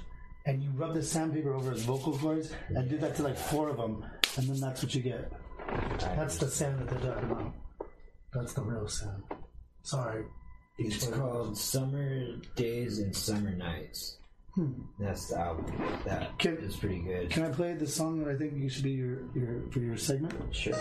and 0.47 0.63
you 0.63 0.71
rub 0.71 0.95
the 0.95 1.03
sandpaper 1.03 1.55
over 1.55 1.71
his 1.71 1.83
vocal 1.85 2.17
cords 2.17 2.53
and 2.69 2.89
do 2.89 2.97
that 2.99 3.15
to 3.17 3.23
like 3.23 3.37
four 3.37 3.69
of 3.69 3.77
them, 3.77 4.05
and 4.37 4.49
then 4.49 4.59
that's 4.61 4.83
what 4.83 4.95
you 4.95 5.03
get. 5.03 5.31
That's 5.99 6.39
the 6.39 6.49
sound 6.49 6.81
that 6.81 6.89
they're 6.89 7.13
talking 7.15 7.31
about. 7.31 7.55
That's 8.33 8.53
the 8.55 8.63
real 8.63 8.89
sound. 8.89 9.23
Sorry. 9.83 10.25
It's 10.79 11.07
called 11.09 11.59
Summer 11.59 12.37
Days 12.57 13.01
and 13.01 13.15
Summer 13.15 13.51
Nights. 13.55 14.17
Hmm. 14.55 14.73
That's 14.99 15.29
the 15.29 15.39
album. 15.39 15.67
That 16.07 16.39
Can- 16.39 16.57
is 16.59 16.77
pretty 16.77 17.01
good. 17.01 17.31
Can 17.31 17.45
I 17.45 17.51
play 17.51 17.75
the 17.75 17.87
song 17.87 18.19
that 18.25 18.29
I 18.29 18.37
think 18.37 18.55
you 18.57 18.69
should 18.71 18.83
be 18.85 18.93
your, 18.93 19.19
your 19.35 19.71
for 19.71 19.81
your 19.81 19.97
segment? 19.97 20.35
Sure. 20.55 20.75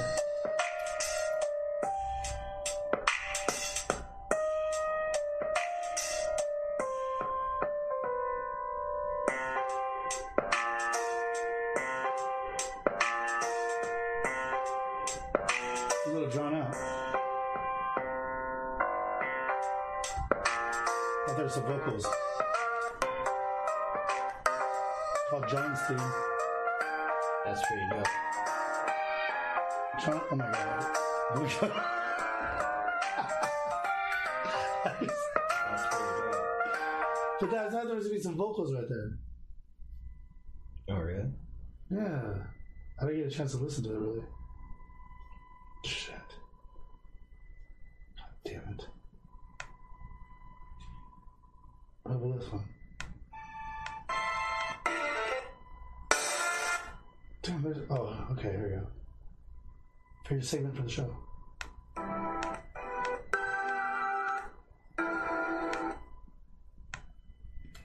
Segment 60.50 60.76
for 60.76 60.82
the 60.82 60.90
show. 60.90 61.16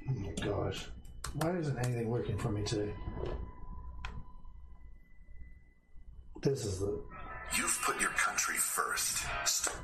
Oh 0.08 0.12
my 0.20 0.32
gosh. 0.44 0.86
Why 1.34 1.50
isn't 1.56 1.78
anything 1.78 2.08
working 2.08 2.38
for 2.38 2.50
me 2.50 2.62
today? 2.62 2.92
This 6.42 6.64
is 6.64 6.80
the. 6.80 7.00
You've 7.56 7.78
put 7.84 8.00
your 8.00 8.10
country 8.10 8.56
first. 8.56 9.24
St- 9.44 9.76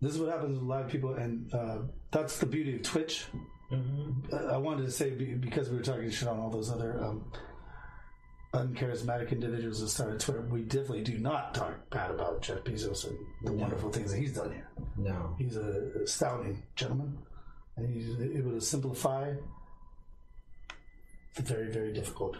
This 0.00 0.14
is 0.14 0.18
what 0.20 0.30
happens 0.30 0.58
with 0.58 0.68
live 0.68 0.88
people, 0.88 1.14
and 1.14 1.52
uh, 1.54 1.78
that's 2.10 2.38
the 2.38 2.46
beauty 2.46 2.76
of 2.76 2.82
Twitch. 2.82 3.24
Uh, 3.72 4.36
I 4.36 4.56
wanted 4.56 4.86
to 4.86 4.90
say 4.90 5.10
because 5.10 5.68
we 5.70 5.76
were 5.76 5.82
talking 5.82 6.10
shit 6.10 6.28
on 6.28 6.38
all 6.38 6.50
those 6.50 6.70
other 6.70 6.98
um, 7.04 7.30
uncharismatic 8.58 9.30
individuals 9.30 9.80
that 9.80 9.88
started 9.88 10.20
Twitter. 10.20 10.42
We 10.42 10.62
definitely 10.62 11.02
do 11.02 11.18
not 11.18 11.54
talk 11.54 11.88
bad 11.90 12.10
about 12.10 12.42
Jeff 12.42 12.58
Bezos 12.64 13.06
and 13.06 13.16
the 13.42 13.52
wonderful 13.52 13.90
things 13.90 14.10
that 14.10 14.18
he's 14.18 14.34
done 14.34 14.52
here. 14.52 14.68
No. 14.96 15.34
He's 15.38 15.56
a 15.56 15.90
astounding 16.02 16.62
gentleman, 16.74 17.18
and 17.76 17.88
he's 17.88 18.18
able 18.36 18.52
to 18.52 18.60
simplify 18.60 19.32
the 21.36 21.42
very, 21.42 21.70
very 21.70 21.92
difficult. 21.92 22.36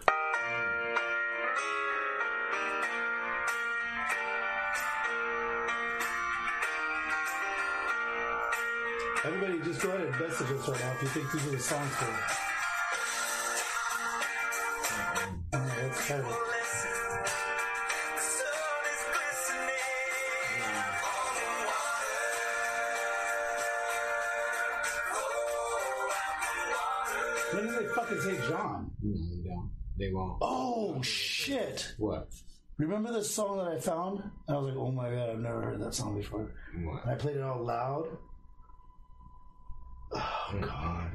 Everybody, 9.25 9.61
just 9.61 9.83
go 9.83 9.91
ahead 9.91 10.07
and 10.07 10.21
message 10.21 10.51
us 10.51 10.69
right 10.69 10.81
now 10.81 10.93
if 10.93 11.03
you 11.03 11.09
think 11.09 11.33
these 11.33 11.47
are 11.47 11.51
the 11.51 11.59
songs 11.59 11.95
for. 11.95 12.48
Oh, 16.11 16.15
that's. 16.23 16.87
When 27.53 27.67
did 27.67 27.79
they 27.79 27.87
fucking 27.95 28.21
say 28.21 28.49
John? 28.49 28.91
No, 29.03 29.37
they 29.37 29.49
don't. 29.49 29.71
They 29.99 30.13
won't. 30.13 30.39
Oh 30.41 31.03
shit! 31.03 31.93
What? 31.99 32.29
Remember 32.79 33.13
this 33.13 33.31
song 33.31 33.59
that 33.59 33.69
I 33.69 33.79
found? 33.79 34.23
And 34.47 34.57
I 34.57 34.61
was 34.61 34.69
like, 34.69 34.79
oh 34.79 34.91
my 34.91 35.11
god, 35.11 35.31
I've 35.31 35.41
never 35.41 35.61
heard 35.61 35.81
that 35.81 35.95
song 35.95 36.17
before. 36.17 36.55
What? 36.85 37.03
And 37.03 37.11
I 37.11 37.15
played 37.17 37.37
it 37.37 37.43
out 37.43 37.65
loud. 37.65 38.07
Oh 40.13 40.51
mm. 40.53 40.63
god. 40.63 41.11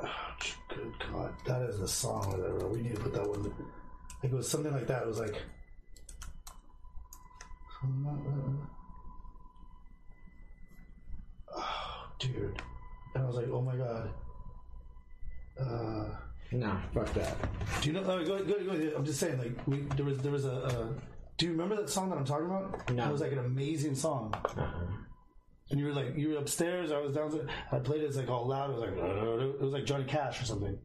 Oh, 0.00 0.08
good 0.68 0.92
god. 1.12 1.34
That 1.46 1.62
is 1.62 1.78
the 1.78 1.88
song 1.88 2.34
I. 2.34 2.64
We 2.66 2.82
need 2.82 2.96
to 2.96 3.00
put 3.00 3.14
that 3.14 3.28
one. 3.28 3.42
Like 3.42 3.52
it 4.22 4.32
was 4.32 4.48
something 4.48 4.72
like 4.72 4.86
that. 4.86 5.02
It 5.02 5.08
was 5.08 5.20
like. 5.20 5.42
Oh, 11.54 12.08
dude. 12.18 12.62
And 13.14 13.24
I 13.24 13.26
was 13.26 13.36
like, 13.36 13.48
oh 13.50 13.60
my 13.60 13.76
god. 13.76 14.10
Uh. 15.58 16.06
Nah, 16.52 16.80
fuck 16.94 17.12
that. 17.14 17.36
Do 17.82 17.88
you 17.88 17.94
know? 17.94 18.02
Go, 18.02 18.24
go, 18.24 18.44
go, 18.44 18.96
I'm 18.96 19.04
just 19.04 19.18
saying, 19.18 19.38
like, 19.38 19.66
we, 19.66 19.78
there 19.96 20.04
was 20.04 20.18
there 20.18 20.32
was 20.32 20.44
a. 20.44 20.62
Uh, 20.64 20.88
do 21.36 21.46
you 21.46 21.52
remember 21.52 21.76
that 21.76 21.90
song 21.90 22.08
that 22.10 22.16
I'm 22.18 22.24
talking 22.24 22.46
about? 22.46 22.90
No. 22.92 23.08
It 23.08 23.12
was 23.12 23.20
like 23.20 23.32
an 23.32 23.40
amazing 23.40 23.94
song. 23.94 24.32
Uh-uh. 24.56 24.70
And 25.70 25.80
you 25.80 25.86
were 25.86 25.92
like, 25.92 26.16
you 26.16 26.30
were 26.30 26.36
upstairs. 26.36 26.92
I 26.92 26.98
was 26.98 27.12
downstairs. 27.12 27.48
I 27.72 27.78
played 27.78 28.02
it. 28.02 28.06
It's 28.06 28.16
like 28.16 28.28
all 28.28 28.46
loud. 28.46 28.70
It 28.70 28.74
was 28.74 28.82
like, 28.82 28.96
it 28.96 29.60
was 29.60 29.72
like 29.72 29.84
Johnny 29.84 30.04
Cash 30.04 30.40
or 30.40 30.44
something. 30.44 30.78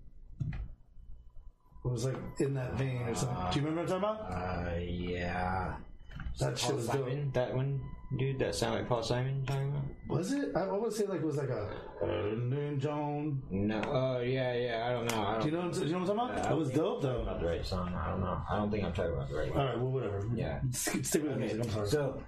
It 1.83 1.87
was 1.87 2.05
like 2.05 2.17
in 2.39 2.53
that 2.55 2.73
vein 2.75 3.01
or 3.03 3.15
something. 3.15 3.37
Do 3.51 3.59
you 3.59 3.65
remember 3.65 3.93
what 3.93 4.03
I'm 4.03 4.15
talking 4.17 4.27
about? 4.27 4.67
Uh, 4.67 4.79
yeah. 4.79 5.73
That 6.39 6.57
shit 6.57 6.69
Paul 6.69 6.75
was 6.77 6.87
dope. 6.87 7.07
Simon? 7.07 7.31
That 7.33 7.55
one? 7.55 7.81
Dude, 8.17 8.39
that 8.39 8.55
sound 8.55 8.75
like 8.75 8.89
Paul 8.89 9.03
Simon 9.03 9.45
talking 9.45 9.69
about? 9.69 9.83
Was 10.09 10.33
it? 10.33 10.55
I, 10.55 10.67
would 10.67 10.91
say 10.91 11.05
like 11.05 11.21
it 11.21 11.25
was 11.25 11.37
like 11.37 11.49
a 11.49 11.69
Elton 12.01 12.79
John. 12.79 13.41
No. 13.49 13.81
Oh, 13.87 14.19
yeah, 14.21 14.53
yeah. 14.53 14.87
I 14.87 14.91
don't 14.91 15.09
know. 15.09 15.23
I 15.23 15.33
know. 15.37 15.41
Do 15.41 15.45
you 15.47 15.51
know? 15.53 15.61
What, 15.61 15.73
do 15.73 15.79
you 15.79 15.91
know 15.91 15.99
what 15.99 16.09
I'm 16.09 16.17
talking 16.17 16.35
about? 16.35 16.49
that 16.49 16.57
was 16.57 16.69
dope, 16.71 17.01
though. 17.01 17.21
About 17.21 17.39
the 17.39 17.45
right 17.45 17.65
song. 17.65 17.93
I 17.93 18.09
don't 18.09 18.21
know. 18.21 18.41
I 18.49 18.57
don't 18.57 18.69
think 18.71 18.83
I'm 18.83 18.93
talking 18.93 19.13
about 19.13 19.29
the 19.29 19.35
right 19.35 19.49
one. 19.49 19.59
All 19.59 19.65
right, 19.65 19.77
well, 19.77 19.91
whatever. 19.91 20.27
Yeah. 20.35 20.59
Stick 20.71 21.05
stick 21.05 21.23
with 21.23 21.33
the 21.33 21.39
music. 21.39 21.63
I'm 21.63 21.69
sorry. 21.69 21.87
So 21.87 22.21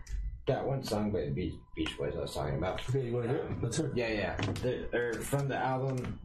that 0.48 0.66
one 0.66 0.84
song 0.84 1.12
by 1.12 1.22
the 1.22 1.32
Beach, 1.32 1.54
Beach 1.76 1.98
Boys 1.98 2.14
I 2.18 2.22
was 2.22 2.34
talking 2.34 2.56
about. 2.58 2.82
okay, 2.90 3.06
you 3.08 3.14
want 3.14 3.26
to 3.28 3.32
hear? 3.34 3.42
it? 3.44 3.52
Let's 3.62 3.78
hear. 3.78 3.86
it. 3.88 3.92
Yeah, 3.96 4.10
yeah. 4.10 4.36
The, 4.62 4.98
or 4.98 5.14
from 5.14 5.48
the 5.48 5.56
album 5.58 6.20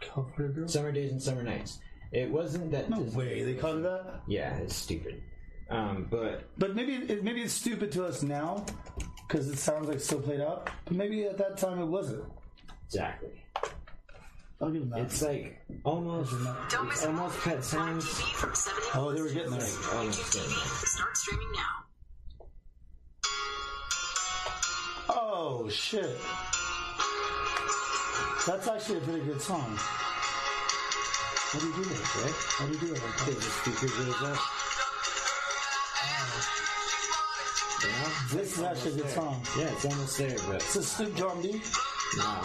California 0.00 0.54
Girl. 0.54 0.68
Summer 0.68 0.92
Days 0.92 1.12
and 1.12 1.22
Summer 1.22 1.42
Nights. 1.42 1.78
It 2.12 2.30
wasn't 2.30 2.70
that. 2.70 2.88
No 2.90 3.00
way 3.00 3.42
they 3.42 3.54
called 3.54 3.78
it 3.78 3.82
that. 3.82 4.20
Yeah, 4.26 4.56
it's 4.58 4.76
stupid. 4.76 5.22
Um, 5.68 6.06
but 6.10 6.48
But 6.58 6.76
maybe 6.76 6.94
it, 6.94 7.24
maybe 7.24 7.42
it's 7.42 7.52
stupid 7.52 7.90
to 7.92 8.04
us 8.04 8.22
now 8.22 8.64
because 9.26 9.48
it 9.48 9.58
sounds 9.58 9.88
like 9.88 10.00
so 10.00 10.18
played 10.20 10.40
out. 10.40 10.70
But 10.84 10.94
maybe 10.94 11.24
at 11.24 11.38
that 11.38 11.56
time 11.58 11.80
it 11.80 11.86
wasn't. 11.86 12.24
exactly. 12.86 13.30
I'll 13.56 13.62
give 13.62 13.72
them 13.72 13.82
that. 14.08 14.36
It's 14.58 15.20
like 15.22 15.60
almost. 15.84 16.32
Don't 16.70 16.88
It's 16.88 17.04
almost 17.04 17.38
Pet 17.40 17.60
Prime 17.60 18.00
Sounds. 18.00 18.08
From 18.20 18.54
70 18.54 18.86
oh, 18.94 19.12
they 19.12 19.20
were 19.20 19.28
getting 19.28 19.50
there. 19.50 19.60
Almost. 19.60 19.92
Oh, 19.92 20.38
TV. 20.38 20.86
Start 20.86 21.16
streaming 21.16 21.52
now. 21.52 21.84
Oh 25.08 25.68
shit! 25.68 26.16
That's 28.46 28.66
actually 28.68 28.98
a 28.98 29.00
pretty 29.02 29.24
good 29.26 29.40
song. 29.42 29.76
How 29.78 31.58
do 31.60 31.66
you 31.66 31.74
do 31.74 31.82
that, 31.84 32.16
right? 32.22 32.34
How 32.58 32.66
do 32.66 32.72
you 32.72 32.78
do 32.80 32.86
it? 32.94 33.02
Like 33.02 33.16
The 33.26 33.32
that? 33.32 33.42
speaker 33.42 33.86
goes 33.86 34.22
up. 34.22 34.38
Yeah, 37.84 38.36
This 38.38 38.58
is 38.58 38.62
actually 38.64 38.92
a 38.92 38.94
good 39.04 39.10
song. 39.10 39.42
yeah, 39.58 39.68
it's 39.72 39.84
almost 39.84 40.18
there, 40.18 40.36
but 40.46 40.56
It's 40.56 40.76
a 40.76 40.82
Snoop 40.82 41.16
Dogg 41.16 41.42
beat. 41.42 41.62
no. 42.18 42.42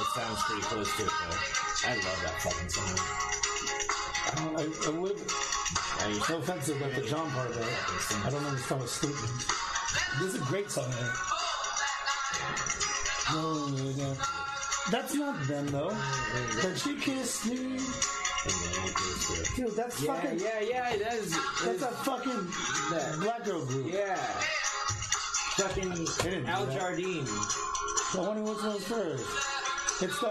It 0.00 0.06
sounds 0.14 0.42
pretty 0.44 0.62
close 0.62 0.96
to 0.96 1.02
it, 1.02 1.08
though. 1.08 1.88
I 1.88 1.94
love 1.96 2.20
that 2.24 2.40
fucking 2.42 2.68
song. 2.68 2.96
I, 4.24 4.62
I, 4.62 4.86
I 4.86 4.98
would. 4.98 5.18
I 6.00 6.08
used 6.08 6.28
No 6.30 6.38
offensive 6.38 6.80
about 6.80 6.94
the 6.94 7.02
John 7.02 7.30
part, 7.30 7.52
though. 7.52 7.60
I 8.24 8.30
don't 8.30 8.44
understand 8.44 8.80
what 8.80 8.88
Snoop 8.90 9.14
means. 9.14 9.46
This 10.20 10.34
is 10.34 10.42
a 10.42 10.44
great 10.46 10.70
song. 10.70 10.88
Man. 10.90 11.10
No, 13.32 13.66
no, 13.68 13.84
no. 13.92 14.14
That's 14.90 15.14
not 15.14 15.46
them 15.46 15.66
though. 15.68 15.96
But 16.62 16.76
she 16.78 16.96
kissed 16.96 17.46
me, 17.46 17.56
and 17.56 17.78
then 17.78 18.88
it 18.88 18.94
goes 18.94 19.44
to- 19.46 19.54
dude. 19.56 19.70
That's 19.76 20.00
Yeah, 20.02 20.14
fucking. 20.20 20.40
yeah, 20.40 20.60
yeah, 20.60 20.96
that 20.96 21.14
is. 21.14 21.30
That's 21.64 21.82
a 21.82 21.88
fucking 22.02 22.46
That- 22.90 23.18
black 23.20 23.44
girl 23.44 23.64
group. 23.64 23.86
Yeah. 23.92 24.16
Fucking 25.56 25.90
didn't 26.22 26.46
Al 26.48 26.66
that. 26.66 26.78
Jardine. 26.80 27.26
I 27.28 28.16
wonder 28.18 28.42
which 28.42 28.62
one's 28.62 28.84
first. 28.84 29.24
It's 30.02 30.18
the. 30.18 30.26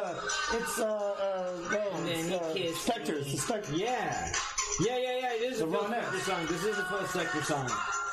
It's 0.52 0.80
uh. 0.80 0.84
uh 0.84 1.72
no, 1.72 1.80
And 1.96 2.10
it's, 2.10 2.32
uh. 2.34 2.54
It's 2.58 2.84
the 2.84 2.92
Spector. 2.92 3.78
Yeah. 3.78 4.32
Yeah, 4.82 4.98
yeah, 4.98 5.18
yeah, 5.18 5.34
it 5.34 5.42
is 5.44 5.60
The 5.60 5.66
a 5.66 5.68
Ronettes. 5.68 6.20
Song. 6.28 6.46
This 6.48 6.64
is 6.66 6.78
a 6.78 6.84
Phil 6.84 7.00
Spector 7.00 7.44
song. 7.46 7.68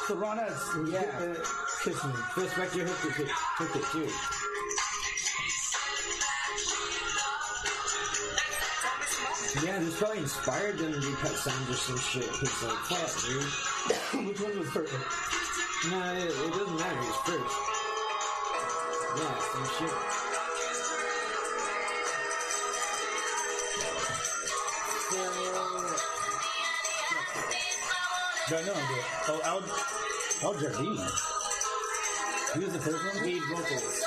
The 0.07 0.15
Ronettes. 0.15 0.93
Yeah. 0.93 1.01
Uh, 1.19 1.35
kiss 1.83 2.05
me. 2.05 2.13
Phil 2.37 2.47
Spector 2.47 2.87
hooked 2.87 3.19
it, 3.19 3.29
hooked 3.29 3.75
it 3.75 3.85
too. 3.91 4.07
Yeah, 9.67 9.79
this 9.81 9.99
probably 9.99 10.19
inspired 10.19 10.79
them 10.79 10.93
to 10.93 11.01
do 11.01 11.13
Pet 11.17 11.33
Sounds 11.33 11.71
or 11.71 11.75
some 11.75 11.99
shit. 11.99 12.23
It's 12.23 12.63
like, 12.63 12.79
fuck, 12.87 13.11
dude. 13.27 14.29
which 14.29 14.41
one 14.41 14.59
was 14.61 14.71
first? 14.71 14.95
No, 15.91 15.99
it, 16.15 16.23
it 16.23 16.53
doesn't 16.55 16.77
matter. 16.77 17.01
It's 17.03 17.19
first. 17.27 17.57
Yeah, 19.19 19.39
some 19.41 19.89
shit. 19.89 20.28
I 28.51 28.63
know. 28.65 28.73
But, 28.73 29.05
oh, 29.29 29.41
Al, 29.45 30.49
Al 30.49 30.55
Jardine. 30.59 31.07
He 32.55 32.61
was 32.65 32.73
the 32.73 32.79
first 32.81 33.15
one. 33.15 33.25
Lead 33.25 33.43
vocals. 33.43 34.05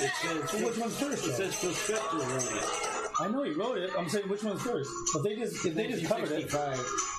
It 0.00 0.12
says, 0.22 0.52
Well, 0.52 0.68
which 0.68 0.78
one's 0.78 0.96
first? 0.96 1.26
It 1.26 1.30
though? 1.30 1.36
says 1.36 1.54
Phil 1.56 1.72
Spector 1.72 2.20
wrote 2.20 2.52
it. 2.52 3.10
I 3.20 3.28
know 3.28 3.42
he 3.42 3.50
wrote 3.50 3.78
it. 3.78 3.90
I'm 3.98 4.08
saying 4.08 4.28
which 4.28 4.44
one's 4.44 4.62
first. 4.62 4.90
If 5.16 5.22
they 5.24 5.34
just 5.34 5.66
if 5.66 5.74
they 5.74 5.88
just 5.88 6.06
covered 6.06 6.30
it, 6.30 6.52
1965. 6.52 7.18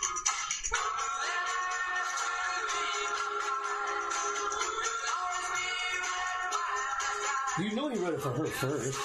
you 7.60 7.76
know 7.76 7.90
he 7.90 7.98
wrote 8.00 8.14
it 8.14 8.22
for 8.22 8.32
her 8.32 8.46
first. 8.46 8.98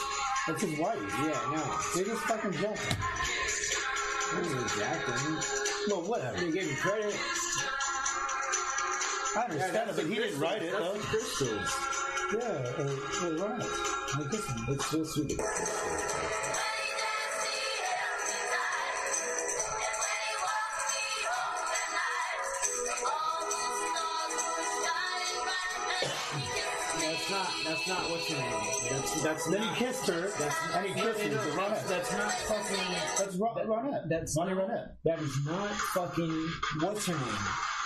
That's 0.47 0.63
his 0.63 0.79
wife. 0.79 0.99
Yeah, 1.19 1.41
no. 1.53 1.79
They 1.97 2.05
just 2.05 2.23
fucking 2.23 2.53
jumped. 2.53 2.97
This 4.33 4.47
is 4.47 4.63
exactly. 4.63 5.15
Well, 5.89 6.03
whatever. 6.03 6.39
They 6.39 6.51
gave 6.51 6.69
him 6.69 6.77
credit. 6.77 7.15
I 9.37 9.43
understand 9.43 9.91
it, 9.91 9.97
but 9.97 10.07
he 10.07 10.15
didn't 10.15 10.41
write 10.41 10.63
it 10.63 10.73
though. 10.73 10.95
Crystals. 10.95 11.71
Yeah, 12.33 12.41
uh, 12.41 12.83
uh, 12.83 13.47
right. 13.47 13.63
I 14.17 14.25
guess 14.31 14.47
It's 14.69 14.87
still 14.87 15.05
stupid. 15.05 15.39
That's 27.01 27.31
not. 27.31 27.49
That's 27.65 27.87
not 27.87 28.11
what's 28.11 28.29
her 28.29 28.39
name. 28.39 28.74
That's 29.25 29.47
Then 29.49 29.61
not. 29.61 29.77
he 29.77 29.85
kissed 29.85 30.07
her, 30.07 30.21
That's 30.39 30.57
and 30.77 30.87
he 30.87 30.93
kissed 30.95 31.21
her. 31.21 31.31
no, 31.57 31.69
that's, 31.69 31.89
that's 31.89 32.13
not 32.13 32.33
fucking. 32.33 32.95
That's 33.19 33.37
Ron, 33.37 33.57
Ronette. 33.67 34.09
That's 34.09 34.37
Ronnie 34.37 34.55
not, 34.55 34.69
Ronette. 34.69 34.89
That 35.05 35.19
is 35.21 35.47
not 35.47 35.71
fucking. 35.71 36.49
What's 36.81 37.07
her 37.07 37.15
name? 37.15 37.39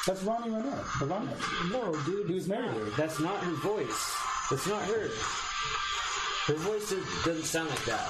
That's 0.06 0.22
Ronnie 0.24 0.50
Ronette. 0.50 0.98
The 0.98 1.06
Ronette. 1.06 1.70
No, 1.70 1.94
dude. 2.04 2.30
Was 2.30 2.48
married 2.48 2.70
her. 2.74 2.84
That's 2.96 3.20
not 3.20 3.38
her 3.44 3.52
voice. 3.52 4.14
That's 4.50 4.66
not 4.66 4.82
her. 4.82 5.08
Her 6.46 6.54
voice 6.54 6.92
is- 6.92 7.24
doesn't 7.24 7.44
sound 7.44 7.68
like 7.70 7.84
that. 7.86 8.08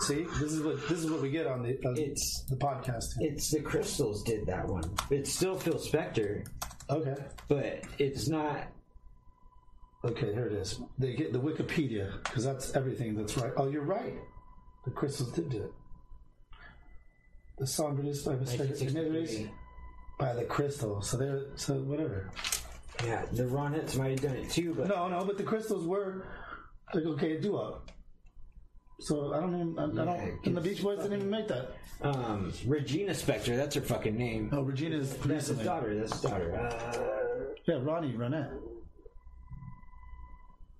See, 0.00 0.24
this 0.40 0.52
is 0.52 0.62
what 0.62 0.88
this 0.88 0.98
is 1.04 1.10
what 1.10 1.22
we 1.22 1.30
get 1.30 1.46
on 1.46 1.62
the 1.62 1.78
on 1.86 1.96
It's 1.96 2.42
the 2.48 2.56
podcast. 2.56 3.04
it's 3.20 3.50
the 3.52 3.60
Crystals 3.60 4.24
did 4.24 4.46
that 4.46 4.66
one. 4.66 4.82
It's 5.10 5.32
still 5.32 5.56
Phil 5.56 5.74
Spector, 5.74 6.44
Okay. 6.90 7.14
but 7.48 7.82
it's 7.98 8.26
not. 8.28 8.66
Okay, 10.04 10.32
here 10.32 10.46
it 10.46 10.52
is. 10.54 10.80
They 10.98 11.14
get 11.14 11.32
the 11.32 11.38
Wikipedia 11.38 12.22
because 12.24 12.44
that's 12.44 12.74
everything 12.74 13.14
that's 13.14 13.36
right. 13.36 13.52
Oh, 13.56 13.68
you're 13.68 13.84
right. 13.84 14.14
The 14.84 14.90
Crystals 14.90 15.30
did 15.32 15.48
do 15.50 15.62
it. 15.62 15.72
The 17.58 17.66
song 17.66 17.94
produced 17.94 18.24
by 18.26 18.32
Mr. 18.32 19.48
by 20.18 20.32
the 20.34 20.44
Crystals. 20.44 21.08
So 21.08 21.16
they're 21.16 21.42
so 21.54 21.74
whatever. 21.74 22.30
Yeah, 23.04 23.24
the 23.32 23.44
Ronettes 23.44 23.96
might 23.96 24.10
have 24.10 24.22
done 24.22 24.36
it 24.36 24.50
too, 24.50 24.74
but 24.74 24.88
No, 24.88 25.08
no, 25.08 25.24
but 25.24 25.36
the 25.38 25.44
Crystals 25.44 25.86
were 25.86 26.26
like 26.92 27.04
okay, 27.04 27.40
do 27.40 27.56
up. 27.56 27.90
So 28.98 29.32
I 29.34 29.40
don't 29.40 29.54
even 29.54 29.78
I, 29.78 29.84
I 29.84 30.04
don't. 30.04 30.46
And 30.46 30.56
the 30.56 30.60
Beach 30.60 30.82
Boys 30.82 30.98
didn't 30.98 31.18
even 31.18 31.30
make 31.30 31.46
that. 31.48 31.72
um, 32.02 32.52
Regina 32.66 33.12
Spector, 33.12 33.56
that's 33.56 33.76
her 33.76 33.80
fucking 33.80 34.16
name. 34.16 34.50
Oh, 34.52 34.62
Regina's 34.62 35.14
that's 35.18 35.46
his 35.48 35.58
daughter. 35.58 35.94
That's 35.94 36.12
his 36.12 36.22
daughter. 36.22 36.54
Uh, 36.56 37.54
Yeah, 37.66 37.78
Ronnie 37.80 38.12
Ronette. 38.14 38.50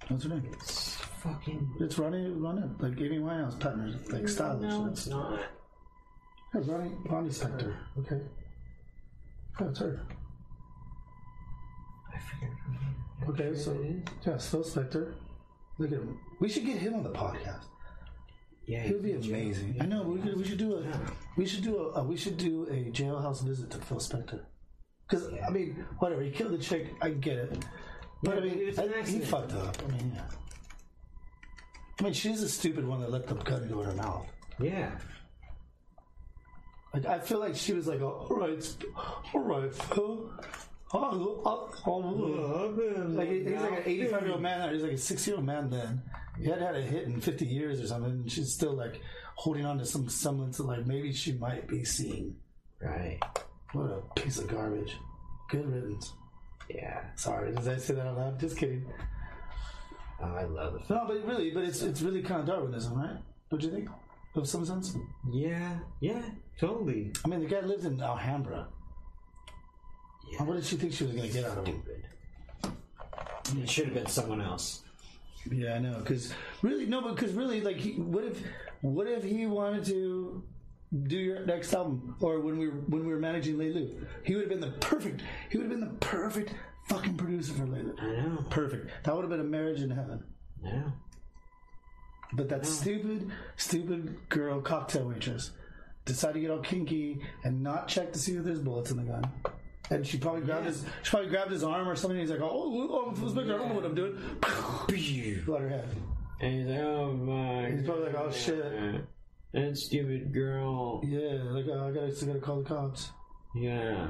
What's 0.08 0.24
her 0.24 0.30
name? 0.30 0.48
it's 0.52 0.94
fucking. 1.22 1.76
It's 1.80 1.98
Ronnie 1.98 2.28
Ronette, 2.28 2.80
like 2.82 3.00
Amy 3.00 3.18
Winehouse 3.18 3.58
partners, 3.58 3.94
like 4.12 4.28
stylish. 4.28 4.62
No, 4.62 4.86
it's 4.86 5.06
not. 5.06 5.40
Yeah, 6.54 6.60
Ronnie 6.66 6.92
Ronnie 7.06 7.30
Spector. 7.30 7.76
Okay. 7.98 8.20
Oh, 9.60 9.66
it's 9.68 9.78
her. 9.78 10.00
I 12.14 12.18
forget. 12.18 12.50
her 12.50 12.72
name. 12.72 13.30
Okay, 13.50 13.58
so 13.58 13.72
yeah, 14.26 14.38
Phil 14.38 14.62
Spector. 14.64 15.14
Look 15.78 15.92
at 15.92 15.98
him. 15.98 16.18
We 16.40 16.48
should 16.48 16.66
get 16.66 16.78
him 16.78 16.94
on 16.94 17.02
the 17.02 17.10
podcast. 17.10 17.64
Yeah, 18.66 18.82
He 18.82 18.92
would 18.92 19.02
be 19.02 19.12
amazing. 19.12 19.76
I 19.80 19.86
know. 19.86 20.02
We, 20.02 20.20
could, 20.20 20.36
we 20.36 20.44
should 20.44 20.58
do 20.58 20.76
a. 20.76 20.84
We 21.36 21.46
should 21.46 21.64
do 21.64 21.76
a. 21.94 22.02
we 22.04 22.16
should 22.16 22.36
do 22.36 22.64
a 22.64 22.90
jailhouse 22.92 23.42
visit 23.42 23.70
to 23.70 23.78
Phil 23.78 23.98
Spector. 23.98 24.40
Because 25.08 25.28
I 25.46 25.50
mean, 25.50 25.84
whatever. 25.98 26.22
He 26.22 26.30
killed 26.30 26.52
the 26.52 26.58
chick. 26.58 26.88
I 27.00 27.10
get 27.10 27.36
it. 27.38 27.64
But 28.22 28.38
I 28.38 28.40
mean, 28.40 28.52
an 28.68 28.78
I- 28.78 28.86
he 28.86 28.94
accident. 28.94 29.24
fucked 29.24 29.52
up. 29.52 29.76
I 29.82 29.90
mean, 29.92 30.12
yeah. 30.14 30.22
I 32.00 32.04
mean, 32.04 32.12
she's 32.12 32.42
a 32.42 32.48
stupid 32.48 32.86
one 32.86 33.00
that 33.00 33.10
let 33.10 33.26
the 33.26 33.34
gun 33.34 33.68
go 33.68 33.80
in 33.80 33.86
her 33.86 33.94
mouth. 33.94 34.26
Yeah. 34.60 34.90
Like 36.94 37.06
I 37.06 37.18
feel 37.20 37.38
like 37.38 37.56
she 37.56 37.72
was 37.72 37.86
like, 37.86 38.02
all 38.02 38.26
right, 38.30 38.76
all 39.34 39.40
right, 39.40 39.74
Phil. 39.74 40.30
Oh, 40.94 41.40
oh, 41.46 41.70
oh. 41.86 43.04
Like 43.08 43.28
he- 43.30 43.44
he's 43.44 43.60
like 43.60 43.72
an 43.72 43.82
85 43.86 44.22
year 44.22 44.32
old 44.32 44.42
man, 44.42 44.68
or 44.68 44.72
he's 44.74 44.82
like 44.82 44.92
a 44.92 44.98
60 44.98 45.30
year 45.30 45.36
old 45.38 45.46
man. 45.46 45.70
Then 45.70 46.02
he 46.38 46.44
had 46.50 46.60
had 46.60 46.76
a 46.76 46.82
hit 46.82 47.04
in 47.04 47.18
50 47.20 47.46
years 47.46 47.80
or 47.80 47.86
something. 47.86 48.10
And 48.10 48.30
she's 48.30 48.52
still 48.52 48.74
like 48.74 49.00
holding 49.36 49.64
on 49.64 49.78
to 49.78 49.86
some 49.86 50.08
semblance 50.10 50.58
of 50.58 50.66
like 50.66 50.86
maybe 50.86 51.12
she 51.14 51.32
might 51.32 51.66
be 51.66 51.82
seeing. 51.84 52.36
Right. 52.80 53.18
What 53.72 53.86
a 53.86 54.20
piece 54.20 54.38
of 54.38 54.48
garbage. 54.48 54.94
Good 55.48 55.66
riddance. 55.72 56.12
Yeah. 56.68 57.00
Sorry, 57.16 57.52
did 57.52 57.68
I 57.68 57.76
say 57.76 57.94
that 57.94 58.06
out 58.06 58.16
loud? 58.16 58.40
Just 58.40 58.56
kidding. 58.56 58.86
Oh, 60.20 60.34
I 60.34 60.44
love 60.44 60.84
film. 60.86 61.00
No, 61.00 61.06
but 61.06 61.26
really, 61.26 61.50
but 61.50 61.64
it's 61.64 61.82
it's 61.82 62.00
really 62.00 62.22
kind 62.22 62.40
of 62.40 62.46
Darwinism, 62.46 62.94
right? 62.94 63.16
Don't 63.50 63.62
you 63.62 63.70
think? 63.70 63.88
Of 64.34 64.48
some 64.48 64.64
sense. 64.64 64.96
Yeah, 65.30 65.78
yeah, 66.00 66.22
totally. 66.58 67.12
I 67.22 67.28
mean, 67.28 67.40
the 67.40 67.46
guy 67.46 67.60
lived 67.60 67.84
in 67.84 68.00
Alhambra. 68.00 68.66
Yeah. 70.32 70.44
What 70.44 70.54
did 70.54 70.64
she 70.64 70.76
think 70.76 70.94
she 70.94 71.04
was 71.04 71.12
going 71.12 71.28
to 71.28 71.34
get 71.34 71.44
out 71.44 71.58
of 71.58 71.66
him? 71.66 71.82
Stupid. 71.82 73.62
It 73.62 73.68
should 73.68 73.84
have 73.86 73.94
been 73.94 74.06
someone 74.06 74.40
else. 74.40 74.82
Yeah, 75.50 75.74
I 75.74 75.78
know. 75.80 75.98
Because 75.98 76.32
really, 76.62 76.86
no, 76.86 77.02
but 77.02 77.16
because 77.16 77.34
really, 77.34 77.60
like, 77.60 77.76
he, 77.76 77.92
what 78.00 78.24
if, 78.24 78.40
what 78.80 79.06
if 79.06 79.22
he 79.22 79.44
wanted 79.46 79.84
to 79.86 80.42
do 81.06 81.16
your 81.16 81.46
next 81.46 81.72
album, 81.72 82.16
or 82.20 82.40
when 82.40 82.58
we 82.58 82.68
were 82.68 82.74
when 82.74 83.04
we 83.06 83.12
were 83.12 83.18
managing 83.18 83.56
Leilu, 83.56 84.06
he 84.24 84.34
would 84.34 84.42
have 84.42 84.50
been 84.50 84.60
the 84.60 84.76
perfect. 84.78 85.22
He 85.50 85.58
would 85.58 85.70
have 85.70 85.80
been 85.80 85.88
the 85.88 85.96
perfect 85.98 86.54
fucking 86.88 87.16
producer 87.16 87.54
for 87.54 87.66
Leilu. 87.66 88.00
I 88.00 88.26
know. 88.26 88.44
Perfect. 88.50 88.90
That 89.04 89.14
would 89.14 89.22
have 89.22 89.30
been 89.30 89.40
a 89.40 89.44
marriage 89.44 89.80
in 89.80 89.90
heaven. 89.90 90.22
Yeah. 90.62 90.90
But 92.34 92.48
that 92.48 92.64
stupid, 92.64 93.30
stupid 93.56 94.16
girl 94.28 94.60
cocktail 94.60 95.08
waitress 95.08 95.50
decided 96.04 96.34
to 96.34 96.40
get 96.40 96.50
all 96.50 96.60
kinky 96.60 97.20
and 97.44 97.62
not 97.62 97.88
check 97.88 98.12
to 98.12 98.18
see 98.18 98.36
if 98.36 98.44
there's 98.44 98.58
bullets 98.58 98.90
in 98.90 98.96
the 98.96 99.02
gun. 99.04 99.30
And 99.90 100.06
she 100.06 100.16
probably 100.16 100.40
grabbed 100.42 100.66
his, 100.66 100.84
she 101.02 101.10
probably 101.10 101.28
grabbed 101.28 101.50
his 101.50 101.62
arm 101.62 101.88
or 101.88 101.94
something. 101.94 102.18
And 102.18 102.28
He's 102.28 102.38
like, 102.38 102.40
"Oh, 102.40 102.88
oh, 102.90 103.10
Inspector, 103.10 103.52
I 103.52 103.58
don't 103.58 103.68
know 103.68 103.74
what 103.74 103.84
I'm 103.84 103.94
doing." 103.94 104.18
Blood 105.44 105.60
her 105.60 105.68
head. 105.68 105.88
And 106.40 106.54
he's 106.54 106.66
like, 106.68 106.80
oh 106.80 107.12
my. 107.12 107.70
He's 107.70 107.84
probably 107.84 108.06
like, 108.06 108.14
"Oh 108.16 108.30
shit." 108.30 109.04
That 109.52 109.76
stupid 109.76 110.32
girl. 110.32 111.02
Yeah, 111.04 111.42
like 111.50 111.66
uh, 111.66 111.86
I 111.86 111.90
gotta, 111.90 112.14
still 112.14 112.28
gotta 112.28 112.40
call 112.40 112.58
the 112.62 112.68
cops. 112.68 113.10
Yeah. 113.54 114.08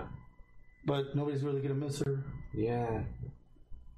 But 0.86 1.14
nobody's 1.16 1.42
really 1.42 1.60
gonna 1.60 1.74
miss 1.74 2.00
her. 2.00 2.24
Yeah. 2.54 3.02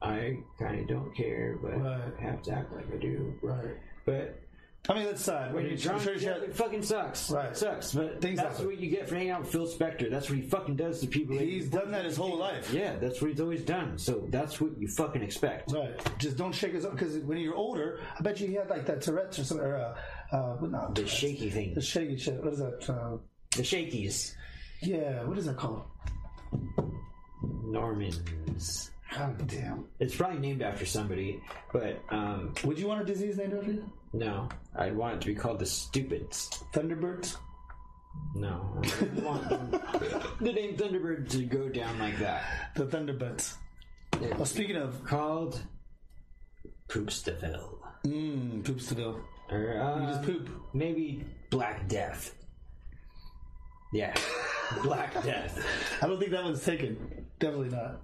I 0.02 0.38
kind 0.58 0.80
of 0.80 0.88
don't 0.88 1.14
care, 1.14 1.58
but 1.62 1.80
Right. 1.80 2.00
I 2.18 2.22
have 2.22 2.42
to 2.42 2.52
act 2.52 2.72
like 2.74 2.86
I 2.92 2.96
do. 2.96 3.34
Right. 3.42 3.76
But 4.04 4.40
I 4.86 4.92
mean, 4.92 5.04
that's 5.04 5.22
sad. 5.22 5.54
when 5.54 5.64
I 5.64 5.68
you're 5.68 5.78
drunk, 5.78 6.02
sure 6.02 6.14
yeah, 6.14 6.32
it 6.36 6.54
fucking 6.54 6.82
sucks. 6.82 7.30
Right. 7.30 7.46
It 7.46 7.56
sucks. 7.56 7.94
But 7.94 8.20
Things 8.20 8.36
that's 8.36 8.58
happen. 8.58 8.66
what 8.66 8.78
you 8.78 8.90
get 8.90 9.08
for 9.08 9.14
hanging 9.14 9.30
out 9.30 9.40
with 9.40 9.50
Phil 9.50 9.66
Spector. 9.66 10.10
That's 10.10 10.28
what 10.28 10.36
he 10.38 10.42
fucking 10.46 10.76
does 10.76 11.00
to 11.00 11.06
people. 11.06 11.38
he's 11.38 11.70
done 11.70 11.90
that 11.92 12.04
his 12.04 12.18
whole 12.18 12.36
life. 12.36 12.70
Yeah, 12.70 12.96
that's 12.96 13.22
what 13.22 13.30
he's 13.30 13.40
always 13.40 13.62
done. 13.62 13.96
So 13.96 14.26
that's 14.28 14.60
what 14.60 14.78
you 14.78 14.86
fucking 14.88 15.22
expect. 15.22 15.72
Right. 15.72 15.98
Just 16.18 16.36
don't 16.36 16.52
shake 16.54 16.74
his 16.74 16.84
up. 16.84 16.92
because 16.92 17.16
when 17.18 17.38
you're 17.38 17.54
older, 17.54 18.00
I 18.18 18.20
bet 18.22 18.38
you 18.40 18.46
he 18.46 18.54
had 18.54 18.68
like 18.68 18.84
that 18.84 19.00
Tourette's 19.00 19.38
or 19.38 19.44
something. 19.44 19.66
Or, 19.66 19.76
uh, 19.76 19.96
uh, 20.32 20.56
not 20.62 20.94
The 20.94 21.06
shaky 21.06 21.50
thing. 21.50 21.74
The 21.74 21.80
shaky 21.80 22.16
shit. 22.16 22.42
What 22.42 22.52
is 22.54 22.58
that? 22.60 22.88
Uh, 22.90 23.18
The 23.56 23.62
shakies. 23.62 24.34
yeah. 24.80 25.22
What 25.24 25.38
is 25.38 25.46
that 25.46 25.56
called? 25.56 25.82
Normans. 27.42 28.90
God 29.14 29.46
damn. 29.46 29.84
It's 30.00 30.16
probably 30.16 30.38
named 30.40 30.62
after 30.62 30.86
somebody, 30.86 31.40
but 31.72 32.00
um, 32.10 32.54
Would 32.64 32.78
you 32.78 32.88
want 32.88 33.02
a 33.02 33.04
disease 33.04 33.36
named 33.36 33.54
after 33.54 33.72
you? 33.72 33.90
no. 34.12 34.48
I'd 34.76 34.96
want 34.96 35.16
it 35.16 35.20
to 35.22 35.26
be 35.28 35.34
called 35.34 35.60
the 35.60 35.66
Stupids. 35.66 36.64
Thunderbirds. 36.72 37.36
No. 38.34 38.80
I 38.82 38.88
wouldn't 39.00 39.24
want 39.24 39.48
the 40.40 40.52
name 40.52 40.76
Thunderbird 40.76 41.28
to 41.30 41.44
go 41.44 41.68
down 41.68 41.96
like 42.00 42.18
that. 42.18 42.42
The 42.74 42.86
Thunderbirds. 42.86 43.54
Well, 44.20 44.46
speaking 44.46 44.76
of, 44.76 45.04
Called 45.04 45.60
Poopstaville. 46.88 47.78
mmm, 48.04 48.62
Poopstaville. 48.62 49.20
Or, 49.50 49.78
uh, 49.80 50.00
You 50.00 50.06
just 50.06 50.22
poop. 50.22 50.48
Maybe 50.72 51.24
Black 51.50 51.86
Death. 51.88 52.34
Yeah. 53.92 54.14
Black 54.82 55.12
Death. 55.22 55.64
I 56.02 56.06
don't 56.06 56.18
think 56.18 56.30
that 56.32 56.42
one's 56.44 56.64
taken. 56.64 57.26
Definitely 57.38 57.68
not. 57.70 58.00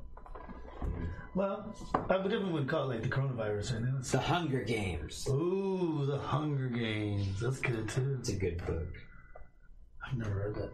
Well, 1.35 1.75
I 2.09 2.17
would 2.17 2.25
definitely 2.25 2.53
wouldn't 2.53 2.71
call 2.71 2.91
it 2.91 2.95
like 2.95 3.03
the 3.03 3.09
coronavirus 3.09 3.75
right 3.75 3.83
now. 3.83 3.89
It's- 3.91 4.11
The 4.11 4.19
Hunger 4.19 4.63
Games. 4.63 5.27
Ooh, 5.31 6.05
the 6.07 6.19
Hunger 6.19 6.69
Games. 6.69 7.41
That's 7.41 7.61
good 7.61 7.89
too. 7.89 8.17
It's 8.19 8.29
a 8.31 8.37
good 8.37 8.59
book. 8.67 8.89
I've 10.07 10.17
never 10.19 10.47
read 10.49 10.55
that. 10.57 10.71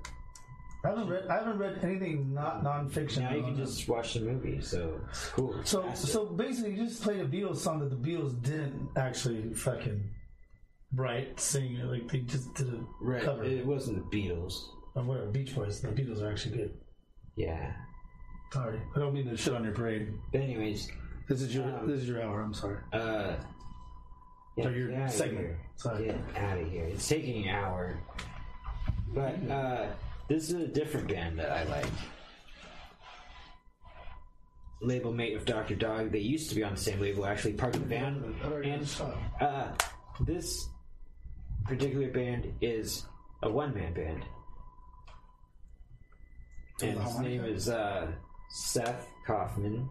I 0.85 0.89
haven't 0.91 1.09
read. 1.09 1.27
I 1.29 1.35
haven't 1.39 1.59
read 1.59 1.79
anything 1.83 2.33
not 2.33 2.63
nonfiction. 2.63 3.19
Now 3.23 3.35
you 3.35 3.43
can 3.43 3.57
just 3.57 3.89
watch 3.89 4.15
the 4.15 4.21
movie, 4.21 4.61
so 4.61 5.01
it's 5.11 5.29
cool. 5.31 5.61
So, 5.65 5.83
Faster. 5.83 6.07
so 6.07 6.27
basically, 6.27 6.73
you 6.77 6.85
just 6.87 7.03
played 7.03 7.21
a 7.21 7.27
Beatles 7.27 7.57
song 7.57 7.81
that 7.81 7.91
the 7.91 7.97
Beatles 7.97 8.41
didn't 8.43 8.89
actually 8.97 9.53
fucking 9.53 10.09
write, 10.95 11.39
sing. 11.41 11.77
it. 11.77 11.85
Like 11.87 12.09
they 12.11 12.21
just 12.21 12.55
did 12.55 12.69
a 12.69 12.81
right, 13.01 13.23
cover 13.23 13.45
it 13.45 13.65
wasn't 13.67 14.11
the 14.11 14.17
Beatles. 14.17 14.55
or 14.95 15.03
whatever. 15.03 15.27
Beach 15.27 15.55
Boys. 15.55 15.81
The 15.81 15.89
Beatles 15.89 16.23
are 16.23 16.31
actually 16.31 16.57
good. 16.57 16.75
Yeah. 17.37 17.73
Sorry, 18.53 18.81
I 18.95 18.99
don't 18.99 19.13
mean 19.13 19.29
to 19.29 19.37
shit 19.37 19.53
on 19.55 19.65
your 19.65 19.75
parade. 19.75 20.13
But 20.33 20.41
anyways, 20.41 20.89
This 21.29 21.43
is 21.43 21.55
your 21.55 21.65
Um, 21.65 21.89
this 21.89 22.03
is 22.03 22.09
your 22.09 22.23
hour. 22.23 22.41
I'm 22.41 22.55
sorry. 22.55 22.79
uh, 22.93 23.35
yeah, 24.57 24.67
Or 24.67 24.71
your 24.71 24.89
get 24.91 25.03
outta 25.03 25.13
segment. 25.13 25.47
Here. 25.47 25.59
Sorry. 25.77 26.05
Get 26.07 26.19
out 26.37 26.59
of 26.59 26.71
here. 26.71 26.85
It's 26.85 27.07
taking 27.09 27.49
an 27.49 27.55
hour. 27.55 27.99
But 29.13 29.51
uh, 29.51 29.87
this 30.29 30.45
is 30.51 30.55
a 30.55 30.67
different 30.69 31.09
band 31.09 31.39
that 31.41 31.51
I 31.51 31.65
like. 31.65 31.87
Label 34.81 35.13
mate 35.13 35.35
of 35.37 35.45
Dr. 35.45 35.75
Dog. 35.75 36.13
They 36.13 36.19
used 36.21 36.49
to 36.51 36.55
be 36.55 36.63
on 36.63 36.75
the 36.75 36.81
same 36.81 37.01
label, 37.01 37.27
actually, 37.27 37.55
Park 37.55 37.73
the 37.73 37.79
Van. 37.81 38.35
And 38.63 38.87
uh, 39.41 39.69
this 40.21 40.69
particular 41.67 42.09
band 42.09 42.53
is 42.61 43.07
a 43.43 43.51
one 43.51 43.75
man 43.75 43.93
band. 43.93 44.25
And 46.83 47.01
his 47.01 47.19
name 47.19 47.45
is 47.45 47.69
uh, 47.69 48.09
Seth 48.51 49.09
Kauffman. 49.27 49.89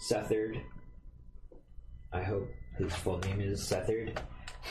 Sethard. 0.00 0.60
I 2.12 2.22
hope 2.22 2.50
his 2.76 2.94
full 2.94 3.18
name 3.18 3.40
is 3.40 3.60
Sethard. 3.60 4.18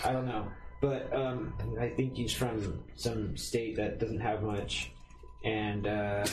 I 0.03 0.11
don't 0.11 0.25
know. 0.25 0.51
But 0.81 1.13
um, 1.13 1.53
I 1.79 1.89
think 1.89 2.15
he's 2.15 2.33
from 2.33 2.83
some 2.95 3.37
state 3.37 3.75
that 3.77 3.99
doesn't 3.99 4.19
have 4.19 4.43
much. 4.43 4.91
And 5.43 5.87
uh, 5.87 6.25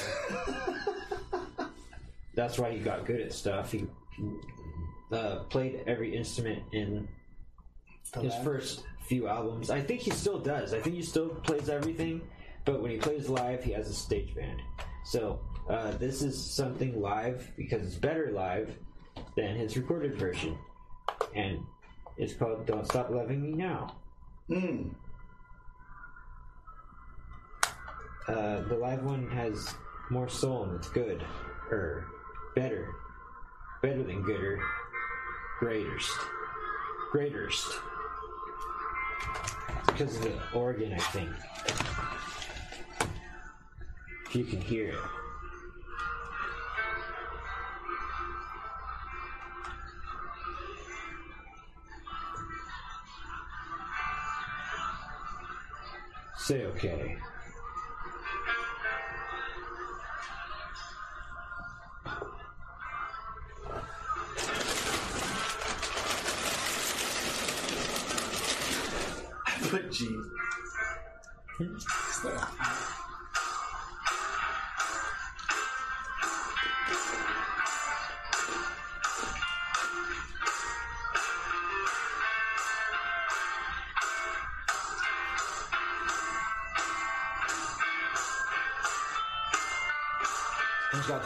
that's 2.34 2.58
why 2.58 2.72
he 2.72 2.78
got 2.78 3.06
good 3.06 3.20
at 3.20 3.32
stuff. 3.32 3.72
He 3.72 3.86
uh, 5.12 5.40
played 5.50 5.82
every 5.86 6.14
instrument 6.14 6.62
in 6.72 7.08
his 8.20 8.34
first 8.42 8.84
few 9.08 9.26
albums. 9.26 9.70
I 9.70 9.80
think 9.80 10.02
he 10.02 10.10
still 10.10 10.38
does. 10.38 10.74
I 10.74 10.80
think 10.80 10.96
he 10.96 11.02
still 11.02 11.30
plays 11.30 11.70
everything, 11.70 12.20
but 12.66 12.82
when 12.82 12.90
he 12.90 12.98
plays 12.98 13.28
live, 13.28 13.64
he 13.64 13.72
has 13.72 13.88
a 13.88 13.94
stage 13.94 14.34
band. 14.34 14.60
So 15.04 15.40
uh, 15.68 15.92
this 15.92 16.22
is 16.22 16.38
something 16.38 17.00
live 17.00 17.50
because 17.56 17.86
it's 17.86 17.96
better 17.96 18.30
live 18.32 18.76
than 19.34 19.56
his 19.56 19.76
recorded 19.76 20.16
version, 20.16 20.58
and 21.34 21.60
it's 22.18 22.34
called 22.34 22.66
"Don't 22.66 22.86
Stop 22.86 23.10
Loving 23.10 23.42
Me 23.42 23.52
Now." 23.52 23.96
Uh, 28.28 28.60
the 28.68 28.76
live 28.76 29.02
one 29.04 29.26
has 29.30 29.74
more 30.10 30.28
soul 30.28 30.64
and 30.64 30.74
it's 30.74 30.90
good, 30.90 31.24
or 31.70 32.04
better, 32.54 32.94
better 33.80 34.02
than 34.02 34.22
gooder, 34.22 34.60
greatest, 35.60 36.12
greatest 37.10 37.66
because 39.86 40.16
of 40.16 40.22
the 40.22 40.38
organ, 40.52 40.92
I 40.92 40.98
think. 40.98 41.30
If 44.26 44.36
you 44.36 44.44
can 44.44 44.60
hear 44.60 44.88
it. 44.90 44.94
Say 56.36 56.64
okay. 56.66 57.16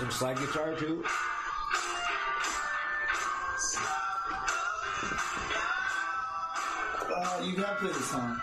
Some 0.02 0.10
slide 0.10 0.38
guitar 0.38 0.74
too. 0.74 1.04
Uh, 6.98 7.40
you 7.44 7.54
have 7.62 7.76
played 7.78 7.94
the 7.94 8.02
song. 8.02 8.40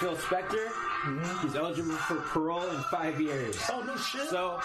Phil 0.00 0.16
Spector, 0.16 0.66
mm-hmm. 0.66 1.46
he's 1.46 1.54
eligible 1.56 1.92
for 1.92 2.16
parole 2.16 2.66
in 2.70 2.80
five 2.84 3.20
years. 3.20 3.56
Oh 3.70 3.82
no 3.86 3.96
shit. 3.96 4.28
So 4.28 4.58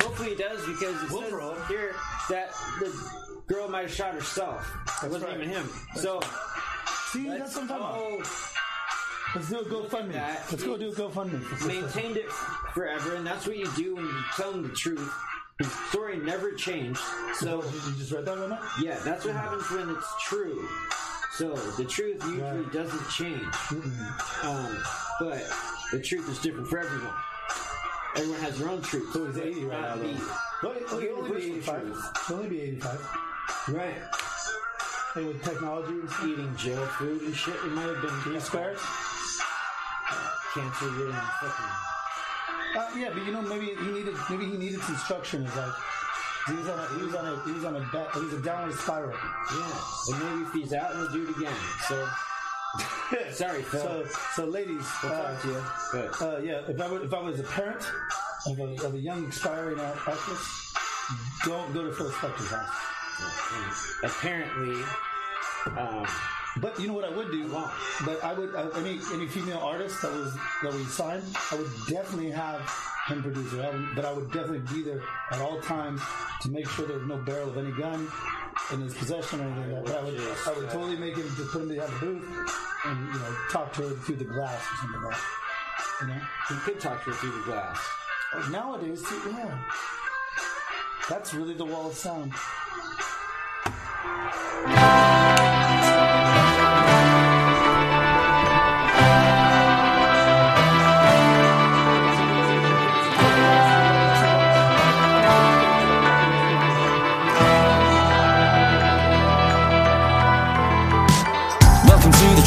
hopefully 0.00 0.30
he 0.30 0.34
does 0.36 0.64
because 0.66 1.02
it 1.02 1.10
We'll 1.10 1.22
says 1.22 1.30
parole. 1.30 1.54
here 1.68 1.94
that 2.30 2.52
the 2.78 2.92
girl 3.46 3.68
might 3.68 3.82
have 3.82 3.92
shot 3.92 4.14
herself. 4.14 4.64
It 5.02 5.10
wasn't 5.10 5.30
right. 5.32 5.36
even 5.40 5.48
him. 5.50 5.68
So 5.96 6.20
See, 7.10 7.28
let's 7.28 7.54
that's 7.54 7.56
what 7.56 7.62
I'm 7.62 7.68
talking 7.68 8.14
about. 8.16 8.30
Let's 9.34 9.48
do 9.50 9.58
a 9.58 9.64
GoFundMe. 9.64 10.14
Let's 10.14 10.62
go 10.62 10.76
do 10.78 10.88
a 10.90 10.92
GoFundMe. 10.92 11.66
maintained 11.66 12.16
it 12.16 12.30
forever, 12.72 13.16
and 13.16 13.26
that's 13.26 13.46
what 13.46 13.56
you 13.56 13.68
do 13.76 13.96
when 13.96 14.04
you 14.04 14.14
tell 14.36 14.52
them 14.52 14.62
the 14.62 14.74
truth. 14.74 15.12
His 15.58 15.70
story 15.88 16.16
never 16.18 16.52
changed. 16.52 17.00
So 17.34 17.62
You 17.62 17.94
just 17.98 18.12
read 18.12 18.24
that 18.26 18.38
one 18.38 18.50
now? 18.50 18.60
yeah, 18.80 18.98
that's 19.04 19.24
what 19.24 19.34
happens 19.34 19.68
when 19.70 19.90
it's 19.90 20.08
true. 20.24 20.68
So 21.36 21.54
the 21.76 21.84
truth 21.84 22.22
usually 22.24 22.40
Right. 22.40 22.72
doesn't 22.72 23.08
change. 23.10 23.44
Um, 24.42 24.78
but 25.20 25.42
the 25.92 26.00
truth 26.00 26.28
is 26.30 26.38
different 26.38 26.68
for 26.68 26.78
everyone. 26.78 27.12
Everyone 28.16 28.40
has 28.40 28.58
their 28.58 28.68
own 28.70 28.80
truth. 28.80 29.12
So 29.12 29.26
he's 29.26 29.36
80 29.36 29.64
right 29.66 29.80
now, 29.82 29.96
though. 29.96 30.16
Well, 30.62 30.98
he'll 31.00 31.16
only 31.18 31.30
be 31.40 31.46
85. 31.58 31.80
truth. 31.82 32.26
He'll 32.28 32.36
only 32.38 32.48
be 32.48 32.60
85. 32.62 33.00
Right. 33.68 34.02
And 35.16 35.26
with 35.28 35.44
technology 35.44 35.92
and 35.92 36.08
stuff. 36.10 36.24
Eating 36.26 36.56
jail 36.56 36.86
food 36.86 37.20
and 37.22 37.36
shit. 37.36 37.54
It 37.56 37.72
might 37.72 37.86
have 37.88 38.00
been 38.00 38.32
He 38.34 38.40
spares? 38.40 38.80
cancer 40.54 40.88
ridden 40.88 41.12
fucking. 41.40 41.66
Uh, 42.76 42.88
yeah, 42.96 43.10
but 43.12 43.26
you 43.26 43.32
know, 43.32 43.42
maybe 43.42 43.66
he 43.74 43.90
needed 43.92 44.14
maybe 44.30 44.46
he 44.46 44.56
needed 44.56 44.80
some 44.80 44.96
structure 44.96 45.36
in 45.36 45.44
his 45.44 45.54
life. 45.56 45.74
He 46.48 46.54
was 46.54 46.68
on 46.68 46.78
a 46.78 46.86
he 46.98 47.02
was 47.04 47.14
on 47.14 47.26
a 47.26 47.42
he 47.44 47.52
was 47.52 47.64
on 47.64 47.76
a 47.76 47.80
ba- 47.92 48.08
he 48.14 48.20
was 48.20 48.32
a 48.34 48.40
downward 48.40 48.74
spiral. 48.74 49.10
Yeah. 49.12 49.80
And 50.08 50.24
maybe 50.24 50.42
if 50.48 50.52
he's 50.52 50.72
out, 50.72 50.94
he'll 50.94 51.08
do 51.10 51.28
it 51.28 51.36
again. 51.36 51.52
So 51.88 52.08
sorry, 53.32 53.62
Phil. 53.62 53.80
So 53.80 54.04
so 54.34 54.44
ladies, 54.44 54.86
we'll 55.02 55.12
uh, 55.12 55.22
talk 55.32 55.42
to 55.42 55.48
you. 55.48 56.26
Uh, 56.26 56.38
yeah, 56.44 56.60
if 56.68 56.80
I 56.80 56.88
were, 56.88 57.02
if 57.02 57.12
I 57.12 57.20
was 57.20 57.40
a 57.40 57.44
parent 57.44 57.84
of 58.46 58.58
a, 58.60 58.86
of 58.86 58.94
a 58.94 58.98
young 58.98 59.26
aspiring 59.26 59.80
act- 59.80 60.06
actress, 60.08 60.72
don't 61.44 61.72
go 61.74 61.82
to 61.84 61.92
Phil 61.92 62.10
Spector's 62.10 62.50
house. 62.50 63.94
apparently, 64.04 64.82
um, 65.76 66.06
But 66.60 66.80
you 66.80 66.88
know 66.88 66.94
what 66.94 67.04
I 67.04 67.10
would 67.10 67.30
do? 67.30 67.46
Wow. 67.48 67.70
But 68.04 68.22
I 68.24 68.32
would 68.32 68.54
uh, 68.54 68.70
any 68.76 68.98
any 69.12 69.26
female 69.26 69.58
artist 69.58 70.00
that 70.02 70.12
was 70.12 70.34
that 70.62 70.72
we 70.72 70.84
signed, 70.84 71.24
I 71.52 71.56
would 71.56 71.70
definitely 71.88 72.30
have 72.30 72.60
him 73.08 73.22
produce 73.22 73.52
it. 73.52 73.60
I 73.60 73.70
would, 73.70 73.88
but 73.94 74.04
I 74.04 74.12
would 74.12 74.32
definitely 74.32 74.64
be 74.74 74.82
there 74.82 75.02
at 75.30 75.40
all 75.40 75.60
times 75.60 76.00
to 76.42 76.50
make 76.50 76.68
sure 76.68 76.86
there 76.86 76.98
was 76.98 77.06
no 77.06 77.18
barrel 77.18 77.50
of 77.50 77.58
any 77.58 77.72
gun 77.72 78.08
in 78.72 78.80
his 78.80 78.94
possession 78.94 79.40
or 79.40 79.44
anything 79.44 79.72
like 79.76 79.84
that. 79.86 79.96
I 79.98 80.02
would 80.04 80.20
I 80.20 80.52
would 80.58 80.70
totally 80.70 80.96
make 80.96 81.16
him 81.16 81.28
just 81.36 81.50
put 81.50 81.62
him 81.62 81.68
behind 81.68 81.92
the 81.92 81.98
booth 81.98 82.24
and 82.86 83.06
you 83.06 83.18
know 83.18 83.36
talk 83.50 83.72
to 83.74 83.82
her 83.82 83.94
through 83.94 84.16
the 84.16 84.24
glass 84.24 84.62
or 84.72 84.76
something 84.76 85.02
like 85.02 85.14
that. 85.14 85.24
You 86.00 86.06
know, 86.08 86.20
he 86.48 86.54
could 86.56 86.80
talk 86.80 87.04
to 87.04 87.10
her 87.10 87.16
through 87.16 87.32
the 87.32 87.44
glass. 87.44 87.78
Nowadays, 88.50 89.02
too, 89.02 89.20
yeah, 89.30 89.62
that's 91.08 91.32
really 91.32 91.54
the 91.54 91.64
wall 91.64 91.88
of 91.88 91.94
sound. 91.94 92.32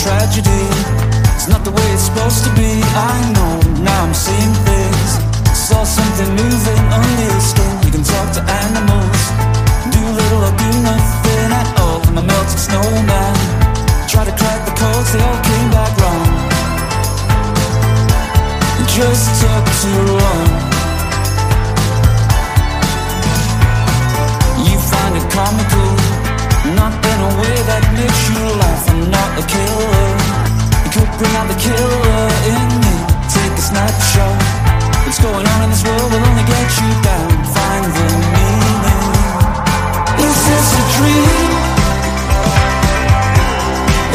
Tragedy. 0.09 0.65
It's 1.37 1.47
not 1.47 1.61
the 1.63 1.69
way 1.69 1.87
it's 1.93 2.09
supposed 2.09 2.41
to 2.45 2.51
be. 2.57 2.81
I 3.13 3.17
know 3.35 3.53
now 3.85 3.99
I'm 4.05 4.15
seeing 4.25 4.55
things. 4.65 5.09
Saw 5.53 5.83
something 5.85 6.29
moving 6.33 6.83
under 6.97 7.25
your 7.29 7.43
skin. 7.51 7.73
You 7.85 7.91
can 7.93 8.03
talk 8.13 8.27
to 8.37 8.41
animals, 8.41 9.21
do 9.93 10.01
little 10.01 10.41
or 10.49 10.53
do 10.65 10.69
nothing 10.81 11.49
at 11.61 11.69
all. 11.81 12.01
I'm 12.09 12.17
a 12.17 12.25
melted 12.25 12.57
snowman. 12.57 13.35
Try 14.09 14.25
to 14.25 14.33
crack 14.33 14.61
the 14.65 14.73
codes, 14.81 15.09
they 15.13 15.21
all 15.21 15.41
came 15.49 15.69
back 15.77 15.93
wrong. 16.01 16.25
It 18.81 18.89
just 18.89 19.25
took 19.41 19.65
too 19.83 20.01
long. 20.21 20.49
You 24.65 24.75
find 24.91 25.13
it 25.21 25.27
comical, 25.37 25.89
in 27.19 27.25
a 27.25 27.35
way 27.35 27.57
that 27.67 27.83
makes 27.99 28.21
you 28.31 28.39
laugh. 28.55 28.83
I'm 28.87 29.11
not 29.11 29.29
a 29.35 29.43
killer. 29.43 30.07
You 30.83 30.89
could 30.95 31.11
bring 31.19 31.35
out 31.35 31.47
the 31.51 31.59
killer 31.59 32.23
in 32.47 32.67
me. 32.79 32.95
Take 33.27 33.55
a 33.59 33.63
snapshot. 33.69 34.39
What's 35.03 35.19
going 35.19 35.43
on 35.43 35.59
in 35.67 35.69
this 35.69 35.83
world 35.83 36.09
will 36.11 36.23
only 36.23 36.45
get 36.47 36.67
you 36.79 36.91
down. 37.03 37.29
Find 37.55 37.85
the 37.91 38.07
meaning. 38.35 39.03
Is 40.23 40.37
this 40.47 40.69
a 40.79 40.83
dream? 40.95 41.51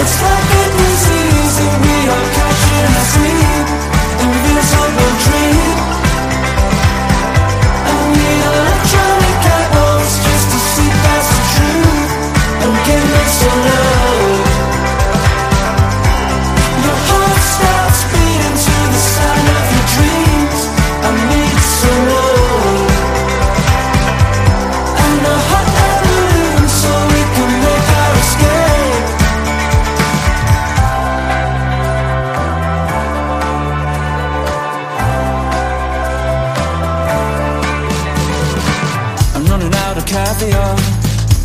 It's 0.01 0.17
like 0.25 0.49
a 0.61 0.65
disease 0.81 1.55
that 1.61 1.75
we 1.85 1.95
all 2.09 2.44
caviar. 40.39 40.77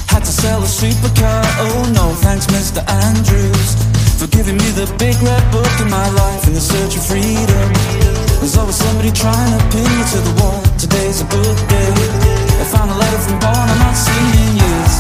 Had 0.08 0.26
to 0.26 0.32
sell 0.32 0.62
a 0.62 0.66
supercar. 0.66 1.42
Oh 1.60 1.92
no, 1.94 2.14
thanks, 2.26 2.48
Mr. 2.48 2.82
Andrews, 3.06 3.76
for 4.18 4.28
giving 4.28 4.58
me 4.58 4.70
the 4.72 4.88
big 4.98 5.16
red 5.22 5.44
book 5.52 5.70
in 5.80 5.90
my 5.90 6.10
life 6.10 6.48
in 6.48 6.54
the 6.54 6.62
search 6.62 6.96
of 6.98 7.06
freedom. 7.06 7.68
There's 8.40 8.58
always 8.58 8.76
somebody 8.76 9.12
trying 9.12 9.52
to 9.58 9.62
pin 9.70 9.86
you 9.86 10.06
to 10.14 10.20
the 10.28 10.34
wall. 10.42 10.62
Today's 10.78 11.22
a 11.22 11.28
good 11.30 11.58
day. 11.68 11.94
I 12.62 12.66
found 12.66 12.90
a 12.92 12.98
letter 12.98 13.20
from 13.26 13.40
Dawn 13.40 13.70
I'm 13.70 13.80
not 13.80 13.96
seen 13.96 14.32
in 14.44 14.52
years. 14.64 14.96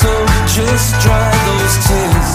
So 0.00 0.10
just 0.56 0.88
dry 1.04 1.30
those 1.48 1.76
tears. 1.86 2.30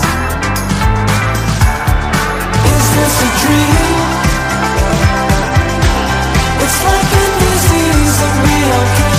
Is 2.73 2.85
this 2.95 3.15
a 3.27 3.29
dream? 3.43 4.09
It's 6.63 6.79
like 6.85 7.11
a 7.23 7.25
disease 7.43 8.15
that 8.21 8.35
we 8.45 8.55
all 8.71 9.18